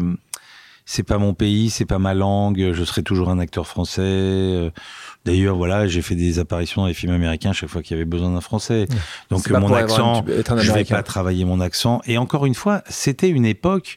c'est 0.86 1.02
pas 1.02 1.18
mon 1.18 1.32
pays, 1.34 1.70
c'est 1.70 1.86
pas 1.86 1.98
ma 1.98 2.14
langue. 2.14 2.70
Je 2.72 2.84
serai 2.84 3.02
toujours 3.02 3.30
un 3.30 3.38
acteur 3.38 3.66
français. 3.66 4.02
Euh, 4.02 4.70
D'ailleurs, 5.24 5.56
voilà, 5.56 5.86
j'ai 5.86 6.02
fait 6.02 6.16
des 6.16 6.38
apparitions 6.38 6.82
dans 6.82 6.88
les 6.88 6.92
films 6.92 7.14
américains 7.14 7.54
chaque 7.54 7.70
fois 7.70 7.82
qu'il 7.82 7.92
y 7.92 7.98
avait 7.98 8.04
besoin 8.04 8.30
d'un 8.30 8.42
français. 8.42 8.86
Donc 9.30 9.48
mon 9.48 9.72
accent, 9.72 10.22
je 10.58 10.70
vais 10.72 10.84
pas 10.84 11.02
travailler 11.02 11.46
mon 11.46 11.60
accent. 11.60 12.02
Et 12.06 12.18
encore 12.18 12.44
une 12.44 12.54
fois, 12.54 12.82
c'était 12.90 13.30
une 13.30 13.46
époque 13.46 13.96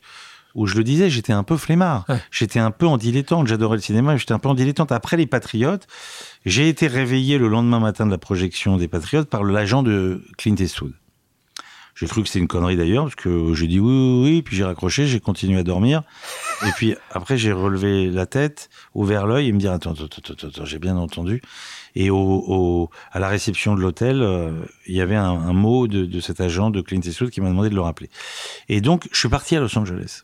où 0.55 0.67
je 0.67 0.75
le 0.77 0.85
disais, 0.85 1.09
j'étais 1.09 1.33
un 1.33 1.43
peu 1.43 1.57
flemmard. 1.57 2.05
Ouais. 2.07 2.15
J'étais 2.31 2.59
un 2.59 2.71
peu 2.71 2.87
en 2.87 2.95
dilettante. 2.97 3.45
J'adorais 3.47 3.75
le 3.75 3.81
cinéma, 3.81 4.15
j'étais 4.15 4.31
un 4.31 4.39
peu 4.39 4.47
en 4.47 4.53
dilettante. 4.53 4.93
Après 4.93 5.17
les 5.17 5.27
Patriotes, 5.27 5.85
j'ai 6.47 6.69
été 6.69 6.87
réveillé 6.87 7.37
le 7.37 7.47
lendemain 7.47 7.79
matin 7.79 8.05
de 8.05 8.11
la 8.11 8.17
projection 8.17 8.77
des 8.77 8.87
Patriotes 8.87 9.29
par 9.29 9.43
l'agent 9.43 9.83
de 9.83 10.23
Clint 10.37 10.55
Eastwood. 10.55 10.93
J'ai 11.95 12.05
cru 12.05 12.21
que 12.21 12.27
c'était 12.27 12.39
une 12.39 12.47
connerie 12.47 12.77
d'ailleurs, 12.77 13.05
parce 13.05 13.15
que 13.15 13.53
j'ai 13.55 13.65
dit 13.67 13.79
oui, 13.79 13.91
oui, 13.91 14.21
oui, 14.23 14.41
puis 14.43 14.55
j'ai 14.55 14.63
raccroché, 14.63 15.07
j'ai 15.07 15.19
continué 15.19 15.57
à 15.57 15.63
dormir. 15.63 16.03
Et 16.65 16.71
puis 16.75 16.95
après, 17.11 17.37
j'ai 17.39 17.51
relevé 17.51 18.09
la 18.11 18.27
tête, 18.27 18.69
ouvert 18.93 19.25
l'œil 19.25 19.47
et 19.47 19.51
me 19.51 19.57
dire 19.57 19.71
attends, 19.71 19.93
attends, 19.93 20.05
attends, 20.05 20.47
attends, 20.47 20.65
j'ai 20.65 20.77
bien 20.77 20.95
entendu. 20.95 21.41
Et 21.95 22.11
au- 22.11 22.89
à 23.11 23.19
la 23.19 23.27
réception 23.27 23.75
de 23.75 23.81
l'hôtel, 23.81 24.21
euh, 24.21 24.51
il 24.85 24.95
y 24.95 25.01
avait 25.01 25.15
un, 25.15 25.31
un 25.31 25.53
mot 25.53 25.87
de, 25.87 26.05
de 26.05 26.19
cet 26.19 26.39
agent 26.39 26.69
de 26.69 26.81
Clint 26.81 27.01
Eastwood 27.01 27.31
qui 27.31 27.41
m'a 27.41 27.49
demandé 27.49 27.69
de 27.69 27.75
le 27.75 27.81
rappeler. 27.81 28.09
Et 28.69 28.79
donc, 28.79 29.07
je 29.11 29.17
suis 29.17 29.29
parti 29.29 29.55
à 29.55 29.59
Los 29.59 29.75
Angeles. 29.77 30.21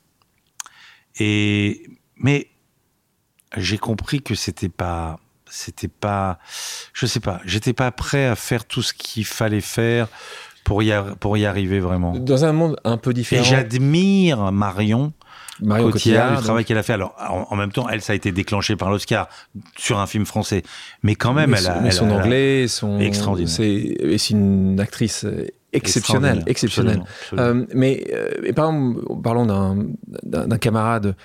Et 1.20 1.88
mais 2.18 2.50
j'ai 3.58 3.80
compris 3.80 4.22
que 4.22 4.36
c'était 4.36 4.70
pas, 4.70 5.20
c'était 5.56 5.88
pas, 5.88 6.40
je 6.94 7.06
sais 7.06 7.20
pas, 7.20 7.40
j'étais 7.46 7.74
pas 7.74 7.92
prêt 7.92 8.26
à 8.26 8.36
faire 8.36 8.66
tout 8.66 8.82
ce 8.82 8.92
qu'il 8.94 9.26
fallait 9.26 9.62
faire 9.62 10.08
pour 10.64 10.82
y, 10.82 10.92
pour 11.20 11.38
y 11.38 11.46
arriver 11.46 11.80
vraiment. 11.80 12.18
Dans 12.18 12.44
un 12.46 12.54
monde 12.54 12.76
un 12.84 12.98
peu 12.98 13.12
Et 13.12 13.14
différent. 13.14 13.44
j'admire 13.44 14.52
Marion 14.52 15.14
Marion 15.62 15.92
Cotillard, 15.92 16.24
Cotillard, 16.24 16.40
le 16.40 16.44
travail 16.44 16.66
qu'elle 16.66 16.78
a 16.80 16.84
fait. 16.84 16.94
Alors, 16.94 17.14
en, 17.20 17.46
en 17.52 17.56
même 17.56 17.72
temps, 17.72 17.88
elle, 17.88 18.02
ça 18.02 18.14
a 18.14 18.16
été 18.16 18.32
déclenché 18.32 18.76
par 18.76 18.90
l'Oscar 18.90 19.30
sur 19.78 20.00
un 20.00 20.08
film 20.08 20.26
français. 20.26 20.64
Mais 21.04 21.14
quand 21.14 21.34
même, 21.34 21.52
mais 21.52 21.58
elle 21.58 21.64
son, 21.64 21.70
a. 21.72 21.80
mais 21.82 21.88
elle 21.90 21.94
son 21.94 22.10
a- 22.10 22.14
anglais, 22.16 22.68
son 22.68 23.00
Extraordinaire. 23.00 23.52
C'est 23.54 23.70
et 23.70 24.18
c'est 24.18 24.32
une 24.34 24.80
actrice 24.80 25.26
euh, 25.26 25.46
exceptionnelle, 25.72 26.44
exceptionnelle. 26.48 27.02
Absolument, 27.04 27.46
absolument. 27.46 27.62
Euh, 27.62 27.76
mais 27.76 28.04
euh, 28.14 28.32
et 28.44 28.54
par 28.54 28.72
exemple, 28.72 29.02
parlons 29.24 29.46
d'un 29.46 29.86
d'un 30.24 30.48
d'un 30.48 30.58
camarade 30.58 31.16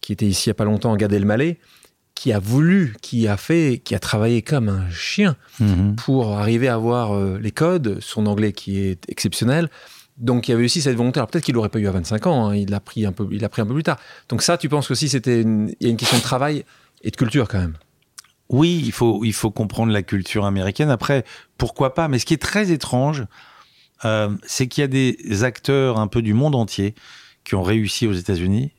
qui 0.00 0.12
était 0.14 0.26
ici 0.26 0.48
il 0.48 0.50
y 0.50 0.52
a 0.52 0.54
pas 0.54 0.64
longtemps, 0.64 0.96
Gad 0.96 1.12
Elmaleh, 1.12 1.58
qui 2.14 2.32
a 2.32 2.38
voulu, 2.38 2.94
qui 3.02 3.26
a 3.28 3.36
fait, 3.36 3.80
qui 3.84 3.94
a 3.94 3.98
travaillé 3.98 4.42
comme 4.42 4.68
un 4.68 4.88
chien 4.90 5.36
Mhm. 5.60 5.96
pour 5.96 6.32
arriver 6.32 6.68
à 6.68 6.74
avoir 6.74 7.14
euh, 7.14 7.38
les 7.40 7.50
codes, 7.50 7.98
son 8.00 8.26
anglais 8.26 8.52
qui 8.52 8.78
est 8.78 9.04
exceptionnel. 9.08 9.68
Donc 10.16 10.46
il 10.46 10.52
y 10.52 10.54
avait 10.54 10.64
aussi 10.64 10.80
cette 10.80 10.96
volonté. 10.96 11.18
Alors 11.18 11.28
peut-être 11.28 11.44
qu'il 11.44 11.54
l'aurait 11.54 11.68
pas 11.70 11.80
eu 11.80 11.88
à 11.88 11.90
25 11.90 12.26
ans, 12.28 12.46
hein, 12.48 12.56
il 12.56 12.70
l'a 12.70 12.78
pris 12.80 13.04
un 13.04 13.10
peu, 13.12 13.26
il 13.32 13.40
l'a 13.40 13.48
pris 13.48 13.62
un 13.62 13.66
peu 13.66 13.74
plus 13.74 13.82
tard. 13.82 13.98
Donc 14.28 14.42
ça, 14.42 14.56
tu 14.56 14.68
penses 14.68 14.90
aussi 14.92 15.08
c'était 15.08 15.40
il 15.42 15.74
y 15.80 15.86
a 15.86 15.88
une 15.90 15.96
question 15.96 16.16
de 16.18 16.22
travail 16.22 16.64
et 17.02 17.10
de 17.10 17.16
culture 17.16 17.48
quand 17.48 17.58
même. 17.58 17.74
Oui, 18.48 18.80
il 18.84 18.92
faut, 18.92 19.24
il 19.24 19.32
faut 19.32 19.50
comprendre 19.50 19.90
la 19.92 20.02
culture 20.02 20.44
américaine. 20.44 20.90
Après, 20.90 21.24
pourquoi 21.58 21.94
pas? 21.94 22.06
Mais 22.08 22.18
ce 22.20 22.26
qui 22.26 22.34
est 22.34 22.42
très 22.42 22.70
étrange, 22.70 23.24
euh, 24.04 24.28
c'est 24.46 24.68
qu'il 24.68 24.82
y 24.82 24.84
a 24.84 24.88
des 24.88 25.42
acteurs 25.44 25.98
un 25.98 26.06
peu 26.06 26.22
du 26.22 26.34
monde 26.34 26.54
entier 26.54 26.94
qui 27.44 27.54
ont 27.54 27.62
réussi 27.62 28.06
aux 28.06 28.12
États-Unis. 28.12 28.70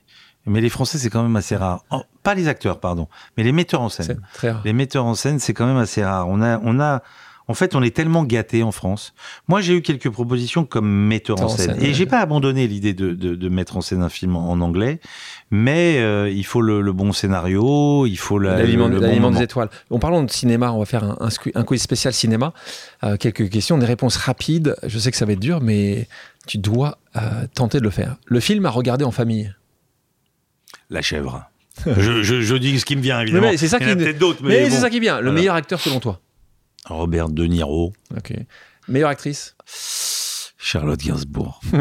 Mais 0.46 0.62
les 0.62 0.70
Français, 0.70 1.00
c'est 1.00 1.10
quand 1.10 1.24
même 1.24 1.36
assez 1.36 1.56
rare. 1.56 1.84
Pas 2.26 2.34
les 2.36 2.50
acteurs, 2.50 2.80
pardon, 2.82 3.08
mais 3.38 3.44
les 3.44 3.54
metteurs 3.54 3.82
en 3.82 3.90
scène. 3.90 4.20
très 4.34 4.52
rare. 4.52 4.62
Les 4.66 4.74
metteurs 4.74 5.06
en 5.06 5.16
scène, 5.16 5.40
c'est 5.40 5.54
quand 5.54 5.66
même 5.68 5.78
assez 5.78 6.04
rare. 6.04 6.28
On 6.28 6.42
a, 6.42 6.60
on 6.64 6.80
a, 6.80 7.02
en 7.48 7.54
fait, 7.54 7.76
on 7.76 7.84
est 7.84 7.96
tellement 7.96 8.24
gâtés 8.24 8.64
en 8.64 8.72
France. 8.72 9.14
Moi, 9.48 9.62
j'ai 9.62 9.76
eu 9.76 9.82
quelques 9.84 10.10
propositions 10.10 10.66
comme 10.66 10.90
metteur 10.90 11.40
en 11.40 11.48
scène, 11.48 11.78
et 11.80 11.90
ouais. 11.90 11.94
j'ai 11.94 12.08
pas 12.08 12.20
abandonné 12.20 12.66
l'idée 12.68 12.96
de, 12.96 13.14
de, 13.14 13.36
de 13.36 13.50
mettre 13.50 13.78
en 13.78 13.82
scène 13.82 14.02
un 14.02 14.10
film 14.10 14.36
en, 14.36 14.50
en 14.52 14.60
anglais, 14.62 15.00
mais 15.52 16.00
euh, 16.00 16.28
il 16.32 16.44
faut 16.44 16.62
le, 16.64 16.82
le 16.82 16.92
bon 16.94 17.14
scénario, 17.14 18.08
il 18.08 18.16
faut 18.18 18.40
la, 18.40 18.58
L'aliment 18.58 18.88
le, 18.88 18.96
le 18.96 19.00
bon 19.02 19.06
l'aliment 19.06 19.28
moment. 19.28 19.38
des 19.38 19.44
étoiles. 19.44 19.70
En 19.92 20.00
parlant 20.00 20.24
de 20.24 20.32
cinéma, 20.32 20.72
on 20.72 20.80
va 20.80 20.86
faire 20.86 21.04
un, 21.04 21.18
un, 21.22 21.30
un 21.54 21.64
quiz 21.64 21.80
spécial 21.80 22.12
cinéma. 22.14 22.52
Euh, 23.04 23.18
quelques 23.18 23.48
questions, 23.52 23.78
des 23.78 23.86
réponses 23.86 24.18
rapides. 24.18 24.76
Je 24.82 24.98
sais 24.98 25.12
que 25.12 25.18
ça 25.18 25.26
va 25.28 25.34
être 25.34 25.40
dur, 25.40 25.62
mais 25.62 26.08
tu 26.48 26.58
dois 26.58 26.98
euh, 27.16 27.46
tenter 27.54 27.78
de 27.78 27.84
le 27.84 27.92
faire. 27.92 28.16
Le 28.26 28.40
film 28.40 28.66
à 28.66 28.72
regarder 28.72 29.06
en 29.06 29.12
famille. 29.12 29.54
La 30.90 31.04
chèvre. 31.04 31.44
je, 31.86 32.24
je, 32.24 32.42
je 32.42 32.56
dis 32.56 32.80
ce 32.80 32.86
qui 32.86 32.96
me 32.96 33.02
vient 33.02 33.20
évidemment. 33.22 33.48
Mais, 33.52 33.58
c'est 33.58 33.68
ça 33.68 33.80
qui- 33.80 34.14
d'autres, 34.14 34.42
mais, 34.44 34.50
Mais, 34.50 34.64
bon. 34.70 34.76
c'est 34.76 34.82
ça 34.82 34.90
qui 34.90 35.00
bien. 35.00 35.18
Le 35.18 35.24
Voilà. 35.24 35.36
meilleur 35.40 35.56
acteur 35.56 35.80
selon 35.80 36.00
toi. 36.00 36.22
Robert 36.86 37.30
De 37.30 37.46
Niro, 37.46 37.94
Ok. 38.16 38.34
Meilleure 38.88 39.10
actrice. 39.10 39.56
Charlotte 40.58 41.00
Gainsbourg. 41.00 41.60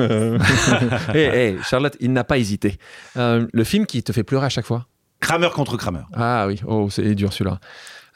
Eh, 1.14 1.18
eh, 1.32 1.56
Charlotte, 1.62 1.96
il 2.00 2.12
n'a 2.12 2.24
pas 2.24 2.38
hésité. 2.38 2.78
Euh, 3.16 3.46
le 3.52 3.64
film 3.64 3.86
qui 3.86 4.02
te 4.02 4.12
fait 4.12 4.24
pleurer 4.24 4.46
à 4.46 4.50
chaque 4.50 4.66
fois. 4.66 4.86
Kramer 5.20 5.48
contre 5.54 5.76
Kramer. 5.76 6.02
Ah 6.12 6.46
oui, 6.46 6.60
oh, 6.66 6.88
c'est 6.90 7.14
dur 7.14 7.32
celui-là. 7.32 7.60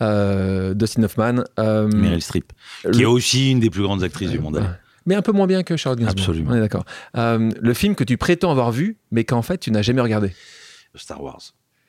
Euh, 0.02 0.74
Dustin 0.74 1.02
Hoffman. 1.04 1.44
euh, 1.58 1.88
Meryl 1.88 2.20
Streep, 2.22 2.52
le- 2.84 2.90
qui 2.90 3.02
est 3.02 3.06
aussi 3.06 3.50
une 3.50 3.60
des 3.60 3.70
plus 3.70 3.82
grandes 3.82 4.02
actrices 4.02 4.30
du 4.30 4.38
monde. 4.38 4.62
Mais 5.06 5.14
un 5.14 5.22
peu 5.22 5.32
moins 5.32 5.46
bien 5.46 5.62
que 5.62 5.76
Charlotte 5.76 6.00
Gainsbourg. 6.00 6.20
Absolument. 6.20 6.50
On 6.52 6.56
est 6.56 6.60
d'accord. 6.60 6.84
Le 7.14 7.74
film 7.74 7.94
que 7.94 8.04
tu 8.04 8.16
prétends 8.18 8.50
avoir 8.50 8.70
vu, 8.72 8.98
mais 9.10 9.24
qu'en 9.24 9.42
fait 9.42 9.58
tu 9.58 9.70
n'as 9.70 9.82
jamais 9.82 10.00
regardé. 10.02 10.32
Star 10.94 11.22
Wars. 11.22 11.40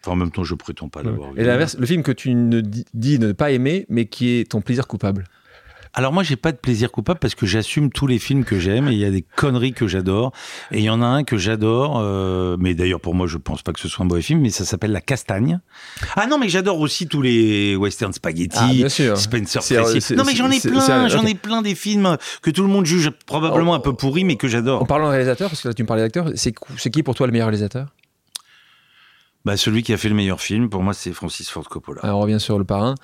Enfin, 0.01 0.11
en 0.11 0.15
même 0.15 0.31
temps, 0.31 0.43
je 0.43 0.55
prétends 0.55 0.87
pas 0.89 1.03
l'avoir 1.03 1.33
vu. 1.33 1.41
Et 1.41 1.43
l'inverse, 1.43 1.75
le 1.77 1.85
film 1.85 2.03
que 2.03 2.11
tu 2.11 2.33
ne 2.33 2.61
dis, 2.61 3.19
ne 3.19 3.31
pas 3.33 3.51
aimer, 3.51 3.85
mais 3.89 4.05
qui 4.05 4.29
est 4.39 4.49
ton 4.51 4.61
plaisir 4.61 4.87
coupable. 4.87 5.25
Alors 5.95 6.13
moi, 6.13 6.21
j'ai 6.21 6.35
pas 6.35 6.51
de 6.51 6.57
plaisir 6.57 6.91
coupable 6.91 7.19
parce 7.19 7.33
que 7.33 7.47
j'assume 7.47 7.89
tous 7.91 8.05
les 8.05 8.19
films 8.19 8.45
que 8.45 8.59
j'aime 8.59 8.89
et 8.89 8.91
il 8.91 8.99
y 8.99 9.05
a 9.05 9.09
des 9.09 9.23
conneries 9.23 9.73
que 9.73 9.87
j'adore. 9.87 10.31
Et 10.71 10.77
il 10.77 10.83
y 10.83 10.89
en 10.91 11.01
a 11.01 11.05
un 11.07 11.23
que 11.23 11.35
j'adore, 11.35 11.97
euh, 11.99 12.57
mais 12.59 12.75
d'ailleurs 12.75 13.01
pour 13.01 13.15
moi, 13.15 13.25
je 13.25 13.37
pense 13.37 13.63
pas 13.63 13.73
que 13.73 13.79
ce 13.79 13.87
soit 13.89 14.05
un 14.05 14.07
mauvais 14.07 14.21
film, 14.21 14.39
mais 14.41 14.51
ça 14.51 14.65
s'appelle 14.65 14.91
La 14.91 15.01
Castagne. 15.01 15.59
Ah 16.15 16.27
non, 16.27 16.37
mais 16.37 16.47
j'adore 16.47 16.79
aussi 16.79 17.07
tous 17.07 17.23
les 17.23 17.75
western 17.75 18.13
spaghetti. 18.13 18.55
Ah, 18.61 18.69
bien 18.71 18.87
sûr. 18.87 19.17
Spencer 19.17 19.63
C'est- 19.63 19.75
Tracy. 19.81 20.15
Non 20.15 20.23
mais 20.27 20.35
j'en 20.35 20.51
ai 20.51 20.59
plein, 20.59 21.07
j'en 21.07 21.25
ai 21.25 21.33
plein 21.33 21.63
des 21.63 21.73
films 21.73 22.17
que 22.43 22.51
tout 22.51 22.61
le 22.61 22.69
monde 22.69 22.85
juge 22.85 23.09
probablement 23.25 23.71
Oh. 23.71 23.75
un 23.75 23.79
peu 23.79 23.93
pourris, 23.93 24.23
mais 24.25 24.35
que 24.35 24.45
En 24.45 24.49
j'adore. 24.51 24.85
parlant 24.87 25.07
de 25.07 25.11
réalisateur, 25.13 25.49
parce 25.49 25.63
que 25.63 25.69
là 25.69 25.73
tu 25.73 25.81
me 25.81 25.87
parlais 25.87 26.03
d'acteur, 26.03 26.29
c'est 26.35 26.53
qui 26.91 27.01
pour 27.01 27.15
toi 27.15 27.25
le 27.25 27.31
meilleur 27.33 27.47
réalisateur? 27.47 27.87
Bah 29.45 29.55
celui 29.57 29.83
qui 29.83 29.93
a 29.93 29.97
fait 29.97 30.09
le 30.09 30.15
meilleur 30.15 30.41
film, 30.41 30.69
pour 30.69 30.83
moi, 30.83 30.93
c'est 30.93 31.13
Francis 31.13 31.49
Ford 31.49 31.67
Coppola. 31.67 32.01
Alors, 32.03 32.19
On 32.19 32.21
revient 32.21 32.39
sur 32.39 32.57
le 32.59 32.65
parrain. 32.65 32.95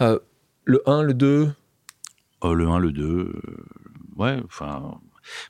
Euh, 0.00 0.18
le 0.64 0.82
1, 0.88 1.02
le 1.02 1.14
2, 1.14 1.50
Oh, 2.40 2.54
le 2.54 2.68
1, 2.68 2.78
le 2.78 2.92
2, 2.92 3.04
euh, 3.04 3.32
ouais, 4.16 4.36
enfin. 4.44 4.98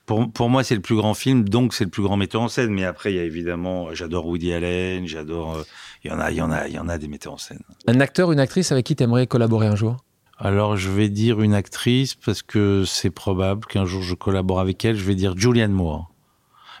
Pour, 0.05 0.29
pour 0.31 0.49
moi, 0.49 0.63
c'est 0.63 0.75
le 0.75 0.81
plus 0.81 0.95
grand 0.97 1.13
film, 1.13 1.47
donc 1.47 1.73
c'est 1.73 1.85
le 1.85 1.89
plus 1.89 2.03
grand 2.03 2.17
metteur 2.17 2.41
en 2.41 2.47
scène. 2.49 2.71
Mais 2.73 2.83
après, 2.83 3.13
il 3.13 3.15
y 3.15 3.19
a 3.19 3.23
évidemment, 3.23 3.93
j'adore 3.93 4.25
Woody 4.27 4.51
Allen, 4.53 5.07
j'adore. 5.07 5.55
euh, 5.57 5.63
Il 6.03 6.11
y 6.11 6.13
en 6.13 6.19
a, 6.19 6.31
il 6.31 6.37
y 6.37 6.41
en 6.41 6.51
a, 6.51 6.67
il 6.67 6.73
y 6.73 6.79
en 6.79 6.89
a 6.89 6.97
des 6.97 7.07
metteurs 7.07 7.33
en 7.33 7.37
scène. 7.37 7.61
un 7.87 7.99
acteur, 8.01 8.31
une 8.33 8.39
actrice 8.41 8.71
avec 8.73 8.85
qui 8.85 8.95
tu 8.95 9.03
aimerais 9.03 9.25
collaborer 9.27 9.67
un 9.67 9.75
jour? 9.77 9.97
Alors, 10.37 10.75
je 10.77 10.89
vais 10.89 11.07
dire 11.09 11.41
une 11.41 11.53
actrice 11.53 12.15
parce 12.15 12.41
que 12.41 12.83
c'est 12.85 13.09
probable 13.09 13.65
qu'un 13.67 13.85
jour 13.85 14.01
je 14.01 14.15
collabore 14.15 14.59
avec 14.59 14.83
elle. 14.83 14.95
Je 14.97 15.03
vais 15.05 15.15
dire 15.15 15.37
Julianne 15.37 15.71
Moore. 15.71 16.11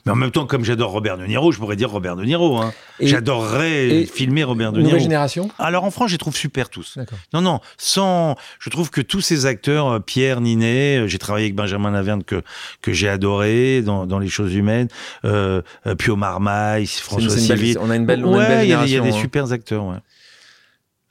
Mais 0.05 0.11
en 0.11 0.15
même 0.15 0.31
temps, 0.31 0.45
comme 0.45 0.63
j'adore 0.63 0.91
Robert 0.91 1.17
De 1.17 1.25
Niro, 1.25 1.51
je 1.51 1.57
pourrais 1.59 1.75
dire 1.75 1.89
Robert 1.91 2.15
De 2.15 2.23
Niro. 2.23 2.57
Hein. 2.57 2.73
J'adorerais 3.01 4.05
filmer 4.05 4.43
Robert 4.43 4.71
De 4.71 4.77
Nouvelle 4.79 4.93
Niro. 4.95 5.03
génération 5.03 5.49
Alors 5.59 5.83
en 5.83 5.91
France, 5.91 6.07
je 6.09 6.13
les 6.13 6.17
trouve 6.19 6.35
super 6.35 6.69
tous. 6.69 6.97
Non, 7.33 7.41
non, 7.41 7.59
sans. 7.77 8.35
Je 8.59 8.69
trouve 8.69 8.89
que 8.89 9.01
tous 9.01 9.21
ces 9.21 9.45
acteurs, 9.45 9.87
euh, 9.87 9.99
Pierre 9.99 10.41
Ninet, 10.41 10.99
euh, 10.99 11.07
j'ai 11.07 11.17
travaillé 11.19 11.45
avec 11.47 11.55
Benjamin 11.55 11.91
Laverne 11.91 12.23
que 12.23 12.41
que 12.81 12.93
j'ai 12.93 13.09
adoré 13.09 13.81
dans, 13.81 14.05
dans 14.05 14.19
les 14.19 14.29
choses 14.29 14.53
humaines, 14.55 14.87
euh, 15.25 15.61
euh, 15.87 15.95
Pio 15.95 16.15
Marmaille, 16.15 16.87
François 16.87 17.29
Civil. 17.29 17.77
on 17.79 17.89
a 17.89 17.95
une 17.95 18.05
belle- 18.05 18.25
ouais, 18.25 18.37
belle 18.47 18.65
il 18.65 18.69
y 18.69 18.73
a 18.73 18.81
des- 18.81 18.85
il 18.87 18.91
y, 18.91 18.95
a 18.95 18.99
génération, 18.99 19.03
des 19.03 19.09
hein. 19.17 19.21
super 19.21 19.51
acteurs. 19.51 19.85
Ouais. 19.85 19.97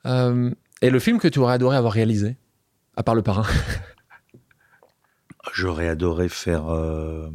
Euh, 0.06 0.50
et 0.80 0.90
le 0.90 0.98
film 1.00 1.18
que 1.18 1.28
tu 1.28 1.38
aurais 1.40 1.54
adoré 1.54 1.76
avoir 1.76 1.92
réalisé, 1.92 2.36
à 2.96 3.02
part 3.02 3.14
Le 3.14 3.22
Parrain? 3.22 3.44
J'aurais 5.54 5.88
adoré 5.88 6.28
faire 6.28 6.68
euh, 6.72 7.28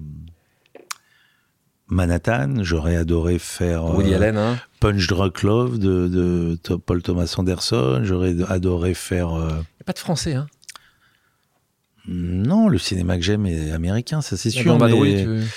Manhattan. 1.88 2.56
J'aurais 2.64 2.96
adoré 2.96 3.40
faire 3.40 3.86
euh, 3.86 3.94
Woody 3.96 4.14
Allen, 4.14 4.38
hein 4.38 4.58
Punch 4.80 5.08
Drunk 5.08 5.44
Love 5.44 5.80
de, 5.80 6.08
de 6.08 6.76
Paul 6.76 7.02
Thomas 7.02 7.34
Anderson. 7.38 8.02
J'aurais 8.04 8.36
adoré 8.50 8.94
faire. 8.94 9.34
euh, 9.38 9.50
Il 9.80 9.82
a 9.82 9.86
pas 9.86 9.94
de 9.94 10.00
français, 10.00 10.34
hein 10.34 10.48
Non, 12.08 12.68
le 12.68 12.78
cinéma 12.78 13.18
que 13.18 13.24
j'aime 13.24 13.46
est 13.46 13.72
américain, 13.72 14.22
ça 14.22 14.36
c'est 14.38 14.50
La 14.50 14.62
sûr. 14.62 14.66
Grande 14.66 14.82
Vadrouille, 14.82 15.26
mais- 15.26 15.42
tu- 15.42 15.48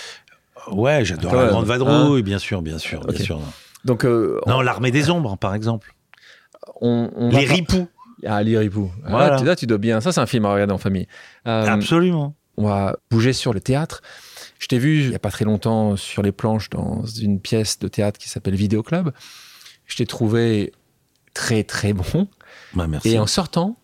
Ouais, 0.73 1.05
j'adore 1.05 1.33
Ah, 1.35 1.45
la 1.45 1.49
Grande 1.51 1.65
hein. 1.65 1.79
Vadrouille, 1.79 2.23
bien 2.23 2.39
sûr, 2.39 2.61
bien 2.63 2.79
sûr, 2.79 3.05
bien 3.07 3.19
sûr. 3.25 3.41
Donc, 3.85 4.05
euh, 4.05 4.41
Non, 4.49 4.61
l'Armée 4.63 4.91
des 4.91 5.11
Ombres, 5.11 5.37
par 5.39 5.55
exemple. 5.55 5.95
on, 6.81 7.31
Les 7.33 7.45
ripoux. 7.47 7.89
Ah, 8.27 8.43
les 8.43 8.59
ripoux. 8.59 8.91
Ah, 9.07 9.37
tu- 9.39 9.45
là, 9.45 9.55
tu 9.55 9.67
dois 9.67 9.79
bien. 9.79 10.01
Ça, 10.01 10.11
c'est 10.11 10.21
un 10.21 10.27
film 10.27 10.45
à 10.47 10.53
regarder 10.53 10.73
en 10.73 10.79
famille. 10.79 11.07
Euh, 11.47 11.67
Absolument. 11.67 12.35
on 12.57 12.67
va 12.67 12.97
bouger 13.11 13.33
sur 13.33 13.53
le 13.53 13.61
théâtre. 13.61 14.01
Je 14.59 14.67
t'ai 14.69 14.79
vu 14.79 15.03
il 15.03 15.09
n'y 15.11 15.15
a 15.15 15.19
pas 15.19 15.31
très 15.31 15.45
longtemps 15.45 15.97
sur 15.97 16.23
les 16.23 16.33
planches 16.33 16.71
dans 16.71 17.05
une 17.05 17.41
pièce 17.41 17.79
de 17.79 17.89
théâtre 17.89 18.19
qui 18.19 18.29
s'appelle 18.29 18.55
Vidéo 18.55 18.83
Club. 18.83 19.13
Je 19.87 19.97
t'ai 19.97 20.07
trouvé 20.07 20.73
très 21.35 21.63
très 21.65 21.93
bon. 21.93 22.29
Bah, 22.75 22.87
merci. 22.87 23.11
Et 23.11 23.19
en 23.19 23.27
sortant, 23.27 23.77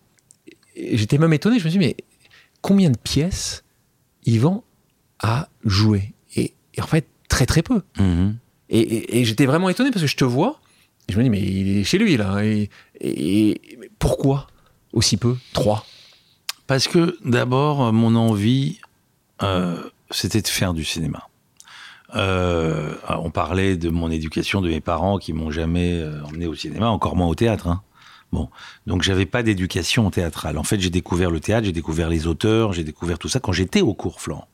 j'étais 0.75 1.17
même 1.17 1.33
étonné. 1.33 1.59
Je 1.59 1.65
me 1.65 1.69
suis 1.69 1.79
dit, 1.79 1.85
mais 1.85 1.95
combien 2.61 2.89
de 2.89 2.97
pièces 2.97 3.63
Yvan 4.25 4.63
a 5.19 5.47
joué 5.63 6.13
et, 6.35 6.53
et 6.75 6.81
en 6.81 6.87
fait, 6.87 7.07
très 7.29 7.45
très 7.45 7.61
peu. 7.61 7.81
Mhm. 7.99 8.37
Et, 8.69 8.79
et- 8.79 9.19
et 9.19 9.25
j'étais 9.25 9.45
vraiment 9.45 9.69
étonné 9.69 9.91
parce 9.91 10.01
que 10.01 10.07
je 10.07 10.17
te 10.17 10.23
vois. 10.25 10.59
Et 11.07 11.13
je 11.13 11.17
me 11.17 11.23
dis, 11.23 11.29
mais 11.29 11.41
il 11.41 11.77
est 11.77 11.83
chez 11.83 11.97
lui 11.99 12.17
là. 12.17 12.43
Et, 12.43 12.69
et- 12.99 13.49
et- 13.51 13.77
mais 13.79 13.89
pourquoi 13.99 14.47
aussi 14.93 15.17
peu? 15.17 15.37
Trois. 15.53 15.85
Parce 16.65 16.87
que 16.87 17.17
d'abord, 17.25 17.91
mon 17.93 18.15
envie, 18.15 18.79
euh, 19.43 19.77
c'était 20.13 20.41
de 20.41 20.47
faire 20.47 20.73
du 20.73 20.83
cinéma. 20.83 21.27
Euh, 22.15 22.93
on 23.09 23.31
parlait 23.31 23.75
de 23.75 23.89
mon 23.89 24.11
éducation, 24.11 24.61
de 24.61 24.69
mes 24.69 24.81
parents 24.81 25.17
qui 25.17 25.33
m'ont 25.33 25.51
jamais 25.51 25.93
euh, 25.93 26.23
emmené 26.25 26.45
au 26.45 26.53
cinéma, 26.55 26.87
encore 26.89 27.15
moins 27.15 27.27
au 27.27 27.35
théâtre. 27.35 27.67
hein. 27.67 27.81
Bon, 28.31 28.49
donc 28.87 29.03
j'avais 29.03 29.25
pas 29.25 29.43
d'éducation 29.43 30.09
théâtrale. 30.09 30.57
En 30.57 30.63
fait, 30.63 30.79
j'ai 30.79 30.89
découvert 30.89 31.29
le 31.31 31.39
théâtre, 31.39 31.65
j'ai 31.65 31.71
découvert 31.71 32.09
les 32.09 32.27
auteurs, 32.27 32.73
j'ai 32.73 32.83
découvert 32.83 33.19
tout 33.19 33.29
ça 33.29 33.39
quand 33.39 33.51
j'étais 33.51 33.81
au 33.81 33.93
cours 33.93 34.21
flanc. 34.21 34.47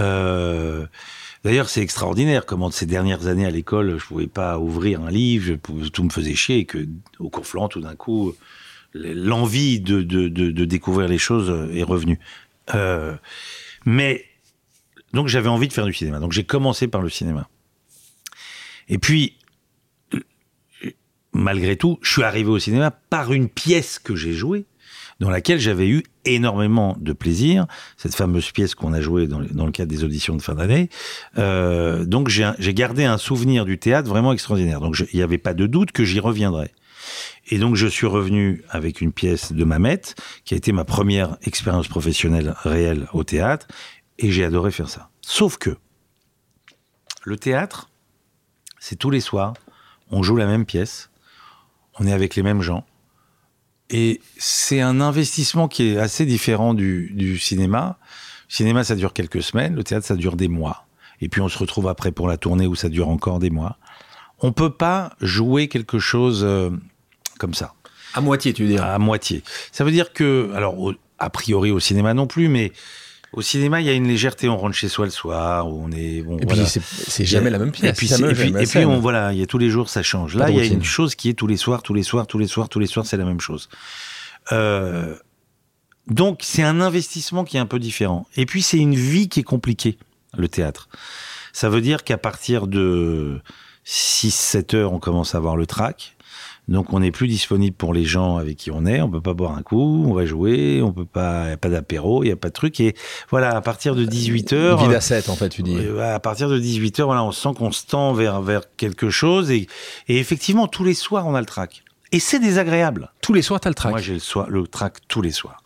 Euh, 0.00 0.86
D'ailleurs, 1.44 1.68
c'est 1.68 1.80
extraordinaire 1.82 2.46
comment 2.46 2.70
ces 2.70 2.86
dernières 2.86 3.26
années 3.26 3.46
à 3.46 3.50
l'école, 3.50 3.98
je 3.98 4.06
pouvais 4.06 4.28
pas 4.28 4.60
ouvrir 4.60 5.00
un 5.02 5.10
livre, 5.10 5.56
tout 5.92 6.04
me 6.04 6.08
faisait 6.10 6.36
chier 6.36 6.58
et 6.58 6.64
que 6.66 6.86
au 7.18 7.30
cours 7.30 7.48
flanc, 7.48 7.66
tout 7.66 7.80
d'un 7.80 7.96
coup, 7.96 8.32
l'envie 8.94 9.80
de, 9.80 10.02
de, 10.02 10.28
de, 10.28 10.64
découvrir 10.64 11.08
les 11.08 11.18
choses 11.18 11.52
est 11.74 11.82
revenue. 11.82 12.20
Mais 13.84 14.24
donc 15.12 15.28
j'avais 15.28 15.48
envie 15.48 15.68
de 15.68 15.72
faire 15.72 15.86
du 15.86 15.92
cinéma. 15.94 16.18
Donc 16.20 16.32
j'ai 16.32 16.44
commencé 16.44 16.88
par 16.88 17.02
le 17.02 17.08
cinéma. 17.08 17.48
Et 18.88 18.98
puis, 18.98 19.36
malgré 21.32 21.76
tout, 21.76 21.98
je 22.02 22.12
suis 22.12 22.22
arrivé 22.22 22.50
au 22.50 22.58
cinéma 22.58 22.90
par 22.90 23.32
une 23.32 23.48
pièce 23.48 23.98
que 23.98 24.14
j'ai 24.14 24.32
jouée, 24.32 24.66
dans 25.20 25.30
laquelle 25.30 25.60
j'avais 25.60 25.88
eu 25.88 26.02
énormément 26.24 26.96
de 27.00 27.12
plaisir. 27.12 27.66
Cette 27.96 28.14
fameuse 28.14 28.50
pièce 28.50 28.74
qu'on 28.74 28.92
a 28.92 29.00
jouée 29.00 29.26
dans, 29.28 29.38
le- 29.38 29.70
cadre 29.70 29.90
des 29.90 30.04
auditions 30.04 30.36
de 30.36 30.42
fin 30.42 30.54
d'année. 30.54 30.88
Euh, 31.38 32.04
donc 32.04 32.28
j'ai 32.28 32.74
gardé 32.74 33.04
un 33.04 33.18
souvenir 33.18 33.64
du 33.64 33.78
théâtre 33.78 34.08
vraiment 34.08 34.32
extraordinaire. 34.32 34.80
Donc 34.80 35.02
il 35.12 35.16
n'y 35.16 35.22
avait 35.22 35.38
pas 35.38 35.54
de 35.54 35.66
doute 35.66 35.92
que 35.92 36.04
j'y 36.04 36.20
reviendrais. 36.20 36.72
Et 37.50 37.58
donc 37.58 37.76
je 37.76 37.86
suis 37.86 38.06
revenu 38.06 38.62
avec 38.68 39.00
une 39.00 39.12
pièce 39.12 39.52
de 39.52 39.64
Mamette, 39.64 40.14
qui 40.44 40.54
a 40.54 40.56
été 40.56 40.72
ma 40.72 40.84
première 40.84 41.36
expérience 41.42 41.88
professionnelle 41.88 42.54
réelle 42.62 43.06
au 43.12 43.24
théâtre, 43.24 43.66
et 44.22 44.30
j'ai 44.32 44.44
adoré 44.44 44.70
faire 44.70 44.88
ça. 44.88 45.10
Sauf 45.20 45.58
que 45.58 45.76
le 47.24 47.36
théâtre, 47.36 47.90
c'est 48.78 48.96
tous 48.96 49.10
les 49.10 49.20
soirs, 49.20 49.54
on 50.10 50.22
joue 50.22 50.36
la 50.36 50.46
même 50.46 50.64
pièce, 50.64 51.10
on 51.98 52.06
est 52.06 52.12
avec 52.12 52.34
les 52.36 52.42
mêmes 52.42 52.62
gens, 52.62 52.84
et 53.90 54.20
c'est 54.38 54.80
un 54.80 55.00
investissement 55.00 55.68
qui 55.68 55.88
est 55.88 55.98
assez 55.98 56.24
différent 56.24 56.72
du, 56.72 57.10
du 57.14 57.38
cinéma. 57.38 57.98
Le 58.48 58.54
cinéma, 58.54 58.84
ça 58.84 58.96
dure 58.96 59.12
quelques 59.12 59.42
semaines, 59.42 59.74
le 59.74 59.84
théâtre, 59.84 60.06
ça 60.06 60.16
dure 60.16 60.36
des 60.36 60.48
mois. 60.48 60.86
Et 61.20 61.28
puis 61.28 61.40
on 61.42 61.48
se 61.48 61.58
retrouve 61.58 61.88
après 61.88 62.10
pour 62.10 62.26
la 62.26 62.36
tournée 62.38 62.66
où 62.66 62.74
ça 62.74 62.88
dure 62.88 63.08
encore 63.08 63.38
des 63.38 63.50
mois. 63.50 63.76
On 64.40 64.52
peut 64.52 64.70
pas 64.72 65.12
jouer 65.20 65.68
quelque 65.68 65.98
chose 65.98 66.42
euh, 66.42 66.70
comme 67.38 67.54
ça 67.54 67.74
À 68.14 68.20
moitié, 68.20 68.52
tu 68.52 68.62
veux 68.64 68.68
dire? 68.68 68.82
à 68.82 68.98
moitié. 68.98 69.44
Ça 69.70 69.84
veut 69.84 69.92
dire 69.92 70.12
que, 70.12 70.50
alors, 70.54 70.78
au- 70.80 70.94
a 71.18 71.30
priori 71.30 71.70
au 71.70 71.78
cinéma 71.78 72.14
non 72.14 72.26
plus, 72.26 72.48
mais 72.48 72.72
au 73.32 73.42
cinéma, 73.42 73.80
il 73.80 73.86
y 73.86 73.90
a 73.90 73.92
une 73.94 74.06
légèreté. 74.08 74.48
On 74.48 74.56
rentre 74.56 74.74
chez 74.76 74.88
soi 74.88 75.04
le 75.06 75.10
soir, 75.10 75.68
où 75.68 75.82
on 75.84 75.90
est. 75.92 76.22
Bon, 76.22 76.38
et 76.38 76.44
voilà. 76.44 76.62
puis, 76.62 76.70
c'est- 76.70 76.82
c'est 76.82 77.24
jamais 77.24 77.50
la 77.50 77.58
même 77.58 77.72
pièce. 77.72 77.90
Et 77.90 77.92
puis, 77.98 78.06
et 78.76 78.78
et 78.82 78.84
on, 78.84 79.00
voilà, 79.00 79.32
il 79.32 79.38
y 79.38 79.42
a 79.42 79.46
tous 79.46 79.58
les 79.58 79.70
jours, 79.70 79.88
ça 79.88 80.02
change. 80.02 80.34
Là, 80.36 80.50
il 80.50 80.56
y 80.56 80.60
a 80.60 80.64
une 80.74 80.84
chose 80.84 81.14
qui 81.14 81.28
est 81.30 81.34
tous 81.34 81.46
les 81.46 81.56
soirs, 81.56 81.82
tous 81.82 81.94
les 81.94 82.02
soirs, 82.02 82.26
tous 82.26 82.38
les 82.38 82.46
soirs, 82.46 82.68
tous 82.68 82.78
les 82.78 82.86
soirs, 82.86 83.04
tous 83.04 83.04
les 83.04 83.06
soirs, 83.06 83.06
c'est 83.06 83.16
la 83.16 83.24
même 83.24 83.40
chose. 83.40 83.68
Euh, 84.52 85.16
donc, 86.08 86.40
c'est 86.42 86.62
un 86.62 86.80
investissement 86.80 87.44
qui 87.44 87.56
est 87.56 87.60
un 87.60 87.66
peu 87.66 87.78
différent. 87.78 88.26
Et 88.36 88.44
puis, 88.44 88.60
c'est 88.62 88.78
une 88.78 88.94
vie 88.94 89.28
qui 89.28 89.40
est 89.40 89.44
compliquée, 89.44 89.98
le 90.36 90.48
théâtre. 90.48 90.88
Ça 91.52 91.68
veut 91.68 91.80
dire 91.80 92.02
qu'à 92.04 92.18
partir 92.18 92.66
de 92.66 93.40
6-7 93.86 94.74
heures, 94.74 94.92
on 94.92 94.98
commence 94.98 95.34
à 95.34 95.38
avoir 95.38 95.56
le 95.56 95.66
trac. 95.66 96.16
Donc, 96.68 96.92
on 96.92 97.00
n'est 97.00 97.10
plus 97.10 97.26
disponible 97.26 97.76
pour 97.76 97.92
les 97.92 98.04
gens 98.04 98.36
avec 98.36 98.56
qui 98.56 98.70
on 98.70 98.86
est. 98.86 99.00
On 99.00 99.10
peut 99.10 99.20
pas 99.20 99.34
boire 99.34 99.56
un 99.56 99.62
coup, 99.62 100.04
on 100.06 100.14
va 100.14 100.26
jouer, 100.26 100.80
on 100.80 100.92
peut 100.92 101.04
pas, 101.04 101.48
y 101.48 101.52
a 101.52 101.56
pas 101.56 101.68
d'apéro, 101.68 102.22
il 102.22 102.28
y 102.28 102.32
a 102.32 102.36
pas 102.36 102.48
de 102.48 102.52
truc. 102.52 102.78
Et 102.80 102.94
voilà, 103.30 103.56
à 103.56 103.60
partir 103.60 103.96
de 103.96 104.04
18 104.04 104.52
heures. 104.52 104.82
Vide 104.82 104.94
à 104.94 105.00
7, 105.00 105.28
en 105.28 105.34
fait, 105.36 105.48
tu 105.48 105.62
dis. 105.62 105.76
Euh, 105.76 106.14
À 106.14 106.20
partir 106.20 106.48
de 106.48 106.60
18h, 106.60 107.02
voilà, 107.02 107.24
on 107.24 107.32
sent 107.32 107.50
qu'on 107.58 107.72
se 107.72 107.84
tend 107.86 108.12
vers, 108.12 108.40
vers 108.42 108.62
quelque 108.76 109.10
chose. 109.10 109.50
Et, 109.50 109.66
et 110.08 110.18
effectivement, 110.18 110.68
tous 110.68 110.84
les 110.84 110.94
soirs, 110.94 111.26
on 111.26 111.34
a 111.34 111.40
le 111.40 111.46
trac. 111.46 111.82
Et 112.12 112.20
c'est 112.20 112.38
désagréable. 112.38 113.10
Tous 113.22 113.32
les 113.32 113.42
soirs, 113.42 113.58
t'as 113.58 113.70
le 113.70 113.74
track. 113.74 113.90
Moi, 113.90 114.00
j'ai 114.00 114.14
le, 114.14 114.18
soir, 114.20 114.48
le 114.48 114.66
trac 114.66 114.98
tous 115.08 115.22
les 115.22 115.32
soirs. 115.32 115.62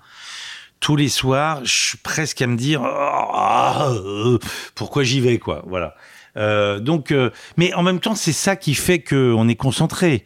Tous 0.81 0.97
les 0.97 1.09
soirs, 1.09 1.61
je 1.65 1.73
suis 1.73 1.99
presque 1.99 2.41
à 2.41 2.47
me 2.47 2.57
dire 2.57 2.83
Ah, 2.83 3.89
euh, 3.91 4.39
pourquoi 4.75 5.03
j'y 5.03 5.21
vais, 5.21 5.39
quoi. 5.39 5.63
Voilà. 5.67 5.95
Euh, 6.37 6.81
donc, 6.81 7.11
euh, 7.11 7.31
mais 7.57 7.73
en 7.75 7.83
même 7.83 8.01
temps, 8.01 8.15
c'est 8.15 8.33
ça 8.33 8.57
qui 8.57 8.75
fait 8.75 9.01
qu'on 9.01 9.49
est 9.49 9.57
concentré. 9.57 10.25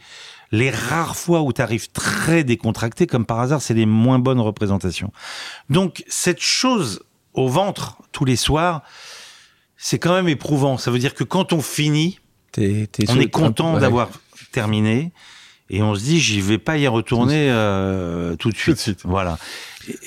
Les 0.53 0.71
rares 0.71 1.17
fois 1.17 1.43
où 1.43 1.53
tu 1.53 1.63
arrives 1.63 1.91
très 1.93 2.43
décontracté, 2.43 3.07
comme 3.07 3.25
par 3.25 3.39
hasard, 3.41 3.63
c'est 3.63 3.75
les 3.75 3.87
moins 3.87 4.19
bonnes 4.19 4.41
représentations. 4.41 5.13
Donc, 5.69 6.03
cette 6.09 6.41
chose 6.41 7.03
au 7.35 7.49
ventre 7.49 7.99
tous 8.11 8.25
les 8.25 8.35
soirs, 8.37 8.83
c'est 9.77 9.99
quand 10.01 10.13
même 10.13 10.29
éprouvant. 10.29 10.77
Ça 10.77 10.91
veut 10.91 10.99
dire 10.99 11.15
que 11.15 11.25
quand 11.25 11.53
on 11.53 11.61
finit, 11.61 12.19
on 12.59 12.63
est 13.21 13.31
content 13.31 13.79
d'avoir 13.79 14.09
terminé 14.51 15.13
et 15.71 15.83
on 15.83 15.95
se 15.95 16.01
dit 16.03 16.19
j'y 16.19 16.41
vais 16.41 16.59
pas 16.59 16.77
y 16.79 16.89
retourner 16.89 17.49
euh, 17.51 18.35
tout 18.35 18.51
de 18.51 18.57
suite. 18.57 18.79
suite. 18.79 19.01
Voilà. 19.05 19.39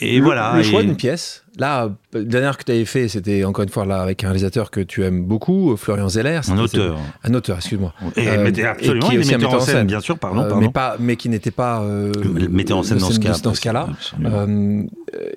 Et, 0.02 0.16
et 0.16 0.18
le, 0.20 0.26
voilà. 0.26 0.54
Le 0.58 0.64
choix 0.64 0.82
et- 0.82 0.86
d'une 0.86 0.98
pièce. 0.98 1.43
Là, 1.60 1.92
la 2.14 2.24
dernière 2.24 2.58
que 2.58 2.64
tu 2.64 2.72
avais 2.72 2.84
fait, 2.86 3.08
c'était 3.08 3.44
encore 3.44 3.64
une 3.64 3.70
fois 3.70 3.86
là 3.86 4.02
avec 4.02 4.24
un 4.24 4.28
réalisateur 4.28 4.72
que 4.72 4.80
tu 4.80 5.04
aimes 5.04 5.24
beaucoup, 5.24 5.74
euh, 5.74 5.76
Florian 5.76 6.10
Zeller. 6.10 6.42
un 6.50 6.58
auteur. 6.58 6.98
Un 7.24 7.34
auteur, 7.36 7.58
excuse-moi. 7.58 7.94
Et 8.16 8.28
Euh, 8.28 8.44
mettait- 8.44 8.62
et 8.62 8.66
absolument, 8.66 9.08
qui 9.08 9.12
est 9.12 9.16
il 9.16 9.18
est 9.18 9.22
aussi 9.26 9.34
un 9.36 9.38
metteur 9.38 9.54
en 9.54 9.60
scène, 9.60 9.86
bien 9.86 10.00
sûr, 10.00 10.18
pardon, 10.18 10.42
Euh, 10.42 10.48
pardon. 10.50 10.62
mais 10.62 10.70
pas, 10.70 10.96
mais 11.00 11.16
qui 11.16 11.30
n'était 11.30 11.52
pas 11.52 11.82
euh, 11.84 12.12
Le 12.24 12.48
metteur 12.50 12.78
en 12.80 12.84
scène 12.84 12.98
dans 12.98 13.12
ce 13.12 13.20
cas. 13.20 13.38
Dans 13.38 13.54
ce 13.54 13.62
cas-là, 13.62 13.88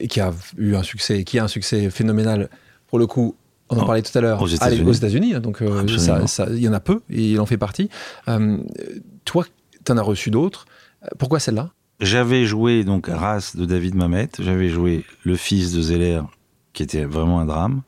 et 0.00 0.08
qui 0.08 0.20
a 0.20 0.32
eu 0.56 0.74
un 0.74 0.82
succès, 0.82 1.22
qui 1.24 1.38
a 1.38 1.44
un 1.44 1.48
succès 1.48 1.90
phénoménal 1.90 2.48
pour 2.86 2.98
le 2.98 3.06
coup. 3.06 3.36
On 3.68 3.76
en 3.78 3.82
Oh, 3.82 3.86
parlait 3.86 4.02
tout 4.02 4.16
à 4.16 4.20
l'heure. 4.20 4.40
aux 4.40 4.46
États-Unis. 4.46 4.88
aux 4.88 4.92
États-Unis, 4.92 5.34
hein, 5.34 5.40
donc 5.40 5.60
Absolument. 5.60 6.26
ça, 6.28 6.46
ça- 6.46 6.52
il 6.52 6.60
y 6.62 6.68
en 6.68 6.72
a 6.72 6.78
peu 6.80 7.00
et 7.10 7.32
il 7.32 7.40
en 7.40 7.46
fait 7.46 7.58
partie. 7.58 7.90
Toi, 9.24 9.44
tu 9.84 9.92
en 9.92 9.96
as 9.98 10.02
reçu 10.02 10.30
d'autres. 10.30 10.66
Pourquoi 11.18 11.40
celle-là? 11.40 11.70
J'avais 12.00 12.44
joué 12.44 12.84
donc 12.84 13.08
Race 13.08 13.56
de 13.56 13.64
David 13.64 13.94
Mamet, 13.94 14.28
j'avais 14.38 14.68
joué 14.68 15.04
Le 15.24 15.36
fils 15.36 15.72
de 15.72 15.80
Zeller, 15.80 16.22
qui 16.72 16.82
était 16.82 17.04
vraiment 17.04 17.40
un 17.40 17.46
drame, 17.46 17.82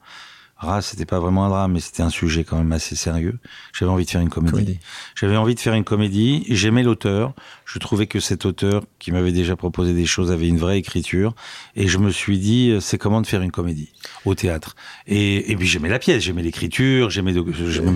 Ras, 0.58 0.82
c'était 0.82 1.06
pas 1.06 1.20
vraiment 1.20 1.44
un 1.44 1.50
drame, 1.50 1.72
mais 1.72 1.80
c'était 1.80 2.02
un 2.02 2.10
sujet 2.10 2.42
quand 2.42 2.56
même 2.56 2.72
assez 2.72 2.96
sérieux. 2.96 3.38
J'avais 3.72 3.92
envie 3.92 4.04
de 4.04 4.10
faire 4.10 4.20
une 4.20 4.28
comédie. 4.28 4.52
Comédie. 4.52 4.78
J'avais 5.14 5.36
envie 5.36 5.54
de 5.54 5.60
faire 5.60 5.74
une 5.74 5.84
comédie. 5.84 6.44
J'aimais 6.48 6.82
l'auteur. 6.82 7.32
Je 7.64 7.78
trouvais 7.78 8.08
que 8.08 8.18
cet 8.18 8.44
auteur, 8.44 8.82
qui 8.98 9.12
m'avait 9.12 9.30
déjà 9.30 9.54
proposé 9.54 9.94
des 9.94 10.04
choses, 10.04 10.32
avait 10.32 10.48
une 10.48 10.58
vraie 10.58 10.76
écriture. 10.76 11.32
Et 11.76 11.86
je 11.86 11.98
me 11.98 12.10
suis 12.10 12.38
dit, 12.40 12.70
euh, 12.70 12.80
c'est 12.80 12.98
comment 12.98 13.20
de 13.20 13.26
faire 13.28 13.42
une 13.42 13.52
comédie 13.52 13.92
au 14.24 14.34
théâtre? 14.34 14.74
Et, 15.06 15.52
et 15.52 15.54
puis 15.54 15.68
j'aimais 15.68 15.88
la 15.88 16.00
pièce, 16.00 16.24
j'aimais 16.24 16.42
l'écriture, 16.42 17.08
j'aimais 17.08 17.34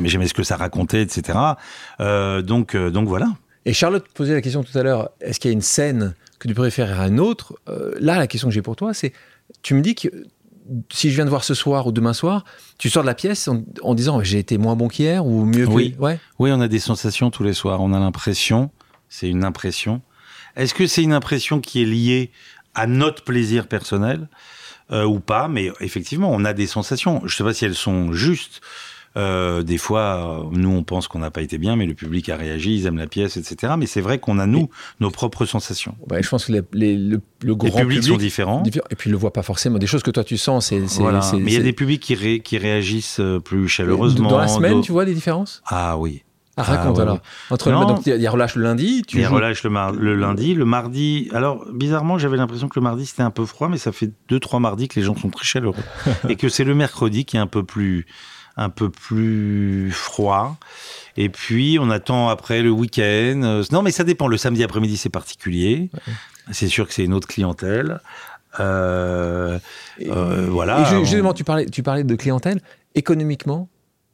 j'aimais 0.04 0.28
ce 0.28 0.34
que 0.34 0.44
ça 0.44 0.56
racontait, 0.56 1.02
etc. 1.02 1.36
Euh, 1.98 2.42
donc, 2.42 2.76
euh, 2.76 2.90
donc 2.90 3.08
voilà. 3.08 3.26
Et 3.64 3.72
Charlotte 3.72 4.04
posait 4.14 4.34
la 4.34 4.40
question 4.42 4.62
tout 4.64 4.76
à 4.76 4.82
l'heure, 4.82 5.10
est-ce 5.20 5.38
qu'il 5.38 5.50
y 5.50 5.52
a 5.52 5.54
une 5.54 5.60
scène 5.62 6.14
que 6.38 6.48
tu 6.48 6.54
préfères 6.54 6.98
à 7.00 7.04
un 7.04 7.18
autre 7.18 7.54
Euh, 7.68 7.94
Là, 8.00 8.18
la 8.18 8.26
question 8.26 8.48
que 8.48 8.54
j'ai 8.54 8.62
pour 8.62 8.76
toi, 8.76 8.92
c'est, 8.94 9.12
tu 9.62 9.74
me 9.74 9.80
dis 9.80 9.94
que 9.94 10.08
si 10.92 11.10
je 11.10 11.14
viens 11.16 11.24
de 11.24 11.30
voir 11.30 11.44
ce 11.44 11.54
soir 11.54 11.86
ou 11.86 11.92
demain 11.92 12.12
soir, 12.12 12.44
tu 12.78 12.88
sors 12.90 13.02
de 13.02 13.06
la 13.08 13.14
pièce 13.14 13.48
en, 13.48 13.62
en 13.82 13.94
disant 13.94 14.22
j'ai 14.22 14.38
été 14.38 14.58
moins 14.58 14.76
bon 14.76 14.88
qu'hier 14.88 15.26
ou 15.26 15.44
mieux. 15.44 15.66
Oui. 15.66 15.94
Ouais. 15.98 16.18
Oui, 16.38 16.50
on 16.52 16.60
a 16.60 16.68
des 16.68 16.78
sensations 16.78 17.30
tous 17.30 17.42
les 17.42 17.52
soirs. 17.52 17.80
On 17.80 17.92
a 17.92 17.98
l'impression, 18.00 18.70
c'est 19.08 19.28
une 19.28 19.44
impression. 19.44 20.02
Est-ce 20.56 20.74
que 20.74 20.86
c'est 20.86 21.02
une 21.02 21.12
impression 21.12 21.60
qui 21.60 21.82
est 21.82 21.86
liée 21.86 22.30
à 22.74 22.86
notre 22.86 23.24
plaisir 23.24 23.66
personnel 23.66 24.28
euh, 24.90 25.04
ou 25.04 25.18
pas? 25.20 25.48
Mais 25.48 25.70
effectivement, 25.80 26.30
on 26.32 26.44
a 26.44 26.52
des 26.52 26.66
sensations. 26.66 27.20
Je 27.20 27.34
ne 27.34 27.36
sais 27.38 27.44
pas 27.44 27.54
si 27.54 27.64
elles 27.64 27.74
sont 27.74 28.12
justes. 28.12 28.60
Euh, 29.16 29.62
des 29.62 29.76
fois, 29.78 30.44
euh, 30.44 30.48
nous, 30.52 30.70
on 30.70 30.82
pense 30.84 31.06
qu'on 31.06 31.18
n'a 31.18 31.30
pas 31.30 31.42
été 31.42 31.58
bien, 31.58 31.76
mais 31.76 31.84
le 31.86 31.94
public 31.94 32.28
a 32.30 32.36
réagi, 32.36 32.74
ils 32.76 32.86
aiment 32.86 32.96
la 32.98 33.06
pièce, 33.06 33.36
etc. 33.36 33.74
Mais 33.78 33.86
c'est 33.86 34.00
vrai 34.00 34.18
qu'on 34.18 34.38
a, 34.38 34.46
nous, 34.46 34.70
nos 35.00 35.10
propres 35.10 35.44
sensations. 35.44 35.94
Je 36.20 36.28
pense 36.28 36.46
que 36.46 36.52
les- 36.52 36.62
les- 36.72 36.96
le, 36.96 37.20
le 37.42 37.54
grand 37.54 37.66
Les 37.68 37.72
publics 37.74 37.98
public 38.00 38.12
sont 38.12 38.16
différents. 38.18 38.62
diffé- 38.62 38.80
Et 38.90 38.94
puis 38.96 39.10
il 39.10 39.12
le 39.12 39.18
voit 39.18 39.32
pas 39.32 39.42
forcément. 39.42 39.78
Des 39.78 39.86
choses 39.86 40.02
que 40.02 40.10
toi 40.10 40.24
tu 40.24 40.38
sens, 40.38 40.66
c'est. 40.68 40.78
Voilà. 40.98 41.20
Mais 41.34 41.52
il 41.52 41.52
y 41.52 41.56
a 41.56 41.62
des 41.62 41.72
publics 41.74 42.02
qui, 42.02 42.14
ré- 42.14 42.40
qui 42.40 42.56
réagissent 42.58 43.20
euh, 43.20 43.38
plus 43.38 43.68
chaleureusement. 43.68 44.28
Dans 44.30 44.38
la 44.38 44.48
semaine, 44.48 44.80
tu 44.80 44.92
vois 44.92 45.04
les 45.04 45.14
différences? 45.14 45.62
Ah 45.66 45.98
oui. 45.98 46.22
Ah, 46.58 46.64
raconte 46.64 46.98
Ah, 46.98 47.02
alors. 47.02 47.14
ouais. 47.14 47.20
Entre 47.50 47.70
le, 47.70 47.76
donc 47.86 48.06
il 48.06 48.14
y 48.20 48.26
a 48.26 48.30
relâche 48.30 48.56
le 48.56 48.62
lundi, 48.62 49.02
tu 49.06 49.16
Il 49.18 49.24
joues- 49.24 49.34
relâche 49.36 49.62
le, 49.64 49.70
mar- 49.70 49.92
le 49.92 50.14
lundi, 50.14 50.52
le 50.52 50.66
mardi. 50.66 51.30
Alors, 51.32 51.64
bizarrement, 51.72 52.18
j'avais 52.18 52.36
l'impression 52.36 52.68
que 52.68 52.78
le 52.78 52.84
mardi, 52.84 53.06
c'était 53.06 53.22
un 53.22 53.30
peu 53.30 53.46
froid, 53.46 53.68
mais 53.68 53.78
ça 53.78 53.90
fait 53.90 54.10
deux, 54.28 54.38
trois 54.38 54.60
mardis 54.60 54.86
que 54.88 55.00
les 55.00 55.04
gens 55.06 55.16
sont 55.16 55.30
très 55.30 55.46
chaleureux. 55.46 55.76
et 56.28 56.36
que 56.36 56.50
c'est 56.50 56.64
le 56.64 56.74
mercredi 56.74 57.24
qui 57.24 57.38
est 57.38 57.40
un 57.40 57.46
peu 57.46 57.62
plus, 57.62 58.04
un 58.56 58.68
peu 58.68 58.90
plus 58.90 59.90
froid. 59.92 60.56
Et 61.16 61.28
puis, 61.28 61.78
on 61.80 61.90
attend 61.90 62.28
après 62.28 62.62
le 62.62 62.70
week-end. 62.70 63.40
Euh, 63.44 63.64
Non, 63.72 63.82
mais 63.82 63.90
ça 63.90 64.04
dépend. 64.04 64.28
Le 64.28 64.36
samedi 64.36 64.62
après-midi, 64.64 64.96
c'est 64.96 65.08
particulier. 65.10 65.90
C'est 66.50 66.68
sûr 66.68 66.86
que 66.88 66.94
c'est 66.94 67.04
une 67.04 67.14
autre 67.14 67.28
clientèle. 67.28 68.00
Euh, 68.60 69.58
euh, 70.02 70.46
voilà. 70.50 70.80
Et 70.82 70.84
ju- 70.86 70.96
On- 70.96 71.04
justement, 71.04 71.32
tu 71.34 71.44
parlais, 71.44 71.66
tu 71.66 71.82
parlais 71.82 72.04
de 72.04 72.14
clientèle. 72.14 72.60
Économiquement, 72.94 73.68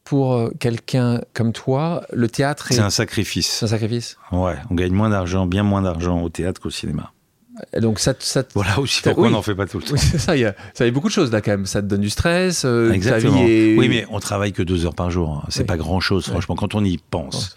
pour 0.04 0.50
quelqu'un 0.60 1.20
comme 1.34 1.52
toi, 1.52 2.04
le 2.12 2.28
théâtre 2.28 2.70
est, 2.70 2.76
C'est 2.76 2.80
un 2.80 2.90
sacrifice. 2.90 3.48
c'est 3.58 3.64
un 3.64 3.68
sacrifice? 3.68 4.16
Ouais, 4.32 4.54
on 4.70 4.74
gagne 4.74 4.92
moins 4.92 5.10
d'argent, 5.10 5.46
bien 5.46 5.62
moins 5.64 5.82
d'argent 5.82 6.20
au 6.22 6.28
théâtre 6.28 6.60
qu'au 6.60 6.70
cinéma. 6.70 7.12
Donc 7.80 7.98
ça, 7.98 8.14
te- 8.14 8.24
ça 8.24 8.42
Voilà 8.54 8.78
aussi 8.78 9.02
pourquoi 9.04 9.24
oui. 9.24 9.28
on 9.28 9.32
n'en 9.32 9.42
fait 9.42 9.54
pas 9.54 9.66
tout 9.66 9.78
le 9.78 9.84
temps. 9.84 9.92
Oui, 9.94 9.98
c'est 9.98 10.18
ça, 10.18 10.36
il 10.36 10.40
y 10.40 10.44
a, 10.44 10.54
ça 10.74 10.84
y 10.84 10.88
a 10.88 10.90
beaucoup 10.90 11.08
de 11.08 11.12
choses 11.12 11.32
là 11.32 11.40
quand 11.40 11.50
même. 11.50 11.66
Ça 11.66 11.82
te 11.82 11.86
donne 11.86 12.00
du 12.00 12.10
stress. 12.10 12.64
euh, 12.64 12.92
Exactement. 12.92 13.42
est- 13.46 13.76
Oui, 13.76 13.88
mais 13.88 14.06
on 14.10 14.20
travaille 14.20 14.52
que 14.52 14.62
deux 14.62 14.86
heures 14.86 14.94
par 14.94 15.10
jour. 15.10 15.42
hein. 15.42 15.46
C'est 15.48 15.60
Oui. 15.60 15.66
pas 15.66 15.76
grand 15.76 16.00
chose, 16.00 16.26
franchement. 16.26 16.54
Quand 16.56 16.74
on 16.74 16.84
y 16.84 16.98
pense, 16.98 17.54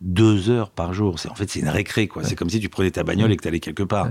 deux 0.00 0.48
heures 0.48 0.70
par 0.70 0.94
jour, 0.94 1.18
c'est 1.18 1.28
en 1.28 1.34
fait 1.34 1.50
c'est 1.50 1.60
une 1.60 1.68
récré, 1.68 2.08
quoi. 2.08 2.24
C'est 2.24 2.34
comme 2.36 2.48
si 2.50 2.58
tu 2.60 2.68
prenais 2.68 2.90
ta 2.90 3.02
bagnole 3.02 3.30
et 3.32 3.36
que 3.36 3.42
tu 3.42 3.48
allais 3.48 3.60
quelque 3.60 3.82
part. 3.82 4.08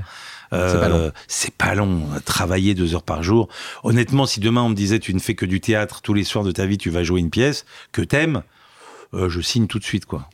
Euh, 0.53 0.71
C'est 0.71 0.79
pas 0.79 0.89
long. 0.89 1.11
C'est 1.27 1.53
pas 1.53 1.75
long. 1.75 2.01
Travailler 2.25 2.73
deux 2.75 2.95
heures 2.95 3.03
par 3.03 3.21
jour. 3.23 3.49
Honnêtement, 3.83 4.25
si 4.25 4.39
demain 4.39 4.61
on 4.63 4.69
me 4.69 4.75
disait 4.75 4.99
tu 4.99 5.13
ne 5.13 5.19
fais 5.19 5.35
que 5.35 5.45
du 5.45 5.61
théâtre 5.61 6.01
tous 6.01 6.13
les 6.13 6.23
soirs 6.23 6.43
de 6.43 6.51
ta 6.51 6.65
vie, 6.65 6.77
tu 6.77 6.89
vas 6.89 7.03
jouer 7.03 7.19
une 7.19 7.29
pièce 7.29 7.65
que 7.91 8.01
t'aimes, 8.01 8.41
euh, 9.13 9.29
je 9.29 9.41
signe 9.41 9.67
tout 9.67 9.79
de 9.79 9.83
suite, 9.83 10.05
quoi. 10.05 10.29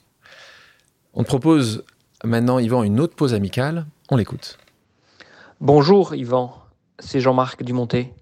On 1.14 1.24
te 1.24 1.28
propose 1.28 1.84
maintenant, 2.24 2.60
Yvan, 2.60 2.84
une 2.84 3.00
autre 3.00 3.16
pause 3.16 3.34
amicale. 3.34 3.86
On 4.10 4.18
l'écoute. 4.18 4.58
Bonjour 5.62 6.16
Yvan, 6.16 6.54
c'est 7.00 7.20
Jean-Marc 7.20 7.64
Dumontet. 7.64 8.14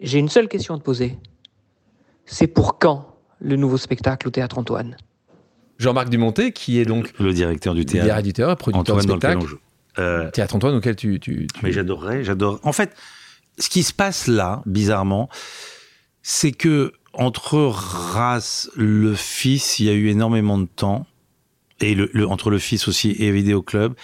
J'ai 0.00 0.18
une 0.18 0.28
seule 0.28 0.48
question 0.48 0.74
à 0.74 0.78
te 0.78 0.82
poser. 0.82 1.18
C'est 2.24 2.46
pour 2.46 2.78
quand 2.78 3.16
le 3.40 3.56
nouveau 3.56 3.76
spectacle 3.78 4.28
au 4.28 4.30
Théâtre 4.30 4.58
Antoine? 4.58 4.96
Jean-Marc 5.78 6.08
Dumontet, 6.08 6.52
qui 6.52 6.78
est 6.78 6.84
donc 6.84 7.12
Le 7.18 7.32
directeur 7.32 7.74
du 7.74 7.84
théâtre, 7.84 8.06
et 8.26 8.56
producteur 8.56 8.96
Antoine 8.96 9.06
de 9.06 9.12
dans 9.12 9.18
spectacle. 9.18 9.46
joue. 9.46 9.58
Euh, 9.98 10.30
Théâtre 10.30 10.56
Antoine, 10.56 10.74
auquel 10.74 10.96
tu. 10.96 11.18
tu, 11.20 11.46
tu- 11.52 11.60
Mais 11.62 11.72
j'adorerais, 11.72 12.24
j'adore. 12.24 12.60
En 12.62 12.72
fait, 12.72 12.94
ce 13.58 13.68
qui 13.68 13.82
se 13.82 13.92
passe 13.92 14.26
là, 14.26 14.62
bizarrement, 14.66 15.28
c'est 16.22 16.52
que 16.52 16.92
entre 17.12 17.58
Ras, 17.58 18.68
le 18.76 19.14
fils, 19.14 19.78
il 19.80 19.86
y 19.86 19.88
a 19.88 19.92
eu 19.94 20.08
énormément 20.08 20.58
de 20.58 20.66
temps. 20.66 21.06
Et 21.80 21.94
le, 21.94 22.08
le- 22.14 22.26
entre 22.26 22.48
le 22.48 22.58
fils 22.58 22.88
aussi 22.88 23.14
et 23.18 23.30
Vidéo 23.30 23.60
Club. 23.62 23.94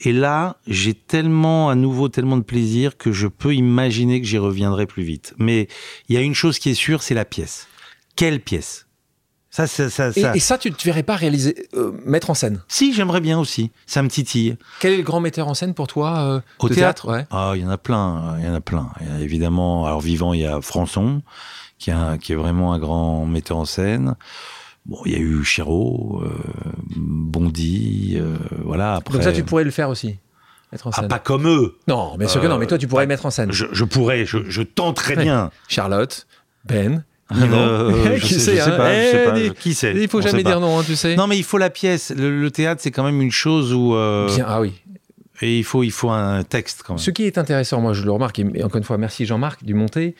Et 0.00 0.12
là, 0.12 0.58
j'ai 0.68 0.94
tellement, 0.94 1.68
à 1.70 1.74
nouveau, 1.74 2.08
tellement 2.08 2.36
de 2.36 2.44
plaisir 2.44 2.96
que 2.96 3.10
je 3.10 3.26
peux 3.26 3.54
imaginer 3.54 4.20
que 4.20 4.26
j'y 4.28 4.38
reviendrai 4.38 4.86
plus 4.86 5.02
vite. 5.02 5.34
Mais 5.38 5.66
il 6.08 6.14
y 6.14 6.18
a 6.18 6.20
une 6.20 6.34
chose 6.34 6.58
qui 6.60 6.70
est 6.70 6.74
sûre, 6.74 7.02
c'est 7.02 7.14
la 7.14 7.24
pièce. 7.24 7.66
Quelle 8.14 8.40
pièce? 8.40 8.86
Ça, 9.50 9.66
ça, 9.66 9.88
ça, 9.90 10.10
Et, 10.14 10.20
ça. 10.20 10.36
et 10.36 10.38
ça, 10.38 10.58
tu 10.58 10.70
ne 10.70 10.76
te 10.76 10.84
verrais 10.84 11.02
pas 11.02 11.16
réaliser, 11.16 11.66
euh, 11.74 11.90
mettre 12.04 12.28
en 12.30 12.34
scène? 12.34 12.62
Si, 12.68 12.92
j'aimerais 12.92 13.20
bien 13.22 13.38
aussi. 13.40 13.70
Ça 13.86 14.02
me 14.02 14.08
titille. 14.08 14.56
Quel 14.80 14.92
est 14.92 14.96
le 14.98 15.02
grand 15.02 15.18
metteur 15.20 15.48
en 15.48 15.54
scène 15.54 15.72
pour 15.74 15.86
toi 15.86 16.18
euh, 16.18 16.40
Au 16.58 16.68
théâtre, 16.68 17.08
ouais. 17.10 17.26
Ah, 17.30 17.52
il 17.56 17.62
y 17.62 17.64
en 17.64 17.70
a 17.70 17.78
plein, 17.78 18.36
il 18.38 18.44
y 18.44 18.48
en 18.48 18.54
a 18.54 18.60
plein. 18.60 18.90
Il 19.00 19.06
y 19.08 19.10
a 19.10 19.20
évidemment, 19.20 19.86
alors 19.86 20.00
vivant, 20.02 20.32
il 20.34 20.40
y 20.42 20.46
a 20.46 20.60
Françon, 20.60 21.22
qui, 21.78 21.90
un- 21.90 22.18
qui 22.18 22.32
est 22.32 22.36
vraiment 22.36 22.72
un 22.74 22.78
grand 22.78 23.24
metteur 23.24 23.56
en 23.56 23.64
scène. 23.64 24.14
Bon, 24.88 24.98
il 25.04 25.12
y 25.12 25.16
a 25.16 25.18
eu 25.18 25.42
Chéreau, 25.44 26.22
euh, 26.24 26.30
Bondy, 26.96 28.16
euh, 28.20 28.36
voilà. 28.64 28.94
Après, 28.96 29.14
Donc 29.14 29.22
ça, 29.22 29.32
tu 29.32 29.42
pourrais 29.42 29.64
le 29.64 29.70
faire 29.70 29.88
aussi, 29.88 30.18
mettre 30.72 30.86
en 30.86 30.90
ah, 30.94 31.02
pas 31.04 31.18
comme 31.18 31.46
eux. 31.48 31.76
Non, 31.88 32.16
bien 32.16 32.28
sûr 32.28 32.40
que 32.40 32.46
non, 32.46 32.54
Euh, 32.54 32.58
mais 32.58 32.66
toi, 32.66 32.78
tu 32.78 32.86
pourrais 32.86 33.04
pas- 33.04 33.08
mettre 33.08 33.26
en 33.26 33.30
scène. 33.30 33.50
Je, 33.52 33.66
je 33.72 33.84
pourrais, 33.84 34.24
je, 34.26 34.38
je 34.48 34.62
tenterais 34.62 35.16
Ouais. 35.16 35.22
bien. 35.24 35.50
Charlotte, 35.68 36.26
Ben. 36.64 37.04
Euh, 37.34 38.18
Qui 38.20 38.34
sait, 38.34 38.60
hein 38.60 38.78
Eh, 39.36 39.50
Qui 39.58 39.74
sait 39.74 39.92
Il 39.96 40.08
faut 40.08 40.20
jamais 40.22 40.44
dire 40.44 40.60
non, 40.60 40.78
hein, 40.78 40.82
tu 40.86 40.94
sais. 40.94 41.16
Non, 41.16 41.26
mais 41.26 41.36
il 41.36 41.42
faut 41.44 41.58
la 41.58 41.70
pièce. 41.70 42.12
Le, 42.16 42.40
le 42.40 42.50
théâtre, 42.52 42.80
c'est 42.80 42.92
quand 42.92 43.02
même 43.02 43.20
une 43.20 43.32
chose 43.32 43.72
où 43.74 43.94
euh, 43.96 44.28
Bien, 44.32 44.44
ah 44.48 44.60
oui. 44.60 44.72
et 45.42 45.58
il 45.58 45.64
faut, 45.64 45.82
il 45.82 45.90
faut 45.90 46.10
un 46.10 46.44
texte 46.44 46.84
quand 46.86 46.94
même. 46.94 46.98
Ce 46.98 47.10
qui 47.10 47.24
est 47.24 47.36
intéressant, 47.38 47.80
moi 47.80 47.92
je 47.94 48.04
le 48.04 48.12
remarque, 48.12 48.38
et 48.38 48.62
encore 48.62 48.76
une 48.78 48.84
fois, 48.84 48.98
merci 48.98 49.26
Jean-Marc 49.26 49.64
Dumontet. 49.64 50.14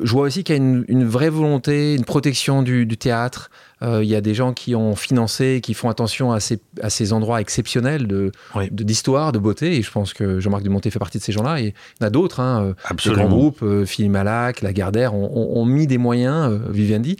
Je 0.00 0.10
vois 0.12 0.22
aussi 0.26 0.44
qu'il 0.44 0.54
y 0.54 0.58
a 0.58 0.62
une, 0.62 0.84
une 0.88 1.04
vraie 1.04 1.28
volonté, 1.28 1.94
une 1.96 2.04
protection 2.04 2.62
du, 2.62 2.86
du 2.86 2.96
théâtre. 2.96 3.50
Euh, 3.84 4.02
il 4.02 4.08
y 4.08 4.14
a 4.16 4.20
des 4.20 4.34
gens 4.34 4.52
qui 4.54 4.74
ont 4.74 4.96
financé, 4.96 5.60
qui 5.62 5.74
font 5.74 5.88
attention 5.90 6.32
à 6.32 6.40
ces, 6.40 6.58
à 6.80 6.88
ces 6.90 7.12
endroits 7.12 7.40
exceptionnels 7.40 8.06
de 8.06 8.32
Oui. 8.54 8.68
de- 8.70 8.82
d'histoire, 8.82 9.30
de, 9.32 9.38
beauté. 9.38 9.76
Et 9.76 9.82
je 9.82 9.90
pense 9.90 10.14
que 10.14 10.40
Jean-Marc 10.40 10.62
Dumontet 10.62 10.90
fait 10.90 10.98
partie 10.98 11.18
de 11.18 11.22
ces 11.22 11.32
gens-là. 11.32 11.60
Et 11.60 11.64
il 11.66 12.00
y 12.00 12.04
en 12.04 12.06
a 12.06 12.10
d'autres. 12.10 12.40
Hein, 12.40 12.64
euh, 12.64 12.74
Absolument. 12.86 13.24
grands 13.26 13.36
groupes, 13.36 13.62
euh, 13.62 13.84
Philippe 13.84 14.12
Malac, 14.12 14.62
Lagardère, 14.62 15.14
ont, 15.14 15.30
ont- 15.34 15.60
ont 15.60 15.64
mis 15.66 15.86
des 15.86 15.98
moyens, 15.98 16.58
Vivendi. 16.70 17.16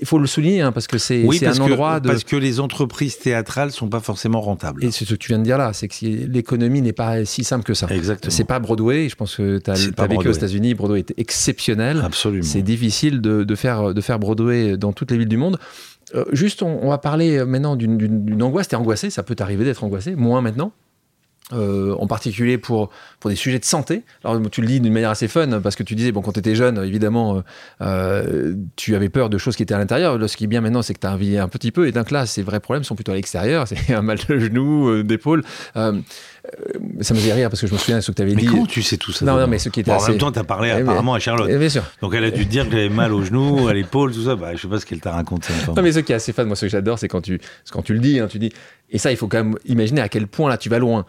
Il 0.00 0.06
faut 0.06 0.18
le 0.18 0.26
souligner, 0.26 0.60
hein, 0.60 0.70
parce 0.72 0.86
que 0.86 0.98
c'est 0.98 1.24
Oui, 1.24 1.40
un 1.44 1.52
que, 1.52 1.60
endroit 1.60 1.98
de... 1.98 2.08
parce 2.08 2.24
que 2.24 2.36
les 2.36 2.60
entreprises 2.60 3.18
théâtrales 3.18 3.72
sont 3.72 3.88
pas 3.88 4.00
forcément 4.00 4.40
rentables. 4.42 4.84
Et 4.84 4.90
c'est 4.90 5.06
ce 5.06 5.14
que 5.14 5.18
tu 5.18 5.28
viens 5.28 5.38
de 5.38 5.44
dire 5.44 5.56
là, 5.56 5.72
c'est 5.72 5.88
que 5.88 5.96
l'économie 6.04 6.82
n'est 6.82 6.92
pas 6.92 7.24
si 7.24 7.42
simple 7.42 7.64
que 7.64 7.72
ça. 7.72 7.86
Exactement. 7.90 8.30
C'est 8.30 8.44
pas 8.44 8.58
Broadway, 8.58 9.08
je 9.08 9.16
pense 9.16 9.36
que 9.36 9.58
tu 9.58 9.70
as, 9.70 10.06
vécu 10.06 10.28
aux 10.28 10.32
États-Unis, 10.32 10.74
Broadway 10.74 11.00
était 11.00 11.14
exceptionnel. 11.16 12.02
Absolument. 12.04 12.44
C'est 12.44 12.62
difficile 12.62 13.20
de, 13.22 13.44
de 13.44 13.54
faire, 13.54 13.94
de 13.94 14.00
faire 14.02 14.18
Broadway 14.18 14.76
dans 14.76 14.92
toutes 14.92 15.10
les 15.10 15.16
villes 15.18 15.28
du 15.28 15.38
monde. 15.38 15.58
Euh, 16.14 16.24
juste, 16.32 16.62
on, 16.62 16.78
on 16.82 16.90
va 16.90 16.98
parler 16.98 17.44
maintenant 17.44 17.76
d'une- 17.76 17.96
d'une 17.98 18.24
d'une 18.24 18.42
angoisse. 18.42 18.68
T'es 18.68 18.76
angoissé, 18.76 19.10
ça 19.10 19.22
peut 19.22 19.34
t'arriver 19.34 19.64
d'être 19.64 19.82
angoissé, 19.82 20.14
moins 20.14 20.40
maintenant. 20.42 20.72
Euh, 21.52 21.94
en 22.00 22.08
particulier 22.08 22.58
pour, 22.58 22.90
pour 23.26 23.30
des 23.30 23.36
sujets 23.36 23.58
de 23.58 23.64
santé. 23.64 24.02
Alors, 24.22 24.40
tu 24.52 24.60
le 24.60 24.68
dis 24.68 24.78
d'une 24.78 24.92
manière 24.92 25.10
assez 25.10 25.26
fun, 25.26 25.60
parce 25.60 25.74
que 25.74 25.82
tu 25.82 25.96
disais, 25.96 26.12
bon, 26.12 26.22
quand 26.22 26.30
tu 26.30 26.38
étais 26.38 26.54
jeune, 26.54 26.78
évidemment, 26.84 27.38
euh, 27.38 27.40
euh, 27.82 28.54
tu 28.76 28.94
avais 28.94 29.08
peur 29.08 29.28
de 29.30 29.36
choses 29.36 29.56
qui 29.56 29.64
étaient 29.64 29.74
à 29.74 29.78
l'intérieur. 29.78 30.16
Ce 30.30 30.36
qui 30.36 30.44
est 30.44 30.46
bien 30.46 30.60
maintenant, 30.60 30.80
c'est 30.82 30.94
que 30.94 31.00
tu 31.00 31.08
as 31.08 31.12
envie 31.12 31.36
un 31.38 31.48
petit 31.48 31.72
peu, 31.72 31.88
et 31.88 31.92
donc 31.92 32.12
là, 32.12 32.24
ces 32.24 32.42
vrais 32.44 32.60
problèmes 32.60 32.84
sont 32.84 32.94
plutôt 32.94 33.10
à 33.10 33.16
l'extérieur. 33.16 33.66
C'est 33.86 33.92
un 33.94 34.02
mal 34.02 34.18
de 34.28 34.38
genou, 34.38 34.88
euh, 34.90 35.02
d'épaule. 35.02 35.42
Euh, 35.76 36.00
ça 37.00 37.12
me 37.14 37.18
faisait 37.18 37.32
rire, 37.32 37.50
parce 37.50 37.60
que 37.60 37.66
je 37.66 37.72
me 37.72 37.78
souviens 37.78 37.96
de 37.96 38.00
ce 38.02 38.12
que 38.12 38.16
tu 38.16 38.22
avais 38.22 38.36
Mais 38.36 38.42
dit. 38.42 38.46
comment 38.46 38.66
tu 38.66 38.80
sais 38.80 38.96
tout 38.96 39.10
ça 39.10 39.24
Non, 39.24 39.36
non, 39.36 39.48
mais 39.48 39.58
ce 39.58 39.68
qui 39.70 39.80
était 39.80 39.90
Bon, 39.90 39.96
En 39.96 40.00
assez- 40.00 40.12
même 40.12 40.20
temps, 40.20 40.30
tu 40.30 40.38
as 40.38 40.44
parlé 40.44 40.68
Eh, 40.70 40.74
mais- 40.76 40.82
apparemment 40.82 41.14
à 41.14 41.18
Charlotte. 41.18 41.48
Eh, 41.50 41.58
bien 41.58 41.68
sûr. 41.68 41.82
Donc 42.00 42.14
elle 42.14 42.22
a 42.22 42.30
dû 42.30 42.46
te 42.46 42.50
dire 42.50 42.66
que 42.66 42.70
j'avais 42.70 42.88
mal 42.88 43.12
au 43.12 43.24
genou, 43.24 43.66
à 43.66 43.74
l'épaule, 43.74 44.12
tout 44.12 44.22
ça. 44.26 44.36
Bah, 44.36 44.54
je 44.54 44.60
sais 44.62 44.68
pas 44.68 44.78
ce 44.78 44.86
qu'elle 44.86 45.00
t'a 45.00 45.10
raconté. 45.12 45.48
Non, 45.74 45.82
mais 45.82 45.90
ce 45.90 45.98
qui 45.98 46.12
est 46.12 46.14
assez 46.14 46.32
fan, 46.32 46.46
moi, 46.46 46.54
ce 46.54 46.66
que 46.66 46.70
j'adore, 46.70 47.00
c'est 47.00 47.08
quand 47.08 47.22
tu, 47.22 47.40
quand 47.72 47.82
tu 47.82 47.94
le 47.94 47.98
dis, 47.98 48.20
hein, 48.20 48.28
tu 48.30 48.38
dis, 48.38 48.52
et 48.90 48.98
ça, 48.98 49.10
il 49.10 49.16
faut 49.16 49.26
quand 49.26 49.38
même 49.38 49.56
imaginer 49.64 50.00
à 50.02 50.08
quel 50.08 50.28
point 50.28 50.48
là 50.48 50.56
tu 50.56 50.68
vas 50.68 50.78
loin. 50.78 51.04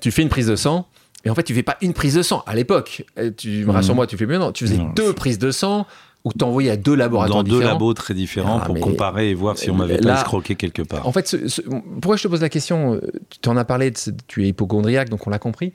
Tu 0.00 0.10
fais 0.10 0.20
une 0.20 0.28
prise 0.28 0.48
de 0.48 0.56
sang, 0.56 0.86
et 1.24 1.30
en 1.30 1.34
fait, 1.34 1.42
tu 1.44 1.54
fais 1.54 1.62
pas 1.62 1.76
une 1.80 1.92
prise 1.94 2.14
de 2.14 2.22
sang. 2.22 2.42
À 2.46 2.54
l'époque, 2.54 3.04
euh, 3.18 3.30
tu 3.36 3.64
me 3.64 3.70
rassures 3.72 3.94
moi, 3.94 4.06
tu 4.06 4.16
fais 4.16 4.26
mieux, 4.26 4.38
non, 4.38 4.52
tu 4.52 4.64
faisais 4.66 4.76
Non. 4.78 4.90
deux 4.94 5.12
prises 5.12 5.38
de 5.38 5.50
sang, 5.50 5.86
ou 6.24 6.32
t'envoyais 6.32 6.70
à 6.70 6.76
deux 6.76 6.94
laboratoires 6.94 7.44
Dans 7.44 7.50
deux 7.50 7.60
labos 7.62 7.92
très 7.94 8.14
différents 8.14 8.58
Ah, 8.62 8.64
pour 8.66 8.74
mais- 8.74 8.80
comparer 8.80 9.30
et 9.30 9.34
voir 9.34 9.58
si 9.58 9.70
on 9.70 9.74
m'avait 9.74 9.98
Là- 9.98 10.14
pas 10.14 10.18
escroqué 10.20 10.54
quelque 10.54 10.80
part. 10.82 11.06
En 11.06 11.12
fait, 11.12 11.28
ce- 11.28 11.48
ce- 11.48 11.60
pourquoi 11.62 12.16
je 12.16 12.22
te 12.22 12.28
pose 12.28 12.40
la 12.40 12.48
question 12.48 12.94
euh, 12.94 13.00
Tu 13.30 13.38
t'en 13.40 13.56
as 13.58 13.64
parlé, 13.66 13.90
de 13.90 13.98
tu 14.26 14.44
es 14.44 14.48
hypochondriaque, 14.48 15.10
donc 15.10 15.26
on 15.26 15.30
l'a 15.30 15.38
compris. 15.38 15.72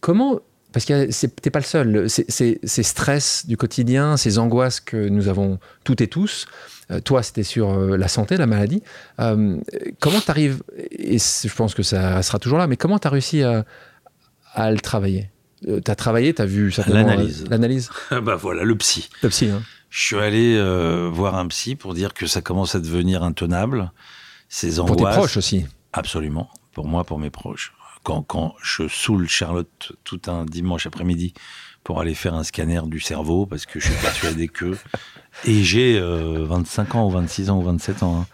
Comment 0.00 0.40
parce 0.72 0.84
que 0.84 1.06
t'es 1.40 1.48
pas 1.50 1.60
le 1.60 1.64
seul. 1.64 2.06
Ces 2.10 2.82
stress 2.82 3.46
du 3.46 3.56
quotidien, 3.56 4.18
ces 4.18 4.38
angoisses 4.38 4.80
que 4.80 5.08
nous 5.08 5.28
avons 5.28 5.58
toutes 5.84 6.02
et 6.02 6.06
tous, 6.08 6.46
euh, 6.90 7.00
toi, 7.00 7.22
c'était 7.22 7.44
sur 7.44 7.70
euh, 7.72 7.96
la 7.96 8.08
santé, 8.08 8.36
la 8.36 8.46
maladie. 8.46 8.82
Euh, 9.18 9.56
comment 10.00 10.20
tu 10.20 10.30
arrives, 10.30 10.62
et 10.90 11.16
je 11.18 11.54
pense 11.54 11.74
que 11.74 11.82
ça 11.82 12.20
sera 12.22 12.38
toujours 12.38 12.58
là, 12.58 12.66
mais 12.66 12.76
comment 12.76 12.98
tu 12.98 13.06
as 13.06 13.10
réussi 13.10 13.42
à, 13.42 13.64
le 14.56 14.78
travailler 14.78 15.30
Tu 15.62 15.80
as 15.86 15.94
travaillé, 15.94 16.34
tu 16.34 16.42
as 16.42 16.46
vu 16.46 16.72
l'analyse. 16.88 17.44
L'analyse 17.48 17.90
Bah 18.10 18.36
voilà, 18.36 18.64
le 18.64 18.76
psy. 18.76 19.08
Le 19.22 19.28
psy, 19.28 19.48
hein. 19.48 19.62
Je 19.90 20.04
suis 20.04 20.16
allé 20.16 20.60
voir 21.12 21.36
un 21.36 21.46
psy 21.48 21.76
pour 21.76 21.94
dire 21.94 22.12
que 22.14 22.26
ça 22.26 22.40
commence 22.42 22.74
à 22.74 22.80
devenir 22.80 23.22
intenable. 23.22 23.92
Ces 24.48 24.78
angoisses. 24.80 24.96
Pour 24.96 25.08
tes 25.08 25.16
proches 25.16 25.36
aussi. 25.36 25.66
Absolument. 25.92 26.50
Pour 26.72 26.86
moi, 26.86 27.04
pour 27.04 27.18
mes 27.18 27.30
proches. 27.30 27.72
Quand, 28.02 28.22
quand 28.22 28.54
je 28.62 28.86
saoule 28.86 29.28
Charlotte 29.28 29.92
tout 30.04 30.20
un 30.28 30.44
dimanche 30.44 30.86
après-midi 30.86 31.34
pour 31.86 32.00
aller 32.00 32.14
faire 32.14 32.34
un 32.34 32.42
scanner 32.42 32.80
du 32.86 32.98
cerveau 32.98 33.46
parce 33.46 33.64
que 33.64 33.78
je 33.78 33.86
suis 33.86 34.02
persuadé 34.02 34.48
que 34.48 34.76
et 35.44 35.62
j'ai 35.62 36.00
25 36.00 36.02
euh, 36.02 36.98
ans 36.98 37.06
ou 37.06 37.10
26 37.10 37.48
ans 37.50 37.58
ou 37.58 37.62
27 37.62 38.02
ans. 38.02 38.22
Hein. 38.22 38.26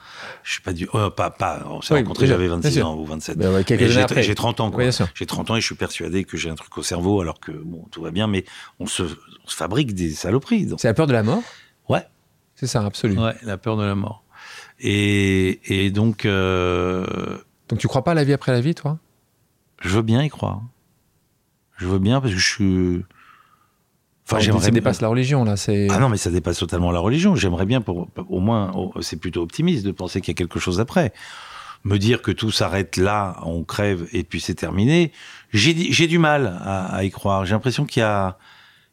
Je 0.43 0.53
suis 0.53 0.63
pas 0.63 0.73
du 0.73 0.89
oh, 0.95 1.11
pas 1.11 1.29
pas 1.29 1.63
on 1.67 1.83
s'est 1.83 1.93
rencontrés 1.93 2.27
j'avais 2.27 2.49
26 2.49 2.81
ans 2.81 2.97
ou 2.97 3.05
27. 3.05 3.37
Ben 3.37 3.63
j'ai 4.23 4.35
30 4.35 4.61
ans 4.61 4.71
quoi. 4.71 4.85
j'ai 5.15 5.27
30 5.27 5.51
ans 5.51 5.57
et 5.57 5.61
je 5.61 5.67
suis 5.67 5.75
persuadé 5.75 6.25
que 6.25 6.39
j'ai 6.39 6.49
un 6.49 6.55
truc 6.55 6.79
au 6.79 6.83
cerveau 6.83 7.21
alors 7.21 7.41
que 7.41 7.53
bon 7.53 7.87
tout 7.91 8.01
va 8.01 8.11
bien 8.11 8.27
mais 8.27 8.47
on 8.81 8.87
se, 8.87 9.03
on 9.03 9.49
se 9.49 9.55
fabrique 9.55 9.95
des 9.95 10.13
saloperies. 10.13 10.71
C'est 10.79 10.89
la 10.89 10.95
peur 10.95 11.07
de 11.07 11.13
la 11.13 11.23
mort? 11.23 11.43
Ouais. 11.91 12.07
C'est 12.55 12.67
ça 12.67 12.83
absolument. 12.83 13.27
Ouais, 13.27 13.37
la 13.43 13.59
peur 13.59 13.77
de 13.77 13.85
la 13.85 13.95
mort. 13.95 14.25
Et, 14.81 15.61
et 15.67 15.91
donc 15.91 16.25
euh... 16.25 17.37
Donc 17.69 17.81
tu 17.81 17.87
crois 17.87 18.03
pas 18.03 18.13
à 18.13 18.15
la 18.15 18.25
vie 18.25 18.33
après 18.33 18.53
la 18.53 18.63
vie 18.63 18.75
toi? 18.75 18.99
Je 19.83 19.91
veux 19.91 20.03
bien 20.03 20.23
y 20.23 20.31
croire. 20.31 20.63
Je 21.77 21.87
veux 21.87 21.99
bien 21.99 22.23
parce 22.23 22.33
que 22.33 22.39
je 22.39 22.49
suis 22.49 23.05
Enfin, 24.33 24.61
ça 24.61 24.71
dépasse 24.71 25.01
la 25.01 25.09
religion 25.09 25.45
là. 25.45 25.57
C'est 25.57 25.89
ah 25.91 25.99
non, 25.99 26.09
mais 26.09 26.17
ça 26.17 26.31
dépasse 26.31 26.59
totalement 26.59 26.91
la 26.91 27.01
religion. 27.01 27.37
J'aimerais 27.37 27.67
bien, 27.67 27.81
pour, 27.81 28.09
au 28.29 28.41
moins, 28.41 28.73
c'est 29.01 29.19
plutôt 29.19 29.43
optimiste 29.43 29.85
de 29.85 29.93
penser 29.93 30.21
qu'il 30.21 30.33
y 30.33 30.37
a 30.37 30.39
quelque 30.39 30.59
chose 30.59 30.81
après. 30.81 31.13
Me 31.85 31.99
dire 31.99 32.23
que 32.23 32.31
tout 32.31 32.51
s'arrête 32.51 32.97
là, 32.97 33.37
on 33.45 33.65
crève 33.65 34.07
et 34.13 34.23
puis 34.23 34.41
c'est 34.41 34.55
terminé. 34.55 35.13
J'ai 35.53 36.07
du 36.07 36.19
mal 36.19 36.61
à, 36.65 37.03
y 37.05 37.11
croire. 37.11 37.45
J'ai 37.45 37.55
l'impression 37.55 37.85
qu'il 37.85 38.01
y 38.01 38.05
a, 38.05 38.39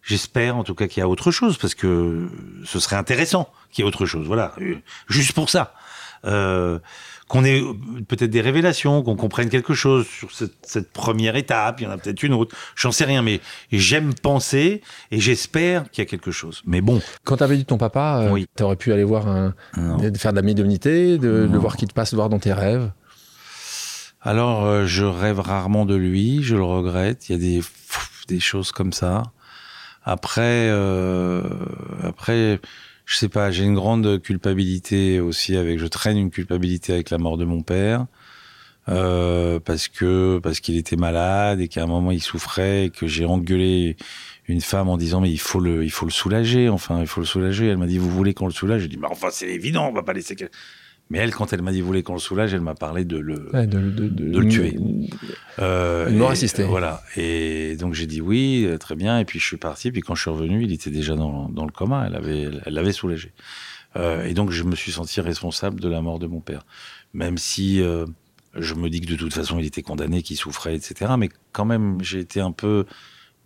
j'espère 0.02 0.58
en 0.58 0.64
tout 0.64 0.74
cas 0.74 0.88
qu'il 0.88 1.02
y 1.02 1.04
a 1.04 1.08
autre 1.08 1.32
chose 1.32 1.58
parce 1.58 1.76
que 1.76 2.30
ce 2.66 2.80
serait 2.80 2.96
intéressant 2.96 3.50
qu'il 3.72 3.84
y 3.84 3.86
ait 3.86 3.88
autre 3.88 4.06
chose. 4.06 4.26
Voilà, 4.26 4.56
juste 5.08 5.34
pour 5.34 5.50
ça. 5.50 5.74
Euh, 6.26 6.80
qu'on 7.30 7.46
ait 7.46 7.64
peut-être 8.08 8.32
des 8.32 8.42
révélations, 8.42 9.04
qu'on 9.04 9.16
comprenne 9.16 9.50
quelque 9.50 9.76
chose 9.76 10.08
sur 10.08 10.30
cette, 10.34 10.92
première 10.92 11.36
étape. 11.36 11.80
Il 11.80 11.84
y 11.84 11.88
en 11.88 11.92
a 11.92 11.98
peut-être 11.98 12.24
une 12.24 12.34
autre. 12.34 12.56
J'en 12.76 12.92
sais 12.92 13.06
rien, 13.06 13.22
mais 13.22 13.40
j'aime 13.72 14.16
penser 14.16 14.82
et 15.12 15.20
j'espère 15.20 15.90
qu'il 15.92 16.04
y 16.04 16.08
a 16.08 16.10
quelque 16.10 16.32
chose. 16.32 16.64
Mais 16.66 16.82
bon. 16.82 17.00
Quand 17.24 17.38
tu 17.38 17.44
avais 17.44 17.56
dit 17.56 17.66
ton 17.66 17.78
papa, 17.78 18.24
euh, 18.24 18.44
tu 18.58 18.64
aurais 18.64 18.76
pu 18.76 18.92
aller 18.92 19.04
voir 19.04 19.28
un, 19.28 19.54
faire 20.18 20.32
de 20.32 20.38
la 20.38 20.42
médiumnité, 20.42 21.20
de, 21.20 21.46
de 21.46 21.58
voir 21.58 21.78
qui 21.78 21.86
te 21.86 21.94
passe, 21.94 22.12
de 22.12 22.16
voir 22.16 22.30
dans 22.30 22.40
tes 22.40 22.52
rêves? 22.52 22.92
Alors, 24.22 24.66
euh, 24.66 24.86
je 24.86 25.06
rêve 25.06 25.40
rarement 25.40 25.86
de 25.86 25.96
lui, 25.96 26.42
je 26.42 26.56
le 26.56 26.64
regrette. 26.64 27.30
Il 27.30 27.34
y 27.34 27.36
a 27.36 27.38
des, 27.38 27.64
des 28.28 28.40
choses 28.40 28.72
comme 28.72 28.92
ça. 28.92 29.24
Après, 30.04 30.68
euh, 30.72 31.44
après, 32.04 32.60
je 33.10 33.18
sais 33.18 33.28
pas, 33.28 33.50
j'ai 33.50 33.64
une 33.64 33.74
grande 33.74 34.22
culpabilité 34.22 35.20
aussi 35.20 35.58
avec, 35.58 35.80
je 35.80 35.88
traîne 35.88 36.16
une 36.16 36.30
culpabilité 36.30 36.94
avec 36.94 37.10
la 37.10 37.18
mort 37.18 37.38
de 37.38 37.46
mon 37.46 37.64
père. 37.64 38.06
Euh, 38.88 39.60
parce 39.60 39.88
que 39.88 40.40
parce 40.42 40.60
qu'il 40.60 40.78
était 40.78 40.96
malade 40.96 41.60
et 41.60 41.68
qu'à 41.68 41.84
un 41.84 41.86
moment 41.86 42.12
il 42.12 42.24
souffrait 42.24 42.86
et 42.86 42.90
que 42.90 43.06
j'ai 43.06 43.26
engueulé 43.26 43.98
une 44.48 44.62
femme 44.62 44.90
en 44.90 44.98
disant 44.98 45.22
mais 45.22 45.30
il 45.30 45.40
faut 45.40 45.60
le 45.60 45.84
il 45.84 45.92
faut 45.92 46.08
le 46.08 46.12
soulager 46.12 46.70
enfin 46.70 47.00
il 47.02 47.06
faut 47.06 47.20
le 47.22 47.28
soulager 47.28 47.68
elle 47.68 47.78
m'a 47.78 47.86
dit 47.86 48.00
vous 48.00 48.10
voulez 48.10 48.34
qu'on 48.34 48.48
le 48.48 48.52
soulage? 48.52 48.82
J'ai 48.82 48.88
dit 48.88 48.98
mais 48.98 49.08
enfin 49.08 49.28
c'est 49.32 49.50
évident 49.50 49.88
on 49.88 49.94
va 49.94 50.02
pas 50.02 50.14
laisser 50.14 50.36
mais 51.10 51.18
elle, 51.20 51.34
quand 51.34 51.54
elle 51.54 51.62
m'a 51.62 51.72
dit 51.72 51.82
voulez 51.82 52.04
qu'on 52.04 52.14
le 52.14 52.20
soulage, 52.20 52.54
elle 52.54 52.62
m'a 52.62 52.76
parlé 52.76 53.04
de 53.04 53.18
le, 53.18 53.50
de, 53.66 54.40
le 54.40 54.48
tuer. 54.48 54.78
Euh, 55.58 56.10
une 56.10 56.18
mort 56.18 56.32
assistée. 56.32 56.64
Voilà. 56.64 57.02
Et 57.16 57.76
donc 57.78 57.96
j'ai 57.96 58.06
dit 58.06 58.22
oui, 58.22 58.66
euh, 58.66 58.78
très 58.78 58.96
bien. 58.96 59.20
Et 59.20 59.26
puis 59.26 59.40
je 59.40 59.46
suis 59.46 59.58
parti. 59.58 59.92
Puis 59.92 60.02
quand 60.02 60.14
je 60.14 60.22
suis 60.22 60.30
revenu, 60.30 60.64
il 60.64 60.72
était 60.72 60.92
déjà 60.92 61.16
dans, 61.16 61.50
dans 61.50 61.66
le 61.66 61.72
coma. 61.72 62.06
Elle 62.08 62.16
avait, 62.16 62.50
elle 62.66 62.74
l'avait 62.74 62.92
soulagé. 62.92 63.34
Euh, 63.96 64.24
et 64.26 64.34
donc 64.34 64.52
je 64.52 64.64
me 64.64 64.76
suis 64.76 64.92
senti 64.92 65.20
responsable 65.20 65.80
de 65.80 65.90
la 65.90 66.02
mort 66.02 66.20
de 66.20 66.28
mon 66.28 66.42
père, 66.42 66.64
même 67.14 67.38
si 67.38 67.82
euh, 67.82 68.06
je 68.56 68.76
me 68.76 68.90
dis 68.90 69.02
que 69.02 69.08
de 69.08 69.16
toute 69.16 69.34
façon 69.34 69.58
il 69.58 69.66
était 69.66 69.82
condamné, 69.82 70.22
qu'il 70.22 70.38
souffrait, 70.38 70.76
etc. 70.76 71.14
Mais 71.18 71.30
quand 71.54 71.66
même, 71.66 71.98
j'ai 72.02 72.20
été 72.20 72.40
un 72.40 72.52
peu, 72.52 72.86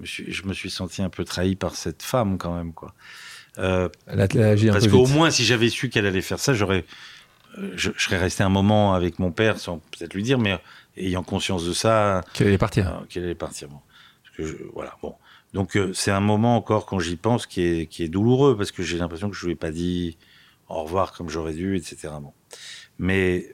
je 0.02 0.44
me 0.44 0.54
suis 0.54 0.70
senti 0.70 1.02
un 1.02 1.10
peu 1.10 1.24
trahi 1.24 1.56
par 1.56 1.76
cette 1.76 2.04
femme 2.04 2.38
quand 2.38 2.56
même, 2.56 2.74
quoi. 2.74 2.94
Euh, 3.60 3.88
elle 4.08 4.20
a, 4.20 4.26
elle 4.34 4.72
parce 4.72 4.88
qu'au 4.88 5.06
moins, 5.06 5.30
si 5.30 5.46
j'avais 5.46 5.70
su 5.70 5.90
qu'elle 5.90 6.08
allait 6.08 6.22
faire 6.22 6.40
ça, 6.40 6.54
j'aurais 6.54 6.86
je, 7.76 7.92
serais 7.98 8.18
resté 8.18 8.44
un 8.44 8.50
moment 8.50 8.94
avec 8.94 9.20
mon 9.20 9.32
père 9.32 9.60
sans 9.60 9.80
peut-être 9.80 10.14
lui 10.14 10.24
dire, 10.24 10.40
mais 10.40 10.58
ayant 10.98 11.24
conscience 11.24 11.66
de 11.66 11.74
ça. 11.74 12.22
Qu'elle 12.34 12.48
allait 12.48 12.58
partir. 12.58 12.88
Euh, 12.88 13.06
qu'elle 13.10 13.24
allait 13.24 13.36
partir. 13.36 13.70
Bon. 13.70 13.80
voilà, 14.74 14.98
bon. 15.02 15.16
Donc 15.54 15.78
euh, 15.78 15.94
c'est 15.94 16.12
un 16.12 16.20
moment 16.20 16.56
encore 16.56 16.86
quand 16.86 17.00
j'y 17.00 17.16
pense 17.16 17.46
qui 17.46 17.62
est, 17.62 17.86
qui 17.86 18.04
est 18.04 18.08
douloureux 18.08 18.58
parce 18.58 18.72
que 18.72 18.82
j'ai 18.82 18.98
l'impression 18.98 19.30
que 19.30 19.36
je 19.36 19.46
lui 19.46 19.54
ai 19.54 19.56
pas 19.56 19.72
dit 19.72 20.18
au 20.68 20.84
revoir 20.84 21.14
comme 21.14 21.30
j'aurais 21.30 21.54
dû, 21.54 21.78
etc. 21.78 22.10
Bon. 22.20 22.34
Mais 22.98 23.54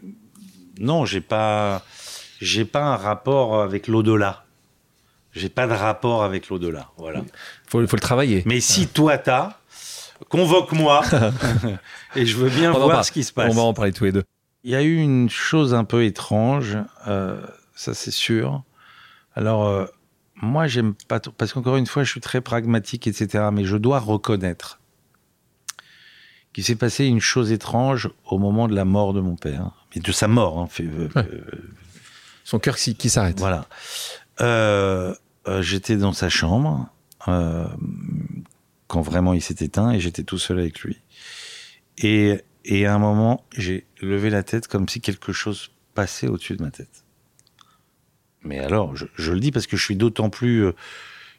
non, 0.79 1.05
j'ai 1.05 1.21
pas, 1.21 1.83
j'ai 2.39 2.65
pas 2.65 2.83
un 2.83 2.95
rapport 2.95 3.61
avec 3.61 3.87
l'au-delà. 3.87 4.45
J'ai 5.33 5.49
pas 5.49 5.67
de 5.67 5.73
rapport 5.73 6.23
avec 6.23 6.49
l'au-delà. 6.49 6.89
Voilà. 6.97 7.23
Faut, 7.67 7.85
faut 7.85 7.95
le 7.95 8.01
travailler. 8.01 8.43
Mais 8.45 8.61
si 8.61 8.87
toi 8.87 9.17
t'as, 9.17 9.58
convoque-moi 10.27 11.03
et 12.15 12.25
je 12.25 12.35
veux 12.35 12.49
bien 12.49 12.71
voir 12.71 13.05
ce 13.05 13.11
qui 13.11 13.23
se 13.23 13.31
passe. 13.31 13.51
On 13.51 13.55
va 13.55 13.61
en 13.61 13.73
parler 13.73 13.93
tous 13.93 14.05
les 14.05 14.11
deux. 14.11 14.23
Il 14.63 14.71
y 14.71 14.75
a 14.75 14.83
eu 14.83 14.97
une 14.97 15.29
chose 15.29 15.73
un 15.73 15.85
peu 15.85 16.03
étrange, 16.03 16.77
euh, 17.07 17.41
ça 17.75 17.93
c'est 17.93 18.11
sûr. 18.11 18.63
Alors, 19.33 19.65
euh, 19.65 19.85
moi, 20.35 20.67
j'aime 20.67 20.95
pas 21.07 21.21
trop, 21.21 21.31
parce 21.31 21.53
qu'encore 21.53 21.77
une 21.77 21.87
fois, 21.87 22.03
je 22.03 22.11
suis 22.11 22.19
très 22.19 22.41
pragmatique, 22.41 23.07
etc. 23.07 23.45
Mais 23.53 23.63
je 23.63 23.77
dois 23.77 23.99
reconnaître 23.99 24.79
qu'il 26.51 26.65
s'est 26.65 26.75
passé 26.75 27.05
une 27.05 27.21
chose 27.21 27.51
étrange 27.53 28.09
au 28.25 28.37
moment 28.37 28.67
de 28.67 28.75
la 28.75 28.83
mort 28.83 29.13
de 29.13 29.21
mon 29.21 29.37
père, 29.37 29.71
mais 29.95 30.01
de 30.01 30.11
sa 30.11 30.27
mort. 30.27 30.59
Hein, 30.59 30.67
fait, 30.67 30.83
euh, 30.83 31.09
Son 32.43 32.59
cœur 32.59 32.75
qui, 32.75 32.95
qui 32.95 33.09
s'arrête. 33.09 33.39
Voilà. 33.39 33.65
J'étais 35.61 35.95
dans 35.95 36.13
sa 36.13 36.27
chambre 36.27 36.89
quand 38.89 39.01
vraiment 39.01 39.33
il 39.33 39.41
s'est 39.41 39.63
éteint 39.63 39.91
et 39.91 39.99
j'étais 40.01 40.23
tout 40.23 40.39
seul 40.39 40.59
avec 40.59 40.81
lui. 40.81 40.97
Et, 41.99 42.41
et 42.65 42.87
à 42.87 42.95
un 42.95 42.97
moment, 42.97 43.45
j'ai 43.55 43.85
levé 44.01 44.29
la 44.31 44.43
tête 44.43 44.67
comme 44.67 44.89
si 44.89 44.99
quelque 44.99 45.31
chose 45.31 45.71
passait 45.93 46.27
au-dessus 46.27 46.57
de 46.57 46.63
ma 46.63 46.71
tête. 46.71 47.05
Mais 48.41 48.57
alors, 48.59 48.95
je, 48.95 49.31
le 49.31 49.39
dis 49.39 49.51
parce 49.51 49.67
que 49.67 49.77
je 49.77 49.83
suis 49.83 49.95
d'autant 49.95 50.31
plus, 50.31 50.65
euh, 50.65 50.71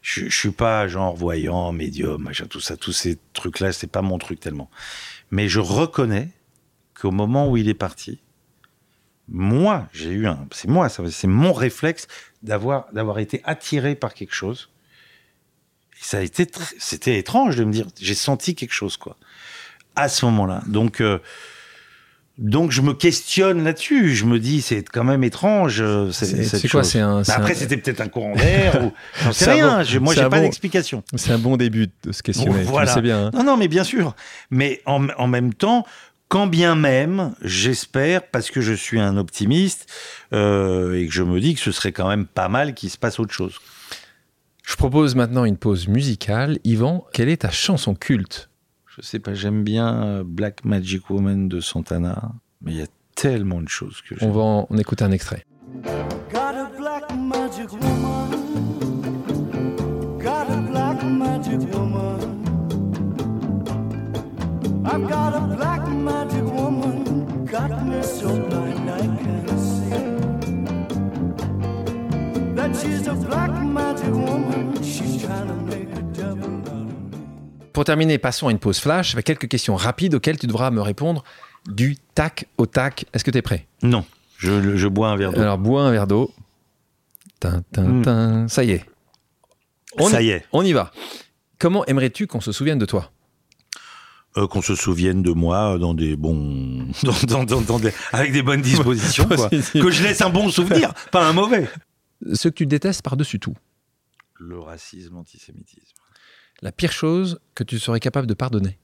je, 0.01 0.27
je, 0.27 0.35
suis 0.35 0.52
pas 0.52 0.86
genre 0.86 1.16
voyant, 1.16 1.72
médium, 1.72 2.22
machin, 2.22 2.47
tout 2.47 2.60
ça, 2.60 2.77
tous 2.77 2.93
ces 2.93 3.18
trucs-là, 3.32 3.72
c'est 3.72 3.90
pas 3.90 4.02
mon 4.02 4.18
truc 4.18 4.39
tellement. 4.39 4.70
Mais 5.32 5.48
je 5.48 5.59
reconnais 5.59 6.28
qu'au 6.94 7.10
moment 7.10 7.51
où 7.51 7.56
il 7.56 7.68
est 7.68 7.74
parti, 7.74 8.20
moi, 9.27 9.89
j'ai 9.93 10.10
eu 10.10 10.27
un, 10.28 10.47
c'est 10.52 10.68
moi, 10.68 10.89
c'est 10.89 11.27
mon 11.27 11.52
réflexe 11.52 12.06
d'avoir, 12.43 12.93
d'avoir 12.93 13.18
été 13.18 13.40
attiré 13.44 13.97
par 13.97 14.14
quelque 14.14 14.35
chose 14.35 14.70
ça 16.01 16.18
a 16.18 16.20
été, 16.20 16.47
c'était 16.78 17.18
étrange 17.18 17.56
de 17.56 17.64
me 17.64 17.72
dire, 17.72 17.86
j'ai 18.01 18.14
senti 18.14 18.55
quelque 18.55 18.72
chose, 18.72 18.97
quoi, 18.97 19.16
à 19.97 20.09
ce 20.09 20.24
moment-là. 20.27 20.62
Donc, 20.66 21.01
euh, 21.01 21.18
donc 22.39 22.70
je 22.70 22.81
me 22.81 22.94
questionne 22.94 23.64
là-dessus. 23.64 24.14
Je 24.14 24.24
me 24.24 24.39
dis, 24.39 24.62
c'est 24.62 24.82
quand 24.82 25.05
même 25.05 25.22
étrange. 25.24 25.81
Euh, 25.81 26.10
c'est 26.10 26.68
quoi 26.68 26.85
C'est 26.85 27.01
un. 27.01 27.22
après, 27.28 27.55
c'était 27.55 27.77
peut-être 27.77 28.01
un 28.01 28.09
courant 28.09 28.35
d'air 28.35 28.82
ou 28.82 28.93
j'en 29.22 29.32
sais 29.32 29.52
rien. 29.52 29.85
moi, 30.01 30.14
j'ai 30.14 30.28
pas 30.28 30.40
d'explication. 30.40 31.05
C'est 31.16 31.32
un 31.32 31.39
bon 31.39 31.59
début 31.59 31.89
de 32.02 32.12
se 32.12 32.22
questionner. 32.22 32.62
Voilà. 32.62 32.93
C'est 32.93 33.02
bien. 33.02 33.27
Hein. 33.27 33.31
Non, 33.35 33.44
non, 33.44 33.56
mais 33.59 33.68
bien 33.68 33.85
sûr. 33.85 34.14
Mais 34.51 34.81
en, 34.86 35.06
en 35.18 35.27
même 35.27 35.52
temps, 35.52 35.85
quand 36.28 36.47
bien 36.47 36.77
même, 36.77 37.35
j'espère, 37.43 38.22
parce 38.22 38.51
que 38.51 38.60
je 38.60 38.72
suis 38.72 39.01
un 39.01 39.16
optimiste 39.18 39.86
euh, 40.32 40.98
et 40.98 41.06
que 41.06 41.12
je 41.12 41.24
me 41.24 41.40
dis 41.40 41.55
que 41.55 41.60
ce 41.60 41.72
serait 41.72 41.93
quand 41.93 42.09
même 42.09 42.24
pas 42.24 42.48
mal 42.48 42.72
qu'il 42.72 42.89
se 42.89 42.97
passe 42.97 43.18
autre 43.18 43.35
chose. 43.35 43.60
Je 44.70 44.76
propose 44.76 45.16
maintenant 45.16 45.44
une 45.44 45.56
pause 45.56 45.88
musicale. 45.88 46.60
Yvan, 46.62 47.05
quelle 47.12 47.28
est 47.28 47.38
ta 47.38 47.51
chanson 47.51 47.97
culte? 47.97 48.51
Je 48.86 49.02
sais 49.02 49.18
pas, 49.18 49.34
j'aime 49.34 49.64
bien 49.64 50.05
euh, 50.05 50.22
Black 50.24 50.64
Magic 50.64 51.10
Woman 51.10 51.48
de 51.48 51.60
Santana, 51.60 52.30
mais 52.62 52.70
il 52.70 52.78
y 52.78 52.82
a 52.82 52.86
tellement 53.16 53.60
de 53.60 53.68
choses 53.68 54.01
que 54.01 54.14
j'aime. 54.14 54.28
On 54.28 54.32
va 54.32 54.40
en, 54.42 54.66
on 54.70 54.78
écouter 54.78 55.02
un 55.02 55.10
extrait. 55.10 55.44
Got 56.32 56.55
a 56.55 56.70
black 56.78 57.10
magic 57.16 57.72
woman. 57.72 58.30
Got 60.20 60.48
a 60.48 60.60
black 60.70 61.02
magic 61.02 61.74
woman. 61.74 62.44
I've 64.86 65.09
got 65.09 65.34
a 65.34 65.40
black 65.56 65.88
magic 65.88 66.44
woman. 66.44 66.90
Pour 77.72 77.84
terminer, 77.84 78.18
passons 78.18 78.48
à 78.48 78.51
une 78.51 78.59
pause 78.59 78.78
flash 78.80 79.14
avec 79.14 79.24
quelques 79.26 79.48
questions 79.48 79.76
rapides 79.76 80.14
auxquelles 80.14 80.38
tu 80.38 80.47
devras 80.47 80.70
me 80.70 80.80
répondre 80.82 81.22
du 81.68 81.97
tac 82.14 82.47
au 82.59 82.66
tac. 82.66 83.06
Est-ce 83.14 83.24
que 83.24 83.30
tu 83.30 83.38
es 83.38 83.42
prêt? 83.42 83.66
Non, 83.82 84.05
je, 84.38 84.76
je 84.76 84.88
bois 84.88 85.09
un 85.09 85.16
verre 85.16 85.32
d'eau. 85.32 85.40
Alors, 85.40 85.59
bois 85.59 85.82
un 85.82 85.90
verre 85.92 86.06
d'eau. 86.06 86.32
Mm. 87.44 88.48
Ça 88.48 88.64
y 88.64 88.72
est. 88.72 88.84
On 89.98 90.09
Ça 90.09 90.20
y 90.20 90.30
est. 90.30 90.44
On 90.52 90.62
y 90.64 90.72
va. 90.72 90.90
Comment 91.59 91.84
aimerais-tu 91.86 92.26
qu'on 92.26 92.40
se 92.40 92.52
souvienne 92.52 92.78
de 92.78 92.86
toi? 92.86 93.10
Euh, 94.36 94.47
qu'on 94.47 94.62
se 94.62 94.74
souvienne 94.74 95.22
de 95.22 95.32
moi 95.32 95.76
dans 95.78 95.94
des 95.94 96.16
bons, 96.16 96.86
dans, 97.02 97.14
dans- 97.26 97.44
dans- 97.44 97.60
dans 97.62 97.78
des- 97.78 97.92
avec 98.12 98.32
des 98.32 98.42
bonnes 98.42 98.60
dispositions, 98.62 99.26
quoi. 99.34 99.48
Que 99.48 99.90
je 99.90 100.02
laisse 100.02 100.20
un 100.20 100.30
bon 100.30 100.48
souvenir, 100.51 100.92
pas 101.10 101.26
un 101.26 101.32
mauvais. 101.32 101.68
Ce 102.32 102.48
que 102.48 102.55
tu 102.55 102.66
détestes 102.66 103.02
par-dessus 103.02 103.40
tout. 103.40 103.56
Le 104.34 104.59
racisme, 104.59 105.14
l'antisémitisme. 105.14 105.97
La 106.62 106.72
pire 106.72 106.92
chose 106.92 107.40
que 107.55 107.64
tu 107.64 107.78
serais 107.78 108.01
capable 108.01 108.26
de 108.26 108.34
pardonner. 108.34 108.78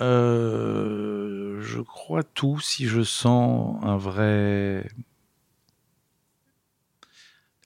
Euh, 0.00 1.60
je 1.62 1.80
crois 1.80 2.22
tout 2.22 2.60
si 2.60 2.86
je 2.86 3.02
sens 3.02 3.82
un 3.82 3.96
vrai, 3.96 4.88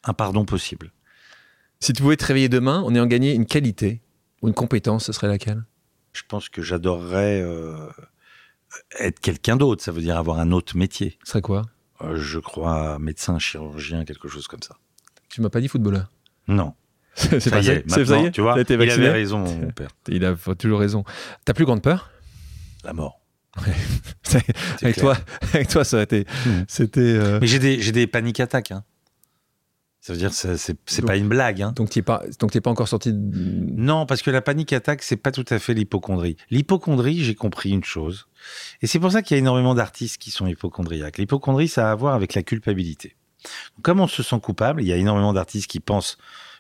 un 0.05 0.15
pardon 0.15 0.45
possible. 0.45 0.93
Si 1.81 1.93
tu 1.93 2.03
pouvais 2.03 2.17
te 2.17 2.25
réveiller 2.25 2.49
demain 2.49 2.81
en 2.83 2.95
ayant 2.95 3.07
gagné 3.07 3.35
une 3.35 3.47
qualité 3.47 4.01
ou 4.43 4.49
une 4.49 4.55
compétence, 4.55 5.07
ce 5.07 5.13
serait 5.13 5.29
laquelle? 5.29 5.65
Je 6.13 6.23
pense 6.29 6.49
que 6.49 6.63
j'adorerais 6.63 7.43
euh, 7.43 7.89
être 8.99 9.21
quelqu'un 9.21 9.57
d'autre. 9.57 9.83
Ça 9.83 9.93
veut 9.93 10.03
dire 10.03 10.17
avoir 10.17 10.39
un 10.39 10.53
autre 10.53 10.77
métier. 10.77 11.19
Ce 11.25 11.33
serait 11.33 11.43
quoi? 11.43 11.63
Euh, 12.03 12.17
je 12.17 12.39
crois 12.39 12.99
médecin, 12.99 13.39
chirurgien, 13.39 14.05
quelque 14.05 14.29
chose 14.29 14.47
comme 14.49 14.63
ça. 14.63 14.77
Tu 15.29 15.41
m'as 15.41 15.51
pas 15.51 15.61
dit 15.61 15.69
footballeur. 15.69 16.11
Non. 16.49 16.75
C'est 17.15 17.41
Ça 17.41 17.61
y 17.61 17.65
ça 17.65 17.73
est, 17.75 17.85
C'est 17.89 18.05
ça 18.07 18.13
y 18.17 18.23
maintenant, 18.23 18.25
est 18.27 18.31
tu 18.33 18.41
vois, 18.41 18.57
il 18.59 18.73
avait 18.91 19.11
raison, 19.11 19.39
mon 19.41 19.71
père. 19.75 19.91
Il 20.09 20.25
a 20.25 20.35
toujours 20.59 20.81
raison. 20.81 21.05
Ta 21.45 21.55
plus 21.55 21.65
grande 21.65 21.83
peur? 21.83 22.11
La 22.85 22.93
mort. 22.93 23.21
Avec 23.63 24.95
clair. 24.95 24.95
toi, 24.95 25.17
avec 25.53 25.69
toi, 25.69 25.85
ça 25.85 25.99
a 25.99 26.03
été. 26.03 26.25
C'était. 26.69 27.01
euh, 27.01 27.39
Mais 27.41 27.49
j'ai 27.49 27.59
des, 27.59 27.81
j'ai 27.81 27.91
des 27.91 28.07
paniques 28.07 28.39
attaques. 28.39 28.71
Hein. 28.71 28.85
Ça 30.01 30.15
veut 30.15 30.19
dire 30.19 30.31
que 30.31 30.57
c'est 30.87 31.03
pas 31.05 31.17
une 31.17 31.29
blague. 31.29 31.61
Hein. 31.61 31.73
Donc 31.77 31.91
tu 31.91 31.99
n'es 31.99 32.03
pas, 32.03 32.23
donc 32.39 32.59
pas 32.59 32.71
encore 32.71 32.89
sorti. 32.89 33.13
De... 33.13 33.19
Non, 33.77 34.07
parce 34.07 34.23
que 34.23 34.31
la 34.31 34.41
panique 34.41 34.73
attaque, 34.73 35.03
c'est 35.03 35.17
pas 35.17 35.31
tout 35.31 35.45
à 35.51 35.59
fait 35.59 35.75
l'hypochondrie. 35.75 36.37
L'hypochondrie, 36.51 37.23
j'ai 37.23 37.35
compris 37.35 37.71
une 37.71 37.85
chose. 37.85 38.27
Et 38.81 38.87
c'est 38.87 38.99
pour 38.99 39.13
ça 39.13 39.21
qu'il 39.21 39.35
y 39.35 39.39
a 39.39 39.41
énormément 39.41 39.75
d'artistes 39.75 40.17
qui 40.17 40.31
sont 40.31 40.47
hypochondriaques. 40.47 41.19
L'hypochondrie, 41.19 41.69
ça 41.69 41.89
a 41.89 41.93
à 41.93 41.95
voir 41.95 42.15
avec 42.15 42.33
la 42.35 42.43
culpabilité. 42.43 43.15
Donc, 43.77 43.83
comme 43.85 44.01
on 44.01 44.07
se 44.09 44.23
sent 44.23 44.41
coupable, 44.41 44.81
il 44.83 44.89
y 44.89 44.93
a 44.93 44.97
énormément 44.97 45.35
d'artistes 45.35 45.67
qui 45.71 45.81
pensent 45.81 46.17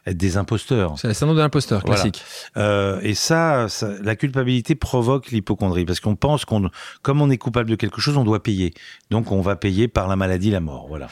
être 0.06 0.16
des 0.18 0.36
imposteurs. 0.36 0.98
C'est 0.98 1.08
le 1.08 1.14
syndrome 1.14 1.36
de 1.36 1.42
l'imposteur 1.42 1.80
Voilà. 1.80 1.94
classique. 1.96 2.22
Euh, 2.58 3.00
et 3.02 3.14
ça, 3.14 3.68
ça- 3.70 3.94
la 4.02 4.16
culpabilité 4.16 4.74
provoque 4.74 5.30
l'hypochondrie 5.30 5.84
parce 5.86 6.00
qu'on 6.00 6.16
pense 6.16 6.44
qu'on, 6.44 6.70
comme 7.02 7.20
on 7.22 7.30
est 7.30 7.36
coupable 7.38 7.70
de 7.70 7.76
quelque 7.76 8.00
chose, 8.02 8.16
on 8.18 8.24
doit 8.24 8.42
payer. 8.42 8.72
Donc 9.10 9.30
on 9.32 9.40
va 9.40 9.56
payer 9.56 9.88
par 9.88 10.08
la 10.08 10.16
maladie, 10.16 10.50
la 10.50 10.60
mort. 10.60 10.88
Voilà. 10.88 11.08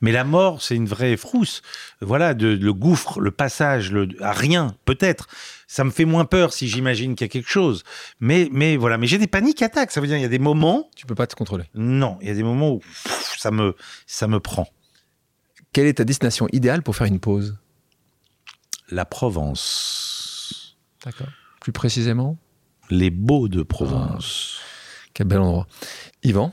Mais 0.00 0.12
la 0.12 0.24
mort, 0.24 0.62
c'est 0.62 0.76
une 0.76 0.86
vraie 0.86 1.16
frousse. 1.16 1.62
Voilà, 2.00 2.34
de, 2.34 2.48
le 2.48 2.72
gouffre, 2.72 3.20
le 3.20 3.30
passage, 3.30 3.92
le, 3.92 4.08
à 4.20 4.32
rien, 4.32 4.74
peut-être. 4.84 5.28
Ça 5.66 5.84
me 5.84 5.90
fait 5.90 6.04
moins 6.04 6.24
peur 6.24 6.52
si 6.52 6.68
j'imagine 6.68 7.14
qu'il 7.14 7.24
y 7.24 7.30
a 7.30 7.32
quelque 7.32 7.50
chose. 7.50 7.84
Mais, 8.18 8.48
mais 8.52 8.76
voilà. 8.76 8.98
Mais 8.98 9.06
j'ai 9.06 9.18
des 9.18 9.26
paniques 9.26 9.62
attaques. 9.62 9.92
Ça 9.92 10.00
veut 10.00 10.06
dire 10.06 10.16
il 10.16 10.22
y 10.22 10.24
a 10.24 10.28
des 10.28 10.38
moments. 10.38 10.90
Tu 10.96 11.06
peux 11.06 11.14
pas 11.14 11.26
te 11.26 11.36
contrôler. 11.36 11.64
Non, 11.74 12.18
il 12.20 12.28
y 12.28 12.30
a 12.30 12.34
des 12.34 12.42
moments 12.42 12.72
où 12.72 12.78
pff, 12.78 13.36
ça 13.38 13.50
me, 13.50 13.76
ça 14.06 14.26
me 14.26 14.40
prend. 14.40 14.68
Quelle 15.72 15.86
est 15.86 15.94
ta 15.94 16.04
destination 16.04 16.48
idéale 16.52 16.82
pour 16.82 16.96
faire 16.96 17.06
une 17.06 17.20
pause? 17.20 17.58
La 18.90 19.04
Provence, 19.04 20.10
D'accord. 21.04 21.28
Plus 21.60 21.72
précisément? 21.72 22.36
Les 22.90 23.10
Beaux 23.10 23.48
de 23.48 23.62
Provence. 23.62 24.60
Quel 25.14 25.26
bel 25.26 25.40
endroit. 25.40 25.66
Yvan, 26.22 26.52